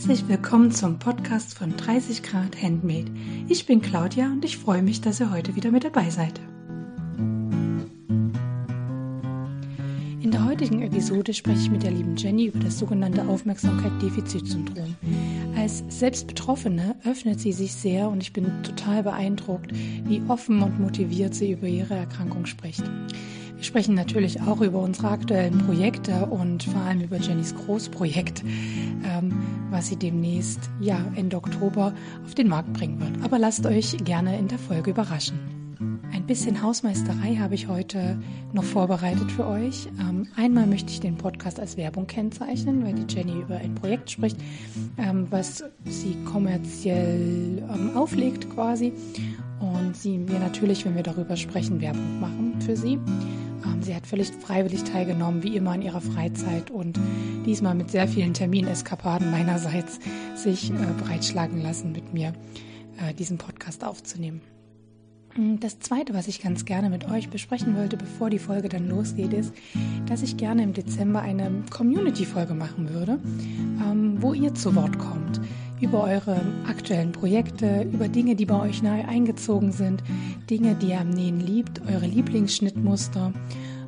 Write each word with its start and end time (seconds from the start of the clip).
Herzlich 0.00 0.28
willkommen 0.28 0.70
zum 0.70 0.98
Podcast 0.98 1.58
von 1.58 1.76
30 1.76 2.22
Grad 2.22 2.62
Handmade. 2.62 3.10
Ich 3.48 3.66
bin 3.66 3.82
Claudia 3.82 4.32
und 4.32 4.42
ich 4.46 4.56
freue 4.56 4.82
mich, 4.82 5.02
dass 5.02 5.20
ihr 5.20 5.30
heute 5.30 5.56
wieder 5.56 5.70
mit 5.70 5.84
dabei 5.84 6.08
seid. 6.08 6.40
In 10.22 10.30
der 10.30 10.46
heutigen 10.46 10.80
Episode 10.80 11.34
spreche 11.34 11.60
ich 11.60 11.70
mit 11.70 11.82
der 11.82 11.90
lieben 11.90 12.16
Jenny 12.16 12.46
über 12.46 12.60
das 12.60 12.78
sogenannte 12.78 13.28
Aufmerksamkeit-Defizit-Syndrom. 13.28 14.96
Als 15.58 15.84
Selbstbetroffene 15.90 16.96
öffnet 17.04 17.38
sie 17.38 17.52
sich 17.52 17.74
sehr 17.74 18.08
und 18.08 18.22
ich 18.22 18.32
bin 18.32 18.62
total 18.62 19.02
beeindruckt, 19.02 19.70
wie 19.74 20.22
offen 20.28 20.62
und 20.62 20.80
motiviert 20.80 21.34
sie 21.34 21.52
über 21.52 21.66
ihre 21.66 21.92
Erkrankung 21.92 22.46
spricht. 22.46 22.84
Wir 23.60 23.66
sprechen 23.66 23.94
natürlich 23.94 24.40
auch 24.40 24.62
über 24.62 24.78
unsere 24.78 25.10
aktuellen 25.10 25.58
Projekte 25.58 26.24
und 26.24 26.62
vor 26.62 26.80
allem 26.80 27.02
über 27.02 27.18
Jennys 27.18 27.54
Großprojekt, 27.54 28.42
ähm, 28.42 29.34
was 29.68 29.88
sie 29.88 29.96
demnächst, 29.96 30.70
ja, 30.80 31.04
Ende 31.14 31.36
Oktober 31.36 31.92
auf 32.24 32.34
den 32.34 32.48
Markt 32.48 32.72
bringen 32.72 32.98
wird. 32.98 33.22
Aber 33.22 33.38
lasst 33.38 33.66
euch 33.66 33.98
gerne 34.02 34.38
in 34.38 34.48
der 34.48 34.58
Folge 34.58 34.92
überraschen. 34.92 35.38
Ein 36.10 36.26
bisschen 36.26 36.62
Hausmeisterei 36.62 37.36
habe 37.36 37.54
ich 37.54 37.68
heute 37.68 38.18
noch 38.54 38.64
vorbereitet 38.64 39.30
für 39.30 39.46
euch. 39.46 39.88
Ähm, 40.00 40.26
einmal 40.36 40.66
möchte 40.66 40.90
ich 40.90 41.00
den 41.00 41.16
Podcast 41.18 41.60
als 41.60 41.76
Werbung 41.76 42.06
kennzeichnen, 42.06 42.82
weil 42.82 42.94
die 42.94 43.14
Jenny 43.14 43.42
über 43.42 43.58
ein 43.58 43.74
Projekt 43.74 44.10
spricht, 44.10 44.38
ähm, 44.96 45.26
was 45.28 45.64
sie 45.84 46.16
kommerziell 46.24 47.62
auflegt 47.94 48.48
quasi. 48.48 48.94
Und 49.60 49.94
sie 49.94 50.26
wir 50.26 50.38
natürlich, 50.38 50.86
wenn 50.86 50.96
wir 50.96 51.02
darüber 51.02 51.36
sprechen, 51.36 51.82
Werbung 51.82 52.20
machen 52.20 52.54
für 52.60 52.74
sie. 52.74 52.98
Sie 53.80 53.94
hat 53.94 54.06
völlig 54.06 54.30
freiwillig 54.32 54.84
teilgenommen, 54.84 55.42
wie 55.42 55.56
immer 55.56 55.74
in 55.74 55.82
ihrer 55.82 56.00
Freizeit 56.00 56.70
und 56.70 56.98
diesmal 57.46 57.74
mit 57.74 57.90
sehr 57.90 58.06
vielen 58.06 58.34
Termineskapaden 58.34 59.30
meinerseits 59.30 59.98
sich 60.34 60.70
äh, 60.70 60.74
breitschlagen 61.04 61.62
lassen, 61.62 61.92
mit 61.92 62.12
mir 62.12 62.34
äh, 62.98 63.14
diesen 63.14 63.38
Podcast 63.38 63.84
aufzunehmen. 63.84 64.40
Mm, 65.36 65.56
das 65.60 65.80
Zweite, 65.80 66.14
was 66.14 66.28
ich 66.28 66.42
ganz 66.42 66.64
gerne 66.64 66.90
mit 66.90 67.10
euch 67.10 67.30
besprechen 67.30 67.76
wollte, 67.76 67.96
bevor 67.96 68.30
die 68.30 68.38
Folge 68.38 68.68
dann 68.68 68.88
losgeht, 68.88 69.32
ist, 69.32 69.52
dass 70.06 70.22
ich 70.22 70.36
gerne 70.36 70.62
im 70.62 70.72
Dezember 70.72 71.20
eine 71.20 71.50
Community-Folge 71.70 72.54
machen 72.54 72.90
würde, 72.90 73.18
ähm, 73.82 74.16
wo 74.20 74.34
ihr 74.34 74.54
zu 74.54 74.74
Wort 74.74 74.98
kommt 74.98 75.40
über 75.80 76.04
eure 76.04 76.40
aktuellen 76.68 77.12
Projekte, 77.12 77.82
über 77.92 78.08
Dinge, 78.08 78.36
die 78.36 78.46
bei 78.46 78.60
euch 78.60 78.82
neu 78.82 79.02
eingezogen 79.06 79.72
sind, 79.72 80.02
Dinge, 80.48 80.74
die 80.74 80.88
ihr 80.88 81.00
am 81.00 81.10
Nähen 81.10 81.40
liebt, 81.40 81.80
eure 81.90 82.06
Lieblingsschnittmuster, 82.06 83.32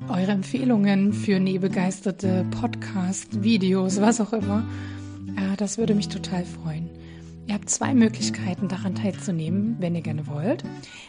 eure 0.09 0.33
Empfehlungen 0.33 1.13
für 1.13 1.39
nähbegeisterte 1.39 2.45
Podcast, 2.51 3.43
Videos, 3.43 4.01
was 4.01 4.21
auch 4.21 4.33
immer. 4.33 4.65
Das 5.57 5.79
würde 5.79 5.95
mich 5.95 6.09
total 6.09 6.45
freuen. 6.45 6.89
Ihr 7.47 7.55
habt 7.55 7.69
zwei 7.69 7.93
Möglichkeiten, 7.93 8.69
daran 8.69 8.95
teilzunehmen, 8.95 9.77
wenn 9.81 9.95
ihr 9.95 10.01
gerne 10.01 10.27
wollt. 10.27 10.65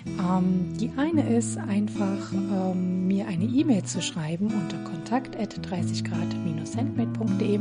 Ähm, 0.06 0.74
die 0.80 0.92
eine 0.98 1.36
ist 1.36 1.58
einfach, 1.58 2.34
ähm, 2.34 3.08
mir 3.08 3.28
eine 3.28 3.46
E-Mail 3.46 3.84
zu 3.84 4.02
schreiben 4.02 4.48
unter 4.48 4.78
kontakt 4.84 5.36
30 5.36 6.04
grad-handmade.de 6.04 7.60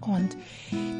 und 0.00 0.36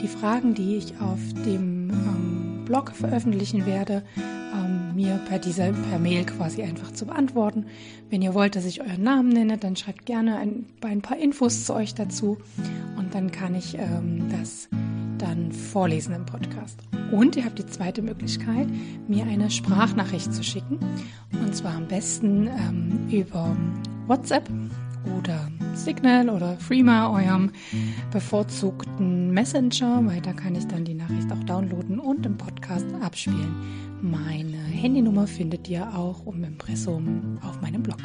die 0.02 0.08
Fragen, 0.08 0.54
die 0.54 0.76
ich 0.76 0.94
auf 1.00 1.18
dem 1.44 1.90
ähm, 1.90 2.39
Blog 2.70 2.92
veröffentlichen 2.92 3.66
werde, 3.66 4.04
ähm, 4.16 4.94
mir 4.94 5.18
per 5.28 5.40
dieser 5.40 5.72
per 5.72 5.98
Mail 5.98 6.24
quasi 6.24 6.62
einfach 6.62 6.92
zu 6.92 7.04
beantworten. 7.04 7.66
Wenn 8.10 8.22
ihr 8.22 8.32
wollt, 8.32 8.54
dass 8.54 8.64
ich 8.64 8.80
euren 8.80 9.02
Namen 9.02 9.30
nenne, 9.30 9.58
dann 9.58 9.74
schreibt 9.74 10.06
gerne 10.06 10.36
ein, 10.36 10.66
ein 10.82 11.02
paar 11.02 11.18
Infos 11.18 11.64
zu 11.64 11.74
euch 11.74 11.94
dazu 11.94 12.38
und 12.96 13.12
dann 13.12 13.32
kann 13.32 13.56
ich 13.56 13.76
ähm, 13.76 14.28
das 14.30 14.68
dann 15.18 15.50
vorlesen 15.50 16.14
im 16.14 16.26
Podcast. 16.26 16.78
Und 17.10 17.34
ihr 17.34 17.44
habt 17.44 17.58
die 17.58 17.66
zweite 17.66 18.02
Möglichkeit, 18.02 18.68
mir 19.08 19.24
eine 19.24 19.50
Sprachnachricht 19.50 20.32
zu 20.32 20.44
schicken. 20.44 20.78
Und 21.32 21.56
zwar 21.56 21.74
am 21.74 21.88
besten 21.88 22.46
ähm, 22.46 23.08
über 23.10 23.56
WhatsApp 24.06 24.48
oder 25.18 25.48
Signal 25.74 26.28
oder 26.28 26.56
Freema, 26.56 27.10
eurem 27.10 27.50
bevorzugten 28.12 29.30
Messenger, 29.30 30.02
weil 30.04 30.20
da 30.20 30.32
kann 30.32 30.54
ich 30.54 30.66
dann 30.66 30.84
die 30.84 30.94
Nachricht 30.94 31.30
auch 31.32 31.42
downloaden 31.44 31.98
und 31.98 32.26
im 32.26 32.36
Podcast 32.36 32.86
abspielen. 33.00 33.54
Meine 34.02 34.56
Handynummer 34.56 35.26
findet 35.26 35.68
ihr 35.68 35.94
auch 35.94 36.24
um 36.24 36.42
Impressum 36.42 37.38
auf 37.46 37.60
meinem 37.60 37.82
Blog. 37.82 37.98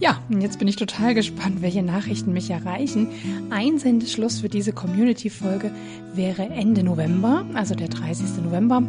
Ja, 0.00 0.20
und 0.28 0.40
jetzt 0.40 0.58
bin 0.58 0.68
ich 0.68 0.76
total 0.76 1.14
gespannt, 1.14 1.62
welche 1.62 1.82
Nachrichten 1.82 2.32
mich 2.32 2.50
erreichen. 2.50 3.08
Einsendeschluss 3.50 4.40
für 4.40 4.48
diese 4.48 4.72
Community-Folge 4.72 5.70
wäre 6.14 6.42
Ende 6.42 6.82
November, 6.82 7.44
also 7.54 7.74
der 7.74 7.88
30. 7.88 8.42
November. 8.44 8.82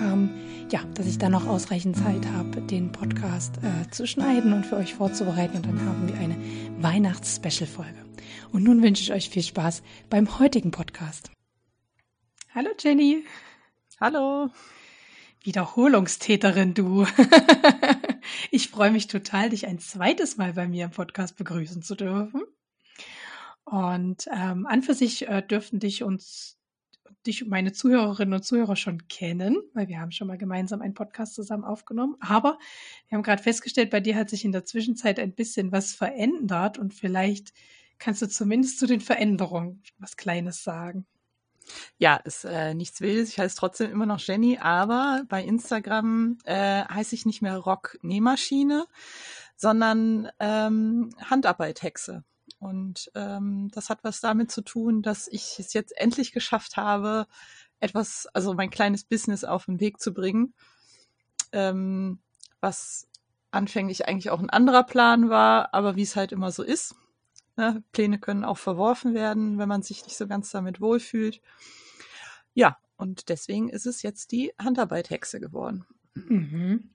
Ähm, 0.00 0.30
ja, 0.72 0.82
dass 0.94 1.06
ich 1.06 1.18
dann 1.18 1.32
noch 1.32 1.46
ausreichend 1.46 1.96
Zeit 1.96 2.26
habe, 2.26 2.60
den 2.60 2.90
Podcast 2.90 3.58
äh, 3.58 3.88
zu 3.90 4.06
schneiden 4.06 4.52
und 4.52 4.66
für 4.66 4.76
euch 4.76 4.94
vorzubereiten. 4.94 5.56
Und 5.56 5.66
dann 5.66 5.80
haben 5.80 6.08
wir 6.08 6.18
eine 6.18 6.36
Weihnachts-Special-Folge. 6.82 8.04
Und 8.52 8.64
nun 8.64 8.82
wünsche 8.82 9.02
ich 9.02 9.12
euch 9.12 9.30
viel 9.30 9.42
Spaß 9.42 9.82
beim 10.10 10.38
heutigen 10.38 10.72
Podcast. 10.72 11.30
Hallo 12.52 12.70
Jenny. 12.80 13.24
Hallo. 14.00 14.50
Wiederholungstäterin, 15.42 16.74
du. 16.74 17.06
ich 18.50 18.68
freue 18.68 18.90
mich 18.90 19.06
total, 19.06 19.50
dich 19.50 19.68
ein 19.68 19.78
zweites 19.78 20.36
Mal 20.36 20.54
bei 20.54 20.66
mir 20.66 20.86
im 20.86 20.90
Podcast 20.90 21.36
begrüßen 21.36 21.82
zu 21.82 21.94
dürfen. 21.94 22.42
Und 23.64 24.26
ähm, 24.32 24.66
an 24.66 24.82
für 24.82 24.94
sich 24.94 25.28
äh, 25.28 25.42
dürften 25.42 25.78
dich 25.78 26.02
uns 26.02 26.55
dich 27.26 27.46
meine 27.46 27.72
Zuhörerinnen 27.72 28.34
und 28.34 28.42
Zuhörer 28.42 28.76
schon 28.76 29.08
kennen, 29.08 29.56
weil 29.74 29.88
wir 29.88 30.00
haben 30.00 30.12
schon 30.12 30.28
mal 30.28 30.38
gemeinsam 30.38 30.82
einen 30.82 30.94
Podcast 30.94 31.34
zusammen 31.34 31.64
aufgenommen. 31.64 32.16
Aber 32.20 32.58
wir 33.08 33.16
haben 33.16 33.22
gerade 33.22 33.42
festgestellt, 33.42 33.90
bei 33.90 34.00
dir 34.00 34.16
hat 34.16 34.30
sich 34.30 34.44
in 34.44 34.52
der 34.52 34.64
Zwischenzeit 34.64 35.18
ein 35.18 35.34
bisschen 35.34 35.72
was 35.72 35.92
verändert 35.92 36.78
und 36.78 36.94
vielleicht 36.94 37.52
kannst 37.98 38.22
du 38.22 38.28
zumindest 38.28 38.78
zu 38.78 38.86
den 38.86 39.00
Veränderungen 39.00 39.82
was 39.98 40.16
Kleines 40.16 40.62
sagen. 40.62 41.06
Ja, 41.98 42.16
ist 42.16 42.44
äh, 42.44 42.74
nichts 42.74 43.00
Wildes. 43.00 43.30
Ich 43.30 43.38
heiße 43.38 43.56
trotzdem 43.56 43.90
immer 43.90 44.06
noch 44.06 44.20
Jenny, 44.20 44.58
aber 44.58 45.24
bei 45.28 45.42
Instagram 45.42 46.38
äh, 46.44 46.84
heiße 46.84 47.14
ich 47.14 47.26
nicht 47.26 47.42
mehr 47.42 47.56
Rock 47.56 47.98
Nähmaschine, 48.02 48.86
sondern 49.56 50.28
ähm, 50.38 51.10
Handarbeit-Hexe. 51.18 52.24
Und 52.58 53.10
ähm, 53.14 53.70
das 53.72 53.90
hat 53.90 54.02
was 54.02 54.20
damit 54.20 54.50
zu 54.50 54.62
tun, 54.62 55.02
dass 55.02 55.28
ich 55.28 55.58
es 55.58 55.72
jetzt 55.72 55.96
endlich 55.96 56.32
geschafft 56.32 56.76
habe, 56.76 57.26
etwas, 57.80 58.26
also 58.32 58.54
mein 58.54 58.70
kleines 58.70 59.04
Business 59.04 59.44
auf 59.44 59.66
den 59.66 59.80
Weg 59.80 60.00
zu 60.00 60.14
bringen, 60.14 60.54
ähm, 61.52 62.18
was 62.60 63.08
anfänglich 63.50 64.08
eigentlich 64.08 64.30
auch 64.30 64.40
ein 64.40 64.50
anderer 64.50 64.84
Plan 64.84 65.28
war, 65.28 65.74
aber 65.74 65.96
wie 65.96 66.02
es 66.02 66.16
halt 66.16 66.32
immer 66.32 66.50
so 66.50 66.62
ist. 66.62 66.94
Ne? 67.56 67.82
Pläne 67.92 68.18
können 68.18 68.44
auch 68.44 68.58
verworfen 68.58 69.14
werden, 69.14 69.58
wenn 69.58 69.68
man 69.68 69.82
sich 69.82 70.04
nicht 70.04 70.16
so 70.16 70.26
ganz 70.26 70.50
damit 70.50 70.80
wohlfühlt. 70.80 71.40
Ja, 72.54 72.78
und 72.96 73.28
deswegen 73.28 73.68
ist 73.68 73.86
es 73.86 74.02
jetzt 74.02 74.32
die 74.32 74.52
Handarbeit-Hexe 74.58 75.40
geworden. 75.40 75.86
Mhm. 76.14 76.90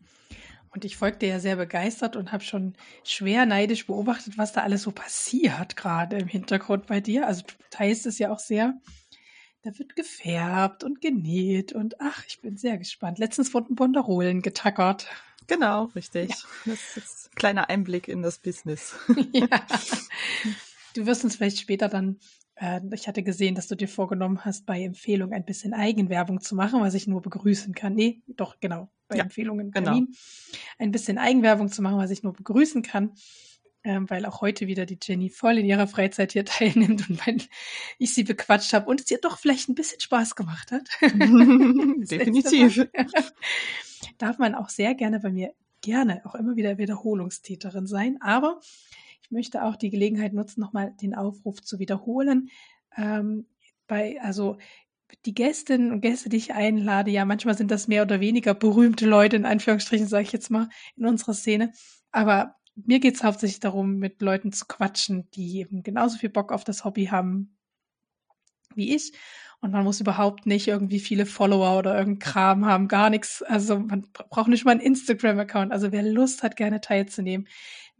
Und 0.73 0.85
ich 0.85 0.95
folgte 0.95 1.25
ja 1.25 1.39
sehr 1.39 1.57
begeistert 1.57 2.15
und 2.15 2.31
habe 2.31 2.43
schon 2.43 2.75
schwer 3.03 3.45
neidisch 3.45 3.87
beobachtet, 3.87 4.37
was 4.37 4.53
da 4.53 4.61
alles 4.61 4.83
so 4.83 4.91
passiert, 4.91 5.75
gerade 5.75 6.17
im 6.17 6.27
Hintergrund 6.27 6.87
bei 6.87 7.01
dir. 7.01 7.27
Also 7.27 7.43
du 7.43 7.53
teilst 7.69 8.05
es 8.05 8.19
ja 8.19 8.31
auch 8.31 8.39
sehr. 8.39 8.79
Da 9.63 9.77
wird 9.77 9.95
gefärbt 9.95 10.83
und 10.83 11.01
genäht 11.01 11.73
und 11.73 11.99
ach, 11.99 12.23
ich 12.25 12.39
bin 12.39 12.57
sehr 12.57 12.77
gespannt. 12.77 13.19
Letztens 13.19 13.53
wurden 13.53 13.75
Bonderolen 13.75 14.41
getackert. 14.41 15.07
Genau, 15.47 15.85
richtig. 15.95 16.29
Ja. 16.29 16.35
Das 16.65 16.97
ist 16.97 17.29
ein 17.31 17.35
kleiner 17.35 17.69
Einblick 17.69 18.07
in 18.07 18.21
das 18.21 18.39
Business. 18.39 18.95
ja. 19.33 19.47
Du 20.95 21.05
wirst 21.05 21.23
uns 21.23 21.35
vielleicht 21.35 21.59
später 21.59 21.89
dann 21.89 22.17
ich 22.93 23.07
hatte 23.07 23.23
gesehen, 23.23 23.55
dass 23.55 23.67
du 23.67 23.75
dir 23.75 23.87
vorgenommen 23.87 24.45
hast, 24.45 24.65
bei 24.65 24.83
Empfehlungen 24.83 25.33
ein 25.33 25.45
bisschen 25.45 25.73
Eigenwerbung 25.73 26.41
zu 26.41 26.55
machen, 26.55 26.81
was 26.81 26.93
ich 26.93 27.07
nur 27.07 27.21
begrüßen 27.21 27.73
kann. 27.73 27.95
Nee, 27.95 28.21
doch, 28.27 28.59
genau, 28.59 28.89
bei 29.07 29.17
ja, 29.17 29.23
Empfehlungen 29.23 29.71
genau. 29.71 29.99
ein 30.77 30.91
bisschen 30.91 31.17
Eigenwerbung 31.17 31.71
zu 31.71 31.81
machen, 31.81 31.97
was 31.97 32.11
ich 32.11 32.23
nur 32.23 32.33
begrüßen 32.33 32.83
kann. 32.83 33.13
Ähm, 33.83 34.07
weil 34.11 34.27
auch 34.27 34.41
heute 34.41 34.67
wieder 34.67 34.85
die 34.85 34.99
Jenny 35.01 35.31
voll 35.31 35.57
in 35.57 35.65
ihrer 35.65 35.87
Freizeit 35.87 36.33
hier 36.33 36.45
teilnimmt 36.45 37.09
und 37.09 37.25
weil 37.25 37.37
ich 37.97 38.13
sie 38.13 38.23
bequatscht 38.23 38.73
habe 38.73 38.87
und 38.87 39.01
es 39.01 39.09
ihr 39.09 39.17
doch 39.19 39.39
vielleicht 39.39 39.69
ein 39.69 39.75
bisschen 39.75 39.99
Spaß 39.99 40.35
gemacht 40.35 40.71
hat. 40.71 40.87
Definitiv. 41.01 42.87
Darf 44.19 44.37
man 44.37 44.53
auch 44.53 44.69
sehr 44.69 44.93
gerne 44.93 45.19
bei 45.19 45.31
mir 45.31 45.55
gerne 45.81 46.21
auch 46.25 46.35
immer 46.35 46.55
wieder 46.55 46.77
Wiederholungstäterin 46.77 47.87
sein, 47.87 48.21
aber 48.21 48.59
möchte 49.31 49.63
auch 49.63 49.75
die 49.75 49.89
Gelegenheit 49.89 50.33
nutzen, 50.33 50.61
nochmal 50.61 50.93
den 51.01 51.15
Aufruf 51.15 51.61
zu 51.61 51.79
wiederholen. 51.79 52.49
Ähm, 52.95 53.47
bei, 53.87 54.19
also 54.21 54.57
die 55.25 55.33
Gästinnen 55.33 55.91
und 55.91 56.01
Gäste, 56.01 56.29
die 56.29 56.37
ich 56.37 56.53
einlade, 56.53 57.11
ja, 57.11 57.25
manchmal 57.25 57.57
sind 57.57 57.71
das 57.71 57.87
mehr 57.87 58.03
oder 58.03 58.19
weniger 58.19 58.53
berühmte 58.53 59.05
Leute, 59.05 59.35
in 59.35 59.45
Anführungsstrichen, 59.45 60.07
sage 60.07 60.23
ich 60.23 60.31
jetzt 60.31 60.49
mal, 60.49 60.69
in 60.95 61.05
unserer 61.05 61.33
Szene. 61.33 61.73
Aber 62.11 62.55
mir 62.75 62.99
geht 62.99 63.15
es 63.15 63.23
hauptsächlich 63.23 63.59
darum, 63.59 63.97
mit 63.97 64.21
Leuten 64.21 64.51
zu 64.51 64.65
quatschen, 64.65 65.29
die 65.31 65.59
eben 65.59 65.83
genauso 65.83 66.17
viel 66.17 66.29
Bock 66.29 66.51
auf 66.51 66.63
das 66.63 66.85
Hobby 66.85 67.05
haben 67.05 67.57
wie 68.75 68.95
ich. 68.95 69.13
Und 69.59 69.71
man 69.71 69.83
muss 69.83 70.01
überhaupt 70.01 70.47
nicht 70.47 70.67
irgendwie 70.67 70.99
viele 70.99 71.27
Follower 71.27 71.77
oder 71.77 71.95
irgendein 71.95 72.19
Kram 72.19 72.65
haben, 72.65 72.87
gar 72.87 73.11
nichts. 73.11 73.43
Also 73.43 73.77
man 73.77 74.07
braucht 74.11 74.47
nicht 74.47 74.65
mal 74.65 74.71
einen 74.71 74.79
Instagram-Account. 74.79 75.71
Also 75.71 75.91
wer 75.91 76.01
Lust 76.01 76.41
hat, 76.41 76.55
gerne 76.55 76.81
teilzunehmen, 76.81 77.47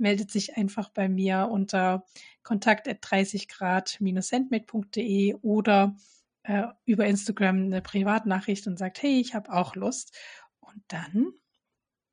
meldet 0.02 0.30
sich 0.32 0.58
einfach 0.58 0.90
bei 0.90 1.08
mir 1.08 1.48
unter 1.50 2.04
kontakt 2.44 2.90
30 3.00 3.48
grad-handmade.de 3.48 5.36
oder 5.36 5.96
äh, 6.44 6.64
über 6.86 7.06
Instagram 7.06 7.64
eine 7.64 7.82
Privatnachricht 7.82 8.68
und 8.68 8.78
sagt, 8.78 9.02
hey, 9.02 9.20
ich 9.20 9.34
habe 9.36 9.54
auch 9.54 9.76
Lust. 9.76 10.18
Und 10.60 10.84
dann 10.88 11.32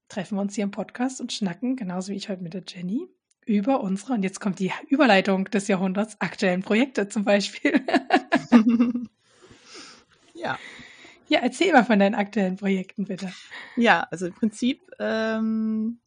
treffen 0.08 0.36
wir 0.36 0.42
uns 0.42 0.54
hier 0.54 0.64
im 0.64 0.70
Podcast 0.70 1.20
und 1.20 1.32
schnacken, 1.32 1.76
genauso 1.76 2.12
wie 2.12 2.16
ich 2.16 2.28
heute 2.28 2.42
mit 2.42 2.54
der 2.54 2.62
Jenny, 2.66 3.06
über 3.44 3.80
unsere, 3.80 4.12
und 4.12 4.22
jetzt 4.22 4.40
kommt 4.40 4.58
die 4.58 4.72
Überleitung 4.88 5.46
des 5.46 5.68
Jahrhunderts, 5.68 6.20
aktuellen 6.20 6.62
Projekte 6.62 7.08
zum 7.08 7.24
Beispiel. 7.24 7.84
ja. 10.34 10.58
Ja, 11.28 11.40
erzähl 11.40 11.72
mal 11.72 11.84
von 11.84 11.98
deinen 11.98 12.14
aktuellen 12.14 12.56
Projekten, 12.56 13.04
bitte. 13.04 13.32
Ja, 13.76 14.06
also 14.10 14.26
im 14.26 14.34
Prinzip, 14.34 14.90
ähm, 14.98 16.00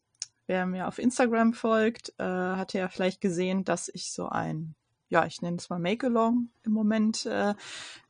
wer 0.46 0.66
mir 0.66 0.88
auf 0.88 0.98
Instagram 0.98 1.52
folgt, 1.52 2.14
äh, 2.18 2.24
hat 2.24 2.72
ja 2.72 2.88
vielleicht 2.88 3.20
gesehen, 3.20 3.64
dass 3.64 3.88
ich 3.88 4.12
so 4.12 4.28
ein, 4.28 4.74
ja, 5.08 5.26
ich 5.26 5.42
nenne 5.42 5.56
es 5.58 5.70
mal 5.70 5.78
Make-Along 5.78 6.48
im 6.62 6.72
Moment 6.72 7.26
äh, 7.26 7.54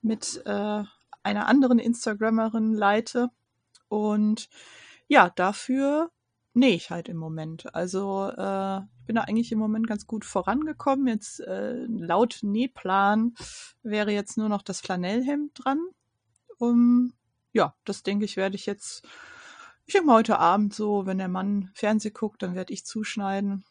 mit 0.01 0.43
äh, 0.45 0.85
einer 1.23 1.47
anderen 1.47 1.79
Instagrammerin 1.79 2.73
leite. 2.73 3.31
Und 3.89 4.49
ja, 5.09 5.31
dafür 5.31 6.11
nähe 6.55 6.75
ich 6.75 6.91
halt 6.91 7.09
im 7.09 7.17
Moment. 7.17 7.75
Also 7.75 8.29
äh, 8.29 8.79
ich 9.01 9.07
bin 9.07 9.17
da 9.17 9.23
eigentlich 9.23 9.53
im 9.53 9.59
Moment 9.59 9.87
ganz 9.87 10.07
gut 10.07 10.25
vorangekommen. 10.25 11.07
Jetzt 11.07 11.41
äh, 11.41 11.85
laut 11.87 12.41
Nähplan 12.43 13.35
wäre 13.83 14.13
jetzt 14.13 14.37
nur 14.37 14.49
noch 14.49 14.63
das 14.63 14.81
Flanellhemd 14.81 15.53
dran. 15.55 15.81
Um, 16.59 17.13
ja, 17.53 17.75
das 17.85 18.03
denke 18.03 18.25
ich, 18.25 18.37
werde 18.37 18.57
ich 18.57 18.67
jetzt, 18.67 19.07
ich 19.93 19.95
denke 19.95 20.07
mal 20.07 20.17
heute 20.21 20.39
Abend 20.39 20.73
so, 20.73 21.05
wenn 21.05 21.19
der 21.19 21.29
Mann 21.29 21.71
Fernseh 21.75 22.13
guckt, 22.13 22.43
dann 22.43 22.55
werde 22.55 22.73
ich 22.73 22.87
zuschneiden. 22.87 23.63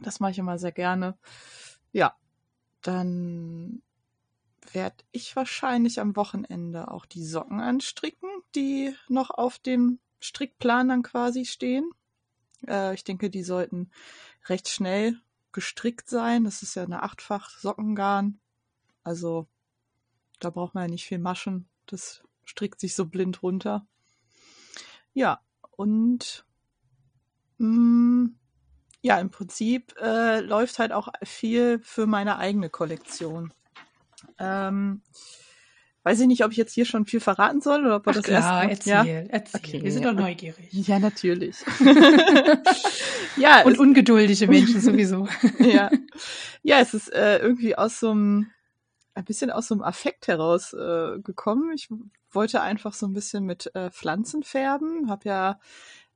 Das 0.00 0.18
mache 0.18 0.32
ich 0.32 0.38
immer 0.40 0.58
sehr 0.58 0.72
gerne. 0.72 1.16
Ja, 1.92 2.16
dann 2.82 3.80
werde 4.72 4.96
ich 5.12 5.36
wahrscheinlich 5.36 6.00
am 6.00 6.16
Wochenende 6.16 6.90
auch 6.90 7.06
die 7.06 7.24
Socken 7.24 7.60
anstricken, 7.60 8.28
die 8.56 8.92
noch 9.06 9.30
auf 9.30 9.60
dem 9.60 10.00
Strickplan 10.18 10.88
dann 10.88 11.02
quasi 11.04 11.44
stehen. 11.44 11.88
Äh, 12.66 12.94
ich 12.94 13.04
denke, 13.04 13.30
die 13.30 13.44
sollten 13.44 13.92
recht 14.46 14.68
schnell 14.68 15.20
gestrickt 15.52 16.10
sein. 16.10 16.42
Das 16.42 16.64
ist 16.64 16.74
ja 16.74 16.82
eine 16.82 17.04
achtfach 17.04 17.50
Sockengarn. 17.50 18.40
Also 19.04 19.46
da 20.40 20.50
braucht 20.50 20.74
man 20.74 20.86
ja 20.86 20.88
nicht 20.88 21.06
viel 21.06 21.20
Maschen. 21.20 21.68
Das 21.86 22.24
strickt 22.44 22.80
sich 22.80 22.96
so 22.96 23.06
blind 23.06 23.44
runter. 23.44 23.86
Ja, 25.18 25.40
und 25.72 26.44
mm, 27.58 28.26
ja, 29.02 29.18
im 29.18 29.30
Prinzip 29.30 29.92
äh, 30.00 30.38
läuft 30.38 30.78
halt 30.78 30.92
auch 30.92 31.08
viel 31.24 31.80
für 31.82 32.06
meine 32.06 32.38
eigene 32.38 32.70
Kollektion. 32.70 33.52
Ähm, 34.38 35.02
Weiß 36.04 36.20
ich 36.20 36.28
nicht, 36.28 36.44
ob 36.44 36.52
ich 36.52 36.56
jetzt 36.56 36.72
hier 36.72 36.84
schon 36.84 37.04
viel 37.04 37.18
verraten 37.18 37.60
soll 37.60 37.84
oder 37.84 37.96
ob 37.96 38.06
wir 38.06 38.10
Ach 38.10 38.14
das 38.14 38.24
klar, 38.24 38.70
erst. 38.70 38.86
Erzähl, 38.86 39.24
ja? 39.24 39.28
erzähl. 39.28 39.60
Okay. 39.60 39.82
Wir 39.82 39.92
sind 39.92 40.04
doch 40.04 40.12
neugierig. 40.12 40.68
Ja, 40.70 41.00
natürlich. 41.00 41.56
ja. 43.36 43.64
Und 43.64 43.76
ungeduldige 43.80 44.46
Menschen 44.48 44.80
sowieso. 44.80 45.26
ja. 45.58 45.90
Ja, 46.62 46.78
es 46.78 46.94
ist 46.94 47.12
äh, 47.12 47.38
irgendwie 47.38 47.76
aus 47.76 47.98
so 47.98 48.12
einem, 48.12 48.46
ein 49.14 49.24
bisschen 49.24 49.50
aus 49.50 49.66
so 49.66 49.74
einem 49.74 49.82
Affekt 49.82 50.28
heraus 50.28 50.72
äh, 50.74 51.18
gekommen. 51.18 51.72
Ich 51.74 51.88
wollte 52.38 52.60
einfach 52.60 52.94
so 52.94 53.04
ein 53.04 53.14
bisschen 53.14 53.44
mit 53.44 53.74
äh, 53.74 53.90
Pflanzen 53.90 54.44
färben. 54.44 55.10
Hab 55.10 55.24
ja 55.24 55.58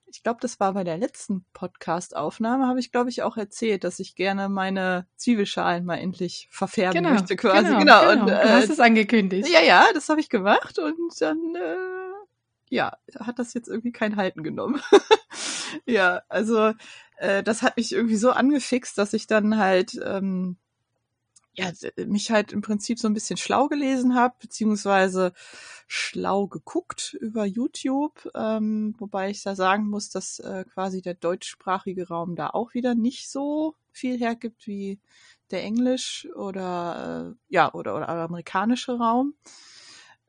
ich 0.06 0.22
glaube, 0.22 0.38
das 0.40 0.60
war 0.60 0.74
bei 0.74 0.84
der 0.84 0.98
letzten 0.98 1.44
Podcast-Aufnahme, 1.52 2.68
habe 2.68 2.78
ich, 2.78 2.92
glaube 2.92 3.10
ich, 3.10 3.22
auch 3.22 3.36
erzählt, 3.36 3.82
dass 3.82 3.98
ich 3.98 4.14
gerne 4.14 4.48
meine 4.48 5.06
Zwiebelschalen 5.16 5.84
mal 5.84 5.96
endlich 5.96 6.48
verfärben 6.50 7.02
genau, 7.02 7.14
möchte, 7.14 7.34
quasi. 7.34 7.64
Genau, 7.64 7.78
genau. 7.78 8.00
genau. 8.00 8.12
Und, 8.12 8.28
äh, 8.28 8.42
du 8.42 8.50
hast 8.50 8.70
es 8.70 8.78
angekündigt. 8.78 9.48
Ja, 9.48 9.62
ja, 9.62 9.86
das 9.94 10.08
habe 10.08 10.20
ich 10.20 10.28
gemacht 10.28 10.78
und 10.78 11.20
dann, 11.20 11.54
äh, 11.56 12.74
ja, 12.74 12.96
hat 13.20 13.38
das 13.38 13.54
jetzt 13.54 13.68
irgendwie 13.68 13.92
kein 13.92 14.16
Halten 14.16 14.42
genommen. 14.42 14.82
ja, 15.86 16.20
also 16.28 16.74
äh, 17.16 17.42
das 17.42 17.62
hat 17.62 17.78
mich 17.78 17.92
irgendwie 17.92 18.16
so 18.16 18.32
angefixt, 18.32 18.98
dass 18.98 19.14
ich 19.14 19.26
dann 19.26 19.56
halt 19.56 19.98
ähm, 20.04 20.58
ja, 21.54 21.70
mich 22.06 22.30
halt 22.30 22.52
im 22.52 22.62
Prinzip 22.62 22.98
so 22.98 23.08
ein 23.08 23.14
bisschen 23.14 23.36
schlau 23.36 23.68
gelesen 23.68 24.14
habe, 24.14 24.34
beziehungsweise 24.40 25.32
schlau 25.86 26.46
geguckt 26.46 27.14
über 27.20 27.44
YouTube, 27.44 28.30
ähm, 28.34 28.94
wobei 28.98 29.30
ich 29.30 29.42
da 29.42 29.54
sagen 29.54 29.86
muss, 29.88 30.08
dass 30.08 30.38
äh, 30.38 30.64
quasi 30.72 31.02
der 31.02 31.14
deutschsprachige 31.14 32.08
Raum 32.08 32.36
da 32.36 32.48
auch 32.48 32.72
wieder 32.72 32.94
nicht 32.94 33.30
so 33.30 33.74
viel 33.90 34.18
hergibt 34.18 34.66
wie 34.66 34.98
der 35.50 35.62
englisch 35.62 36.26
oder 36.34 37.34
äh, 37.34 37.54
ja 37.54 37.72
oder 37.74 37.96
oder 37.96 38.08
amerikanische 38.08 38.96
Raum. 38.96 39.34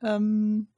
Ähm, 0.02 0.68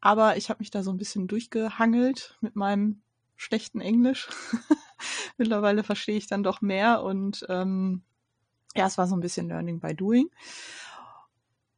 aber 0.00 0.38
ich 0.38 0.48
habe 0.48 0.60
mich 0.60 0.70
da 0.70 0.82
so 0.82 0.90
ein 0.90 0.96
bisschen 0.96 1.26
durchgehangelt 1.28 2.38
mit 2.40 2.56
meinem 2.56 3.02
schlechten 3.36 3.82
Englisch. 3.82 4.28
Mittlerweile 5.36 5.82
verstehe 5.82 6.16
ich 6.16 6.26
dann 6.26 6.42
doch 6.42 6.62
mehr 6.62 7.02
und 7.02 7.44
ähm, 7.50 8.02
ja, 8.76 8.86
es 8.86 8.98
war 8.98 9.06
so 9.06 9.16
ein 9.16 9.20
bisschen 9.20 9.48
Learning 9.48 9.80
by 9.80 9.94
Doing. 9.94 10.30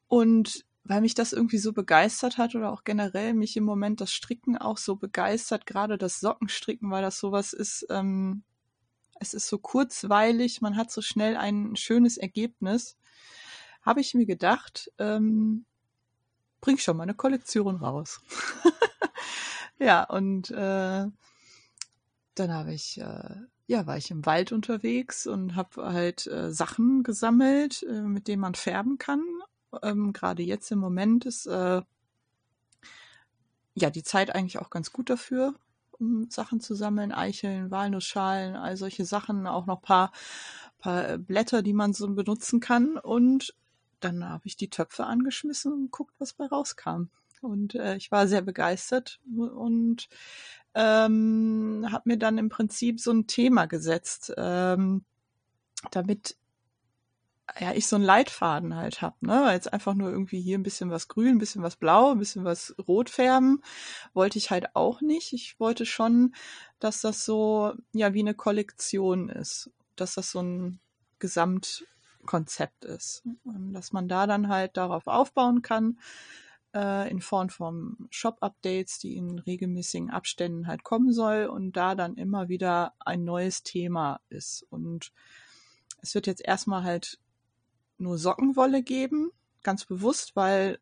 Und 0.09 0.65
weil 0.85 1.03
mich 1.03 1.15
das 1.15 1.33
irgendwie 1.33 1.59
so 1.59 1.73
begeistert 1.73 2.39
hat 2.39 2.55
oder 2.55 2.73
auch 2.73 2.83
generell 2.83 3.35
mich 3.35 3.57
im 3.57 3.65
Moment 3.65 4.01
das 4.01 4.11
Stricken 4.11 4.57
auch 4.57 4.79
so 4.79 4.97
begeistert, 4.97 5.67
gerade 5.67 5.99
das 5.99 6.21
Sockenstricken, 6.21 6.91
weil 6.91 7.03
das 7.03 7.19
sowas 7.19 7.53
ist, 7.53 7.87
ähm, 7.91 8.43
es 9.21 9.35
ist 9.35 9.49
so 9.49 9.59
kurzweilig, 9.59 10.63
man 10.63 10.77
hat 10.77 10.91
so 10.91 11.03
schnell 11.03 11.37
ein 11.37 11.77
schönes 11.77 12.17
Ergebnis, 12.17 12.97
habe 13.83 14.01
ich 14.01 14.15
mir 14.15 14.25
gedacht, 14.25 14.91
ähm, 14.99 15.67
bring 16.61 16.79
schon 16.79 16.97
mal 16.97 17.03
eine 17.03 17.15
Kollektion 17.15 17.77
raus. 17.77 18.21
ja, 19.79 20.05
und 20.05 20.51
äh, 20.51 21.07
dann 22.35 22.53
habe 22.53 22.73
ich 22.73 22.99
äh, 22.99 23.37
ja, 23.69 23.87
war 23.87 23.99
ich 23.99 24.11
im 24.11 24.25
Wald 24.25 24.51
unterwegs 24.51 25.27
und 25.27 25.55
habe 25.55 25.93
halt 25.93 26.27
äh, 26.27 26.51
Sachen 26.51 27.03
gesammelt, 27.03 27.83
äh, 27.83 28.01
mit 28.01 28.27
denen 28.27 28.41
man 28.41 28.55
färben 28.55 28.97
kann. 28.97 29.23
Ähm, 29.83 30.15
Gerade 30.15 30.43
jetzt 30.43 30.73
im 30.73 30.79
Moment 30.79 31.27
ist 31.27 31.47
äh, 31.47 31.83
ja 33.75 33.91
die 33.91 34.03
Zeit 34.03 34.35
eigentlich 34.35 34.59
auch 34.59 34.71
ganz 34.71 34.91
gut 34.91 35.11
dafür, 35.11 35.55
um 35.91 36.31
Sachen 36.31 36.61
zu 36.61 36.75
sammeln. 36.75 37.13
Eicheln, 37.13 37.71
Walnussschalen, 37.71 38.57
all 38.57 38.79
solche 38.79 39.05
Sachen, 39.05 39.47
auch 39.47 39.67
noch 39.67 39.83
paar, 39.83 40.13
paar 40.79 41.11
äh, 41.11 41.19
Blätter, 41.19 41.61
die 41.61 41.75
man 41.75 41.93
so 41.93 42.09
benutzen 42.09 42.61
kann. 42.61 42.97
Und 42.97 43.55
dann 44.01 44.27
habe 44.27 44.47
ich 44.47 44.57
die 44.57 44.71
Töpfe 44.71 45.05
angeschmissen 45.05 45.75
und 45.75 45.83
geguckt, 45.83 46.15
was 46.19 46.33
bei 46.33 46.47
rauskam. 46.47 47.11
Und 47.43 47.75
äh, 47.75 47.97
ich 47.97 48.11
war 48.11 48.27
sehr 48.29 48.43
begeistert 48.43 49.21
und 49.37 50.09
ähm, 50.75 51.87
habe 51.91 52.03
mir 52.07 52.19
dann 52.19 52.39
im 52.39 52.49
Prinzip 52.49 53.01
so 53.01 53.11
ein 53.13 53.27
Thema 53.27 53.67
gesetzt, 53.67 54.33
ähm, 54.37 55.05
damit 55.91 56.37
ja 57.59 57.73
ich 57.73 57.87
so 57.87 57.97
einen 57.97 58.05
Leitfaden 58.05 58.77
halt 58.77 59.01
hab, 59.03 59.21
ne? 59.23 59.51
Jetzt 59.53 59.73
einfach 59.73 59.95
nur 59.95 60.11
irgendwie 60.11 60.41
hier 60.41 60.59
ein 60.59 60.63
bisschen 60.63 60.91
was 60.91 61.09
grün, 61.09 61.37
ein 61.37 61.39
bisschen 61.39 61.63
was 61.63 61.77
blau, 61.77 62.13
ein 62.13 62.19
bisschen 62.19 62.45
was 62.45 62.75
rot 62.87 63.11
färben, 63.11 63.63
wollte 64.15 64.39
ich 64.39 64.51
halt 64.51 64.77
auch 64.77 65.01
nicht. 65.01 65.33
Ich 65.33 65.59
wollte 65.59 65.87
schon, 65.87 66.35
dass 66.79 67.01
das 67.01 67.25
so 67.25 67.75
ja 67.93 68.15
wie 68.15 68.21
eine 68.21 68.35
Kollektion 68.35 69.29
ist, 69.29 69.71
dass 69.97 70.15
das 70.15 70.31
so 70.31 70.41
ein 70.43 70.81
Gesamtkonzept 71.19 72.85
ist, 72.85 73.23
dass 73.45 73.93
man 73.93 74.09
da 74.09 74.27
dann 74.27 74.49
halt 74.49 74.77
darauf 74.77 75.07
aufbauen 75.07 75.63
kann 75.63 75.99
äh, 76.75 77.11
in 77.11 77.21
Form 77.21 77.49
von 77.49 78.09
Shop-Updates, 78.11 78.99
die 78.99 79.17
in 79.17 79.39
regelmäßigen 79.39 80.11
Abständen 80.11 80.67
halt 80.67 80.85
kommen 80.85 81.13
soll 81.13 81.47
und 81.47 81.73
da 81.73 81.95
dann 81.95 82.17
immer 82.17 82.49
wieder 82.49 82.95
ein 83.01 83.25
neues 83.25 83.63
Thema 83.63 84.21
ist. 84.29 84.65
Und 84.71 85.13
es 86.01 86.15
wird 86.15 86.27
jetzt 86.27 86.45
erstmal 86.45 86.85
halt 86.85 87.19
nur 87.99 88.19
Sockenwolle 88.19 88.83
geben, 88.83 89.31
ganz 89.63 89.85
bewusst, 89.85 90.37
weil 90.37 90.79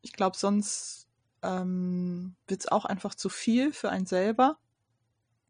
ich 0.00 0.12
glaube, 0.12 0.36
sonst 0.36 1.08
ähm, 1.42 2.36
wird 2.46 2.60
es 2.60 2.68
auch 2.68 2.84
einfach 2.84 3.14
zu 3.14 3.28
viel 3.28 3.72
für 3.72 3.90
einen 3.90 4.06
selber. 4.06 4.58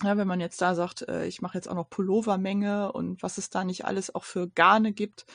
Ja, 0.03 0.17
wenn 0.17 0.27
man 0.27 0.41
jetzt 0.41 0.61
da 0.61 0.75
sagt, 0.75 1.03
äh, 1.03 1.27
ich 1.27 1.43
mache 1.43 1.57
jetzt 1.57 1.69
auch 1.69 1.75
noch 1.75 1.89
Pullovermenge 1.89 2.93
und 2.93 3.23
was 3.23 3.39
es 3.39 3.51
da 3.51 3.63
nicht 3.65 3.85
alles 3.85 4.15
auch 4.15 4.25
für 4.25 4.49
Garne 4.49 4.93
gibt, 4.93 5.27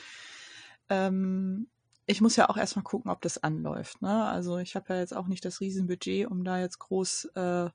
ähm, 0.88 1.68
ich 2.08 2.22
muss 2.22 2.36
ja 2.36 2.48
auch 2.48 2.56
erstmal 2.56 2.84
gucken, 2.84 3.10
ob 3.10 3.20
das 3.20 3.42
anläuft. 3.42 4.00
Ne? 4.00 4.24
Also 4.24 4.58
ich 4.58 4.74
habe 4.74 4.94
ja 4.94 5.00
jetzt 5.00 5.14
auch 5.14 5.26
nicht 5.26 5.44
das 5.44 5.60
Riesenbudget, 5.60 6.26
um 6.26 6.42
da 6.42 6.58
jetzt 6.58 6.78
groß 6.78 7.26
äh, 7.34 7.68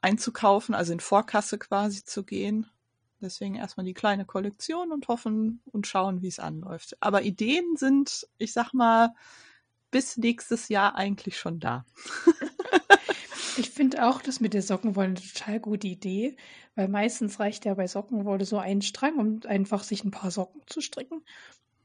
einzukaufen, 0.00 0.74
also 0.74 0.92
in 0.92 1.00
Vorkasse 1.00 1.58
quasi 1.58 2.04
zu 2.04 2.24
gehen. 2.24 2.66
Deswegen 3.20 3.56
erstmal 3.56 3.86
die 3.86 3.94
kleine 3.94 4.24
Kollektion 4.24 4.92
und 4.92 5.08
hoffen 5.08 5.62
und 5.64 5.88
schauen, 5.88 6.22
wie 6.22 6.28
es 6.28 6.38
anläuft. 6.38 6.96
Aber 7.00 7.22
Ideen 7.22 7.76
sind, 7.76 8.28
ich 8.38 8.52
sag 8.52 8.72
mal, 8.72 9.14
bis 9.90 10.16
nächstes 10.16 10.68
Jahr 10.68 10.94
eigentlich 10.94 11.38
schon 11.38 11.58
da. 11.58 11.84
Ich 13.58 13.70
finde 13.70 14.06
auch 14.06 14.20
das 14.20 14.40
mit 14.40 14.52
der 14.52 14.60
Sockenwolle 14.60 15.08
eine 15.08 15.14
total 15.14 15.60
gute 15.60 15.86
Idee, 15.86 16.36
weil 16.74 16.88
meistens 16.88 17.40
reicht 17.40 17.64
ja 17.64 17.72
bei 17.72 17.86
Sockenwolle 17.86 18.44
so 18.44 18.58
ein 18.58 18.82
Strang, 18.82 19.18
um 19.18 19.40
einfach 19.46 19.82
sich 19.82 20.04
ein 20.04 20.10
paar 20.10 20.30
Socken 20.30 20.60
zu 20.66 20.82
stricken. 20.82 21.22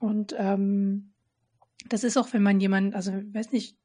Und 0.01 0.33
ähm, 0.35 1.13
das 1.87 2.03
ist 2.03 2.17
auch, 2.17 2.33
wenn 2.33 2.41
man 2.41 2.59
jemanden, 2.59 2.95
also 2.95 3.13
ich 3.13 3.33
weiß 3.33 3.51
nicht, 3.51 3.77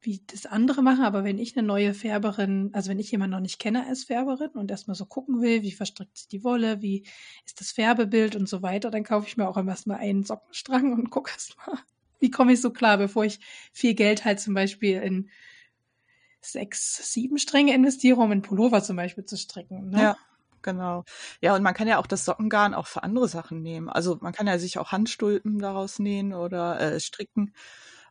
wie 0.00 0.22
das 0.26 0.46
andere 0.46 0.82
machen, 0.82 1.04
aber 1.04 1.22
wenn 1.22 1.38
ich 1.38 1.54
eine 1.54 1.66
neue 1.66 1.92
Färberin, 1.92 2.70
also 2.72 2.88
wenn 2.88 2.98
ich 2.98 3.10
jemanden 3.10 3.32
noch 3.32 3.42
nicht 3.42 3.58
kenne 3.58 3.86
als 3.86 4.04
Färberin 4.04 4.52
und 4.52 4.70
erstmal 4.70 4.94
so 4.94 5.04
gucken 5.04 5.42
will, 5.42 5.62
wie 5.62 5.72
verstrickt 5.72 6.16
sich 6.16 6.28
die 6.28 6.42
Wolle, 6.42 6.80
wie 6.80 7.04
ist 7.44 7.60
das 7.60 7.72
Färbebild 7.72 8.36
und 8.36 8.48
so 8.48 8.62
weiter, 8.62 8.90
dann 8.90 9.04
kaufe 9.04 9.28
ich 9.28 9.36
mir 9.36 9.46
auch 9.46 9.58
erstmal 9.58 9.98
einen 9.98 10.24
Sockenstrang 10.24 10.94
und 10.94 11.10
gucke 11.10 11.30
erstmal, 11.30 11.76
wie 12.20 12.30
komme 12.30 12.54
ich 12.54 12.62
so 12.62 12.70
klar, 12.70 12.96
bevor 12.96 13.26
ich 13.26 13.40
viel 13.74 13.92
Geld 13.92 14.24
halt 14.24 14.40
zum 14.40 14.54
Beispiel 14.54 15.02
in 15.02 15.28
sechs, 16.40 17.12
sieben 17.12 17.36
Stränge 17.36 17.74
investiere, 17.74 18.18
um 18.18 18.30
einen 18.30 18.40
Pullover 18.40 18.82
zum 18.82 18.96
Beispiel 18.96 19.26
zu 19.26 19.36
stricken. 19.36 19.90
Ne? 19.90 20.00
Ja, 20.00 20.16
genau. 20.62 21.04
Ja, 21.40 21.54
und 21.54 21.62
man 21.62 21.74
kann 21.74 21.88
ja 21.88 21.98
auch 21.98 22.06
das 22.06 22.24
Sockengarn 22.24 22.74
auch 22.74 22.86
für 22.86 23.02
andere 23.02 23.28
Sachen 23.28 23.62
nehmen. 23.62 23.88
Also 23.88 24.18
man 24.20 24.32
kann 24.32 24.46
ja 24.46 24.58
sich 24.58 24.78
auch 24.78 24.92
Handstulpen 24.92 25.58
daraus 25.58 25.98
nähen 25.98 26.32
oder 26.32 26.80
äh, 26.80 27.00
stricken 27.00 27.52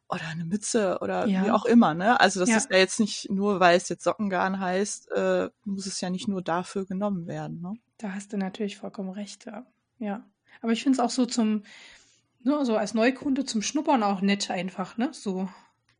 oder 0.08 0.28
eine 0.28 0.46
Mütze 0.46 1.00
oder 1.02 1.28
ja. 1.28 1.46
wie 1.46 1.52
auch 1.52 1.66
immer. 1.66 1.94
Ne? 1.94 2.20
Also 2.20 2.40
das 2.40 2.50
ja. 2.50 2.58
ist 2.58 2.72
ja 2.72 2.78
jetzt 2.78 3.00
nicht 3.00 3.30
nur, 3.30 3.60
weil 3.60 3.78
es 3.78 3.90
jetzt 3.90 4.04
Sockengarn 4.04 4.60
heißt, 4.60 5.12
äh, 5.12 5.50
muss 5.66 5.86
es 5.86 6.02
ja 6.02 6.10
nicht 6.10 6.28
nur 6.28 6.42
dafür 6.42 6.86
genommen 6.86 7.28
werden. 7.28 7.62
Ne? 7.62 7.74
Da 7.98 8.14
hast 8.14 8.34
du 8.34 8.38
natürlich 8.38 8.78
vollkommen 8.78 9.12
recht. 9.12 9.46
Ja. 9.46 9.66
ja. 10.00 10.26
Aber 10.62 10.72
ich 10.72 10.84
finde 10.84 10.98
es 10.98 11.00
auch 11.00 11.12
so 11.12 11.26
zum, 11.26 11.64
ne, 12.44 12.66
so 12.66 12.76
als 12.76 12.94
Neukunde 12.94 13.46
zum 13.46 13.62
Schnuppern 13.62 14.04
auch 14.04 14.22
nett 14.22 14.50
einfach. 14.50 14.98
Ne? 14.98 15.10
So, 15.12 15.48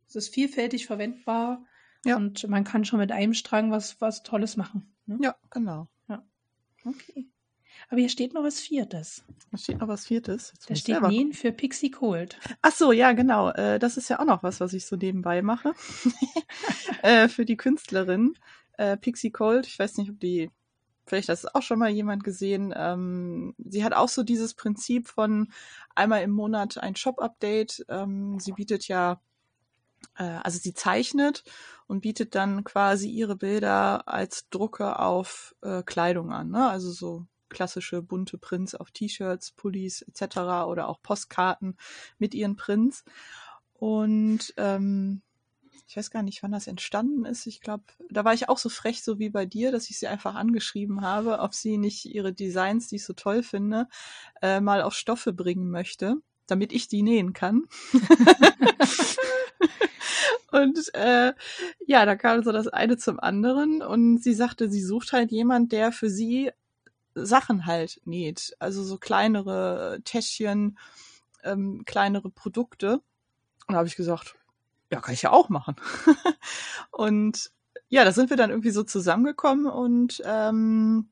es 0.08 0.16
ist 0.16 0.34
vielfältig 0.34 0.86
verwendbar 0.86 1.62
ja. 2.04 2.16
Und 2.16 2.48
man 2.48 2.64
kann 2.64 2.84
schon 2.84 2.98
mit 2.98 3.12
einem 3.12 3.34
Strang 3.34 3.70
was, 3.70 4.00
was 4.00 4.22
Tolles 4.22 4.56
machen. 4.56 4.94
Ne? 5.06 5.18
Ja, 5.22 5.34
genau. 5.50 5.88
Okay. 6.84 7.28
Aber 7.88 8.00
hier 8.00 8.08
steht 8.08 8.34
noch 8.34 8.44
was 8.44 8.60
Viertes. 8.60 9.24
Da 9.50 9.58
steht 9.58 9.78
noch 9.78 9.88
was 9.88 10.06
Viertes. 10.06 10.52
Jetzt 10.52 10.70
da 10.70 10.74
steht 10.76 11.02
Nähen 11.02 11.32
für 11.32 11.50
Pixie 11.50 11.90
Cold. 11.90 12.38
Ach 12.62 12.72
so, 12.72 12.92
ja, 12.92 13.12
genau. 13.12 13.50
Äh, 13.50 13.78
das 13.78 13.96
ist 13.96 14.08
ja 14.08 14.20
auch 14.20 14.24
noch 14.24 14.42
was, 14.42 14.60
was 14.60 14.72
ich 14.74 14.86
so 14.86 14.96
nebenbei 14.96 15.42
mache. 15.42 15.74
äh, 17.02 17.28
für 17.28 17.44
die 17.44 17.56
Künstlerin. 17.56 18.34
Äh, 18.78 18.96
Pixie 18.96 19.30
Cold, 19.30 19.66
ich 19.66 19.78
weiß 19.78 19.96
nicht, 19.96 20.10
ob 20.10 20.20
die, 20.20 20.50
vielleicht 21.06 21.28
hat 21.28 21.38
es 21.38 21.52
auch 21.54 21.62
schon 21.62 21.78
mal 21.78 21.90
jemand 21.90 22.22
gesehen. 22.22 22.72
Ähm, 22.76 23.54
sie 23.58 23.82
hat 23.82 23.92
auch 23.92 24.08
so 24.08 24.22
dieses 24.22 24.54
Prinzip 24.54 25.08
von 25.08 25.52
einmal 25.94 26.22
im 26.22 26.30
Monat 26.30 26.78
ein 26.78 26.96
Shop-Update. 26.96 27.86
Ähm, 27.88 28.38
sie 28.38 28.52
bietet 28.52 28.86
ja 28.86 29.20
äh, 30.16 30.24
also 30.24 30.58
sie 30.58 30.74
zeichnet 30.74 31.44
und 31.86 32.00
bietet 32.00 32.34
dann 32.34 32.64
quasi 32.64 33.08
ihre 33.08 33.36
Bilder 33.36 34.06
als 34.08 34.48
Drucke 34.50 34.98
auf 34.98 35.54
äh, 35.62 35.82
Kleidung 35.82 36.32
an, 36.32 36.50
ne? 36.50 36.68
Also 36.68 36.92
so 36.92 37.26
klassische 37.48 38.00
bunte 38.00 38.38
Prints 38.38 38.74
auf 38.74 38.90
T-Shirts, 38.92 39.52
Pullis 39.52 40.02
etc. 40.02 40.38
oder 40.68 40.88
auch 40.88 41.02
Postkarten 41.02 41.76
mit 42.18 42.34
ihren 42.34 42.56
Prints. 42.56 43.04
Und 43.74 44.54
ähm, 44.56 45.22
ich 45.88 45.96
weiß 45.96 46.12
gar 46.12 46.22
nicht, 46.22 46.44
wann 46.44 46.52
das 46.52 46.68
entstanden 46.68 47.24
ist. 47.24 47.46
Ich 47.46 47.60
glaube, 47.60 47.82
da 48.08 48.24
war 48.24 48.32
ich 48.32 48.48
auch 48.48 48.58
so 48.58 48.68
frech, 48.68 49.02
so 49.02 49.18
wie 49.18 49.30
bei 49.30 49.44
dir, 49.44 49.72
dass 49.72 49.90
ich 49.90 49.98
sie 49.98 50.06
einfach 50.06 50.36
angeschrieben 50.36 51.00
habe, 51.00 51.40
ob 51.40 51.52
sie 51.52 51.78
nicht 51.78 52.04
ihre 52.04 52.32
Designs, 52.32 52.86
die 52.86 52.96
ich 52.96 53.04
so 53.04 53.12
toll 53.12 53.42
finde, 53.42 53.88
äh, 54.40 54.60
mal 54.60 54.82
auf 54.82 54.94
Stoffe 54.94 55.32
bringen 55.32 55.68
möchte, 55.68 56.14
damit 56.46 56.72
ich 56.72 56.86
die 56.86 57.02
nähen 57.02 57.32
kann. 57.32 57.64
Und 60.52 60.94
äh, 60.94 61.32
ja, 61.86 62.06
da 62.06 62.16
kam 62.16 62.42
so 62.42 62.52
das 62.52 62.68
eine 62.68 62.96
zum 62.96 63.20
anderen 63.20 63.82
und 63.82 64.22
sie 64.22 64.34
sagte, 64.34 64.70
sie 64.70 64.82
sucht 64.82 65.12
halt 65.12 65.30
jemand, 65.30 65.72
der 65.72 65.92
für 65.92 66.10
sie 66.10 66.50
Sachen 67.14 67.66
halt 67.66 68.00
näht. 68.04 68.54
Also 68.58 68.82
so 68.82 68.98
kleinere 68.98 70.00
Täschchen, 70.04 70.78
ähm, 71.42 71.82
kleinere 71.84 72.30
Produkte. 72.30 72.94
Und 73.66 73.74
da 73.74 73.76
habe 73.76 73.88
ich 73.88 73.96
gesagt, 73.96 74.36
ja, 74.90 75.00
kann 75.00 75.14
ich 75.14 75.22
ja 75.22 75.30
auch 75.30 75.48
machen. 75.48 75.76
und 76.90 77.50
ja, 77.88 78.04
da 78.04 78.12
sind 78.12 78.30
wir 78.30 78.36
dann 78.36 78.50
irgendwie 78.50 78.70
so 78.70 78.82
zusammengekommen 78.82 79.66
und 79.66 80.22
ähm, 80.24 81.10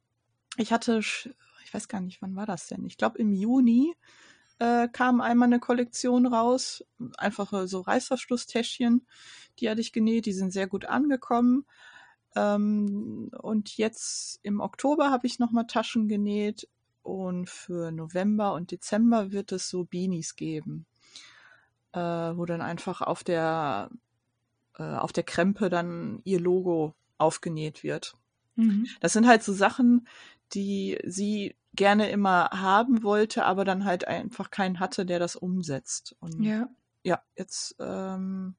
ich 0.57 0.73
hatte, 0.73 0.99
ich 0.99 1.75
weiß 1.75 1.89
gar 1.89 2.01
nicht, 2.01 2.23
wann 2.23 2.37
war 2.37 2.47
das 2.47 2.69
denn? 2.69 2.85
Ich 2.85 2.97
glaube 2.97 3.19
im 3.19 3.33
Juni 3.33 3.95
äh, 4.59 4.89
kam 4.89 5.21
einmal 5.21 5.47
eine 5.47 5.61
Kollektion 5.61 6.27
raus. 6.27 6.85
Einfache 7.17 7.69
so 7.69 7.81
Reißverschlusstäschchen, 7.81 9.07
die 9.59 9.71
hatte 9.71 9.81
ich 9.81 9.93
genäht, 9.93 10.27
die 10.27 10.33
sind 10.33 10.53
sehr 10.53 10.67
gut 10.67 10.87
angekommen. 10.87 11.65
Ähm, 12.37 13.31
und 13.41 13.77
jetzt 13.77 14.41
im 14.43 14.61
Oktober 14.61 15.11
habe 15.11 15.27
ich 15.27 15.39
nochmal 15.39 15.67
Taschen 15.67 16.09
genäht 16.09 16.69
und 17.03 17.49
für 17.49 17.91
November 17.91 18.53
und 18.53 18.71
Dezember 18.71 19.33
wird 19.33 19.53
es 19.53 19.69
so 19.69 19.85
Beanies 19.85 20.37
geben, 20.37 20.87
äh, 21.93 22.01
wo 22.01 22.45
dann 22.45 22.61
einfach 22.61 23.01
auf 23.01 23.25
der, 23.25 23.91
äh, 24.77 24.83
auf 24.83 25.13
der 25.13 25.25
Krempe 25.25 25.71
dann 25.71 26.21
ihr 26.25 26.41
Logo 26.41 26.95
aufgenäht 27.17 27.83
wird. 27.83 28.15
Mhm. 28.57 28.87
Das 29.01 29.13
sind 29.13 29.27
halt 29.27 29.43
so 29.43 29.53
Sachen, 29.53 30.07
die 30.53 30.99
sie 31.05 31.55
gerne 31.75 32.11
immer 32.11 32.51
haben 32.51 33.03
wollte, 33.03 33.45
aber 33.45 33.65
dann 33.65 33.85
halt 33.85 34.07
einfach 34.07 34.51
keinen 34.51 34.81
hatte, 34.81 35.07
der 35.07 35.19
das 35.19 35.37
umsetzt. 35.37 36.17
Und 36.21 36.43
ja, 36.43 36.69
ja 37.05 37.23
jetzt 37.37 37.77
ähm, 37.79 38.57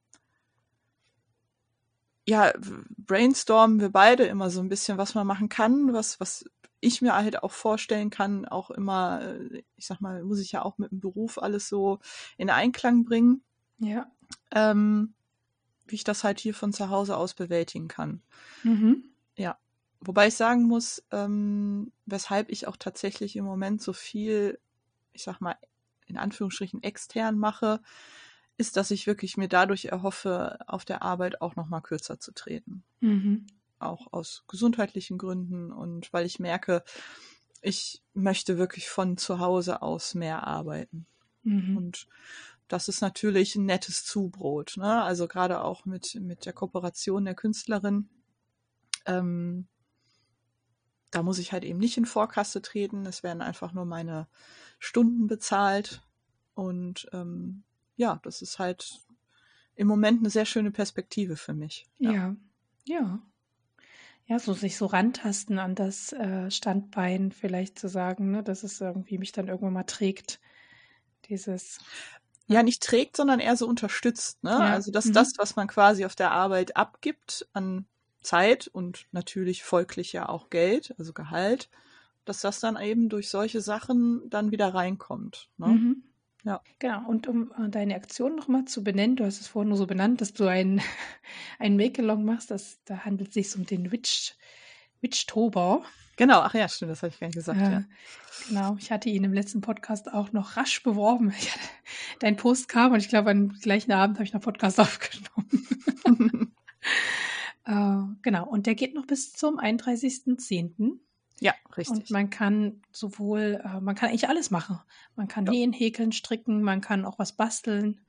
ja, 2.30 2.52
brainstormen 2.96 3.80
wir 3.80 3.90
beide 3.90 4.24
immer 4.24 4.50
so 4.50 4.60
ein 4.60 4.68
bisschen, 4.68 4.98
was 4.98 5.14
man 5.14 5.26
machen 5.26 5.48
kann, 5.48 5.92
was, 5.92 6.20
was 6.20 6.44
ich 6.80 7.02
mir 7.02 7.14
halt 7.14 7.42
auch 7.42 7.52
vorstellen 7.52 8.10
kann, 8.10 8.46
auch 8.46 8.70
immer, 8.70 9.20
äh, 9.22 9.62
ich 9.76 9.86
sag 9.86 10.00
mal, 10.00 10.22
muss 10.22 10.40
ich 10.40 10.52
ja 10.52 10.62
auch 10.62 10.78
mit 10.78 10.90
dem 10.90 11.00
Beruf 11.00 11.38
alles 11.38 11.68
so 11.68 11.98
in 12.36 12.48
Einklang 12.48 13.04
bringen. 13.04 13.42
Ja. 13.78 14.10
Ähm, 14.52 15.14
wie 15.86 15.96
ich 15.96 16.04
das 16.04 16.24
halt 16.24 16.40
hier 16.40 16.54
von 16.54 16.72
zu 16.72 16.88
Hause 16.88 17.16
aus 17.16 17.34
bewältigen 17.34 17.88
kann. 17.88 18.22
Mhm. 18.62 19.04
Ja. 19.36 19.58
Wobei 20.00 20.28
ich 20.28 20.34
sagen 20.34 20.64
muss, 20.64 21.02
ähm, 21.10 21.92
weshalb 22.06 22.50
ich 22.50 22.66
auch 22.66 22.76
tatsächlich 22.76 23.36
im 23.36 23.44
Moment 23.44 23.82
so 23.82 23.92
viel, 23.92 24.58
ich 25.12 25.24
sag 25.24 25.40
mal, 25.40 25.56
in 26.06 26.16
Anführungsstrichen 26.16 26.82
extern 26.82 27.38
mache, 27.38 27.80
ist, 28.56 28.76
dass 28.76 28.90
ich 28.90 29.06
wirklich 29.06 29.36
mir 29.36 29.48
dadurch 29.48 29.86
erhoffe, 29.86 30.58
auf 30.66 30.84
der 30.84 31.02
Arbeit 31.02 31.40
auch 31.40 31.56
noch 31.56 31.68
mal 31.68 31.80
kürzer 31.80 32.18
zu 32.18 32.32
treten. 32.32 32.82
Mhm. 33.00 33.46
Auch 33.78 34.12
aus 34.12 34.44
gesundheitlichen 34.48 35.18
Gründen 35.18 35.72
und 35.72 36.12
weil 36.12 36.26
ich 36.26 36.38
merke, 36.38 36.82
ich 37.62 38.02
möchte 38.14 38.58
wirklich 38.58 38.88
von 38.88 39.16
zu 39.16 39.38
Hause 39.38 39.82
aus 39.82 40.14
mehr 40.14 40.46
arbeiten. 40.46 41.06
Mhm. 41.42 41.76
Und 41.76 42.06
das 42.68 42.88
ist 42.88 43.00
natürlich 43.00 43.56
ein 43.56 43.66
nettes 43.66 44.04
Zubrot. 44.04 44.76
Ne? 44.76 45.02
Also 45.02 45.26
gerade 45.26 45.62
auch 45.62 45.84
mit, 45.84 46.14
mit 46.20 46.46
der 46.46 46.52
Kooperation 46.52 47.24
der 47.24 47.34
Künstlerin. 47.34 48.08
Ähm, 49.06 49.66
da 51.10 51.22
muss 51.22 51.38
ich 51.38 51.52
halt 51.52 51.64
eben 51.64 51.78
nicht 51.78 51.96
in 51.96 52.06
Vorkasse 52.06 52.62
treten. 52.62 53.06
Es 53.06 53.22
werden 53.22 53.42
einfach 53.42 53.72
nur 53.72 53.84
meine 53.84 54.28
Stunden 54.78 55.26
bezahlt. 55.26 56.02
Und 56.54 57.08
ähm, 57.12 57.64
ja, 57.96 58.20
das 58.22 58.42
ist 58.42 58.58
halt 58.58 59.00
im 59.74 59.86
Moment 59.86 60.20
eine 60.20 60.30
sehr 60.30 60.46
schöne 60.46 60.70
Perspektive 60.70 61.36
für 61.36 61.54
mich. 61.54 61.86
Ja, 61.98 62.12
ja. 62.12 62.36
Ja, 62.84 63.18
ja 64.26 64.38
so 64.38 64.52
sich 64.52 64.76
so 64.76 64.86
rantasten 64.86 65.58
an 65.58 65.74
das 65.74 66.12
äh, 66.12 66.50
Standbein 66.50 67.32
vielleicht 67.32 67.78
zu 67.78 67.88
sagen, 67.88 68.30
ne, 68.30 68.42
dass 68.42 68.62
es 68.62 68.80
irgendwie 68.80 69.18
mich 69.18 69.32
dann 69.32 69.48
irgendwann 69.48 69.72
mal 69.72 69.84
trägt. 69.84 70.40
Dieses. 71.28 71.78
Ja, 72.46 72.62
nicht 72.62 72.82
trägt, 72.82 73.16
sondern 73.16 73.38
eher 73.38 73.56
so 73.56 73.68
unterstützt. 73.68 74.42
Ne? 74.42 74.50
Ja. 74.50 74.58
Also 74.58 74.90
dass 74.90 75.06
mhm. 75.06 75.12
das, 75.12 75.32
was 75.38 75.56
man 75.56 75.68
quasi 75.68 76.04
auf 76.04 76.16
der 76.16 76.32
Arbeit 76.32 76.76
abgibt 76.76 77.48
an 77.52 77.86
Zeit 78.20 78.68
und 78.68 79.06
natürlich 79.12 79.62
folglich 79.62 80.12
ja 80.12 80.28
auch 80.28 80.50
Geld, 80.50 80.94
also 80.98 81.12
Gehalt, 81.12 81.68
dass 82.24 82.40
das 82.40 82.60
dann 82.60 82.80
eben 82.80 83.08
durch 83.08 83.28
solche 83.28 83.60
Sachen 83.60 84.28
dann 84.28 84.50
wieder 84.50 84.74
reinkommt. 84.74 85.48
Ne? 85.58 85.66
Mhm. 85.66 86.02
Ja. 86.44 86.62
Genau, 86.78 87.06
und 87.06 87.28
um 87.28 87.52
äh, 87.52 87.68
deine 87.68 87.94
Aktion 87.94 88.34
nochmal 88.34 88.64
zu 88.64 88.82
benennen, 88.82 89.16
du 89.16 89.24
hast 89.24 89.40
es 89.40 89.48
vorhin 89.48 89.68
nur 89.68 89.76
so 89.76 89.86
benannt, 89.86 90.20
dass 90.20 90.32
du 90.32 90.46
ein, 90.46 90.80
ein 91.58 91.76
Make-Along 91.76 92.24
machst, 92.24 92.50
das, 92.50 92.78
da 92.84 93.04
handelt 93.04 93.28
es 93.28 93.34
sich 93.34 93.56
um 93.56 93.66
den 93.66 93.92
Witch, 93.92 94.34
Witchtober. 95.00 95.82
Genau, 96.16 96.40
ach 96.40 96.54
ja, 96.54 96.68
stimmt, 96.68 96.92
das 96.92 97.02
habe 97.02 97.12
ich 97.12 97.20
gar 97.20 97.28
nicht 97.28 97.36
gesagt, 97.36 97.60
äh, 97.60 97.72
ja. 97.72 97.84
Genau, 98.48 98.76
ich 98.78 98.90
hatte 98.90 99.08
ihn 99.08 99.24
im 99.24 99.32
letzten 99.32 99.60
Podcast 99.60 100.12
auch 100.12 100.32
noch 100.32 100.56
rasch 100.56 100.82
beworben. 100.82 101.32
dein 102.20 102.36
Post 102.36 102.68
kam 102.68 102.92
und 102.92 103.00
ich 103.00 103.08
glaube, 103.08 103.30
am 103.30 103.48
gleichen 103.48 103.92
Abend 103.92 104.16
habe 104.16 104.24
ich 104.24 104.32
noch 104.32 104.40
Podcast 104.40 104.80
aufgenommen. 104.80 106.29
Äh, 107.64 108.02
genau, 108.22 108.46
und 108.48 108.66
der 108.66 108.74
geht 108.74 108.94
noch 108.94 109.06
bis 109.06 109.32
zum 109.32 109.58
31.10. 109.58 110.98
Ja, 111.40 111.54
richtig. 111.76 111.96
Und 111.96 112.10
man 112.10 112.30
kann 112.30 112.82
sowohl, 112.92 113.62
äh, 113.64 113.80
man 113.80 113.94
kann 113.94 114.10
eigentlich 114.10 114.28
alles 114.28 114.50
machen. 114.50 114.78
Man 115.16 115.28
kann 115.28 115.46
ja. 115.46 115.52
nähen, 115.52 115.72
häkeln, 115.72 116.12
stricken, 116.12 116.62
man 116.62 116.80
kann 116.80 117.04
auch 117.04 117.18
was 117.18 117.32
basteln. 117.32 118.00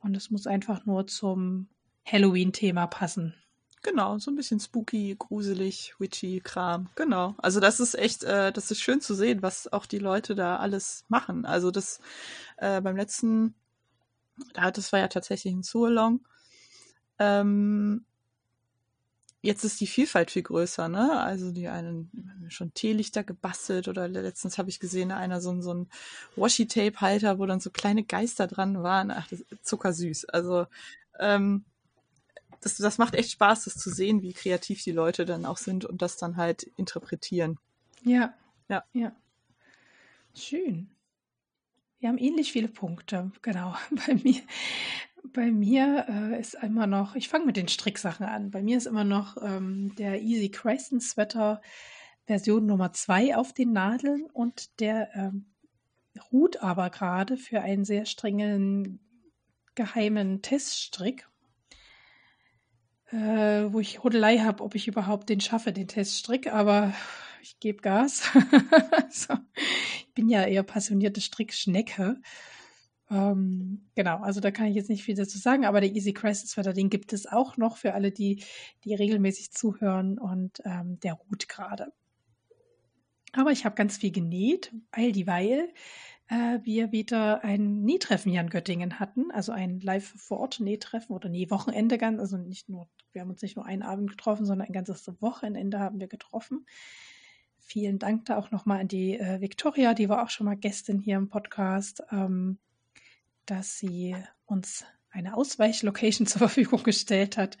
Und 0.00 0.16
es 0.16 0.30
muss 0.30 0.46
einfach 0.46 0.84
nur 0.84 1.06
zum 1.06 1.68
Halloween-Thema 2.04 2.86
passen. 2.86 3.34
Genau, 3.82 4.18
so 4.18 4.32
ein 4.32 4.36
bisschen 4.36 4.58
spooky, 4.58 5.14
gruselig, 5.16 5.94
witchy 5.98 6.40
Kram. 6.40 6.88
Genau. 6.96 7.34
Also 7.38 7.60
das 7.60 7.78
ist 7.78 7.94
echt, 7.94 8.24
äh, 8.24 8.52
das 8.52 8.72
ist 8.72 8.80
schön 8.80 9.00
zu 9.00 9.14
sehen, 9.14 9.42
was 9.42 9.72
auch 9.72 9.86
die 9.86 9.98
Leute 9.98 10.34
da 10.34 10.56
alles 10.56 11.04
machen. 11.08 11.44
Also 11.44 11.70
das 11.70 12.00
äh, 12.56 12.80
beim 12.80 12.96
letzten, 12.96 13.54
das 14.54 14.92
war 14.92 14.98
ja 14.98 15.08
tatsächlich 15.08 15.54
ein 15.54 15.62
Sualong. 15.62 16.26
Ähm, 17.20 18.04
jetzt 19.46 19.64
ist 19.64 19.80
die 19.80 19.86
Vielfalt 19.86 20.30
viel 20.30 20.42
größer, 20.42 20.88
ne? 20.88 21.20
Also 21.20 21.52
die 21.52 21.68
einen 21.68 22.10
schon 22.48 22.74
Teelichter 22.74 23.24
gebastelt 23.24 23.88
oder 23.88 24.08
letztens 24.08 24.58
habe 24.58 24.68
ich 24.68 24.80
gesehen, 24.80 25.12
einer 25.12 25.40
so, 25.40 25.60
so 25.62 25.72
ein 25.72 25.88
Washi-Tape-Halter, 26.36 27.38
wo 27.38 27.46
dann 27.46 27.60
so 27.60 27.70
kleine 27.70 28.04
Geister 28.04 28.46
dran 28.46 28.82
waren. 28.82 29.10
Ach, 29.10 29.26
das 29.28 29.40
ist 29.40 29.66
zuckersüß. 29.66 30.26
Also 30.26 30.66
ähm, 31.18 31.64
das, 32.60 32.76
das 32.76 32.98
macht 32.98 33.14
echt 33.14 33.30
Spaß, 33.30 33.64
das 33.64 33.76
zu 33.76 33.90
sehen, 33.90 34.22
wie 34.22 34.32
kreativ 34.32 34.82
die 34.82 34.92
Leute 34.92 35.24
dann 35.24 35.46
auch 35.46 35.58
sind 35.58 35.84
und 35.84 36.02
das 36.02 36.16
dann 36.16 36.36
halt 36.36 36.64
interpretieren. 36.76 37.58
Ja. 38.02 38.34
Ja. 38.68 38.84
Ja. 38.92 39.12
Schön. 40.34 40.90
Wir 42.00 42.08
haben 42.08 42.18
ähnlich 42.18 42.52
viele 42.52 42.68
Punkte, 42.68 43.30
genau. 43.42 43.74
Bei 44.06 44.14
mir, 44.14 44.42
bei 45.32 45.50
mir 45.50 46.06
äh, 46.08 46.40
ist 46.40 46.54
immer 46.54 46.86
noch, 46.86 47.14
ich 47.14 47.28
fange 47.28 47.46
mit 47.46 47.56
den 47.56 47.68
Stricksachen 47.68 48.26
an. 48.26 48.50
Bei 48.50 48.62
mir 48.62 48.76
ist 48.76 48.86
immer 48.86 49.04
noch 49.04 49.36
ähm, 49.42 49.94
der 49.96 50.22
Easy 50.22 50.50
Crescent 50.50 51.02
Sweater 51.02 51.60
Version 52.26 52.66
Nummer 52.66 52.92
2 52.92 53.36
auf 53.36 53.52
den 53.52 53.72
Nadeln 53.72 54.26
und 54.32 54.80
der 54.80 55.10
ähm, 55.14 55.46
ruht 56.32 56.62
aber 56.62 56.90
gerade 56.90 57.36
für 57.36 57.60
einen 57.60 57.84
sehr 57.84 58.06
strengen 58.06 59.00
geheimen 59.74 60.42
Teststrick 60.42 61.28
äh, 63.12 63.72
wo 63.72 63.80
ich 63.80 64.02
Hudelei 64.02 64.38
habe, 64.38 64.62
ob 64.62 64.74
ich 64.74 64.88
überhaupt 64.88 65.28
den 65.28 65.40
schaffe, 65.40 65.72
den 65.72 65.88
Teststrick, 65.88 66.52
aber 66.52 66.92
ich 67.42 67.58
gebe 67.60 67.80
Gas. 67.80 68.30
so. 69.10 69.34
Ich 69.98 70.12
bin 70.14 70.28
ja 70.28 70.44
eher 70.44 70.62
passionierte 70.62 71.20
Strickschnecke. 71.20 72.20
Ähm, 73.10 73.86
genau, 73.94 74.18
also 74.22 74.40
da 74.40 74.50
kann 74.50 74.66
ich 74.66 74.74
jetzt 74.74 74.90
nicht 74.90 75.04
viel 75.04 75.14
dazu 75.14 75.38
sagen, 75.38 75.64
aber 75.64 75.80
der 75.80 75.94
Easy 75.94 76.12
Crisis 76.12 76.50
Sweater, 76.50 76.72
den 76.72 76.90
gibt 76.90 77.12
es 77.12 77.26
auch 77.26 77.56
noch 77.56 77.76
für 77.76 77.94
alle, 77.94 78.10
die, 78.10 78.42
die 78.84 78.94
regelmäßig 78.94 79.52
zuhören 79.52 80.18
und 80.18 80.60
ähm, 80.64 80.98
der 81.00 81.14
ruht 81.14 81.48
gerade. 81.48 81.92
Aber 83.32 83.52
ich 83.52 83.64
habe 83.64 83.74
ganz 83.74 83.98
viel 83.98 84.10
genäht, 84.10 84.72
all 84.90 85.12
dieweil 85.12 85.68
äh, 86.28 86.58
wir 86.62 86.90
wieder 86.90 87.44
ein 87.44 87.82
Nähtreffen 87.82 88.32
hier 88.32 88.40
in 88.40 88.50
Göttingen 88.50 88.98
hatten, 88.98 89.30
also 89.30 89.52
ein 89.52 89.80
Live-vor-Ort-Nähtreffen 89.80 91.14
oder 91.14 91.28
Nee-Wochenende 91.28 91.98
ganz, 91.98 92.18
also 92.18 92.36
nicht 92.36 92.68
nur, 92.68 92.88
wir 93.12 93.22
haben 93.22 93.30
uns 93.30 93.42
nicht 93.42 93.56
nur 93.56 93.66
einen 93.66 93.82
Abend 93.82 94.10
getroffen, 94.10 94.46
sondern 94.46 94.66
ein 94.66 94.72
ganzes 94.72 95.06
Wochenende 95.20 95.78
haben 95.78 96.00
wir 96.00 96.08
getroffen. 96.08 96.66
Vielen 97.58 97.98
Dank 97.98 98.24
da 98.26 98.36
auch 98.38 98.50
nochmal 98.50 98.80
an 98.80 98.88
die 98.88 99.18
äh, 99.18 99.40
Victoria, 99.40 99.94
die 99.94 100.08
war 100.08 100.22
auch 100.22 100.30
schon 100.30 100.46
mal 100.46 100.56
Gästin 100.56 100.98
hier 100.98 101.16
im 101.16 101.28
Podcast, 101.28 102.02
ähm, 102.10 102.58
dass 103.46 103.78
sie 103.78 104.16
uns 104.44 104.84
eine 105.10 105.36
Ausweichlocation 105.36 106.26
zur 106.26 106.40
Verfügung 106.40 106.82
gestellt 106.82 107.36
hat, 107.36 107.58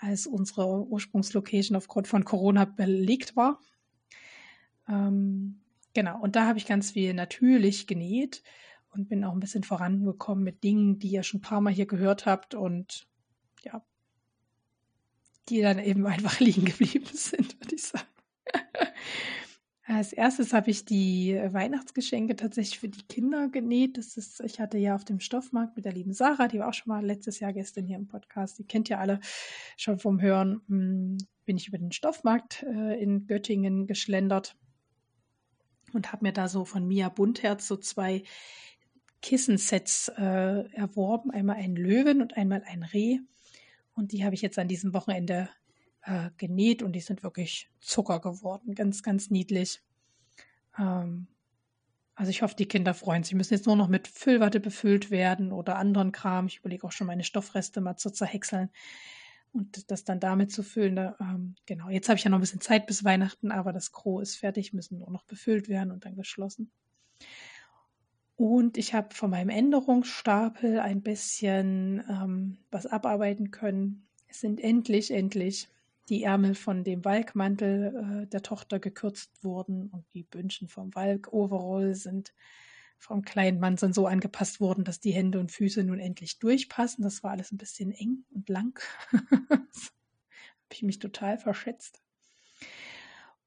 als 0.00 0.26
unsere 0.26 0.86
Ursprungslocation 0.86 1.76
aufgrund 1.76 2.08
von 2.08 2.24
Corona 2.24 2.64
belegt 2.64 3.36
war. 3.36 3.60
Ähm, 4.88 5.60
Genau, 5.98 6.20
und 6.20 6.36
da 6.36 6.46
habe 6.46 6.58
ich 6.58 6.66
ganz 6.66 6.92
viel 6.92 7.14
natürlich 7.14 7.86
genäht 7.86 8.42
und 8.90 9.08
bin 9.08 9.24
auch 9.24 9.32
ein 9.32 9.40
bisschen 9.40 9.64
vorangekommen 9.64 10.44
mit 10.44 10.62
Dingen, 10.62 10.98
die 10.98 11.08
ihr 11.08 11.22
schon 11.22 11.38
ein 11.38 11.42
paar 11.42 11.60
Mal 11.60 11.72
hier 11.72 11.86
gehört 11.86 12.26
habt 12.26 12.54
und 12.54 13.08
ja, 13.64 13.84
die 15.48 15.60
dann 15.60 15.78
eben 15.78 16.06
einfach 16.06 16.40
liegen 16.40 16.66
geblieben 16.66 17.08
sind, 17.12 17.58
würde 17.60 17.74
ich 17.74 17.82
sagen. 17.82 18.07
Als 19.90 20.12
erstes 20.12 20.52
habe 20.52 20.70
ich 20.70 20.84
die 20.84 21.34
Weihnachtsgeschenke 21.34 22.36
tatsächlich 22.36 22.78
für 22.78 22.90
die 22.90 23.04
Kinder 23.04 23.48
genäht. 23.48 23.96
Das 23.96 24.18
ist, 24.18 24.40
ich 24.40 24.60
hatte 24.60 24.76
ja 24.76 24.94
auf 24.94 25.06
dem 25.06 25.18
Stoffmarkt 25.18 25.76
mit 25.76 25.86
der 25.86 25.94
lieben 25.94 26.12
Sarah, 26.12 26.46
die 26.46 26.58
war 26.58 26.68
auch 26.68 26.74
schon 26.74 26.90
mal 26.90 27.02
letztes 27.02 27.40
Jahr 27.40 27.54
gestern 27.54 27.86
hier 27.86 27.96
im 27.96 28.06
Podcast. 28.06 28.58
Die 28.58 28.66
kennt 28.66 28.90
ja 28.90 28.98
alle 28.98 29.18
schon 29.78 29.98
vom 29.98 30.20
Hören. 30.20 30.60
Hm, 30.68 31.16
bin 31.46 31.56
ich 31.56 31.68
über 31.68 31.78
den 31.78 31.90
Stoffmarkt 31.90 32.64
äh, 32.64 33.02
in 33.02 33.26
Göttingen 33.26 33.86
geschlendert 33.86 34.56
und 35.94 36.12
habe 36.12 36.26
mir 36.26 36.32
da 36.32 36.48
so 36.48 36.66
von 36.66 36.86
Mia 36.86 37.08
Buntherz 37.08 37.66
so 37.66 37.78
zwei 37.78 38.24
Kissensets 39.22 40.08
äh, 40.18 40.70
erworben. 40.74 41.30
Einmal 41.30 41.56
ein 41.56 41.76
Löwen 41.76 42.20
und 42.20 42.36
einmal 42.36 42.62
ein 42.66 42.82
Reh. 42.82 43.20
Und 43.94 44.12
die 44.12 44.22
habe 44.22 44.34
ich 44.34 44.42
jetzt 44.42 44.58
an 44.58 44.68
diesem 44.68 44.92
Wochenende 44.92 45.48
äh, 46.08 46.30
genäht 46.38 46.82
und 46.82 46.92
die 46.92 47.00
sind 47.00 47.22
wirklich 47.22 47.70
Zucker 47.80 48.20
geworden. 48.20 48.74
Ganz, 48.74 49.02
ganz 49.02 49.30
niedlich. 49.30 49.82
Ähm, 50.78 51.26
also 52.14 52.30
ich 52.30 52.42
hoffe, 52.42 52.56
die 52.56 52.66
Kinder 52.66 52.94
freuen 52.94 53.22
sich. 53.22 53.34
Müssen 53.34 53.54
jetzt 53.54 53.66
nur 53.66 53.76
noch 53.76 53.88
mit 53.88 54.08
Füllwatte 54.08 54.58
befüllt 54.58 55.10
werden 55.10 55.52
oder 55.52 55.76
anderen 55.76 56.10
Kram. 56.10 56.46
Ich 56.46 56.58
überlege 56.58 56.86
auch 56.86 56.92
schon 56.92 57.06
meine 57.06 57.24
Stoffreste 57.24 57.80
mal 57.80 57.96
zu 57.96 58.10
zerhäckseln 58.10 58.70
und 59.52 59.90
das 59.90 60.04
dann 60.04 60.18
damit 60.18 60.50
zu 60.50 60.62
füllen. 60.62 60.96
Da, 60.96 61.16
ähm, 61.20 61.54
genau, 61.66 61.90
jetzt 61.90 62.08
habe 62.08 62.16
ich 62.16 62.24
ja 62.24 62.30
noch 62.30 62.38
ein 62.38 62.42
bisschen 62.42 62.62
Zeit 62.62 62.86
bis 62.86 63.04
Weihnachten, 63.04 63.52
aber 63.52 63.72
das 63.72 63.92
Gros 63.92 64.30
ist 64.30 64.36
fertig, 64.36 64.72
müssen 64.72 64.98
nur 64.98 65.10
noch 65.10 65.24
befüllt 65.24 65.68
werden 65.68 65.92
und 65.92 66.06
dann 66.06 66.16
geschlossen. 66.16 66.70
Und 68.36 68.78
ich 68.78 68.94
habe 68.94 69.14
von 69.14 69.30
meinem 69.30 69.50
Änderungsstapel 69.50 70.78
ein 70.80 71.02
bisschen 71.02 72.02
ähm, 72.08 72.58
was 72.70 72.86
abarbeiten 72.86 73.50
können. 73.50 74.06
Es 74.26 74.40
sind 74.40 74.60
endlich, 74.60 75.10
endlich 75.10 75.68
die 76.08 76.22
Ärmel 76.22 76.54
von 76.54 76.84
dem 76.84 77.04
Walkmantel 77.04 78.22
äh, 78.22 78.26
der 78.26 78.42
Tochter 78.42 78.78
gekürzt 78.78 79.44
worden 79.44 79.88
und 79.88 80.04
die 80.14 80.24
Bündchen 80.24 80.68
vom 80.68 80.94
Walk-Overall 80.94 81.94
sind 81.94 82.34
vom 83.00 83.22
kleinen 83.22 83.60
Mann 83.60 83.76
sind 83.76 83.94
so 83.94 84.08
angepasst 84.08 84.60
worden, 84.60 84.82
dass 84.82 84.98
die 84.98 85.12
Hände 85.12 85.38
und 85.38 85.52
Füße 85.52 85.84
nun 85.84 86.00
endlich 86.00 86.40
durchpassen. 86.40 87.04
Das 87.04 87.22
war 87.22 87.30
alles 87.30 87.52
ein 87.52 87.58
bisschen 87.58 87.92
eng 87.92 88.24
und 88.30 88.48
lang. 88.48 88.80
habe 90.68 90.74
ich 90.74 90.82
mich 90.82 90.98
total 90.98 91.38
verschätzt. 91.38 92.02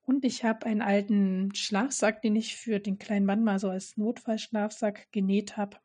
Und 0.02 0.26
ich 0.26 0.44
habe 0.44 0.66
einen 0.66 0.82
alten 0.82 1.54
Schlafsack, 1.54 2.22
den 2.24 2.36
ich 2.36 2.56
für 2.56 2.80
den 2.80 2.98
kleinen 2.98 3.26
Mann 3.26 3.44
mal 3.44 3.60
so 3.60 3.70
als 3.70 3.96
Notfallschlafsack 3.96 5.12
genäht 5.12 5.56
habe. 5.56 5.78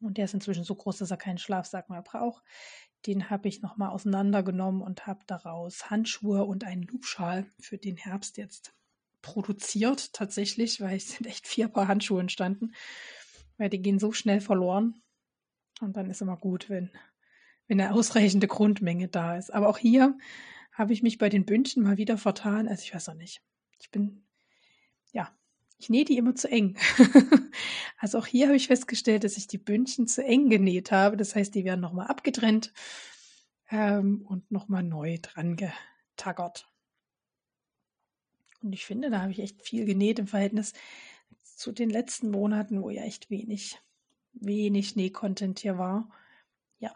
Und 0.00 0.18
der 0.18 0.26
ist 0.26 0.34
inzwischen 0.34 0.64
so 0.64 0.74
groß, 0.74 0.98
dass 0.98 1.10
er 1.10 1.16
keinen 1.16 1.38
Schlafsack 1.38 1.88
mehr 1.88 2.02
braucht. 2.02 2.44
Den 3.06 3.30
habe 3.30 3.48
ich 3.48 3.62
nochmal 3.62 3.90
auseinandergenommen 3.90 4.82
und 4.82 5.06
habe 5.06 5.20
daraus 5.26 5.90
Handschuhe 5.90 6.44
und 6.44 6.64
einen 6.64 6.82
Loopschal 6.82 7.46
für 7.58 7.78
den 7.78 7.96
Herbst 7.96 8.36
jetzt 8.36 8.74
produziert 9.22 10.12
tatsächlich, 10.12 10.80
weil 10.80 10.96
es 10.96 11.10
sind 11.16 11.26
echt 11.26 11.46
vier 11.46 11.68
Paar 11.68 11.88
Handschuhe 11.88 12.20
entstanden, 12.20 12.74
weil 13.58 13.70
die 13.70 13.82
gehen 13.82 13.98
so 13.98 14.12
schnell 14.12 14.40
verloren. 14.40 15.02
Und 15.80 15.96
dann 15.96 16.10
ist 16.10 16.22
immer 16.22 16.36
gut, 16.36 16.70
wenn, 16.70 16.90
wenn 17.68 17.80
eine 17.80 17.92
ausreichende 17.92 18.46
Grundmenge 18.46 19.08
da 19.08 19.36
ist. 19.36 19.52
Aber 19.52 19.68
auch 19.68 19.78
hier 19.78 20.16
habe 20.72 20.92
ich 20.92 21.02
mich 21.02 21.18
bei 21.18 21.28
den 21.28 21.44
Bündchen 21.44 21.82
mal 21.82 21.98
wieder 21.98 22.18
vertan. 22.18 22.66
Also 22.68 22.82
ich 22.82 22.94
weiß 22.94 23.08
auch 23.10 23.14
nicht. 23.14 23.42
Ich 23.78 23.90
bin, 23.90 24.24
ja, 25.12 25.36
ich 25.78 25.90
nähe 25.90 26.04
die 26.04 26.16
immer 26.16 26.34
zu 26.34 26.50
eng. 26.50 26.76
also 27.98 28.18
auch 28.18 28.26
hier 28.26 28.46
habe 28.46 28.56
ich 28.56 28.66
festgestellt, 28.68 29.24
dass 29.24 29.36
ich 29.36 29.46
die 29.46 29.58
Bündchen 29.58 30.06
zu 30.06 30.24
eng 30.24 30.48
genäht 30.48 30.90
habe. 30.90 31.16
Das 31.16 31.34
heißt, 31.34 31.54
die 31.54 31.64
werden 31.64 31.80
nochmal 31.80 32.06
abgetrennt 32.06 32.72
ähm, 33.70 34.22
und 34.22 34.50
nochmal 34.50 34.82
neu 34.82 35.18
dran 35.20 35.56
getaggert. 35.56 36.66
Und 38.62 38.72
ich 38.72 38.86
finde, 38.86 39.10
da 39.10 39.20
habe 39.20 39.32
ich 39.32 39.40
echt 39.40 39.62
viel 39.62 39.84
genäht 39.84 40.18
im 40.18 40.26
Verhältnis 40.26 40.72
zu 41.42 41.72
den 41.72 41.90
letzten 41.90 42.30
Monaten, 42.30 42.82
wo 42.82 42.90
ja 42.90 43.02
echt 43.02 43.30
wenig, 43.30 43.78
wenig 44.32 44.96
Näh-Content 44.96 45.58
hier 45.58 45.78
war. 45.78 46.10
Ja. 46.78 46.94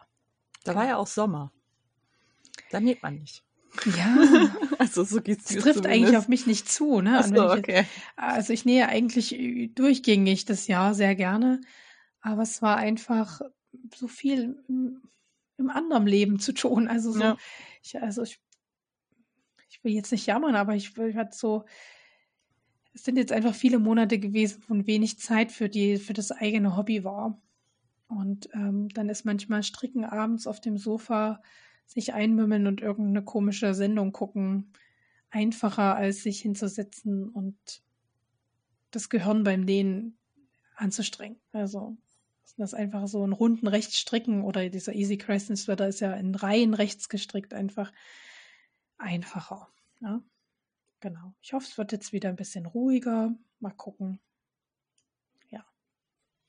Da 0.64 0.74
war 0.74 0.86
ja 0.86 0.96
auch 0.96 1.06
Sommer. 1.06 1.52
Da 2.70 2.80
näht 2.80 3.02
man 3.02 3.18
nicht. 3.18 3.44
Ja, 3.96 4.16
also 4.78 5.04
so 5.04 5.20
geht's 5.20 5.44
Das 5.44 5.54
trifft 5.54 5.78
zumindest. 5.78 5.86
eigentlich 5.86 6.16
auf 6.16 6.28
mich 6.28 6.46
nicht 6.46 6.70
zu, 6.70 7.00
ne? 7.00 7.22
So, 7.22 7.34
ich 7.34 7.58
okay. 7.58 7.84
Also 8.16 8.52
ich 8.52 8.64
nähe 8.64 8.88
eigentlich 8.88 9.36
durchgängig 9.74 10.44
das 10.44 10.66
Jahr 10.66 10.94
sehr 10.94 11.14
gerne, 11.14 11.60
aber 12.20 12.42
es 12.42 12.62
war 12.62 12.76
einfach 12.76 13.40
so 13.94 14.08
viel 14.08 14.62
im, 14.68 15.02
im 15.56 15.70
anderen 15.70 16.06
Leben 16.06 16.40
zu 16.40 16.52
tun. 16.52 16.88
Also 16.88 17.12
so, 17.12 17.20
ja. 17.20 17.36
ich, 17.82 18.00
also 18.00 18.22
ich 18.22 18.40
ich 19.70 19.84
will 19.84 19.92
jetzt 19.92 20.12
nicht 20.12 20.26
jammern, 20.26 20.56
aber 20.56 20.74
ich, 20.74 20.96
ich 20.98 21.16
hatte 21.16 21.36
so, 21.36 21.64
es 22.92 23.04
sind 23.04 23.16
jetzt 23.16 23.32
einfach 23.32 23.54
viele 23.54 23.78
Monate 23.78 24.18
gewesen, 24.18 24.62
wo 24.68 24.86
wenig 24.86 25.18
Zeit 25.18 25.52
für 25.52 25.68
die, 25.68 25.96
für 25.96 26.12
das 26.12 26.32
eigene 26.32 26.76
Hobby 26.76 27.04
war. 27.04 27.40
Und 28.08 28.50
ähm, 28.52 28.88
dann 28.90 29.08
ist 29.08 29.24
manchmal 29.24 29.62
Stricken 29.62 30.04
abends 30.04 30.46
auf 30.46 30.60
dem 30.60 30.76
Sofa, 30.76 31.40
sich 31.90 32.14
einmümmeln 32.14 32.68
und 32.68 32.80
irgendeine 32.80 33.24
komische 33.24 33.74
Sendung 33.74 34.12
gucken, 34.12 34.72
einfacher, 35.30 35.96
als 35.96 36.22
sich 36.22 36.40
hinzusetzen 36.40 37.28
und 37.28 37.56
das 38.92 39.08
Gehirn 39.08 39.42
beim 39.42 39.62
Nähen 39.62 40.16
anzustrengen. 40.76 41.40
Also 41.52 41.96
das 42.56 42.74
einfach 42.74 43.08
so 43.08 43.22
einen 43.24 43.32
runden 43.32 43.66
rechts 43.66 43.98
stricken 43.98 44.42
oder 44.42 44.68
dieser 44.68 44.94
Easy 44.94 45.16
Crescent 45.16 45.58
Sweater 45.58 45.88
ist 45.88 46.00
ja 46.00 46.12
in 46.12 46.34
Reihen 46.34 46.74
rechts 46.74 47.08
gestrickt, 47.08 47.54
einfach 47.54 47.92
einfacher. 48.98 49.68
Ja? 50.00 50.22
Genau. 51.00 51.34
Ich 51.40 51.52
hoffe, 51.52 51.66
es 51.66 51.78
wird 51.78 51.92
jetzt 51.92 52.12
wieder 52.12 52.28
ein 52.28 52.36
bisschen 52.36 52.66
ruhiger. 52.66 53.34
Mal 53.58 53.72
gucken. 53.72 54.20
Ja. 55.48 55.64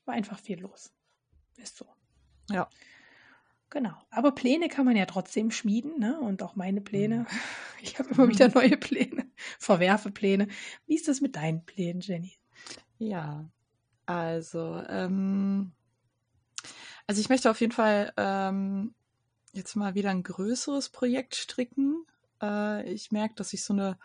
War 0.04 0.14
einfach 0.14 0.38
viel 0.38 0.60
los. 0.60 0.92
Ist 1.56 1.78
so. 1.78 1.86
Ja. 2.50 2.68
Genau. 3.72 3.94
Aber 4.10 4.32
Pläne 4.32 4.68
kann 4.68 4.84
man 4.84 4.96
ja 4.96 5.06
trotzdem 5.06 5.50
schmieden, 5.50 5.98
ne? 5.98 6.20
Und 6.20 6.42
auch 6.42 6.56
meine 6.56 6.82
Pläne. 6.82 7.20
Mhm. 7.20 7.26
Ich 7.84 7.98
habe 7.98 8.10
immer 8.10 8.28
wieder 8.28 8.46
neue 8.48 8.76
Pläne, 8.76 9.26
verwerfe 9.58 10.12
Pläne. 10.12 10.46
Wie 10.86 10.94
ist 10.94 11.08
das 11.08 11.20
mit 11.20 11.34
deinen 11.34 11.64
Plänen, 11.64 12.00
Jenny? 12.00 12.32
Ja, 12.98 13.44
also, 14.06 14.80
ähm, 14.88 15.72
also 17.08 17.20
ich 17.20 17.28
möchte 17.28 17.50
auf 17.50 17.60
jeden 17.60 17.72
Fall 17.72 18.12
ähm, 18.16 18.94
jetzt 19.52 19.74
mal 19.74 19.96
wieder 19.96 20.10
ein 20.10 20.22
größeres 20.22 20.90
Projekt 20.90 21.34
stricken. 21.34 22.06
Äh, 22.40 22.88
ich 22.88 23.10
merke, 23.10 23.34
dass 23.34 23.52
ich 23.52 23.64
so 23.64 23.72
eine 23.72 23.98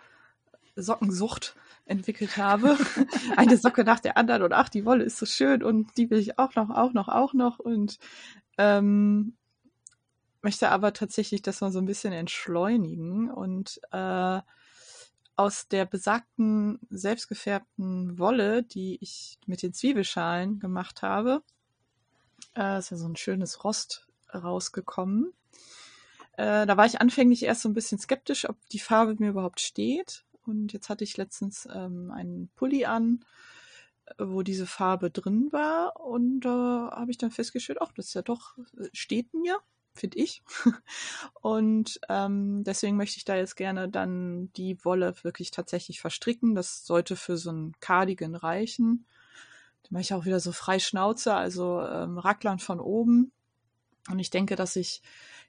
Sockensucht 0.75 1.55
entwickelt 1.85 2.37
habe. 2.37 2.79
Eine 3.35 3.57
Socke 3.57 3.83
nach 3.83 3.99
der 3.99 4.17
anderen 4.17 4.41
und 4.41 4.53
ach, 4.53 4.69
die 4.69 4.85
Wolle 4.85 5.03
ist 5.03 5.19
so 5.19 5.27
schön 5.27 5.61
und 5.61 5.95
die 5.97 6.09
will 6.09 6.17
ich 6.17 6.39
auch 6.39 6.55
noch, 6.55 6.71
auch 6.71 6.93
noch, 6.93 7.09
auch 7.09 7.35
noch 7.35 7.59
und 7.59 7.99
ähm, 8.57 9.37
möchte 10.47 10.69
aber 10.69 10.93
tatsächlich 10.93 11.41
das 11.41 11.59
mal 11.59 11.73
so 11.73 11.79
ein 11.79 11.85
bisschen 11.85 12.13
entschleunigen 12.13 13.29
und 13.29 13.81
äh, 13.91 14.39
aus 15.35 15.67
der 15.67 15.83
besagten 15.83 16.79
selbstgefärbten 16.89 18.17
Wolle, 18.17 18.63
die 18.63 18.97
ich 19.01 19.39
mit 19.45 19.61
den 19.61 19.73
Zwiebelschalen 19.73 20.61
gemacht 20.61 21.01
habe, 21.01 21.43
äh, 22.55 22.79
ist 22.79 22.91
ja 22.91 22.95
so 22.95 23.09
ein 23.09 23.17
schönes 23.17 23.65
Rost 23.65 24.07
rausgekommen. 24.33 25.33
Äh, 26.37 26.65
da 26.65 26.77
war 26.77 26.85
ich 26.85 27.01
anfänglich 27.01 27.43
erst 27.43 27.63
so 27.63 27.67
ein 27.67 27.73
bisschen 27.73 27.99
skeptisch, 27.99 28.47
ob 28.47 28.55
die 28.69 28.79
Farbe 28.79 29.17
mir 29.19 29.31
überhaupt 29.31 29.59
steht. 29.59 30.23
Und 30.45 30.71
jetzt 30.71 30.87
hatte 30.87 31.03
ich 31.03 31.17
letztens 31.17 31.67
ähm, 31.73 32.09
einen 32.09 32.47
Pulli 32.55 32.85
an, 32.85 33.25
wo 34.17 34.43
diese 34.43 34.65
Farbe 34.65 35.11
drin 35.11 35.49
war. 35.51 35.99
Und 35.99 36.39
da 36.39 36.87
äh, 36.87 36.95
habe 36.95 37.11
ich 37.11 37.17
dann 37.17 37.31
festgestellt, 37.31 37.79
ach, 37.81 37.91
das 37.91 38.05
ist 38.05 38.13
ja 38.13 38.21
doch, 38.21 38.57
äh, 38.79 38.87
steht 38.93 39.33
mir, 39.33 39.59
finde 39.97 40.19
ich. 40.19 40.41
und 41.41 41.99
ähm, 42.09 42.63
deswegen 42.63 42.95
möchte 42.95 43.17
ich 43.17 43.25
da 43.25 43.35
jetzt 43.35 43.55
gerne 43.55 43.89
dann 43.89 44.51
die 44.53 44.83
Wolle 44.85 45.13
wirklich 45.23 45.51
tatsächlich 45.51 45.99
verstricken. 45.99 46.55
Das 46.55 46.85
sollte 46.85 47.15
für 47.15 47.37
so 47.37 47.51
ein 47.51 47.73
Cardigan 47.79 48.35
reichen. 48.35 49.05
Da 49.83 49.89
mache 49.91 50.01
ich 50.01 50.13
auch 50.13 50.25
wieder 50.25 50.39
so 50.39 50.51
frei 50.51 50.79
Schnauze, 50.79 51.33
also 51.33 51.81
ähm, 51.81 52.17
Racklern 52.17 52.59
von 52.59 52.79
oben. 52.79 53.31
Und 54.09 54.19
ich 54.19 54.29
denke, 54.29 54.55
dass 54.55 54.75
ich 54.75 55.01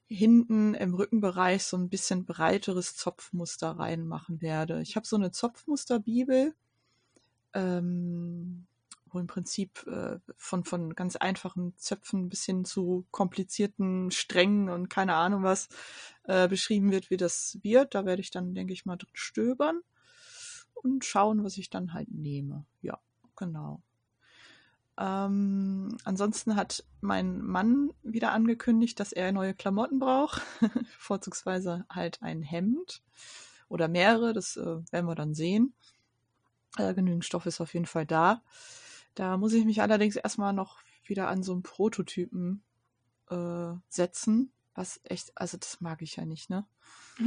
hinten 0.06 0.74
im 0.74 0.94
Rückenbereich 0.94 1.64
so 1.64 1.76
ein 1.76 1.90
bisschen 1.90 2.24
breiteres 2.24 2.96
Zopfmuster 2.96 3.72
reinmachen 3.72 4.40
werde. 4.40 4.80
Ich 4.80 4.96
habe 4.96 5.06
so 5.06 5.16
eine 5.16 5.32
Zopfmusterbibel, 5.32 6.54
ähm, 7.52 8.67
wo 9.12 9.18
im 9.18 9.26
Prinzip 9.26 9.86
äh, 9.86 10.18
von, 10.36 10.64
von 10.64 10.94
ganz 10.94 11.16
einfachen 11.16 11.74
Zöpfen 11.76 12.28
bis 12.28 12.44
hin 12.44 12.64
zu 12.64 13.06
komplizierten 13.10 14.10
Strängen 14.10 14.68
und 14.68 14.88
keine 14.88 15.14
Ahnung 15.14 15.42
was 15.42 15.68
äh, 16.24 16.48
beschrieben 16.48 16.90
wird, 16.90 17.10
wie 17.10 17.16
das 17.16 17.58
wird. 17.62 17.94
Da 17.94 18.04
werde 18.04 18.20
ich 18.20 18.30
dann, 18.30 18.54
denke 18.54 18.72
ich 18.72 18.86
mal, 18.86 18.96
drin 18.96 19.10
stöbern 19.14 19.80
und 20.74 21.04
schauen, 21.04 21.44
was 21.44 21.58
ich 21.58 21.70
dann 21.70 21.92
halt 21.92 22.10
nehme. 22.10 22.64
Ja, 22.82 22.98
genau. 23.36 23.82
Ähm, 24.98 25.96
ansonsten 26.04 26.56
hat 26.56 26.84
mein 27.00 27.40
Mann 27.40 27.92
wieder 28.02 28.32
angekündigt, 28.32 28.98
dass 28.98 29.12
er 29.12 29.30
neue 29.30 29.54
Klamotten 29.54 30.00
braucht, 30.00 30.42
vorzugsweise 30.98 31.86
halt 31.88 32.20
ein 32.22 32.42
Hemd 32.42 33.02
oder 33.68 33.86
mehrere, 33.86 34.32
das 34.32 34.56
äh, 34.56 34.80
werden 34.90 35.06
wir 35.06 35.14
dann 35.14 35.34
sehen. 35.34 35.72
Äh, 36.78 36.94
genügend 36.94 37.24
Stoff 37.24 37.46
ist 37.46 37.60
auf 37.60 37.74
jeden 37.74 37.86
Fall 37.86 38.06
da. 38.06 38.42
Da 39.18 39.36
muss 39.36 39.52
ich 39.52 39.64
mich 39.64 39.82
allerdings 39.82 40.16
erstmal 40.16 40.52
noch 40.52 40.78
wieder 41.04 41.28
an 41.28 41.42
so 41.42 41.52
einen 41.52 41.62
Prototypen 41.62 42.62
äh, 43.30 43.72
setzen, 43.88 44.52
was 44.74 45.00
echt, 45.02 45.32
also 45.34 45.56
das 45.56 45.80
mag 45.80 46.02
ich 46.02 46.16
ja 46.16 46.24
nicht, 46.24 46.50
ne? 46.50 46.66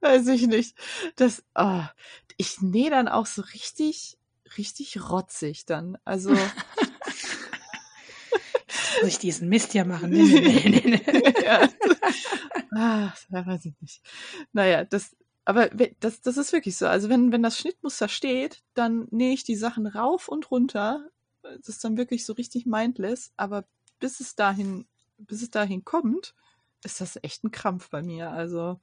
Weiß 0.00 0.26
ich 0.28 0.46
nicht. 0.46 0.76
Das, 1.16 1.44
oh, 1.54 1.82
ich 2.36 2.60
nähe 2.60 2.90
dann 2.90 3.08
auch 3.08 3.26
so 3.26 3.42
richtig 3.42 4.18
richtig 4.56 5.10
rotzig 5.10 5.66
dann. 5.66 5.98
Also. 6.04 6.30
Muss 9.02 9.10
ich 9.10 9.18
diesen 9.18 9.48
Mist 9.48 9.74
ja 9.74 9.84
machen? 9.84 10.10
Nee, 10.10 10.22
nee, 10.22 10.68
nee, 10.68 10.82
nee. 10.84 11.34
ja. 11.44 11.68
Ah, 12.74 13.12
weiß 13.28 13.66
ich 13.66 13.74
nicht. 13.80 14.02
Naja, 14.52 14.84
das, 14.84 15.16
aber 15.46 15.68
das, 16.00 16.20
das 16.20 16.36
ist 16.36 16.52
wirklich 16.52 16.76
so. 16.76 16.88
Also 16.88 17.08
wenn, 17.08 17.30
wenn 17.30 17.42
das 17.42 17.56
Schnittmuster 17.56 18.08
steht, 18.08 18.64
dann 18.74 19.06
nähe 19.12 19.32
ich 19.32 19.44
die 19.44 19.54
Sachen 19.54 19.86
rauf 19.86 20.26
und 20.26 20.50
runter. 20.50 21.08
Das 21.42 21.68
ist 21.68 21.84
dann 21.84 21.96
wirklich 21.96 22.26
so 22.26 22.32
richtig 22.32 22.66
mindless. 22.66 23.32
Aber 23.36 23.64
bis 24.00 24.18
es 24.18 24.34
dahin, 24.34 24.86
bis 25.18 25.42
es 25.42 25.50
dahin 25.52 25.84
kommt, 25.84 26.34
ist 26.82 27.00
das 27.00 27.16
echt 27.22 27.44
ein 27.44 27.52
Krampf 27.52 27.90
bei 27.90 28.02
mir. 28.02 28.32
Also 28.32 28.80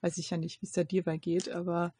weiß 0.00 0.18
ich 0.18 0.30
ja 0.30 0.36
nicht, 0.36 0.62
wie 0.62 0.66
es 0.66 0.72
da 0.72 0.84
dir 0.84 1.02
bei 1.02 1.16
geht, 1.16 1.48
aber 1.48 1.92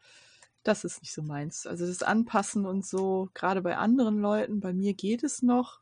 das 0.63 0.85
ist 0.85 1.01
nicht 1.01 1.11
so 1.11 1.21
meins. 1.21 1.67
Also 1.67 1.85
das 1.85 2.01
Anpassen 2.01 2.65
und 2.65 2.85
so, 2.85 3.29
gerade 3.33 3.61
bei 3.61 3.75
anderen 3.75 4.19
Leuten, 4.19 4.61
bei 4.61 4.71
mir 4.71 4.93
geht 4.93 5.21
es 5.21 5.41
noch. 5.41 5.81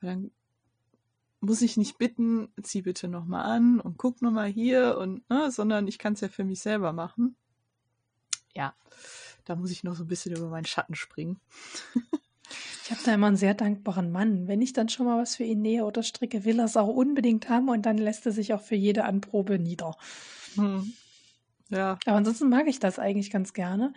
Dann 0.00 0.30
muss 1.44 1.62
ich 1.62 1.76
nicht 1.76 1.98
bitten, 1.98 2.48
zieh 2.62 2.82
bitte 2.82 3.08
nochmal 3.08 3.44
an 3.44 3.80
und 3.80 3.98
guck 3.98 4.22
nochmal 4.22 4.48
hier 4.48 4.98
und, 4.98 5.28
ne, 5.30 5.50
sondern 5.50 5.86
ich 5.86 5.98
kann 5.98 6.14
es 6.14 6.20
ja 6.20 6.28
für 6.28 6.44
mich 6.44 6.60
selber 6.60 6.92
machen. 6.92 7.36
Ja, 8.54 8.74
da 9.44 9.56
muss 9.56 9.70
ich 9.70 9.84
noch 9.84 9.94
so 9.94 10.04
ein 10.04 10.08
bisschen 10.08 10.34
über 10.34 10.48
meinen 10.48 10.66
Schatten 10.66 10.94
springen. 10.94 11.40
Ich 12.84 12.90
habe 12.90 13.00
da 13.04 13.14
immer 13.14 13.28
einen 13.28 13.36
sehr 13.36 13.54
dankbaren 13.54 14.12
Mann. 14.12 14.46
Wenn 14.46 14.60
ich 14.60 14.74
dann 14.74 14.90
schon 14.90 15.06
mal 15.06 15.18
was 15.18 15.36
für 15.36 15.44
ihn 15.44 15.62
nähe 15.62 15.84
oder 15.84 16.02
stricke, 16.02 16.44
will 16.44 16.58
er 16.58 16.66
es 16.66 16.76
auch 16.76 16.88
unbedingt 16.88 17.48
haben 17.48 17.70
und 17.70 17.86
dann 17.86 17.96
lässt 17.96 18.26
er 18.26 18.32
sich 18.32 18.52
auch 18.52 18.60
für 18.60 18.74
jede 18.74 19.04
Anprobe 19.04 19.58
nieder. 19.58 19.96
Hm. 20.56 20.92
Ja. 21.70 21.98
Aber 22.04 22.16
ansonsten 22.16 22.50
mag 22.50 22.66
ich 22.66 22.80
das 22.80 22.98
eigentlich 22.98 23.30
ganz 23.30 23.54
gerne. 23.54 23.94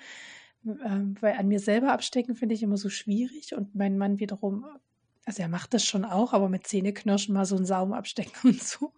Ähm, 0.66 1.16
weil 1.20 1.36
an 1.38 1.48
mir 1.48 1.60
selber 1.60 1.92
abstecken 1.92 2.36
finde 2.36 2.56
ich 2.56 2.64
immer 2.64 2.78
so 2.78 2.90
schwierig 2.90 3.54
und 3.56 3.76
mein 3.76 3.98
Mann 3.98 4.20
wiederum, 4.20 4.66
also 5.28 5.42
er 5.42 5.50
macht 5.50 5.74
das 5.74 5.84
schon 5.84 6.06
auch, 6.06 6.34
aber 6.34 6.50
mit 6.50 6.66
Zähneknirschen 6.66 7.34
mal 7.34 7.46
so 7.46 7.58
einen 7.58 7.66
Saum 7.66 7.94
abstecken 7.94 8.34
und 8.44 8.64
so. 8.64 8.94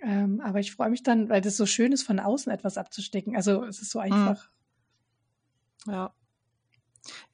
Ähm, 0.00 0.40
aber 0.40 0.60
ich 0.60 0.72
freue 0.72 0.90
mich 0.90 1.02
dann, 1.02 1.28
weil 1.28 1.40
das 1.40 1.56
so 1.56 1.66
schön 1.66 1.92
ist, 1.92 2.02
von 2.02 2.18
außen 2.18 2.50
etwas 2.50 2.78
abzustecken. 2.78 3.36
Also 3.36 3.64
es 3.64 3.80
ist 3.80 3.90
so 3.90 3.98
mhm. 3.98 4.12
einfach. 4.12 4.50
Ja 5.86 6.12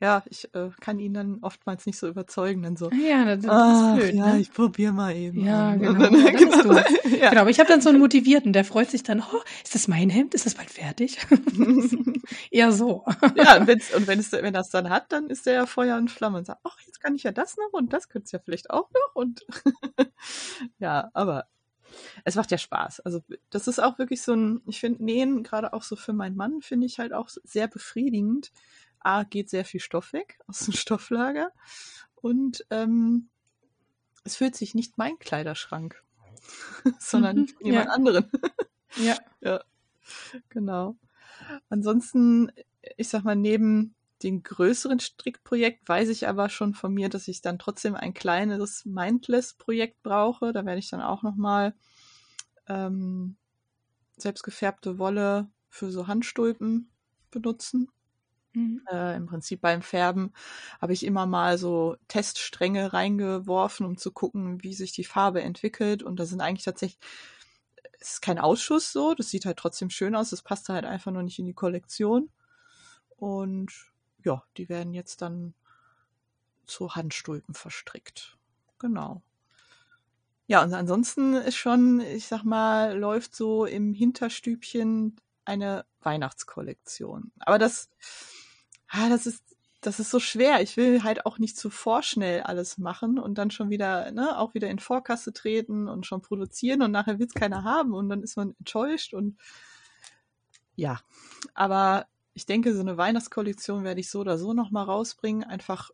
ja, 0.00 0.22
ich 0.28 0.52
äh, 0.54 0.70
kann 0.80 0.98
ihn 0.98 1.14
dann 1.14 1.38
oftmals 1.42 1.86
nicht 1.86 1.98
so 1.98 2.08
überzeugen. 2.08 2.62
Dann 2.62 2.76
so, 2.76 2.90
ja, 2.90 3.24
das, 3.24 3.44
das 3.44 3.50
ah, 3.50 3.94
ist 3.94 4.00
blöd. 4.00 4.14
Ja, 4.14 4.32
ne? 4.34 4.40
ich 4.40 4.52
probiere 4.52 4.92
mal 4.92 5.14
eben. 5.14 5.44
Ja, 5.44 5.74
genau. 5.74 5.92
Dann, 6.00 6.14
ja, 6.14 6.30
genau. 6.30 6.72
ja. 7.20 7.30
genau. 7.30 7.40
Aber 7.42 7.50
ich 7.50 7.60
habe 7.60 7.68
dann 7.68 7.80
so 7.80 7.88
einen 7.88 7.98
Motivierten, 7.98 8.52
der 8.52 8.64
freut 8.64 8.90
sich 8.90 9.02
dann, 9.02 9.20
oh, 9.20 9.40
ist 9.62 9.74
das 9.74 9.88
mein 9.88 10.10
Hemd? 10.10 10.34
Ist 10.34 10.46
das 10.46 10.54
bald 10.54 10.70
fertig? 10.70 11.18
Eher 12.50 12.72
so. 12.72 13.04
ja, 13.36 13.58
und, 13.58 13.66
wenn's, 13.66 13.94
und 13.94 14.06
wenn, 14.06 14.18
es, 14.18 14.32
wenn 14.32 14.54
das 14.54 14.70
dann 14.70 14.90
hat, 14.90 15.12
dann 15.12 15.28
ist 15.28 15.46
der 15.46 15.54
ja 15.54 15.66
Feuer 15.66 15.96
und 15.96 16.10
Flamme 16.10 16.38
und 16.38 16.46
sagt, 16.46 16.60
ach, 16.64 16.76
jetzt 16.86 17.00
kann 17.00 17.14
ich 17.14 17.22
ja 17.22 17.32
das 17.32 17.56
noch 17.56 17.72
und 17.72 17.92
das 17.92 18.08
könnte 18.08 18.26
es 18.26 18.32
ja 18.32 18.38
vielleicht 18.38 18.70
auch 18.70 18.90
noch. 18.90 19.14
Und 19.14 19.46
ja, 20.78 21.10
aber 21.14 21.46
es 22.24 22.34
macht 22.34 22.50
ja 22.50 22.58
Spaß. 22.58 23.00
Also 23.00 23.20
das 23.50 23.68
ist 23.68 23.80
auch 23.80 23.98
wirklich 23.98 24.22
so 24.22 24.34
ein, 24.34 24.60
ich 24.66 24.80
finde 24.80 25.04
Nähen 25.04 25.42
gerade 25.42 25.72
auch 25.72 25.82
so 25.82 25.96
für 25.96 26.12
meinen 26.12 26.36
Mann 26.36 26.62
finde 26.62 26.86
ich 26.86 26.98
halt 26.98 27.12
auch 27.12 27.28
sehr 27.44 27.68
befriedigend, 27.68 28.52
A, 29.04 29.24
geht 29.24 29.50
sehr 29.50 29.64
viel 29.64 29.80
Stoff 29.80 30.12
weg 30.12 30.38
aus 30.46 30.60
dem 30.60 30.74
Stofflager 30.74 31.52
und 32.14 32.64
ähm, 32.70 33.28
es 34.24 34.36
fühlt 34.36 34.54
sich 34.54 34.74
nicht 34.74 34.98
mein 34.98 35.18
Kleiderschrank, 35.18 36.02
sondern 36.98 37.36
mhm, 37.36 37.48
jemand 37.60 37.86
ja. 37.86 37.92
anderen. 37.92 38.30
ja. 38.96 39.16
Ja, 39.40 39.64
genau. 40.50 40.96
Ansonsten, 41.68 42.52
ich 42.96 43.08
sag 43.08 43.24
mal, 43.24 43.34
neben 43.34 43.96
dem 44.22 44.42
größeren 44.42 45.00
Strickprojekt 45.00 45.88
weiß 45.88 46.08
ich 46.08 46.28
aber 46.28 46.48
schon 46.48 46.74
von 46.74 46.94
mir, 46.94 47.08
dass 47.08 47.28
ich 47.28 47.42
dann 47.42 47.58
trotzdem 47.58 47.94
ein 47.94 48.14
kleineres 48.14 48.84
Mindless-Projekt 48.84 50.02
brauche. 50.02 50.52
Da 50.52 50.64
werde 50.64 50.78
ich 50.78 50.90
dann 50.90 51.00
auch 51.00 51.22
nochmal 51.22 51.74
ähm, 52.68 53.36
selbstgefärbte 54.16 54.98
Wolle 54.98 55.50
für 55.68 55.90
so 55.90 56.06
Handstulpen 56.06 56.90
benutzen. 57.30 57.90
Mhm. 58.54 58.82
Äh, 58.90 59.16
Im 59.16 59.26
Prinzip 59.26 59.60
beim 59.60 59.82
Färben 59.82 60.32
habe 60.80 60.92
ich 60.92 61.04
immer 61.06 61.26
mal 61.26 61.56
so 61.58 61.96
Teststränge 62.08 62.92
reingeworfen, 62.92 63.86
um 63.86 63.96
zu 63.96 64.12
gucken, 64.12 64.62
wie 64.62 64.74
sich 64.74 64.92
die 64.92 65.04
Farbe 65.04 65.42
entwickelt. 65.42 66.02
Und 66.02 66.16
da 66.20 66.26
sind 66.26 66.40
eigentlich 66.40 66.64
tatsächlich 66.64 66.98
es 68.00 68.14
ist 68.14 68.20
kein 68.22 68.38
Ausschuss 68.38 68.92
so, 68.92 69.14
das 69.14 69.30
sieht 69.30 69.46
halt 69.46 69.58
trotzdem 69.58 69.88
schön 69.90 70.14
aus, 70.16 70.30
das 70.30 70.42
passt 70.42 70.68
halt 70.68 70.84
einfach 70.84 71.12
noch 71.12 71.22
nicht 71.22 71.38
in 71.38 71.46
die 71.46 71.54
Kollektion. 71.54 72.30
Und 73.16 73.72
ja, 74.24 74.44
die 74.56 74.68
werden 74.68 74.94
jetzt 74.94 75.22
dann 75.22 75.54
zu 76.66 76.94
Handstulpen 76.96 77.54
verstrickt. 77.54 78.36
Genau. 78.80 79.22
Ja, 80.48 80.62
und 80.62 80.74
ansonsten 80.74 81.34
ist 81.34 81.56
schon, 81.56 82.00
ich 82.00 82.26
sag 82.26 82.42
mal, 82.44 82.98
läuft 82.98 83.34
so 83.34 83.64
im 83.64 83.94
Hinterstübchen 83.94 85.16
eine 85.44 85.84
Weihnachtskollektion. 86.02 87.32
Aber 87.40 87.58
das, 87.58 87.88
ah, 88.92 89.08
das 89.08 89.26
ist, 89.26 89.44
das 89.82 90.00
ist 90.00 90.10
so 90.10 90.20
schwer. 90.20 90.62
Ich 90.62 90.76
will 90.76 91.02
halt 91.04 91.26
auch 91.26 91.38
nicht 91.38 91.56
zu 91.58 91.70
vorschnell 91.70 92.42
alles 92.42 92.78
machen 92.78 93.18
und 93.18 93.36
dann 93.38 93.50
schon 93.50 93.70
wieder, 93.70 94.12
ne, 94.12 94.38
auch 94.38 94.54
wieder 94.54 94.70
in 94.70 94.78
Vorkasse 94.78 95.32
treten 95.32 95.88
und 95.88 96.06
schon 96.06 96.22
produzieren 96.22 96.82
und 96.82 96.92
nachher 96.92 97.18
will 97.18 97.26
es 97.26 97.34
keiner 97.34 97.64
haben 97.64 97.94
und 97.94 98.08
dann 98.08 98.22
ist 98.22 98.36
man 98.36 98.54
enttäuscht 98.60 99.14
und 99.14 99.38
ja. 100.76 101.00
Aber 101.54 102.06
ich 102.34 102.46
denke, 102.46 102.74
so 102.74 102.80
eine 102.80 102.96
Weihnachtskollektion 102.96 103.84
werde 103.84 104.00
ich 104.00 104.10
so 104.10 104.20
oder 104.20 104.38
so 104.38 104.52
nochmal 104.54 104.84
rausbringen, 104.86 105.44
einfach 105.44 105.90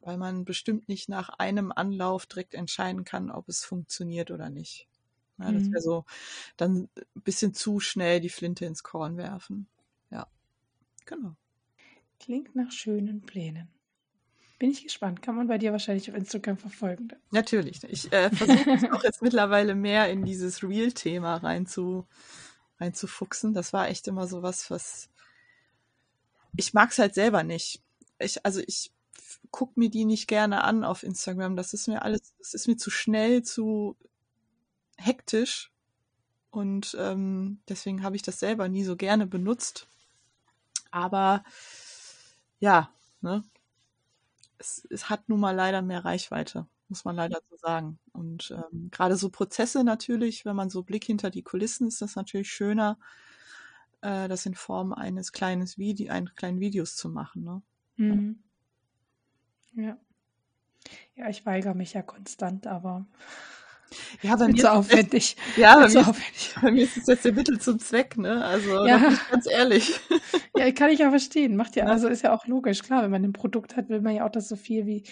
weil 0.00 0.18
man 0.18 0.44
bestimmt 0.46 0.88
nicht 0.88 1.08
nach 1.10 1.30
einem 1.30 1.72
Anlauf 1.72 2.26
direkt 2.26 2.54
entscheiden 2.54 3.04
kann, 3.04 3.30
ob 3.30 3.48
es 3.48 3.64
funktioniert 3.64 4.30
oder 4.32 4.50
nicht. 4.50 4.88
Ja, 5.38 5.52
das 5.52 5.64
Mhm. 5.64 5.72
wäre 5.72 5.82
so 5.82 6.04
dann 6.58 6.90
ein 7.16 7.22
bisschen 7.24 7.54
zu 7.54 7.80
schnell 7.80 8.20
die 8.20 8.30
Flinte 8.30 8.66
ins 8.66 8.82
Korn 8.84 9.16
werfen. 9.18 9.68
Ja, 10.10 10.28
genau. 11.06 11.36
Klingt 12.22 12.54
nach 12.54 12.70
schönen 12.70 13.20
Plänen. 13.22 13.68
Bin 14.58 14.70
ich 14.70 14.84
gespannt. 14.84 15.22
Kann 15.22 15.34
man 15.34 15.48
bei 15.48 15.58
dir 15.58 15.72
wahrscheinlich 15.72 16.08
auf 16.08 16.16
Instagram 16.16 16.56
verfolgen. 16.56 17.08
dann. 17.08 17.18
Natürlich. 17.32 17.82
Ich 17.82 18.12
äh, 18.12 18.30
versuche 18.30 18.94
auch 18.94 19.02
jetzt 19.02 19.22
mittlerweile 19.22 19.74
mehr 19.74 20.08
in 20.08 20.24
dieses 20.24 20.62
Real-Thema 20.62 21.38
rein 21.38 21.66
zu, 21.66 22.06
reinzufuchsen. 22.78 23.54
Das 23.54 23.72
war 23.72 23.88
echt 23.88 24.06
immer 24.06 24.28
so 24.28 24.42
was, 24.42 24.70
was 24.70 25.10
ich 26.56 26.74
mag 26.74 26.92
es 26.92 26.98
halt 26.98 27.14
selber 27.14 27.42
nicht. 27.42 27.82
Ich, 28.20 28.44
also 28.46 28.60
ich 28.64 28.92
guck 29.50 29.76
mir 29.76 29.90
die 29.90 30.04
nicht 30.04 30.28
gerne 30.28 30.62
an 30.62 30.84
auf 30.84 31.02
Instagram. 31.02 31.56
Das 31.56 31.74
ist 31.74 31.88
mir 31.88 32.02
alles, 32.02 32.34
das 32.38 32.54
ist 32.54 32.68
mir 32.68 32.76
zu 32.76 32.90
schnell, 32.90 33.42
zu 33.42 33.96
hektisch. 34.96 35.72
Und 36.50 36.96
ähm, 37.00 37.60
deswegen 37.68 38.04
habe 38.04 38.14
ich 38.14 38.22
das 38.22 38.38
selber 38.38 38.68
nie 38.68 38.84
so 38.84 38.94
gerne 38.96 39.26
benutzt. 39.26 39.88
Aber 40.92 41.42
ja, 42.62 42.88
ne? 43.20 43.42
Es, 44.58 44.86
es 44.90 45.10
hat 45.10 45.28
nun 45.28 45.40
mal 45.40 45.54
leider 45.54 45.82
mehr 45.82 46.04
Reichweite, 46.04 46.66
muss 46.88 47.04
man 47.04 47.16
leider 47.16 47.40
so 47.50 47.56
sagen. 47.56 47.98
Und 48.12 48.52
ähm, 48.52 48.90
gerade 48.90 49.16
so 49.16 49.30
Prozesse 49.30 49.82
natürlich, 49.84 50.44
wenn 50.44 50.56
man 50.56 50.70
so 50.70 50.82
Blick 50.84 51.04
hinter 51.04 51.30
die 51.30 51.42
Kulissen, 51.42 51.88
ist 51.88 52.00
das 52.02 52.14
natürlich 52.16 52.50
schöner, 52.50 52.98
äh, 54.02 54.28
das 54.28 54.46
in 54.46 54.54
Form 54.54 54.92
eines 54.92 55.32
kleines 55.32 55.78
Video, 55.78 56.12
eines 56.12 56.34
kleinen 56.36 56.60
Videos 56.60 56.96
zu 56.96 57.08
machen. 57.08 57.42
Ne? 57.44 57.62
Mhm. 57.96 58.42
Ja. 59.74 59.96
Ja, 61.14 61.28
ich 61.28 61.46
weigere 61.46 61.74
mich 61.74 61.92
ja 61.94 62.02
konstant, 62.02 62.66
aber 62.66 63.06
Ja, 64.22 64.36
bei 64.36 64.48
mir, 64.48 64.52
so 64.52 64.58
ist 64.58 64.62
es, 64.62 64.66
aufwendig. 64.70 65.36
ja, 65.56 65.78
bei 65.80 65.88
so 65.88 65.98
mir, 65.98 66.02
ist, 66.02 66.08
aufwendig. 66.08 66.54
bei 66.62 66.70
mir 66.72 66.82
ist 66.84 66.96
es 66.96 67.06
jetzt 67.06 67.24
der 67.24 67.32
Mittel 67.32 67.60
zum 67.60 67.78
Zweck, 67.78 68.16
ne? 68.18 68.44
Also, 68.44 68.86
Ja. 68.86 68.98
ganz 69.30 69.46
ehrlich. 69.50 70.00
Ja, 70.56 70.70
kann 70.72 70.90
ich 70.90 70.98
ja 71.00 71.10
verstehen. 71.10 71.56
Macht 71.56 71.76
ja, 71.76 71.86
also 71.86 72.08
ist 72.08 72.22
ja 72.22 72.34
auch 72.34 72.46
logisch. 72.46 72.82
Klar, 72.82 73.02
wenn 73.02 73.10
man 73.10 73.24
ein 73.24 73.32
Produkt 73.32 73.76
hat, 73.76 73.88
will 73.88 74.00
man 74.02 74.14
ja 74.14 74.26
auch, 74.26 74.30
dass 74.30 74.48
so 74.48 74.56
viel 74.56 74.86
wie, 74.86 75.02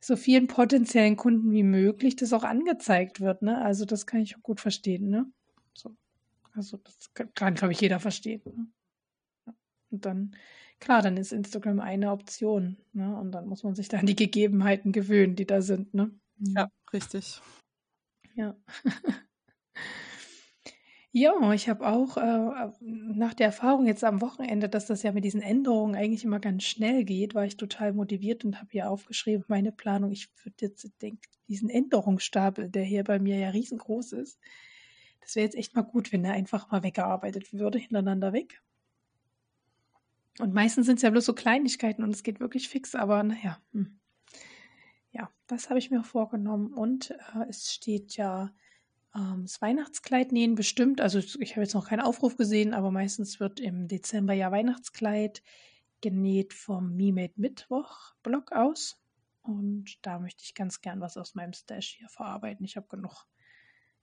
so 0.00 0.16
vielen 0.16 0.46
potenziellen 0.46 1.16
Kunden 1.16 1.50
wie 1.50 1.62
möglich 1.62 2.16
das 2.16 2.32
auch 2.32 2.44
angezeigt 2.44 3.20
wird, 3.20 3.42
ne? 3.42 3.60
Also 3.62 3.84
das 3.86 4.06
kann 4.06 4.20
ich 4.20 4.36
auch 4.36 4.42
gut 4.42 4.60
verstehen, 4.60 5.08
ne? 5.08 5.26
So. 5.74 5.96
Also 6.54 6.76
das 6.78 7.10
kann, 7.34 7.54
glaube 7.54 7.72
ich, 7.72 7.80
jeder 7.80 8.00
verstehen. 8.00 8.42
Ne? 8.44 8.66
Und 9.90 10.04
dann, 10.04 10.36
klar, 10.78 11.02
dann 11.02 11.16
ist 11.16 11.32
Instagram 11.32 11.80
eine 11.80 12.12
Option, 12.12 12.76
ne? 12.92 13.16
Und 13.18 13.32
dann 13.32 13.46
muss 13.46 13.62
man 13.64 13.74
sich 13.74 13.88
da 13.88 13.98
an 13.98 14.06
die 14.06 14.16
Gegebenheiten 14.16 14.92
gewöhnen, 14.92 15.36
die 15.36 15.46
da 15.46 15.62
sind, 15.62 15.94
ne? 15.94 16.10
Ja, 16.38 16.64
Mhm. 16.66 16.70
richtig. 16.92 17.40
Ja. 18.40 18.56
Ja, 21.12 21.52
ich 21.52 21.68
habe 21.68 21.88
auch 21.88 22.16
äh, 22.16 22.70
nach 22.80 23.34
der 23.34 23.46
Erfahrung 23.46 23.84
jetzt 23.86 24.04
am 24.04 24.20
Wochenende, 24.20 24.68
dass 24.68 24.86
das 24.86 25.02
ja 25.02 25.10
mit 25.10 25.24
diesen 25.24 25.42
Änderungen 25.42 25.96
eigentlich 25.96 26.22
immer 26.22 26.38
ganz 26.38 26.62
schnell 26.62 27.02
geht, 27.04 27.34
war 27.34 27.44
ich 27.44 27.56
total 27.56 27.92
motiviert 27.92 28.44
und 28.44 28.58
habe 28.60 28.68
hier 28.70 28.88
aufgeschrieben, 28.88 29.44
meine 29.48 29.72
Planung. 29.72 30.12
Ich 30.12 30.28
würde 30.44 30.54
jetzt 30.60 30.88
denken, 31.02 31.20
diesen 31.48 31.68
Änderungsstapel, 31.68 32.68
der 32.70 32.84
hier 32.84 33.02
bei 33.02 33.18
mir 33.18 33.38
ja 33.38 33.48
riesengroß 33.50 34.12
ist, 34.12 34.38
das 35.20 35.34
wäre 35.34 35.46
jetzt 35.46 35.56
echt 35.56 35.74
mal 35.74 35.82
gut, 35.82 36.12
wenn 36.12 36.22
der 36.22 36.32
einfach 36.32 36.70
mal 36.70 36.84
weggearbeitet 36.84 37.52
würde, 37.52 37.78
hintereinander 37.80 38.32
weg. 38.32 38.62
Und 40.38 40.54
meistens 40.54 40.86
sind 40.86 40.96
es 40.96 41.02
ja 41.02 41.10
bloß 41.10 41.24
so 41.24 41.34
Kleinigkeiten 41.34 42.04
und 42.04 42.10
es 42.10 42.22
geht 42.22 42.38
wirklich 42.38 42.68
fix, 42.68 42.94
aber 42.94 43.24
naja. 43.24 43.60
Hm. 43.72 43.99
Ja, 45.12 45.30
das 45.46 45.68
habe 45.68 45.78
ich 45.78 45.90
mir 45.90 46.04
vorgenommen 46.04 46.72
und 46.72 47.10
äh, 47.10 47.46
es 47.48 47.72
steht 47.72 48.16
ja 48.16 48.52
ähm, 49.14 49.42
das 49.42 49.60
Weihnachtskleid 49.60 50.32
nähen 50.32 50.54
bestimmt. 50.54 51.00
Also 51.00 51.18
ich 51.18 51.52
habe 51.52 51.62
jetzt 51.62 51.74
noch 51.74 51.88
keinen 51.88 52.00
Aufruf 52.00 52.36
gesehen, 52.36 52.74
aber 52.74 52.90
meistens 52.90 53.40
wird 53.40 53.60
im 53.60 53.88
Dezember 53.88 54.32
ja 54.34 54.52
Weihnachtskleid 54.52 55.42
genäht 56.00 56.54
vom 56.54 56.96
Me 56.96 57.12
Made 57.12 57.34
Mittwoch 57.36 58.14
Blog 58.22 58.52
aus. 58.52 59.00
Und 59.42 59.98
da 60.02 60.18
möchte 60.18 60.44
ich 60.44 60.54
ganz 60.54 60.80
gern 60.80 61.00
was 61.00 61.16
aus 61.16 61.34
meinem 61.34 61.52
Stash 61.52 61.96
hier 61.98 62.08
verarbeiten. 62.08 62.64
Ich 62.64 62.76
habe 62.76 62.86
genug, 62.88 63.26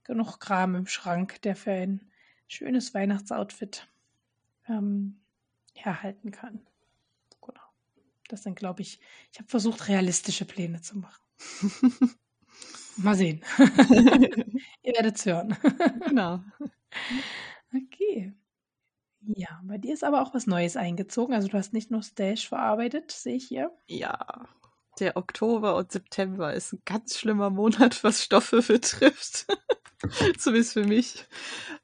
genug 0.03 0.39
Kram 0.39 0.75
im 0.75 0.87
Schrank, 0.87 1.41
der 1.43 1.55
für 1.55 1.71
ein 1.71 2.11
schönes 2.47 2.93
Weihnachtsoutfit 2.93 3.87
ähm, 4.67 5.21
herhalten 5.73 6.31
kann. 6.31 6.65
Das 8.27 8.43
sind, 8.43 8.55
glaube 8.55 8.81
ich, 8.81 8.99
ich 9.31 9.39
habe 9.39 9.49
versucht, 9.49 9.87
realistische 9.87 10.45
Pläne 10.45 10.81
zu 10.81 10.97
machen. 10.97 11.21
Mal 12.97 13.15
sehen. 13.15 13.43
Ihr 14.83 14.93
werdet 14.93 15.17
es 15.17 15.25
hören. 15.25 15.55
Genau. 16.07 16.41
Okay. 17.75 18.33
Ja, 19.21 19.61
bei 19.63 19.77
dir 19.77 19.93
ist 19.93 20.03
aber 20.03 20.21
auch 20.21 20.33
was 20.33 20.47
Neues 20.47 20.77
eingezogen. 20.77 21.35
Also 21.35 21.47
du 21.49 21.57
hast 21.57 21.73
nicht 21.73 21.91
nur 21.91 22.01
Stash 22.01 22.47
verarbeitet, 22.47 23.11
sehe 23.11 23.35
ich 23.35 23.45
hier. 23.47 23.71
Ja, 23.87 24.47
der 24.99 25.15
Oktober 25.17 25.75
und 25.75 25.91
September 25.91 26.53
ist 26.53 26.73
ein 26.73 26.81
ganz 26.85 27.17
schlimmer 27.17 27.49
Monat, 27.49 28.03
was 28.03 28.23
Stoffe 28.23 28.61
betrifft. 28.61 29.45
Zumindest 30.37 30.73
für 30.73 30.85
mich. 30.85 31.25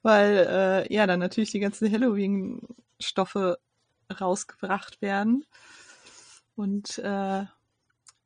Weil 0.01 0.47
äh, 0.89 0.93
ja 0.93 1.05
dann 1.07 1.19
natürlich 1.19 1.51
die 1.51 1.59
ganzen 1.59 1.91
Halloween-Stoffe 1.91 3.59
rausgebracht 4.19 5.01
werden. 5.01 5.45
Und 6.55 6.97
äh, 6.99 7.45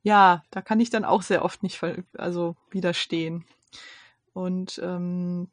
ja, 0.02 0.42
da 0.50 0.62
kann 0.62 0.80
ich 0.80 0.90
dann 0.90 1.04
auch 1.04 1.22
sehr 1.22 1.44
oft 1.44 1.62
nicht 1.62 1.80
also 2.16 2.56
widerstehen. 2.70 3.44
Und 4.32 4.80
ähm, 4.82 5.48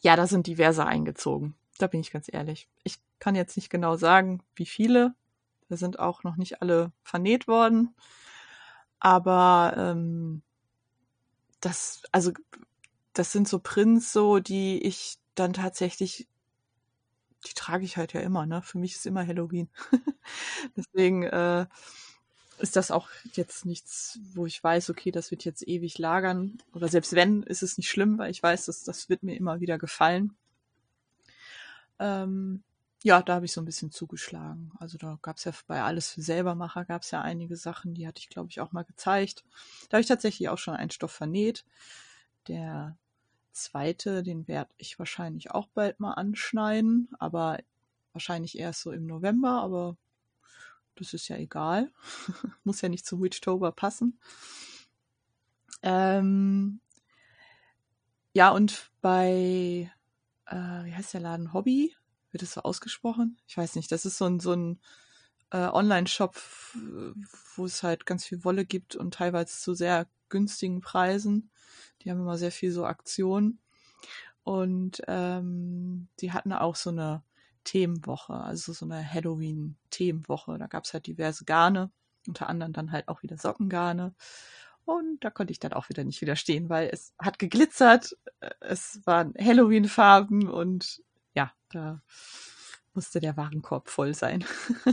ja, 0.00 0.16
da 0.16 0.26
sind 0.26 0.46
diverse 0.46 0.86
eingezogen. 0.86 1.54
Da 1.78 1.86
bin 1.86 2.00
ich 2.00 2.10
ganz 2.10 2.28
ehrlich. 2.32 2.68
Ich 2.84 2.98
kann 3.18 3.34
jetzt 3.34 3.56
nicht 3.56 3.70
genau 3.70 3.96
sagen, 3.96 4.42
wie 4.54 4.66
viele. 4.66 5.14
Da 5.68 5.76
sind 5.76 5.98
auch 5.98 6.24
noch 6.24 6.36
nicht 6.36 6.62
alle 6.62 6.92
vernäht 7.02 7.46
worden. 7.46 7.94
Aber 8.98 9.74
ähm, 9.76 10.42
das, 11.60 12.02
also 12.12 12.32
das 13.12 13.32
sind 13.32 13.48
so 13.48 13.58
Prints, 13.58 14.12
so 14.12 14.38
die 14.38 14.82
ich 14.82 15.18
dann 15.34 15.52
tatsächlich, 15.52 16.26
die 17.46 17.54
trage 17.54 17.84
ich 17.84 17.96
halt 17.96 18.12
ja 18.12 18.20
immer, 18.20 18.46
ne? 18.46 18.62
Für 18.62 18.78
mich 18.78 18.94
ist 18.94 19.06
immer 19.06 19.26
Halloween. 19.26 19.68
Deswegen 20.76 21.22
äh, 21.24 21.66
ist 22.58 22.76
das 22.76 22.90
auch 22.90 23.08
jetzt 23.32 23.64
nichts, 23.64 24.18
wo 24.34 24.46
ich 24.46 24.62
weiß, 24.62 24.90
okay, 24.90 25.10
das 25.10 25.30
wird 25.30 25.44
jetzt 25.44 25.66
ewig 25.66 25.98
lagern. 25.98 26.58
Oder 26.74 26.88
selbst 26.88 27.14
wenn, 27.14 27.42
ist 27.42 27.62
es 27.62 27.78
nicht 27.78 27.90
schlimm, 27.90 28.18
weil 28.18 28.30
ich 28.30 28.42
weiß, 28.42 28.66
dass 28.66 28.84
das 28.84 29.08
wird 29.08 29.22
mir 29.22 29.36
immer 29.36 29.60
wieder 29.60 29.78
gefallen. 29.78 30.34
Ähm, 31.98 32.62
ja, 33.02 33.22
da 33.22 33.34
habe 33.36 33.46
ich 33.46 33.52
so 33.52 33.60
ein 33.60 33.64
bisschen 33.64 33.90
zugeschlagen. 33.90 34.72
Also 34.78 34.98
da 34.98 35.18
gab 35.22 35.38
es 35.38 35.44
ja 35.44 35.52
bei 35.66 35.82
Alles 35.82 36.10
für 36.10 36.22
Selbermacher 36.22 36.84
gab 36.84 37.02
es 37.02 37.10
ja 37.10 37.22
einige 37.22 37.56
Sachen, 37.56 37.94
die 37.94 38.06
hatte 38.06 38.20
ich, 38.20 38.28
glaube 38.28 38.50
ich, 38.50 38.60
auch 38.60 38.72
mal 38.72 38.84
gezeigt. 38.84 39.44
Da 39.88 39.96
habe 39.96 40.02
ich 40.02 40.08
tatsächlich 40.08 40.48
auch 40.50 40.58
schon 40.58 40.74
einen 40.74 40.90
Stoff 40.90 41.12
vernäht. 41.12 41.64
Der 42.48 42.96
zweite, 43.52 44.22
den 44.22 44.48
werde 44.48 44.70
ich 44.76 44.98
wahrscheinlich 44.98 45.50
auch 45.50 45.68
bald 45.68 46.00
mal 46.00 46.12
anschneiden, 46.14 47.08
aber 47.18 47.58
wahrscheinlich 48.12 48.58
erst 48.58 48.82
so 48.82 48.92
im 48.92 49.06
November, 49.06 49.62
aber 49.62 49.96
das 50.96 51.14
ist 51.14 51.28
ja 51.28 51.36
egal. 51.36 51.92
Muss 52.64 52.80
ja 52.80 52.88
nicht 52.88 53.06
zu 53.06 53.22
Witchtober 53.22 53.72
passen. 53.72 54.18
Ähm, 55.82 56.80
ja, 58.32 58.50
und 58.50 58.90
bei, 59.00 59.90
äh, 60.46 60.84
wie 60.84 60.94
heißt 60.94 61.14
der 61.14 61.20
Laden? 61.20 61.52
Hobby? 61.52 61.94
Wird 62.30 62.42
das 62.42 62.52
so 62.52 62.62
ausgesprochen? 62.62 63.38
Ich 63.46 63.56
weiß 63.56 63.74
nicht. 63.76 63.90
Das 63.90 64.04
ist 64.04 64.18
so 64.18 64.26
ein, 64.26 64.40
so 64.40 64.52
ein 64.52 64.80
äh, 65.50 65.68
Online-Shop, 65.68 66.40
wo 67.56 67.64
es 67.64 67.82
halt 67.82 68.06
ganz 68.06 68.24
viel 68.24 68.44
Wolle 68.44 68.64
gibt 68.64 68.94
und 68.94 69.14
teilweise 69.14 69.58
zu 69.58 69.74
sehr 69.74 70.06
günstigen 70.30 70.80
Preisen. 70.80 71.50
Die 72.02 72.10
haben 72.10 72.20
immer 72.20 72.38
sehr 72.38 72.52
viel 72.52 72.72
so 72.72 72.86
Aktionen. 72.86 73.60
Und 74.42 75.02
ähm, 75.06 76.08
die 76.20 76.32
hatten 76.32 76.52
auch 76.52 76.76
so 76.76 76.90
eine 76.90 77.22
Themenwoche, 77.64 78.34
also 78.34 78.72
so 78.72 78.86
eine 78.86 79.06
Halloween-Themenwoche. 79.12 80.58
Da 80.58 80.66
gab 80.66 80.84
es 80.84 80.94
halt 80.94 81.06
diverse 81.06 81.44
Garne, 81.44 81.90
unter 82.26 82.48
anderem 82.48 82.72
dann 82.72 82.92
halt 82.92 83.08
auch 83.08 83.22
wieder 83.22 83.36
Sockengarne. 83.36 84.14
Und 84.84 85.22
da 85.22 85.30
konnte 85.30 85.52
ich 85.52 85.60
dann 85.60 85.72
auch 85.72 85.88
wieder 85.88 86.04
nicht 86.04 86.20
widerstehen, 86.20 86.68
weil 86.68 86.88
es 86.92 87.14
hat 87.18 87.38
geglitzert, 87.38 88.16
es 88.60 89.00
waren 89.04 89.34
Halloween-Farben 89.38 90.48
und 90.48 91.02
ja, 91.34 91.52
da 91.70 92.02
musste 92.94 93.20
der 93.20 93.36
Warenkorb 93.36 93.88
voll 93.88 94.14
sein. 94.14 94.44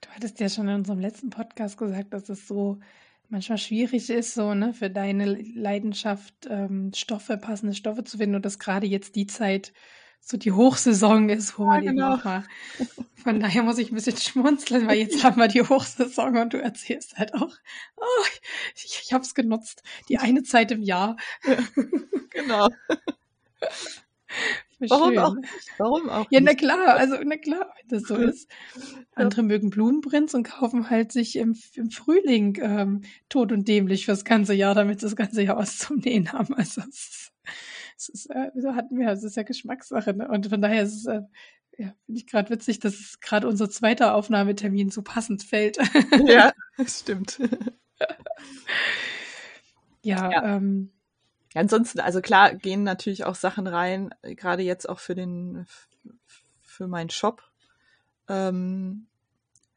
du 0.00 0.08
hattest 0.10 0.38
ja 0.38 0.48
schon 0.48 0.68
in 0.68 0.76
unserem 0.76 1.00
letzten 1.00 1.30
Podcast 1.30 1.76
gesagt, 1.78 2.12
dass 2.12 2.28
es 2.28 2.46
so 2.46 2.78
manchmal 3.28 3.58
schwierig 3.58 4.10
ist, 4.10 4.34
so 4.34 4.54
ne, 4.54 4.72
für 4.72 4.90
deine 4.90 5.24
Leidenschaft 5.24 6.34
ähm, 6.48 6.92
Stoffe, 6.94 7.36
passende 7.36 7.74
Stoffe 7.74 8.04
zu 8.04 8.18
finden 8.18 8.36
und 8.36 8.44
dass 8.44 8.58
gerade 8.58 8.86
jetzt 8.86 9.16
die 9.16 9.26
Zeit 9.26 9.72
so 10.26 10.38
die 10.38 10.52
Hochsaison 10.52 11.28
ist, 11.28 11.58
wo 11.58 11.66
man 11.66 11.84
ja, 11.84 11.90
genau. 11.90 12.12
eben 12.12 12.20
auch 12.20 12.24
mal. 12.24 12.44
Von 13.16 13.40
daher 13.40 13.62
muss 13.62 13.78
ich 13.78 13.90
ein 13.90 13.94
bisschen 13.94 14.16
schmunzeln, 14.16 14.86
weil 14.86 14.98
jetzt 14.98 15.22
haben 15.22 15.36
wir 15.36 15.48
die 15.48 15.62
Hochsaison 15.62 16.36
und 16.38 16.52
du 16.52 16.62
erzählst 16.62 17.18
halt 17.18 17.34
auch, 17.34 17.54
oh, 17.96 18.24
ich, 18.74 19.02
ich 19.02 19.12
habe 19.12 19.22
es 19.22 19.34
genutzt. 19.34 19.82
Die 20.08 20.18
eine 20.18 20.42
Zeit 20.42 20.70
im 20.70 20.82
Jahr. 20.82 21.16
Ja, 21.44 21.56
genau. 22.30 22.68
Warum 24.90 25.18
auch? 25.18 25.36
Warum 25.78 26.08
auch 26.08 26.26
Ja, 26.30 26.40
na 26.40 26.54
klar, 26.54 26.96
also 26.96 27.16
na 27.24 27.36
klar, 27.36 27.72
wenn 27.76 27.88
das 27.88 28.08
so 28.08 28.16
ist. 28.16 28.50
Andere 29.14 29.42
ja. 29.42 29.46
mögen 29.46 29.70
Blumenprinz 29.70 30.34
und 30.34 30.44
kaufen 30.44 30.90
halt 30.90 31.12
sich 31.12 31.36
im, 31.36 31.56
im 31.74 31.90
Frühling 31.90 32.58
ähm, 32.60 33.02
tot 33.28 33.52
und 33.52 33.68
dämlich 33.68 34.06
fürs 34.06 34.24
ganze 34.24 34.54
Jahr, 34.54 34.74
damit 34.74 35.00
sie 35.00 35.06
das 35.06 35.16
ganze 35.16 35.42
Jahr 35.42 35.56
was 35.56 35.78
zum 35.78 35.98
Nähen 35.98 36.32
haben. 36.32 36.54
Also 36.54 36.82
es 36.82 36.88
ist, 36.88 37.32
es 37.96 38.08
ist 38.08 38.30
äh, 38.30 38.50
so 38.56 38.74
hatten 38.74 38.98
wir, 38.98 39.08
es 39.08 39.22
ist 39.22 39.36
ja 39.36 39.42
Geschmackssache. 39.42 40.14
Ne? 40.14 40.28
Und 40.28 40.48
von 40.48 40.60
daher 40.60 40.82
ist 40.82 40.94
es, 40.94 41.06
äh, 41.06 41.22
ja, 41.76 41.94
finde 42.06 42.20
ich 42.20 42.26
gerade 42.26 42.50
witzig, 42.50 42.78
dass 42.78 43.20
gerade 43.20 43.48
unser 43.48 43.68
zweiter 43.68 44.14
Aufnahmetermin 44.14 44.90
so 44.90 45.02
passend 45.02 45.42
fällt. 45.42 45.78
Ja, 46.24 46.52
das 46.76 47.00
stimmt. 47.00 47.40
ja, 50.02 50.30
ja. 50.30 50.56
Ähm, 50.56 50.92
ansonsten, 51.60 52.00
also 52.00 52.20
klar, 52.20 52.54
gehen 52.54 52.82
natürlich 52.82 53.24
auch 53.24 53.34
Sachen 53.34 53.66
rein, 53.66 54.14
gerade 54.22 54.62
jetzt 54.62 54.88
auch 54.88 54.98
für 54.98 55.14
den, 55.14 55.66
für 56.62 56.88
meinen 56.88 57.10
Shop. 57.10 57.42
Ähm, 58.28 59.06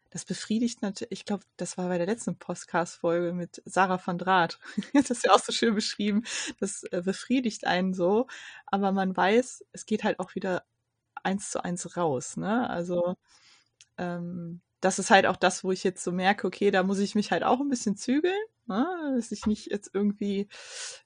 das 0.09 0.25
befriedigt 0.25 0.81
natürlich, 0.81 1.11
ich 1.11 1.25
glaube, 1.25 1.43
das 1.57 1.77
war 1.77 1.89
bei 1.89 1.97
der 1.97 2.07
letzten 2.07 2.37
Podcast-Folge 2.37 3.33
mit 3.33 3.61
Sarah 3.65 4.01
van 4.03 4.17
Draht. 4.17 4.59
das 4.93 5.09
ist 5.11 5.25
ja 5.25 5.31
auch 5.33 5.39
so 5.39 5.51
schön 5.51 5.75
beschrieben. 5.75 6.23
Das 6.59 6.83
äh, 6.85 7.01
befriedigt 7.03 7.67
einen 7.67 7.93
so, 7.93 8.27
aber 8.65 8.91
man 8.91 9.15
weiß, 9.15 9.65
es 9.73 9.85
geht 9.85 10.03
halt 10.03 10.19
auch 10.19 10.35
wieder 10.35 10.63
eins 11.23 11.51
zu 11.51 11.63
eins 11.63 11.97
raus, 11.97 12.37
ne? 12.37 12.69
Also, 12.69 13.17
ähm, 13.97 14.61
das 14.81 14.99
ist 14.99 15.09
halt 15.09 15.25
auch 15.25 15.37
das, 15.37 15.63
wo 15.63 15.71
ich 15.71 15.83
jetzt 15.83 16.03
so 16.03 16.11
merke, 16.11 16.47
okay, 16.47 16.71
da 16.71 16.83
muss 16.83 16.99
ich 16.99 17.15
mich 17.15 17.31
halt 17.31 17.43
auch 17.43 17.59
ein 17.59 17.69
bisschen 17.69 17.97
zügeln, 17.97 18.33
ne? 18.67 19.13
dass 19.15 19.31
ich 19.31 19.45
nicht 19.45 19.71
jetzt 19.71 19.89
irgendwie 19.93 20.47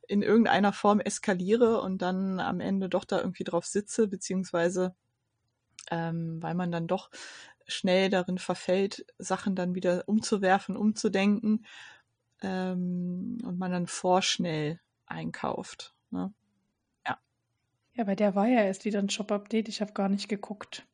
in 0.08 0.22
irgendeiner 0.22 0.74
Form 0.74 1.00
eskaliere 1.00 1.82
und 1.82 2.02
dann 2.02 2.40
am 2.40 2.60
Ende 2.60 2.90
doch 2.90 3.06
da 3.06 3.20
irgendwie 3.20 3.44
drauf 3.44 3.66
sitze, 3.66 4.08
beziehungsweise 4.08 4.96
ähm, 5.90 6.42
weil 6.42 6.56
man 6.56 6.72
dann 6.72 6.88
doch 6.88 7.10
schnell 7.68 8.10
darin 8.10 8.38
verfällt, 8.38 9.06
Sachen 9.18 9.56
dann 9.56 9.76
wieder 9.76 10.04
umzuwerfen, 10.08 10.76
umzudenken 10.76 11.66
ähm, 12.42 13.38
und 13.44 13.58
man 13.58 13.72
dann 13.72 13.88
vorschnell 13.88 14.80
einkauft. 15.06 15.94
Ne? 16.10 16.34
Ja. 17.06 17.20
Ja, 17.94 18.04
bei 18.04 18.16
der 18.16 18.36
war 18.36 18.48
ja 18.48 18.62
erst 18.62 18.86
wieder 18.86 19.00
ein 19.00 19.10
Shop-Update. 19.10 19.70
Ich 19.70 19.82
habe 19.82 19.94
gar 19.94 20.10
nicht 20.10 20.28
geguckt, 20.28 20.88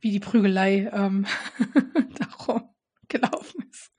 wie 0.00 0.10
die 0.10 0.20
Prügelei 0.20 0.90
ähm, 0.92 1.26
darum 2.18 2.68
gelaufen 3.08 3.68
ist. 3.70 3.92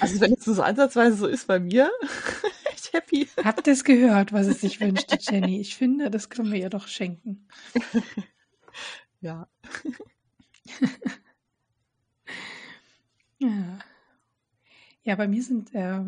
Also 0.00 0.20
wenn 0.20 0.34
es 0.34 0.44
so 0.44 0.62
ansatzweise 0.62 1.16
so 1.16 1.26
ist 1.26 1.46
bei 1.46 1.58
mir, 1.58 1.90
echt 2.72 2.92
happy. 2.92 3.28
Habt 3.42 3.66
ihr 3.66 3.72
es 3.72 3.84
gehört, 3.84 4.32
was 4.32 4.46
es 4.46 4.60
sich 4.60 4.80
wünscht, 4.80 5.14
Jenny? 5.20 5.60
Ich 5.60 5.76
finde, 5.76 6.10
das 6.10 6.28
können 6.28 6.52
wir 6.52 6.58
ihr 6.58 6.70
doch 6.70 6.88
schenken. 6.88 7.48
ja. 9.20 9.48
ja. 13.38 13.78
Ja, 15.02 15.16
bei 15.16 15.26
mir 15.26 15.42
sind 15.42 15.74
äh, 15.74 16.00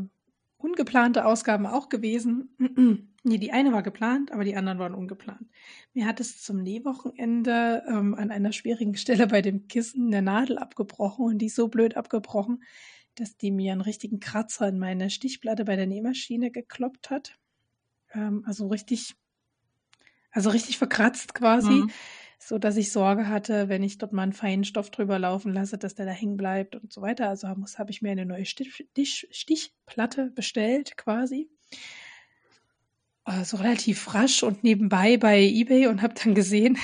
ungeplante 0.59 1.24
Ausgaben 1.24 1.66
auch 1.66 1.88
gewesen. 1.88 2.55
nee, 3.24 3.38
die 3.38 3.53
eine 3.53 3.72
war 3.72 3.83
geplant, 3.83 4.33
aber 4.33 4.44
die 4.44 4.57
anderen 4.57 4.79
waren 4.79 4.94
ungeplant. 4.94 5.48
Mir 5.94 6.07
hat 6.07 6.20
es 6.20 6.42
zum 6.42 6.62
Nähwochenende 6.62 7.83
ähm, 7.88 8.14
an 8.14 8.31
einer 8.31 8.53
schwierigen 8.53 8.96
Stelle 8.96 9.26
bei 9.26 9.42
dem 9.42 9.68
Kissen 9.68 10.09
eine 10.09 10.22
Nadel 10.22 10.59
abgebrochen 10.59 11.26
und 11.26 11.38
die 11.38 11.46
ist 11.46 11.57
so 11.57 11.68
blöd 11.68 11.96
abgebrochen, 11.96 12.62
dass 13.20 13.37
die 13.37 13.50
mir 13.50 13.72
einen 13.72 13.80
richtigen 13.80 14.20
Kratzer 14.20 14.68
in 14.68 14.78
meine 14.78 15.11
Stichplatte 15.11 15.64
bei 15.64 15.76
der 15.76 15.87
Nähmaschine 15.87 16.50
gekloppt 16.50 17.11
hat. 17.11 17.38
Ähm, 18.12 18.42
also 18.46 18.66
richtig, 18.68 19.14
also 20.30 20.50
richtig 20.50 20.78
verkratzt 20.78 21.35
quasi. 21.35 21.70
Mhm 21.70 21.90
so 22.42 22.59
dass 22.59 22.76
ich 22.76 22.90
Sorge 22.90 23.28
hatte, 23.28 23.68
wenn 23.68 23.83
ich 23.83 23.98
dort 23.98 24.12
mal 24.12 24.22
einen 24.22 24.33
feinen 24.33 24.64
Stoff 24.64 24.90
drüber 24.90 25.18
laufen 25.18 25.52
lasse, 25.52 25.76
dass 25.76 25.94
der 25.94 26.06
da 26.06 26.12
hängen 26.12 26.38
bleibt 26.38 26.74
und 26.74 26.90
so 26.90 27.02
weiter. 27.02 27.28
Also 27.28 27.48
habe 27.48 27.62
hab 27.62 27.90
ich 27.90 28.00
mir 28.00 28.11
eine 28.11 28.24
neue 28.24 28.46
Stich, 28.46 28.72
Stich, 28.74 29.28
Stichplatte 29.30 30.30
bestellt 30.30 30.96
quasi. 30.96 31.50
Also 33.24 33.59
relativ 33.59 34.14
rasch 34.14 34.42
und 34.42 34.64
nebenbei 34.64 35.18
bei 35.18 35.42
eBay 35.42 35.87
und 35.87 36.00
habe 36.00 36.14
dann 36.14 36.35
gesehen, 36.35 36.78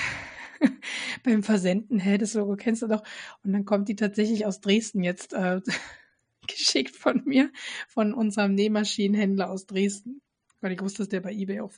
beim 1.23 1.41
Versenden, 1.41 1.99
hä, 1.99 2.19
das 2.19 2.35
Logo 2.35 2.55
kennst 2.55 2.83
du 2.83 2.87
doch. 2.87 3.03
Und 3.43 3.51
dann 3.51 3.65
kommt 3.65 3.89
die 3.89 3.95
tatsächlich 3.95 4.45
aus 4.45 4.61
Dresden 4.61 5.03
jetzt 5.03 5.33
äh, 5.33 5.59
geschickt 6.47 6.95
von 6.95 7.23
mir, 7.25 7.51
von 7.87 8.13
unserem 8.13 8.53
Nähmaschinenhändler 8.55 9.49
aus 9.49 9.65
Dresden. 9.65 10.21
Weil 10.61 10.71
ich 10.71 10.81
wusste, 10.81 10.99
dass 10.99 11.09
der 11.09 11.21
bei 11.21 11.33
eBay 11.33 11.61
auch 11.61 11.71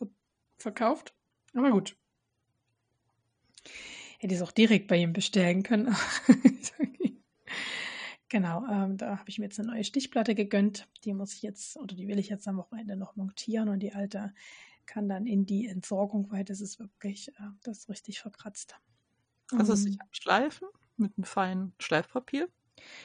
verkauft. 0.57 1.13
Aber 1.53 1.71
gut, 1.71 1.97
Hätte 4.19 4.33
ich 4.33 4.41
es 4.41 4.47
auch 4.47 4.51
direkt 4.51 4.87
bei 4.87 4.97
ihm 4.97 5.13
bestellen 5.13 5.63
können. 5.63 5.95
genau, 8.29 8.65
ähm, 8.69 8.97
da 8.97 9.17
habe 9.17 9.29
ich 9.29 9.39
mir 9.39 9.45
jetzt 9.45 9.59
eine 9.59 9.69
neue 9.69 9.85
Stichplatte 9.85 10.35
gegönnt. 10.35 10.89
Die 11.05 11.13
muss 11.13 11.33
ich 11.33 11.41
jetzt, 11.41 11.77
oder 11.77 11.95
die 11.95 12.07
will 12.09 12.19
ich 12.19 12.27
jetzt 12.27 12.45
am 12.47 12.57
Wochenende 12.57 12.97
noch 12.97 13.15
montieren 13.15 13.69
und 13.69 13.79
die 13.79 13.93
alte 13.93 14.33
kann 14.85 15.07
dann 15.07 15.25
in 15.25 15.45
die 15.45 15.67
Entsorgung, 15.67 16.29
weil 16.31 16.43
das 16.43 16.59
ist 16.59 16.79
wirklich, 16.79 17.29
äh, 17.29 17.47
das 17.63 17.79
ist 17.79 17.89
richtig 17.89 18.19
verkratzt. 18.19 18.75
Also 19.51 19.71
um, 19.71 19.77
sich 19.77 20.01
abschleifen 20.01 20.67
mit 20.97 21.13
einem 21.17 21.23
feinen 21.23 21.73
Schleifpapier? 21.79 22.49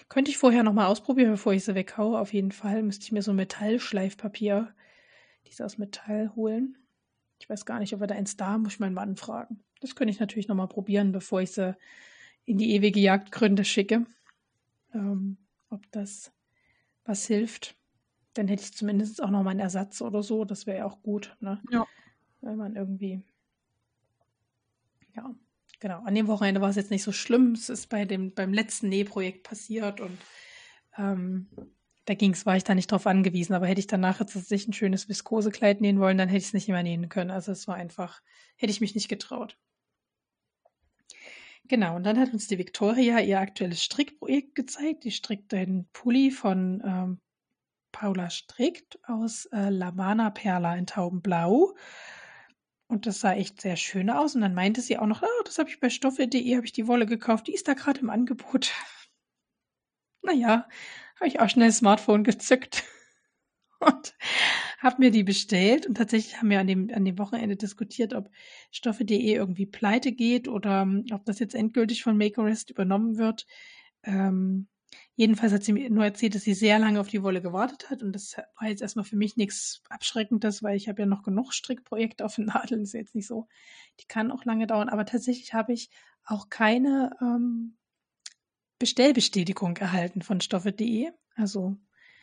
Könnte 0.09 0.31
ich 0.31 0.39
vorher 0.39 0.63
nochmal 0.63 0.87
ausprobieren, 0.87 1.31
bevor 1.31 1.53
ich 1.53 1.65
sie 1.65 1.75
weghaue. 1.75 2.19
Auf 2.19 2.33
jeden 2.33 2.53
Fall 2.53 2.83
müsste 2.83 3.05
ich 3.05 3.13
mir 3.13 3.23
so 3.23 3.33
Metallschleifpapier, 3.33 4.75
dieses 5.47 5.61
aus 5.61 5.79
Metall 5.79 6.33
holen. 6.35 6.79
Ich 7.39 7.49
weiß 7.49 7.67
gar 7.67 7.79
nicht, 7.79 7.95
ob 7.95 8.01
wir 8.01 8.07
da 8.07 8.15
eins 8.15 8.37
da, 8.37 8.59
muss 8.59 8.75
ich 8.75 8.81
meinen 8.81 8.95
Mann 8.95 9.17
fragen. 9.17 9.63
Das 9.81 9.95
könnte 9.95 10.13
ich 10.13 10.21
natürlich 10.21 10.49
nochmal 10.49 10.69
probieren, 10.69 11.13
bevor 11.13 11.43
ich 11.43 11.53
sie 11.53 11.77
in 12.45 12.59
die 12.59 12.73
ewige 12.75 13.01
Jagdgründe 13.01 13.65
schicke. 13.65 14.07
Ähm, 14.95 15.37
ob 15.71 15.91
das 15.93 16.33
was 17.05 17.27
hilft. 17.27 17.77
Dann 18.35 18.49
hätte 18.49 18.63
ich 18.63 18.75
zumindest 18.75 19.23
auch 19.23 19.31
nochmal 19.31 19.53
einen 19.53 19.61
Ersatz 19.61 20.01
oder 20.01 20.23
so. 20.23 20.45
Das 20.45 20.67
wäre 20.67 20.79
ja 20.79 20.85
auch 20.87 21.03
gut. 21.03 21.37
Ne? 21.41 21.61
Ja. 21.71 21.87
Wenn 22.41 22.57
man 22.57 22.77
irgendwie. 22.77 23.23
Ja, 25.15 25.35
genau. 25.85 26.01
An 26.03 26.15
dem 26.15 26.29
Wochenende 26.29 26.63
war 26.63 26.71
es 26.71 26.77
jetzt 26.77 26.91
nicht 26.91 27.03
so 27.03 27.13
schlimm. 27.13 27.53
Es 27.53 27.69
ist 27.69 27.91
bei 27.91 28.07
dem, 28.07 28.33
beim 28.33 28.55
letzten 28.55 28.89
Nähprojekt 28.89 29.43
passiert 29.43 30.01
und 30.01 30.17
ähm, 30.97 31.47
da 32.07 32.15
ging's, 32.15 32.47
war 32.47 32.57
ich 32.57 32.65
da 32.65 32.75
nicht 32.75 32.91
drauf 32.91 33.07
angewiesen. 33.07 33.53
Aber 33.53 33.67
hätte 33.67 33.81
ich 33.81 33.87
danach 33.87 34.19
jetzt 34.19 34.33
sich 34.33 34.67
ein 34.67 34.73
schönes 34.73 35.11
Viskosekleid 35.11 35.83
nähen 35.83 36.01
wollen, 36.01 36.17
dann 36.17 36.31
hätte 36.31 36.39
ich 36.39 36.47
es 36.47 36.55
nicht 36.55 36.69
mehr 36.69 36.83
nähen 36.83 37.11
können. 37.11 37.31
Also 37.31 37.53
es 37.53 37.69
war 37.69 37.75
einfach, 37.75 38.23
hätte 38.57 38.71
ich 38.71 38.81
mich 38.81 38.95
nicht 38.95 39.11
getraut. 39.11 39.59
Genau, 41.69 41.97
und 41.97 42.05
dann 42.05 42.19
hat 42.19 42.33
uns 42.33 42.49
die 42.49 42.57
Victoria 42.57 43.21
ihr 43.21 43.39
aktuelles 43.39 43.83
Strickprojekt 43.83 44.55
gezeigt. 44.55 45.05
Die 45.05 45.11
strickt 45.11 45.53
einen 45.53 45.87
Pulli 45.93 46.31
von 46.31 46.83
ähm, 46.83 47.21
Paula 47.93 48.31
Strickt 48.31 48.99
aus 49.03 49.45
äh, 49.53 49.69
Lavana 49.69 50.31
Perla 50.31 50.77
in 50.77 50.87
Taubenblau. 50.87 51.75
Und 52.87 53.07
das 53.07 53.21
sah 53.21 53.33
echt 53.35 53.61
sehr 53.61 53.77
schön 53.77 54.11
aus. 54.11 54.35
Und 54.35 54.43
dann 54.43 54.55
meinte 54.55 54.81
sie 54.81 54.99
auch 54.99 55.07
noch, 55.07 55.23
oh, 55.23 55.43
das 55.45 55.59
habe 55.59 55.71
ich 55.71 55.81
bei 55.81 55.91
stoffe.de, 55.91 56.57
habe 56.57 56.67
ich 56.67 56.73
die 56.73 56.87
Wolle 56.87 57.07
gekauft, 57.07 57.47
die 57.47 57.55
ist 57.55 57.69
da 57.69 57.75
gerade 57.75 58.01
im 58.01 58.11
Angebot. 58.11 58.73
Naja, 60.27 60.67
habe 61.17 61.29
ich 61.29 61.39
auch 61.39 61.51
schnell 61.51 61.69
das 61.69 61.77
Smartphone 61.77 62.25
gezückt 62.25 62.85
und 63.81 64.15
habe 64.79 64.97
mir 64.99 65.11
die 65.11 65.23
bestellt. 65.23 65.87
Und 65.87 65.97
tatsächlich 65.99 66.39
haben 66.39 66.49
wir 66.49 66.61
an 66.61 66.67
dem, 66.67 66.91
an 66.95 67.05
dem 67.05 67.19
Wochenende 67.19 67.57
diskutiert, 67.57 68.15
ob 68.15 68.31
Stoffe.de 68.71 69.19
irgendwie 69.19 69.67
pleite 69.67 70.13
geht 70.13 70.49
oder 70.49 70.81
um, 70.81 71.05
ob 71.13 71.27
das 71.27 71.41
jetzt 71.41 71.55
endgültig 71.55 72.03
von 72.03 72.17
Makerist 72.17 72.71
übernommen 72.71 73.19
wird. 73.19 73.47
Ähm, 74.03 74.67
Jedenfalls 75.17 75.53
hat 75.53 75.63
sie 75.63 75.73
mir 75.73 75.91
nur 75.91 76.05
erzählt, 76.05 76.35
dass 76.35 76.43
sie 76.43 76.55
sehr 76.55 76.79
lange 76.79 77.01
auf 77.01 77.09
die 77.09 77.23
Wolle 77.23 77.41
gewartet 77.41 77.91
hat. 77.91 78.03
Und 78.03 78.13
das 78.13 78.37
war 78.59 78.69
jetzt 78.69 78.83
erstmal 78.83 79.05
für 79.05 79.17
mich 79.17 79.37
nichts 79.37 79.83
Abschreckendes, 79.89 80.63
weil 80.63 80.77
ich 80.77 80.89
habe 80.89 81.03
ja 81.03 81.07
noch 81.07 81.23
genug 81.23 81.53
Strickprojekte 81.53 82.25
auf 82.25 82.35
den 82.35 82.47
Nadeln. 82.47 82.83
Ist 82.83 82.95
jetzt 82.95 83.15
nicht 83.15 83.27
so. 83.27 83.47
Die 84.01 84.07
kann 84.07 84.33
auch 84.33 84.45
lange 84.45 84.67
dauern. 84.67 84.89
Aber 84.89 85.07
tatsächlich 85.07 85.55
habe 85.55 85.73
ich 85.73 85.91
auch 86.25 86.49
keine 86.49 87.17
ähm, 87.21 87.77
Bestellbestätigung 88.79 89.77
erhalten 89.77 90.23
von 90.23 90.41
stoffe.de. 90.41 91.11
Also 91.37 91.77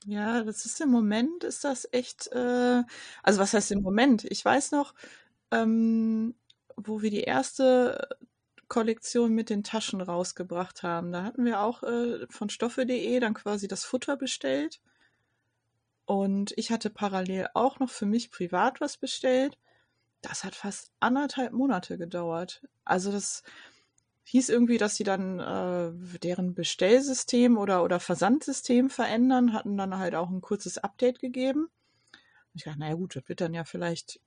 ja, 0.05 0.43
das 0.43 0.65
ist 0.65 0.81
im 0.81 0.89
Moment, 0.89 1.43
ist 1.43 1.63
das 1.63 1.87
echt, 1.91 2.27
äh, 2.31 2.83
also 3.23 3.39
was 3.39 3.53
heißt 3.53 3.71
im 3.71 3.81
Moment? 3.81 4.25
Ich 4.25 4.43
weiß 4.43 4.71
noch, 4.71 4.95
ähm, 5.51 6.33
wo 6.75 7.01
wir 7.01 7.11
die 7.11 7.21
erste 7.21 8.09
Kollektion 8.71 9.33
mit 9.33 9.49
den 9.49 9.63
Taschen 9.63 9.99
rausgebracht 9.99 10.81
haben. 10.81 11.11
Da 11.11 11.23
hatten 11.23 11.43
wir 11.43 11.59
auch 11.59 11.83
äh, 11.83 12.25
von 12.29 12.49
stoffe.de 12.49 13.19
dann 13.19 13.33
quasi 13.33 13.67
das 13.67 13.83
Futter 13.83 14.15
bestellt. 14.15 14.79
Und 16.05 16.53
ich 16.55 16.71
hatte 16.71 16.89
parallel 16.89 17.49
auch 17.53 17.79
noch 17.79 17.89
für 17.89 18.05
mich 18.05 18.31
privat 18.31 18.79
was 18.79 18.95
bestellt. 18.95 19.57
Das 20.21 20.45
hat 20.45 20.55
fast 20.55 20.91
anderthalb 21.01 21.51
Monate 21.51 21.97
gedauert. 21.97 22.61
Also 22.85 23.11
das, 23.11 23.43
hieß 24.23 24.47
irgendwie, 24.47 24.77
dass 24.77 24.95
sie 24.95 25.03
dann 25.03 25.39
äh, 25.39 26.19
deren 26.19 26.53
Bestellsystem 26.53 27.57
oder, 27.57 27.83
oder 27.83 27.99
Versandsystem 27.99 28.89
verändern, 28.89 29.51
hatten 29.51 29.75
dann 29.75 29.97
halt 29.97 30.15
auch 30.15 30.29
ein 30.29 30.39
kurzes 30.39 30.77
Update 30.77 31.19
gegeben. 31.19 31.63
Und 31.63 32.55
ich 32.55 32.63
dachte, 32.63 32.79
naja 32.79 32.93
gut, 32.93 33.17
das 33.17 33.27
wird 33.27 33.41
dann 33.41 33.53
ja 33.53 33.65
vielleicht 33.65 34.21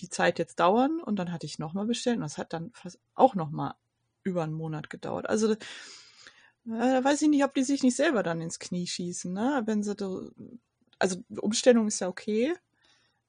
die 0.00 0.10
Zeit 0.10 0.38
jetzt 0.38 0.60
dauern. 0.60 1.00
Und 1.00 1.16
dann 1.16 1.32
hatte 1.32 1.46
ich 1.46 1.58
nochmal 1.58 1.86
bestellt 1.86 2.16
und 2.16 2.22
das 2.22 2.38
hat 2.38 2.52
dann 2.52 2.70
fast 2.72 2.98
auch 3.14 3.34
nochmal 3.34 3.74
über 4.22 4.42
einen 4.42 4.54
Monat 4.54 4.90
gedauert. 4.90 5.28
Also 5.28 5.52
äh, 5.52 5.56
da 6.66 7.04
weiß 7.04 7.22
ich 7.22 7.28
nicht, 7.28 7.44
ob 7.44 7.54
die 7.54 7.64
sich 7.64 7.82
nicht 7.82 7.96
selber 7.96 8.22
dann 8.22 8.40
ins 8.40 8.58
Knie 8.58 8.86
schießen, 8.86 9.32
ne? 9.32 9.62
Wenn 9.64 9.82
sie 9.82 9.94
da, 9.94 10.08
also 10.98 11.22
Umstellung 11.40 11.86
ist 11.88 12.00
ja 12.00 12.08
okay, 12.08 12.54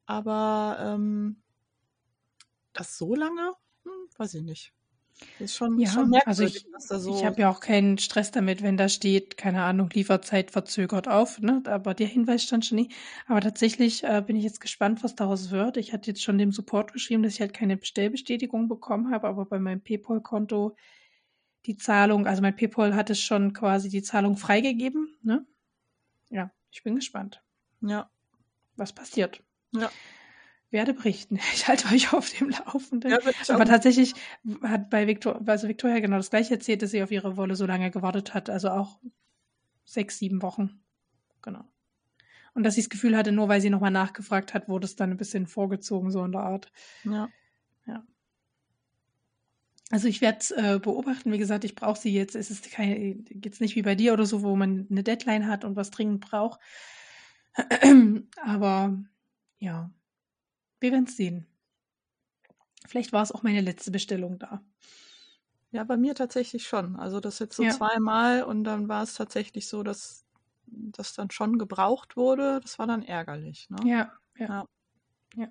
aber 0.06 0.78
ähm, 0.80 1.42
das 2.74 2.98
so 2.98 3.16
lange, 3.16 3.54
hm, 3.84 4.10
weiß 4.18 4.34
ich 4.36 4.44
nicht. 4.44 4.74
Das 5.40 5.52
ist 5.52 5.56
schon, 5.56 5.80
ja, 5.80 5.90
schon 5.90 6.14
also 6.26 6.44
ich, 6.44 6.66
so 6.78 7.16
ich 7.16 7.26
habe 7.26 7.42
ja 7.42 7.50
auch 7.50 7.60
keinen 7.60 7.98
Stress 7.98 8.32
damit, 8.32 8.62
wenn 8.62 8.78
da 8.78 8.90
steht, 8.90 9.38
keine 9.38 9.64
Ahnung, 9.64 9.90
Lieferzeit 9.92 10.52
verzögert 10.52 11.08
auf, 11.08 11.40
ne? 11.40 11.62
Aber 11.66 11.94
der 11.94 12.08
Hinweis 12.08 12.44
stand 12.44 12.66
schon 12.66 12.78
nie. 12.78 12.90
Aber 13.28 13.42
tatsächlich 13.42 14.04
äh, 14.04 14.24
bin 14.26 14.36
ich 14.36 14.44
jetzt 14.44 14.62
gespannt, 14.62 15.04
was 15.04 15.16
daraus 15.16 15.52
wird. 15.52 15.78
Ich 15.78 15.94
hatte 15.94 16.12
jetzt 16.12 16.24
schon 16.24 16.38
dem 16.38 16.52
Support 16.52 16.94
geschrieben, 16.94 17.24
dass 17.24 17.34
ich 17.34 17.42
halt 17.42 17.54
keine 17.54 17.78
Bestellbestätigung 17.78 18.68
bekommen 18.68 19.12
habe, 19.12 19.28
aber 19.28 19.46
bei 19.46 19.60
meinem 19.60 19.82
PayPal-Konto 19.82 20.76
die 21.66 21.78
Zahlung, 21.78 22.26
also 22.26 22.42
mein 22.42 22.56
PayPal 22.56 22.96
hat 22.96 23.10
es 23.10 23.22
schon 23.22 23.54
quasi 23.54 23.90
die 23.90 24.02
Zahlung 24.02 24.38
freigegeben, 24.38 25.18
ne? 25.22 25.46
Ja, 26.30 26.52
ich 26.72 26.84
bin 26.84 26.96
gespannt. 26.96 27.44
Ja. 27.82 28.10
Was 28.76 28.94
passiert? 28.94 29.44
Ja 29.74 29.92
werde 30.72 30.94
berichten. 30.94 31.40
Ich 31.54 31.68
halte 31.68 31.88
euch 31.94 32.14
auf 32.14 32.30
dem 32.32 32.50
Laufenden. 32.50 33.12
Ja, 33.12 33.20
Aber 33.50 33.66
tatsächlich 33.66 34.14
hat 34.64 34.90
bei 34.90 35.08
Victor, 35.08 35.42
also 35.46 35.68
Victoria 35.68 36.00
genau 36.00 36.18
das 36.18 36.30
gleiche 36.30 36.54
erzählt, 36.54 36.82
dass 36.82 36.92
sie 36.92 37.04
auf 37.04 37.12
ihre 37.12 37.38
Wolle 37.38 37.56
so 37.56 37.66
lange 37.66 37.92
gewartet 37.92 38.34
hat. 38.34 38.50
Also 38.50 38.70
auch 38.70 39.00
sechs, 39.86 40.18
sieben 40.18 40.42
Wochen. 40.42 40.82
Genau. 41.42 41.66
Und 42.54 42.64
dass 42.64 42.76
sie 42.76 42.82
das 42.82 42.90
Gefühl 42.90 43.16
hatte, 43.16 43.32
nur 43.32 43.48
weil 43.48 43.62
sie 43.62 43.70
nochmal 43.70 43.92
nachgefragt 43.92 44.54
hat, 44.54 44.68
wurde 44.68 44.86
es 44.86 44.96
dann 44.96 45.12
ein 45.12 45.18
bisschen 45.18 45.48
vorgezogen, 45.48 46.12
so 46.12 46.24
in 46.26 46.32
der 46.32 46.42
Art. 46.42 46.72
Ja. 47.04 47.30
Ja. 47.86 48.06
Also 49.90 50.08
ich 50.08 50.22
werde 50.22 50.40
es 50.40 50.52
äh, 50.52 50.80
beobachten. 50.82 51.32
Wie 51.32 51.38
gesagt, 51.38 51.64
ich 51.64 51.76
brauche 51.76 52.00
sie 52.00 52.14
jetzt. 52.14 52.36
Es 52.36 52.52
ist 52.52 52.72
keine, 52.72 53.24
jetzt 53.30 53.62
nicht 53.62 53.76
wie 53.76 53.82
bei 53.82 53.96
dir 53.96 54.14
oder 54.14 54.26
so, 54.26 54.42
wo 54.42 54.56
man 54.56 54.88
eine 54.90 55.04
Deadline 55.04 55.48
hat 55.48 55.64
und 55.64 55.76
was 55.76 55.92
dringend 55.92 56.22
braucht. 56.22 56.60
Aber 58.42 58.98
ja, 59.60 59.92
wir 60.82 60.92
werden 60.92 61.06
es 61.06 61.16
sehen. 61.16 61.48
Vielleicht 62.86 63.14
war 63.14 63.24
es 63.24 63.32
auch 63.32 63.44
meine 63.44 63.62
letzte 63.62 63.92
Bestellung 63.92 64.40
da. 64.40 64.62
Ja, 65.72 65.86
bei 65.86 65.96
mir 65.96 66.16
tatsächlich 66.16 66.68
schon. 66.68 66.98
Also 66.98 67.22
das 67.22 67.40
jetzt 67.40 67.56
so 67.56 67.64
ja. 67.64 67.72
zweimal 67.72 68.44
und 68.44 68.66
dann 68.66 68.90
war 68.90 69.04
es 69.04 69.14
tatsächlich 69.14 69.68
so, 69.68 69.84
dass 69.84 70.26
das 70.66 71.14
dann 71.14 71.32
schon 71.32 71.58
gebraucht 71.58 72.18
wurde. 72.18 72.60
Das 72.62 72.78
war 72.80 72.88
dann 72.88 73.04
ärgerlich. 73.04 73.70
Ne? 73.70 73.78
Ja, 73.86 74.12
ja, 74.36 74.48
ja. 74.48 74.66
Ja, 75.36 75.48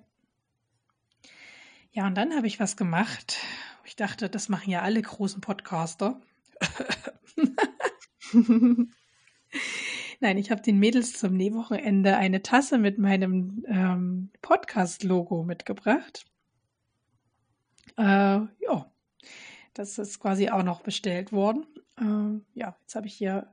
ja 1.91 2.07
und 2.07 2.15
dann 2.15 2.35
habe 2.35 2.45
ich 2.45 2.59
was 2.59 2.77
gemacht. 2.77 3.37
Ich 3.85 3.95
dachte, 3.95 4.29
das 4.29 4.49
machen 4.49 4.69
ja 4.69 4.81
alle 4.81 5.01
großen 5.01 5.41
Podcaster. 5.41 6.21
Nein, 10.23 10.37
ich 10.37 10.51
habe 10.51 10.61
den 10.61 10.77
Mädels 10.77 11.17
zum 11.17 11.35
Nähwochenende 11.35 12.15
eine 12.15 12.43
Tasse 12.43 12.77
mit 12.77 12.99
meinem 12.99 13.65
ähm, 13.67 14.29
Podcast-Logo 14.43 15.43
mitgebracht. 15.43 16.27
Äh, 17.97 18.03
ja, 18.03 18.91
das 19.73 19.97
ist 19.97 20.19
quasi 20.19 20.51
auch 20.51 20.61
noch 20.61 20.81
bestellt 20.81 21.31
worden. 21.31 21.65
Äh, 21.97 22.39
ja, 22.53 22.77
jetzt 22.81 22.93
habe 22.93 23.07
ich 23.07 23.15
hier 23.15 23.51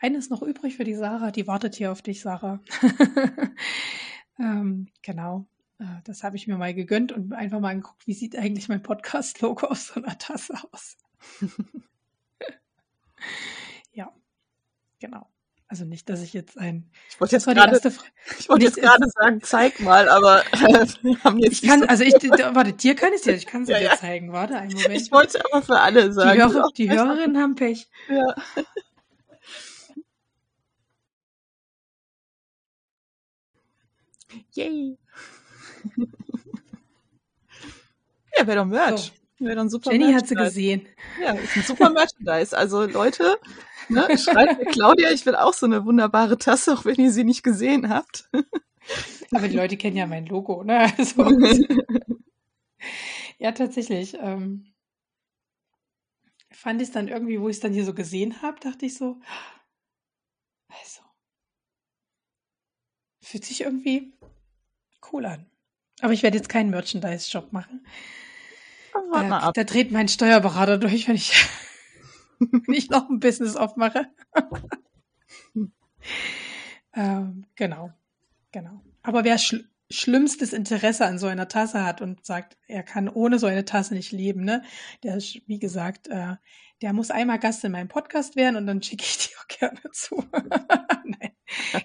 eines 0.00 0.30
noch 0.30 0.40
übrig 0.40 0.78
für 0.78 0.84
die 0.84 0.94
Sarah. 0.94 1.30
Die 1.30 1.46
wartet 1.46 1.74
hier 1.74 1.92
auf 1.92 2.00
dich, 2.00 2.22
Sarah. 2.22 2.60
ähm, 4.38 4.88
genau. 5.02 5.46
Äh, 5.78 6.00
das 6.04 6.22
habe 6.22 6.36
ich 6.36 6.46
mir 6.46 6.56
mal 6.56 6.72
gegönnt 6.72 7.12
und 7.12 7.34
einfach 7.34 7.60
mal 7.60 7.72
angeguckt, 7.72 8.06
wie 8.06 8.14
sieht 8.14 8.36
eigentlich 8.36 8.70
mein 8.70 8.82
Podcast-Logo 8.82 9.66
auf 9.66 9.78
so 9.80 10.00
einer 10.00 10.16
Tasse 10.16 10.54
aus. 10.72 10.96
ja, 13.92 14.10
genau. 14.98 15.28
Also 15.68 15.84
nicht, 15.84 16.08
dass 16.08 16.22
ich 16.22 16.32
jetzt 16.32 16.58
ein. 16.58 16.88
Ich 17.10 17.20
wollte 17.20 17.34
jetzt 17.34 17.46
gerade, 17.46 17.76
ich 18.38 18.48
wollte 18.48 18.64
jetzt 18.64 18.76
gerade 18.76 19.08
sagen, 19.08 19.40
zeig 19.42 19.80
mal, 19.80 20.08
aber 20.08 20.44
wir 21.02 21.24
haben 21.24 21.38
jetzt. 21.38 21.64
Ich 21.64 21.68
kann, 21.68 21.80
so 21.80 21.86
also 21.86 22.04
ich, 22.04 22.14
warte, 22.14 22.72
dir 22.72 22.94
kann 22.94 23.12
ich 23.12 23.20
es 23.20 23.24
ja, 23.24 23.32
ich 23.32 23.46
kann 23.46 23.62
es 23.62 23.68
ja, 23.68 23.78
dir 23.78 23.86
ja. 23.86 23.96
zeigen. 23.96 24.32
Warte, 24.32 24.56
einen 24.56 24.74
Moment. 24.74 24.94
Ich 25.00 25.10
wollte 25.10 25.44
aber 25.44 25.62
für 25.62 25.80
alle 25.80 26.12
sagen. 26.12 26.38
Die, 26.38 26.44
Hörer, 26.44 26.68
die 26.76 26.90
Hörerinnen 26.90 27.38
haben 27.38 27.54
Pech. 27.54 27.88
Ja. 28.08 28.34
Yay. 34.52 34.98
ja, 38.36 38.46
wäre 38.46 38.58
doch 38.58 38.64
Merch. 38.66 39.06
So. 39.06 39.25
Wäre 39.38 39.56
doch 39.56 39.68
super 39.68 39.92
Jenny 39.92 40.12
hat 40.12 40.26
sie 40.26 40.34
gesehen. 40.34 40.86
Ja, 41.20 41.34
ist 41.34 41.56
ein 41.56 41.62
super 41.62 41.90
Merchandise. 41.90 42.56
Also 42.56 42.86
Leute, 42.86 43.38
Ne? 43.88 44.18
Schreibt 44.18 44.58
mir 44.58 44.70
Claudia, 44.70 45.10
ich 45.12 45.26
will 45.26 45.36
auch 45.36 45.54
so 45.54 45.66
eine 45.66 45.84
wunderbare 45.84 46.38
Tasse, 46.38 46.74
auch 46.74 46.84
wenn 46.84 46.96
ihr 46.96 47.12
sie 47.12 47.24
nicht 47.24 47.42
gesehen 47.42 47.88
habt. 47.88 48.28
Aber 49.32 49.48
die 49.48 49.56
Leute 49.56 49.76
kennen 49.76 49.96
ja 49.96 50.06
mein 50.06 50.26
Logo, 50.26 50.64
ne? 50.64 50.92
Also, 50.98 51.24
ja, 53.38 53.52
tatsächlich. 53.52 54.16
Ähm, 54.20 54.72
fand 56.50 56.82
ich 56.82 56.88
es 56.88 56.94
dann 56.94 57.08
irgendwie, 57.08 57.40
wo 57.40 57.48
ich 57.48 57.56
es 57.56 57.60
dann 57.60 57.72
hier 57.72 57.84
so 57.84 57.94
gesehen 57.94 58.42
habe, 58.42 58.58
dachte 58.60 58.86
ich 58.86 58.96
so, 58.96 59.20
also, 60.68 61.02
fühlt 63.22 63.44
sich 63.44 63.62
irgendwie 63.62 64.12
cool 65.12 65.26
an. 65.26 65.46
Aber 66.00 66.12
ich 66.12 66.22
werde 66.22 66.36
jetzt 66.36 66.48
keinen 66.48 66.70
Merchandise-Shop 66.70 67.52
machen. 67.52 67.86
Da, 69.12 69.52
da, 69.52 69.64
dreht 69.64 69.92
mein 69.92 70.08
Steuerberater 70.08 70.78
durch, 70.78 71.08
wenn 71.08 71.16
ich 71.16 71.32
wenn 72.38 72.74
ich 72.74 72.90
noch 72.90 73.08
ein 73.08 73.20
Business 73.20 73.56
aufmache. 73.56 74.06
ähm, 76.94 77.46
genau, 77.54 77.90
genau. 78.52 78.80
Aber 79.02 79.24
wer 79.24 79.38
schl 79.38 79.68
schlimmstes 79.88 80.52
Interesse 80.52 81.06
an 81.06 81.16
so 81.16 81.28
einer 81.28 81.46
Tasse 81.46 81.84
hat 81.84 82.00
und 82.00 82.26
sagt, 82.26 82.58
er 82.66 82.82
kann 82.82 83.08
ohne 83.08 83.38
so 83.38 83.46
eine 83.46 83.64
Tasse 83.64 83.94
nicht 83.94 84.10
leben, 84.10 84.42
ne? 84.42 84.64
Der, 85.04 85.16
wie 85.18 85.60
gesagt, 85.60 86.08
äh, 86.08 86.34
der 86.82 86.92
muss 86.92 87.12
einmal 87.12 87.38
Gast 87.38 87.64
in 87.64 87.70
meinem 87.70 87.86
Podcast 87.86 88.34
werden 88.34 88.56
und 88.56 88.66
dann 88.66 88.82
schicke 88.82 89.04
ich 89.04 89.16
die 89.28 89.36
auch 89.38 89.46
gerne 89.46 89.80
zu. 89.92 90.24
Nein, 91.04 91.30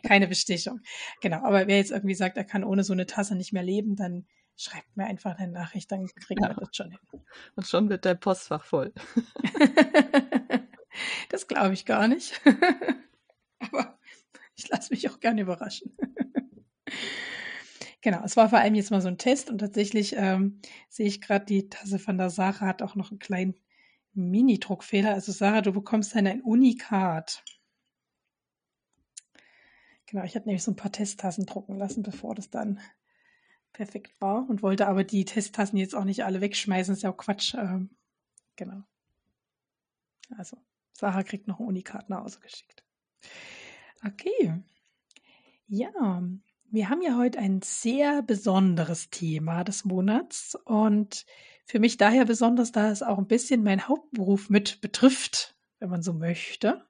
keine 0.04 0.28
Bestechung. 0.28 0.80
Genau, 1.22 1.44
aber 1.44 1.68
wer 1.68 1.78
jetzt 1.78 1.92
irgendwie 1.92 2.16
sagt, 2.16 2.38
er 2.38 2.44
kann 2.44 2.64
ohne 2.64 2.84
so 2.84 2.94
eine 2.94 3.06
Tasse 3.06 3.36
nicht 3.36 3.54
mehr 3.54 3.64
leben, 3.64 3.96
dann 3.96 4.26
schreibt 4.56 4.96
mir 4.96 5.06
einfach 5.06 5.38
eine 5.38 5.52
Nachricht, 5.52 5.92
dann 5.92 6.08
kriegen 6.08 6.44
ja. 6.44 6.50
wir 6.50 6.56
das 6.56 6.76
schon 6.76 6.92
hin. 6.92 7.00
Und 7.56 7.68
schon 7.68 7.90
wird 7.90 8.06
dein 8.06 8.20
Postfach 8.20 8.64
voll. 8.66 8.94
das 11.30 11.48
glaube 11.48 11.74
ich 11.74 11.86
gar 11.86 12.08
nicht. 12.08 12.40
Aber 13.60 13.98
ich 14.56 14.70
lasse 14.70 14.94
mich 14.94 15.10
auch 15.10 15.20
gerne 15.20 15.42
überraschen. 15.42 15.96
genau, 18.02 18.24
es 18.24 18.38
war 18.38 18.50
vor 18.50 18.60
allem 18.60 18.76
jetzt 18.76 18.92
mal 18.92 19.02
so 19.02 19.08
ein 19.08 19.18
Test 19.18 19.50
und 19.50 19.60
tatsächlich 19.60 20.16
ähm, 20.16 20.60
sehe 20.90 21.08
ich 21.08 21.22
gerade, 21.22 21.46
die 21.46 21.70
Tasse 21.70 22.00
von 22.00 22.18
der 22.18 22.30
Sarah 22.30 22.68
hat 22.68 22.82
auch 22.82 22.96
noch 22.96 23.12
einen 23.12 23.20
kleinen 23.20 23.56
Mini-Druckfehler. 24.14 25.14
Also 25.14 25.32
Sarah, 25.32 25.62
du 25.62 25.72
bekommst 25.72 26.16
dann 26.16 26.28
ein 26.28 26.42
Unikat. 26.42 27.44
Genau, 30.06 30.26
ich 30.26 30.36
hatte 30.36 30.48
nämlich 30.48 30.64
so 30.64 30.72
ein 30.72 30.76
paar 30.76 30.92
Testtassen 30.92 31.46
drucken 31.46 31.78
lassen, 31.78 32.04
bevor 32.04 32.36
das 32.36 32.50
dann 32.50 32.80
perfekt 33.74 34.20
war 34.20 34.50
und 34.50 34.64
wollte 34.64 34.88
aber 34.88 35.04
die 35.04 35.26
Testtassen 35.26 35.78
jetzt 35.78 35.96
auch 35.96 36.04
nicht 36.04 36.24
alle 36.24 36.42
wegschmeißen. 36.42 36.94
ist 36.94 37.04
ja 37.04 37.12
auch 37.12 37.18
Quatsch. 37.18 37.54
Ähm, 37.56 37.90
genau. 38.56 38.84
Also, 40.38 40.58
Sarah 40.94 41.24
kriegt 41.24 41.48
noch 41.48 41.60
ein 41.60 41.66
Unikat 41.66 42.10
nach 42.10 42.24
Hause 42.24 42.40
geschickt. 42.40 42.84
Okay. 44.06 44.54
Ja, 45.68 46.24
wir 46.74 46.90
haben 46.90 47.02
ja 47.02 47.18
heute 47.18 47.40
ein 47.40 47.62
sehr 47.62 48.22
besonderes 48.22 49.10
Thema 49.10 49.64
des 49.64 49.86
Monats 49.86 50.56
und 50.66 51.26
für 51.66 51.80
mich 51.80 51.98
daher 51.98 52.26
besonders, 52.26 52.72
da 52.72 52.92
es 52.92 53.04
auch 53.04 53.18
ein 53.18 53.28
bisschen 53.28 53.64
mein 53.64 53.88
Hauptberuf 53.88 54.50
mit 54.50 54.82
betrifft, 54.82 55.56
wenn 55.80 55.90
man 55.90 56.02
so 56.02 56.14
möchte, 56.14 56.86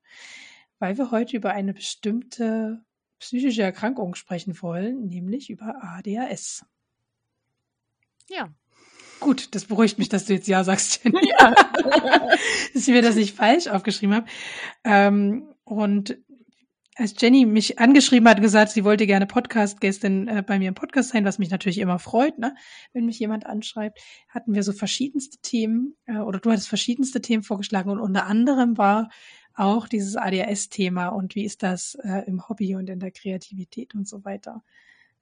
weil 0.79 0.97
wir 0.97 1.11
heute 1.11 1.35
über 1.35 1.51
eine 1.51 1.73
bestimmte 1.73 2.83
psychische 3.21 3.61
Erkrankung 3.61 4.15
sprechen 4.15 4.61
wollen, 4.61 5.07
nämlich 5.07 5.49
über 5.49 5.75
ADHS. 5.81 6.65
Ja. 8.27 8.49
Gut, 9.19 9.53
das 9.53 9.65
beruhigt 9.65 9.99
mich, 9.99 10.09
dass 10.09 10.25
du 10.25 10.33
jetzt 10.33 10.47
Ja 10.47 10.63
sagst, 10.63 11.01
Jenny. 11.03 11.29
Ja. 11.29 11.53
dass 12.73 12.87
ich 12.87 12.93
mir 12.93 13.01
das 13.01 13.15
nicht 13.15 13.35
falsch 13.35 13.67
aufgeschrieben 13.67 14.15
habe. 14.15 14.27
Ähm, 14.83 15.53
und 15.63 16.17
als 16.95 17.15
Jenny 17.19 17.45
mich 17.45 17.79
angeschrieben 17.79 18.27
hat, 18.27 18.41
gesagt, 18.41 18.71
sie 18.71 18.83
wollte 18.83 19.07
gerne 19.07 19.25
Podcast-Gästin 19.25 20.27
äh, 20.27 20.43
bei 20.45 20.59
mir 20.59 20.67
im 20.67 20.75
Podcast 20.75 21.09
sein, 21.09 21.23
was 21.23 21.39
mich 21.39 21.49
natürlich 21.49 21.77
immer 21.77 21.99
freut, 21.99 22.37
ne? 22.37 22.55
wenn 22.93 23.05
mich 23.05 23.19
jemand 23.19 23.45
anschreibt, 23.45 23.99
hatten 24.27 24.53
wir 24.53 24.63
so 24.63 24.73
verschiedenste 24.73 25.37
Themen 25.37 25.95
äh, 26.05 26.17
oder 26.17 26.39
du 26.39 26.51
hattest 26.51 26.67
verschiedenste 26.67 27.21
Themen 27.21 27.43
vorgeschlagen 27.43 27.91
und 27.91 27.99
unter 27.99 28.25
anderem 28.25 28.77
war 28.77 29.09
auch 29.53 29.87
dieses 29.87 30.15
ADHS-Thema 30.15 31.09
und 31.09 31.35
wie 31.35 31.45
ist 31.45 31.63
das 31.63 31.95
äh, 31.95 32.23
im 32.27 32.47
Hobby 32.47 32.75
und 32.75 32.89
in 32.89 32.99
der 32.99 33.11
Kreativität 33.11 33.95
und 33.95 34.07
so 34.07 34.23
weiter 34.25 34.63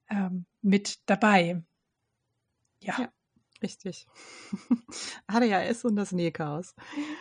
ähm, 0.08 0.46
mit 0.62 0.98
dabei. 1.06 1.62
ja. 2.80 2.94
ja. 2.98 3.12
Richtig. 3.62 4.06
ADHS 5.26 5.84
und 5.84 5.96
das 5.96 6.12
Nähchaos. 6.12 6.74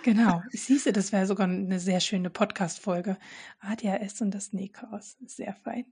Genau. 0.03 0.41
Siehste, 0.51 0.93
das 0.93 1.11
wäre 1.11 1.25
sogar 1.25 1.47
eine 1.47 1.79
sehr 1.79 1.99
schöne 1.99 2.29
Podcast-Folge. 2.29 3.17
ADHS 3.59 4.21
und 4.21 4.31
das 4.31 4.53
Nähchaos. 4.53 5.17
Sehr 5.25 5.53
fein. 5.53 5.85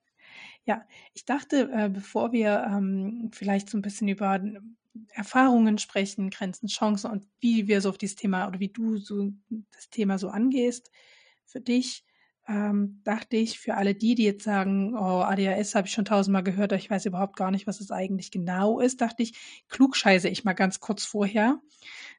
Ja, 0.66 0.86
ich 1.14 1.26
dachte, 1.26 1.70
äh, 1.74 1.90
bevor 1.90 2.32
wir 2.32 2.66
ähm, 2.66 3.30
vielleicht 3.34 3.70
so 3.70 3.78
ein 3.78 3.82
bisschen 3.82 4.08
über 4.08 4.40
Erfahrungen 5.12 5.78
sprechen, 5.78 6.30
Grenzen, 6.30 6.68
Chancen 6.68 7.12
und 7.12 7.28
wie 7.40 7.68
wir 7.68 7.82
so 7.82 7.90
auf 7.90 7.98
dieses 7.98 8.16
Thema 8.16 8.48
oder 8.48 8.60
wie 8.60 8.70
du 8.70 8.98
so 8.98 9.32
das 9.72 9.90
Thema 9.90 10.18
so 10.18 10.30
angehst 10.30 10.92
für 11.46 11.62
dich, 11.62 12.04
ähm, 12.48 13.02
dachte 13.04 13.36
ich, 13.36 13.60
für 13.60 13.76
alle 13.76 13.94
die, 13.94 14.16
die 14.16 14.24
jetzt 14.24 14.44
sagen, 14.44 14.96
oh, 14.96 15.22
ADHS 15.22 15.76
habe 15.76 15.88
ich 15.88 15.94
schon 15.94 16.06
tausendmal 16.06 16.44
gehört, 16.44 16.72
ich 16.72 16.90
weiß 16.90 17.06
überhaupt 17.06 17.36
gar 17.36 17.52
nicht, 17.52 17.68
was 17.68 17.82
es 17.82 17.92
eigentlich 17.92 18.32
genau 18.32 18.80
ist, 18.80 19.02
dachte 19.02 19.24
ich, 19.24 19.34
klugscheiße 19.70 20.30
ich 20.30 20.46
mal 20.46 20.54
ganz 20.54 20.80
kurz 20.80 21.04
vorher, 21.04 21.60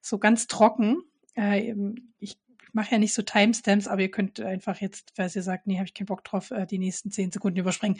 so 0.02 0.18
ganz 0.18 0.46
trocken. 0.46 1.02
Äh, 1.34 1.74
ich 2.18 2.36
mache 2.72 2.92
ja 2.92 2.98
nicht 2.98 3.14
so 3.14 3.22
Timestamps, 3.22 3.88
aber 3.88 4.02
ihr 4.02 4.10
könnt 4.10 4.40
einfach 4.40 4.80
jetzt, 4.80 5.12
weil 5.16 5.30
ihr 5.34 5.42
sagt, 5.42 5.66
nee, 5.66 5.76
habe 5.76 5.86
ich 5.86 5.94
keinen 5.94 6.06
Bock 6.06 6.24
drauf, 6.24 6.50
äh, 6.50 6.66
die 6.66 6.78
nächsten 6.78 7.10
zehn 7.10 7.32
Sekunden 7.32 7.58
überspringen. 7.58 7.98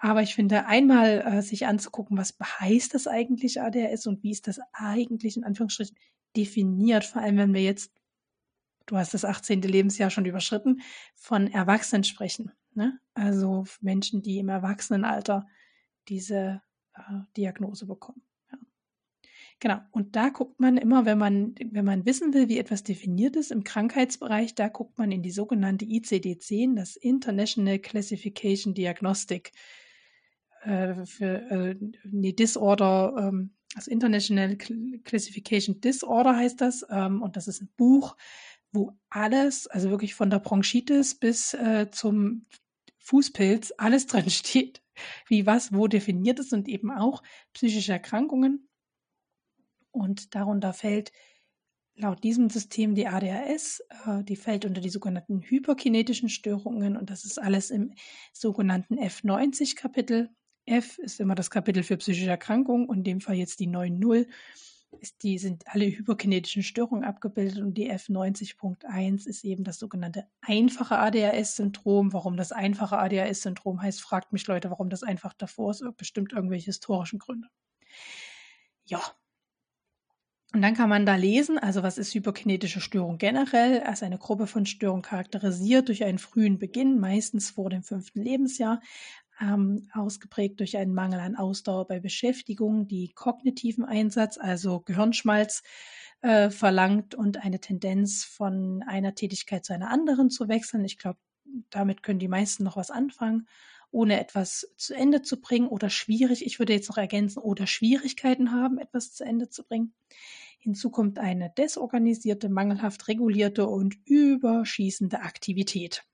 Aber 0.00 0.22
ich 0.22 0.34
finde, 0.34 0.66
einmal 0.66 1.20
äh, 1.20 1.42
sich 1.42 1.66
anzugucken, 1.66 2.16
was 2.16 2.36
heißt 2.40 2.94
das 2.94 3.06
eigentlich 3.06 3.60
ADHS 3.60 4.06
und 4.06 4.22
wie 4.22 4.30
ist 4.30 4.48
das 4.48 4.58
eigentlich 4.72 5.36
in 5.36 5.44
Anführungsstrichen 5.44 5.96
definiert, 6.36 7.04
vor 7.04 7.22
allem 7.22 7.36
wenn 7.36 7.54
wir 7.54 7.62
jetzt 7.62 7.92
du 8.90 8.96
hast 8.96 9.14
das 9.14 9.24
18. 9.24 9.62
Lebensjahr 9.62 10.10
schon 10.10 10.24
überschritten, 10.24 10.82
von 11.14 11.46
Erwachsenen 11.46 12.04
sprechen. 12.04 12.50
Ne? 12.74 12.98
Also 13.14 13.64
Menschen, 13.80 14.22
die 14.22 14.38
im 14.38 14.48
Erwachsenenalter 14.48 15.46
diese 16.08 16.62
äh, 16.94 17.00
Diagnose 17.36 17.86
bekommen. 17.86 18.22
Ja. 18.50 18.58
Genau. 19.60 19.80
Und 19.92 20.16
da 20.16 20.30
guckt 20.30 20.58
man 20.58 20.76
immer, 20.76 21.04
wenn 21.04 21.18
man, 21.18 21.54
wenn 21.70 21.84
man 21.84 22.04
wissen 22.04 22.34
will, 22.34 22.48
wie 22.48 22.58
etwas 22.58 22.82
definiert 22.82 23.36
ist 23.36 23.52
im 23.52 23.64
Krankheitsbereich, 23.64 24.54
da 24.54 24.68
guckt 24.68 24.98
man 24.98 25.12
in 25.12 25.22
die 25.22 25.30
sogenannte 25.30 25.84
ICD-10, 25.84 26.74
das 26.74 26.96
International 26.96 27.78
Classification 27.78 28.74
Diagnostic 28.74 29.52
äh, 30.60 31.06
für 31.06 31.50
äh, 31.50 31.76
nee, 32.04 32.32
Disorder, 32.32 33.14
ähm, 33.18 33.54
das 33.74 33.86
International 33.86 34.56
Classification 34.56 35.80
Disorder 35.80 36.36
heißt 36.36 36.60
das, 36.60 36.84
ähm, 36.90 37.22
und 37.22 37.36
das 37.36 37.48
ist 37.48 37.62
ein 37.62 37.70
Buch, 37.76 38.16
wo 38.72 38.92
alles, 39.08 39.66
also 39.66 39.90
wirklich 39.90 40.14
von 40.14 40.30
der 40.30 40.38
Bronchitis 40.38 41.14
bis 41.14 41.54
äh, 41.54 41.90
zum 41.90 42.46
Fußpilz, 42.98 43.72
alles 43.78 44.06
drin 44.08 44.30
steht, 44.30 44.82
wie 45.28 45.46
was 45.46 45.72
wo 45.72 45.86
definiert 45.86 46.38
ist 46.38 46.52
und 46.52 46.68
eben 46.68 46.90
auch 46.90 47.22
psychische 47.52 47.92
Erkrankungen. 47.92 48.68
Und 49.92 50.34
darunter 50.34 50.72
fällt 50.72 51.10
laut 51.96 52.22
diesem 52.24 52.48
System 52.50 52.94
die 52.94 53.06
ADHS, 53.06 53.82
äh, 54.06 54.24
die 54.24 54.36
fällt 54.36 54.64
unter 54.64 54.80
die 54.80 54.88
sogenannten 54.88 55.42
hyperkinetischen 55.42 56.28
Störungen 56.28 56.96
und 56.96 57.10
das 57.10 57.24
ist 57.24 57.38
alles 57.38 57.70
im 57.70 57.94
sogenannten 58.32 58.98
F90-Kapitel. 58.98 60.30
F 60.70 60.98
ist 60.98 61.20
immer 61.20 61.34
das 61.34 61.50
Kapitel 61.50 61.82
für 61.82 61.96
psychische 61.96 62.30
Erkrankungen 62.30 62.86
und 62.86 62.98
in 62.98 63.04
dem 63.04 63.20
Fall 63.20 63.34
jetzt 63.34 63.60
die 63.60 63.68
9.0 63.68 64.26
ist 65.00 65.22
die, 65.22 65.38
sind 65.38 65.64
alle 65.66 65.86
hyperkinetischen 65.86 66.62
Störungen 66.62 67.04
abgebildet 67.04 67.62
und 67.62 67.74
die 67.74 67.90
F90.1 67.90 69.26
ist 69.26 69.44
eben 69.44 69.64
das 69.64 69.78
sogenannte 69.78 70.26
einfache 70.40 70.98
ADHS-Syndrom. 70.98 72.12
Warum 72.12 72.36
das 72.36 72.52
einfache 72.52 72.98
ADHS-Syndrom 72.98 73.82
heißt, 73.82 74.00
fragt 74.00 74.32
mich 74.32 74.46
Leute, 74.46 74.70
warum 74.70 74.90
das 74.90 75.02
einfach 75.02 75.32
davor 75.32 75.70
ist, 75.70 75.84
bestimmt 75.96 76.32
irgendwelche 76.32 76.66
historischen 76.66 77.18
Gründe. 77.18 77.48
Ja. 78.84 79.00
Und 80.52 80.62
dann 80.62 80.74
kann 80.74 80.88
man 80.88 81.06
da 81.06 81.14
lesen, 81.14 81.58
also 81.58 81.84
was 81.84 81.96
ist 81.96 82.12
hyperkinetische 82.12 82.80
Störung 82.80 83.18
generell, 83.18 83.82
als 83.82 84.02
eine 84.02 84.18
Gruppe 84.18 84.48
von 84.48 84.66
Störungen 84.66 85.02
charakterisiert 85.02 85.86
durch 85.86 86.02
einen 86.02 86.18
frühen 86.18 86.58
Beginn, 86.58 86.98
meistens 86.98 87.50
vor 87.50 87.70
dem 87.70 87.84
fünften 87.84 88.20
Lebensjahr, 88.20 88.80
ähm, 89.40 89.88
ausgeprägt 89.92 90.60
durch 90.60 90.76
einen 90.76 90.94
Mangel 90.94 91.20
an 91.20 91.36
Ausdauer 91.36 91.86
bei 91.86 92.00
Beschäftigung, 92.00 92.86
die 92.86 93.12
kognitiven 93.14 93.84
Einsatz, 93.84 94.38
also 94.38 94.80
Gehirnschmalz, 94.80 95.62
äh, 96.22 96.50
verlangt 96.50 97.14
und 97.14 97.38
eine 97.42 97.60
Tendenz 97.60 98.24
von 98.24 98.82
einer 98.86 99.14
Tätigkeit 99.14 99.64
zu 99.64 99.72
einer 99.72 99.90
anderen 99.90 100.30
zu 100.30 100.48
wechseln. 100.48 100.84
Ich 100.84 100.98
glaube, 100.98 101.18
damit 101.70 102.02
können 102.02 102.18
die 102.18 102.28
meisten 102.28 102.62
noch 102.64 102.76
was 102.76 102.90
anfangen, 102.90 103.48
ohne 103.90 104.20
etwas 104.20 104.72
zu 104.76 104.94
Ende 104.94 105.22
zu 105.22 105.40
bringen 105.40 105.68
oder 105.68 105.90
schwierig, 105.90 106.44
ich 106.44 106.58
würde 106.58 106.74
jetzt 106.74 106.88
noch 106.88 106.98
ergänzen, 106.98 107.40
oder 107.40 107.66
Schwierigkeiten 107.66 108.52
haben, 108.52 108.78
etwas 108.78 109.12
zu 109.12 109.24
Ende 109.24 109.48
zu 109.48 109.64
bringen. 109.64 109.94
Hinzu 110.58 110.90
kommt 110.90 111.18
eine 111.18 111.50
desorganisierte, 111.56 112.50
mangelhaft 112.50 113.08
regulierte 113.08 113.66
und 113.66 113.96
überschießende 114.04 115.22
Aktivität 115.22 116.04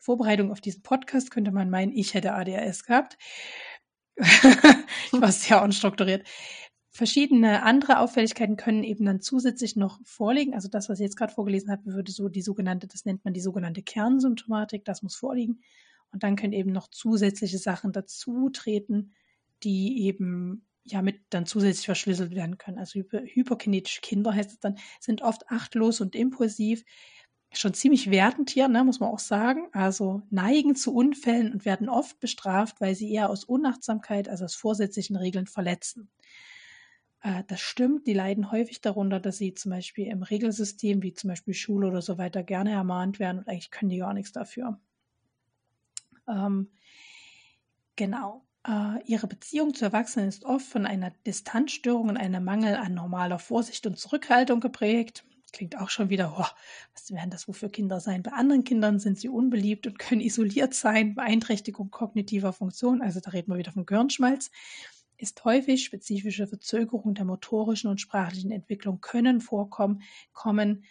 boah, 0.00 0.16
Vorbereitung 0.16 0.50
auf 0.50 0.60
diesen 0.60 0.82
Podcast 0.82 1.30
könnte 1.30 1.52
man 1.52 1.70
meinen, 1.70 1.92
ich 1.92 2.14
hätte 2.14 2.34
ADHS 2.34 2.84
gehabt. 2.84 3.18
ich 4.16 5.12
war 5.12 5.32
sehr 5.32 5.62
unstrukturiert. 5.62 6.26
Verschiedene 6.92 7.62
andere 7.62 8.00
Auffälligkeiten 8.00 8.56
können 8.56 8.82
eben 8.82 9.04
dann 9.04 9.20
zusätzlich 9.20 9.76
noch 9.76 10.00
vorliegen. 10.04 10.54
Also 10.54 10.68
das, 10.68 10.88
was 10.88 10.98
ich 10.98 11.04
jetzt 11.04 11.16
gerade 11.16 11.32
vorgelesen 11.32 11.70
habe, 11.70 11.92
würde 11.92 12.10
so 12.10 12.28
die 12.28 12.42
sogenannte, 12.42 12.88
das 12.88 13.04
nennt 13.04 13.24
man 13.24 13.32
die 13.32 13.40
sogenannte 13.40 13.82
Kernsymptomatik, 13.82 14.84
das 14.84 15.02
muss 15.02 15.14
vorliegen. 15.14 15.60
Und 16.12 16.24
dann 16.24 16.34
können 16.34 16.52
eben 16.52 16.72
noch 16.72 16.88
zusätzliche 16.88 17.58
Sachen 17.58 17.92
dazu 17.92 18.50
treten, 18.50 19.12
die 19.62 20.02
eben 20.06 20.66
ja 20.84 21.02
mit 21.02 21.20
dann 21.30 21.46
zusätzlich 21.46 21.86
verschlüsselt 21.86 22.34
werden 22.34 22.58
können. 22.58 22.78
Also 22.78 22.98
hyper, 22.98 23.20
hyperkinetische 23.20 24.00
Kinder 24.00 24.34
heißt 24.34 24.50
es 24.50 24.60
dann, 24.60 24.76
sind 24.98 25.22
oft 25.22 25.48
achtlos 25.48 26.00
und 26.00 26.16
impulsiv 26.16 26.84
schon 27.52 27.74
ziemlich 27.74 28.10
wertend 28.10 28.50
hier, 28.50 28.68
ne, 28.68 28.84
muss 28.84 29.00
man 29.00 29.10
auch 29.10 29.18
sagen. 29.18 29.68
Also 29.72 30.22
neigen 30.30 30.76
zu 30.76 30.94
Unfällen 30.94 31.52
und 31.52 31.64
werden 31.64 31.88
oft 31.88 32.20
bestraft, 32.20 32.80
weil 32.80 32.94
sie 32.94 33.12
eher 33.12 33.30
aus 33.30 33.44
Unachtsamkeit, 33.44 34.28
also 34.28 34.44
aus 34.44 34.54
vorsätzlichen 34.54 35.16
Regeln 35.16 35.46
verletzen. 35.46 36.08
Äh, 37.22 37.42
das 37.48 37.60
stimmt, 37.60 38.06
die 38.06 38.14
leiden 38.14 38.50
häufig 38.52 38.80
darunter, 38.80 39.20
dass 39.20 39.38
sie 39.38 39.54
zum 39.54 39.70
Beispiel 39.70 40.06
im 40.06 40.22
Regelsystem, 40.22 41.02
wie 41.02 41.12
zum 41.12 41.28
Beispiel 41.28 41.54
Schule 41.54 41.88
oder 41.88 42.02
so 42.02 42.18
weiter, 42.18 42.42
gerne 42.42 42.70
ermahnt 42.70 43.18
werden 43.18 43.38
und 43.38 43.48
eigentlich 43.48 43.70
können 43.70 43.90
die 43.90 43.98
gar 43.98 44.14
nichts 44.14 44.32
dafür. 44.32 44.78
Ähm, 46.28 46.70
genau. 47.96 48.46
Äh, 48.66 49.02
ihre 49.06 49.26
Beziehung 49.26 49.74
zu 49.74 49.86
Erwachsenen 49.86 50.28
ist 50.28 50.44
oft 50.44 50.66
von 50.66 50.86
einer 50.86 51.10
Distanzstörung 51.26 52.10
und 52.10 52.16
einem 52.16 52.44
Mangel 52.44 52.76
an 52.76 52.94
normaler 52.94 53.38
Vorsicht 53.38 53.86
und 53.86 53.98
Zurückhaltung 53.98 54.60
geprägt 54.60 55.24
klingt 55.52 55.78
auch 55.78 55.90
schon 55.90 56.10
wieder, 56.10 56.34
oh, 56.38 56.46
was 56.94 57.10
werden 57.12 57.30
das 57.30 57.48
wohl 57.48 57.54
für 57.54 57.68
Kinder 57.68 58.00
sein? 58.00 58.22
Bei 58.22 58.32
anderen 58.32 58.64
Kindern 58.64 58.98
sind 58.98 59.18
sie 59.18 59.28
unbeliebt 59.28 59.86
und 59.86 59.98
können 59.98 60.20
isoliert 60.20 60.74
sein. 60.74 61.14
Beeinträchtigung 61.14 61.90
kognitiver 61.90 62.52
Funktion, 62.52 63.02
also 63.02 63.20
da 63.20 63.30
reden 63.30 63.52
wir 63.52 63.58
wieder 63.58 63.72
vom 63.72 63.86
Gehirnschmalz, 63.86 64.50
ist 65.16 65.44
häufig 65.44 65.84
spezifische 65.84 66.46
Verzögerung 66.46 67.14
der 67.14 67.24
motorischen 67.24 67.90
und 67.90 68.00
sprachlichen 68.00 68.50
Entwicklung 68.50 69.00
können 69.00 69.40
vorkommen, 69.40 70.02
kommen, 70.32 70.84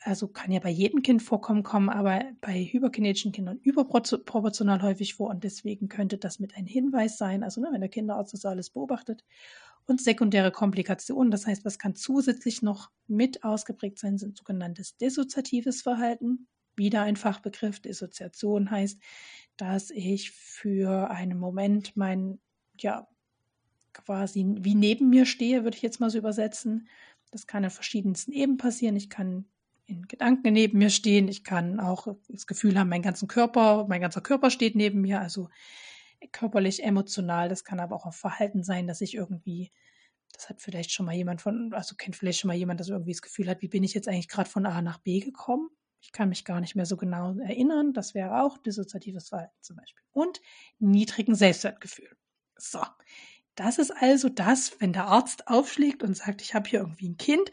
also 0.00 0.28
kann 0.28 0.50
ja 0.50 0.60
bei 0.60 0.70
jedem 0.70 1.02
Kind 1.02 1.22
vorkommen, 1.22 1.62
kommen 1.62 1.90
aber 1.90 2.24
bei 2.40 2.64
hyperkinetischen 2.64 3.32
Kindern 3.32 3.58
überproportional 3.62 4.82
häufig 4.82 5.14
vor 5.14 5.28
und 5.28 5.44
deswegen 5.44 5.88
könnte 5.88 6.16
das 6.16 6.38
mit 6.38 6.56
ein 6.56 6.66
Hinweis 6.66 7.18
sein, 7.18 7.42
also 7.42 7.60
ne, 7.60 7.68
wenn 7.70 7.82
der 7.82 7.90
Kinderarzt 7.90 8.32
das 8.32 8.46
alles 8.46 8.70
beobachtet 8.70 9.24
Und 9.90 10.00
sekundäre 10.00 10.52
Komplikationen, 10.52 11.32
das 11.32 11.48
heißt, 11.48 11.64
was 11.64 11.80
kann 11.80 11.96
zusätzlich 11.96 12.62
noch 12.62 12.92
mit 13.08 13.42
ausgeprägt 13.42 13.98
sein, 13.98 14.18
sind 14.18 14.38
sogenanntes 14.38 14.96
dissoziatives 14.96 15.82
Verhalten. 15.82 16.46
Wieder 16.76 17.02
ein 17.02 17.16
Fachbegriff. 17.16 17.80
Dissoziation 17.80 18.70
heißt, 18.70 19.00
dass 19.56 19.90
ich 19.90 20.30
für 20.30 21.10
einen 21.10 21.40
Moment 21.40 21.96
mein, 21.96 22.38
ja, 22.78 23.08
quasi 23.92 24.46
wie 24.60 24.76
neben 24.76 25.10
mir 25.10 25.26
stehe, 25.26 25.64
würde 25.64 25.76
ich 25.76 25.82
jetzt 25.82 25.98
mal 25.98 26.08
so 26.08 26.18
übersetzen. 26.18 26.86
Das 27.32 27.48
kann 27.48 27.64
in 27.64 27.70
verschiedensten 27.70 28.30
Ebenen 28.30 28.58
passieren. 28.58 28.94
Ich 28.94 29.10
kann 29.10 29.46
in 29.86 30.06
Gedanken 30.06 30.52
neben 30.52 30.78
mir 30.78 30.90
stehen. 30.90 31.26
Ich 31.26 31.42
kann 31.42 31.80
auch 31.80 32.06
das 32.28 32.46
Gefühl 32.46 32.78
haben, 32.78 32.90
mein 32.90 33.02
ganzen 33.02 33.26
Körper, 33.26 33.86
mein 33.88 34.00
ganzer 34.00 34.20
Körper 34.20 34.50
steht 34.50 34.76
neben 34.76 35.00
mir. 35.00 35.20
Also 35.20 35.48
körperlich, 36.32 36.82
emotional. 36.82 37.48
Das 37.48 37.64
kann 37.64 37.80
aber 37.80 37.96
auch 37.96 38.06
ein 38.06 38.12
Verhalten 38.12 38.62
sein, 38.62 38.86
dass 38.86 39.00
ich 39.00 39.14
irgendwie, 39.14 39.72
das 40.32 40.48
hat 40.48 40.60
vielleicht 40.60 40.92
schon 40.92 41.06
mal 41.06 41.14
jemand 41.14 41.42
von, 41.42 41.72
also 41.74 41.94
kennt 41.96 42.16
vielleicht 42.16 42.40
schon 42.40 42.48
mal 42.48 42.56
jemand, 42.56 42.80
das 42.80 42.88
irgendwie 42.88 43.12
das 43.12 43.22
Gefühl 43.22 43.48
hat, 43.48 43.62
wie 43.62 43.68
bin 43.68 43.84
ich 43.84 43.94
jetzt 43.94 44.08
eigentlich 44.08 44.28
gerade 44.28 44.48
von 44.48 44.66
A 44.66 44.82
nach 44.82 44.98
B 44.98 45.20
gekommen? 45.20 45.68
Ich 46.00 46.12
kann 46.12 46.30
mich 46.30 46.44
gar 46.44 46.60
nicht 46.60 46.76
mehr 46.76 46.86
so 46.86 46.96
genau 46.96 47.36
erinnern. 47.38 47.92
Das 47.92 48.14
wäre 48.14 48.42
auch 48.42 48.56
dissoziatives 48.58 49.28
Verhalten 49.28 49.56
zum 49.60 49.76
Beispiel. 49.76 50.02
Und 50.12 50.40
niedrigen 50.78 51.34
Selbstwertgefühl. 51.34 52.10
So. 52.56 52.80
Das 53.56 53.78
ist 53.78 53.90
also 53.90 54.30
das, 54.30 54.80
wenn 54.80 54.94
der 54.94 55.06
Arzt 55.06 55.48
aufschlägt 55.48 56.02
und 56.02 56.16
sagt, 56.16 56.40
ich 56.40 56.54
habe 56.54 56.68
hier 56.68 56.80
irgendwie 56.80 57.10
ein 57.10 57.18
Kind, 57.18 57.50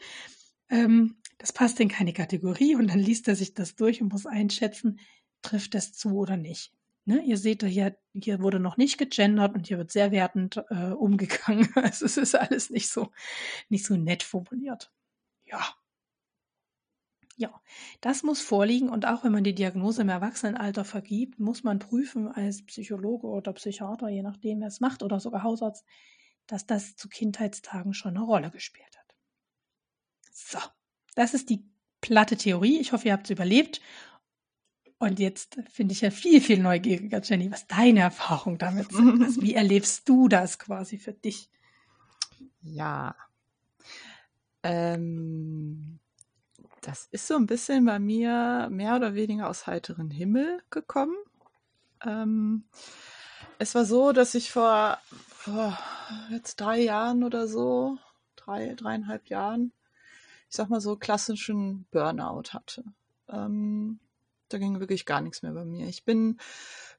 ähm, 0.70 1.18
das 1.36 1.52
passt 1.52 1.80
in 1.80 1.88
keine 1.88 2.12
Kategorie 2.12 2.76
und 2.76 2.88
dann 2.88 2.98
liest 2.98 3.28
er 3.28 3.36
sich 3.36 3.52
das 3.52 3.76
durch 3.76 4.00
und 4.00 4.12
muss 4.12 4.24
einschätzen, 4.24 5.00
trifft 5.42 5.74
das 5.74 5.92
zu 5.92 6.16
oder 6.16 6.36
nicht. 6.36 6.72
Ne, 7.08 7.22
ihr 7.24 7.38
seht 7.38 7.64
hier, 7.64 7.96
hier 8.12 8.42
wurde 8.42 8.60
noch 8.60 8.76
nicht 8.76 8.98
gegendert 8.98 9.54
und 9.54 9.66
hier 9.66 9.78
wird 9.78 9.90
sehr 9.90 10.10
wertend 10.10 10.62
äh, 10.68 10.90
umgegangen. 10.90 11.66
Also 11.74 12.04
es 12.04 12.18
ist 12.18 12.34
alles 12.34 12.68
nicht 12.68 12.90
so, 12.90 13.12
nicht 13.70 13.86
so 13.86 13.96
nett 13.96 14.22
formuliert. 14.22 14.92
Ja. 15.46 15.74
Ja, 17.38 17.62
das 18.02 18.24
muss 18.24 18.42
vorliegen 18.42 18.90
und 18.90 19.06
auch 19.06 19.24
wenn 19.24 19.32
man 19.32 19.42
die 19.42 19.54
Diagnose 19.54 20.02
im 20.02 20.10
Erwachsenenalter 20.10 20.84
vergibt, 20.84 21.38
muss 21.38 21.64
man 21.64 21.78
prüfen 21.78 22.28
als 22.28 22.66
Psychologe 22.66 23.26
oder 23.26 23.54
Psychiater, 23.54 24.10
je 24.10 24.22
nachdem 24.22 24.60
wer 24.60 24.68
es 24.68 24.80
macht 24.80 25.02
oder 25.02 25.18
sogar 25.18 25.42
Hausarzt, 25.42 25.86
dass 26.46 26.66
das 26.66 26.94
zu 26.94 27.08
Kindheitstagen 27.08 27.94
schon 27.94 28.18
eine 28.18 28.26
Rolle 28.26 28.50
gespielt 28.50 28.98
hat. 28.98 29.14
So, 30.30 30.58
das 31.14 31.32
ist 31.32 31.48
die 31.48 31.64
platte 32.02 32.36
Theorie. 32.36 32.80
Ich 32.80 32.92
hoffe, 32.92 33.06
ihr 33.06 33.14
habt 33.14 33.28
es 33.28 33.30
überlebt 33.30 33.80
und 34.98 35.20
jetzt 35.20 35.58
finde 35.70 35.92
ich 35.92 36.00
ja 36.00 36.10
viel, 36.10 36.40
viel 36.40 36.58
neugieriger, 36.58 37.20
Jenny, 37.22 37.50
was 37.52 37.66
deine 37.66 38.00
Erfahrungen 38.00 38.58
damit 38.58 38.92
sind. 38.92 39.22
Also 39.22 39.42
wie 39.42 39.54
erlebst 39.54 40.08
du 40.08 40.28
das 40.28 40.58
quasi 40.58 40.98
für 40.98 41.12
dich? 41.12 41.50
Ja. 42.62 43.14
Ähm, 44.64 46.00
das 46.80 47.06
ist 47.12 47.28
so 47.28 47.36
ein 47.36 47.46
bisschen 47.46 47.84
bei 47.84 48.00
mir 48.00 48.68
mehr 48.70 48.96
oder 48.96 49.14
weniger 49.14 49.48
aus 49.48 49.66
heiteren 49.68 50.10
Himmel 50.10 50.62
gekommen. 50.70 51.16
Ähm, 52.04 52.64
es 53.58 53.74
war 53.76 53.84
so, 53.84 54.12
dass 54.12 54.34
ich 54.34 54.50
vor, 54.50 54.98
vor 55.28 55.78
jetzt 56.30 56.56
drei 56.56 56.80
Jahren 56.80 57.22
oder 57.22 57.46
so, 57.46 57.98
drei, 58.34 58.74
dreieinhalb 58.74 59.28
Jahren, 59.28 59.72
ich 60.48 60.56
sag 60.56 60.70
mal 60.70 60.80
so 60.80 60.96
klassischen 60.96 61.86
Burnout 61.90 62.52
hatte. 62.52 62.84
Ähm, 63.28 64.00
da 64.48 64.58
ging 64.58 64.80
wirklich 64.80 65.06
gar 65.06 65.20
nichts 65.20 65.42
mehr 65.42 65.52
bei 65.52 65.64
mir. 65.64 65.86
Ich 65.88 66.04
bin 66.04 66.30
ein 66.30 66.38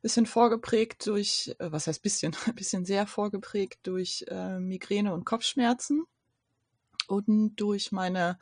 bisschen 0.02 0.26
vorgeprägt 0.26 1.06
durch, 1.08 1.56
äh, 1.60 1.72
was 1.72 1.88
heißt 1.88 2.02
bisschen, 2.02 2.36
ein 2.45 2.56
bisschen 2.56 2.86
sehr 2.86 3.08
vorgeprägt 3.08 3.80
durch 3.84 4.26
äh, 4.28 4.60
Migräne 4.60 5.14
und 5.14 5.26
Kopfschmerzen 5.26 6.06
und 7.08 7.56
durch 7.56 7.91
meine 7.91 8.38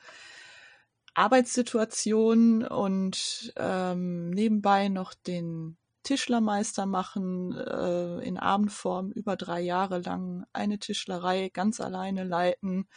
Arbeitssituation 1.14 2.64
und 2.64 3.54
ähm, 3.56 4.30
nebenbei 4.30 4.88
noch 4.88 5.16
den 5.16 5.78
Tischlermeister 6.04 6.86
machen, 6.86 7.58
äh, 7.58 8.20
in 8.20 8.38
Abendform 8.38 9.12
über 9.12 9.36
drei 9.36 9.60
Jahre 9.60 10.00
lang 10.00 10.46
eine 10.54 10.80
Tischlerei 10.80 11.50
ganz 11.50 11.82
alleine 11.82 12.24
leiten, 12.24 12.88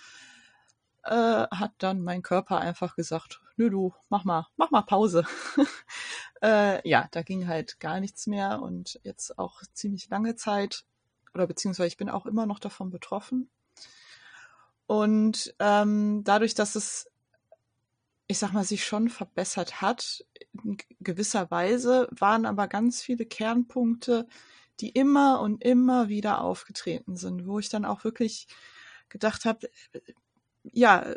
äh, 1.04 1.46
hat 1.50 1.72
dann 1.78 2.02
mein 2.02 2.22
Körper 2.22 2.58
einfach 2.58 2.96
gesagt, 2.96 3.40
nö 3.56 3.70
du, 3.70 3.94
mach 4.08 4.24
mal, 4.24 4.46
mach 4.56 4.70
mal 4.70 4.82
Pause. 4.82 5.24
äh, 6.42 6.88
ja, 6.88 7.08
da 7.10 7.22
ging 7.22 7.46
halt 7.46 7.80
gar 7.80 8.00
nichts 8.00 8.26
mehr 8.26 8.60
und 8.62 9.00
jetzt 9.02 9.38
auch 9.38 9.62
ziemlich 9.72 10.08
lange 10.08 10.36
Zeit, 10.36 10.84
oder 11.34 11.46
beziehungsweise 11.46 11.88
ich 11.88 11.96
bin 11.96 12.08
auch 12.08 12.26
immer 12.26 12.46
noch 12.46 12.58
davon 12.58 12.90
betroffen. 12.90 13.50
Und 14.86 15.54
ähm, 15.60 16.24
dadurch, 16.24 16.54
dass 16.54 16.74
es, 16.74 17.08
ich 18.26 18.38
sag 18.38 18.52
mal, 18.52 18.64
sich 18.64 18.84
schon 18.84 19.08
verbessert 19.08 19.80
hat, 19.80 20.24
in 20.64 20.76
gewisser 20.98 21.50
Weise, 21.50 22.08
waren 22.10 22.44
aber 22.44 22.66
ganz 22.66 23.00
viele 23.00 23.24
Kernpunkte, 23.24 24.26
die 24.80 24.90
immer 24.90 25.40
und 25.40 25.62
immer 25.62 26.08
wieder 26.08 26.40
aufgetreten 26.40 27.16
sind, 27.16 27.46
wo 27.46 27.58
ich 27.58 27.68
dann 27.68 27.84
auch 27.84 28.02
wirklich 28.02 28.48
gedacht 29.08 29.44
habe, 29.44 29.68
ja, 30.64 31.14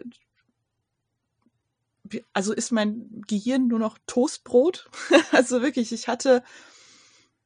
also 2.34 2.54
ist 2.54 2.72
mein 2.72 3.24
Gehirn 3.28 3.68
nur 3.68 3.80
noch 3.80 3.98
Toastbrot. 4.08 4.90
also 5.32 5.62
wirklich, 5.62 5.92
ich 5.92 6.08
hatte, 6.08 6.44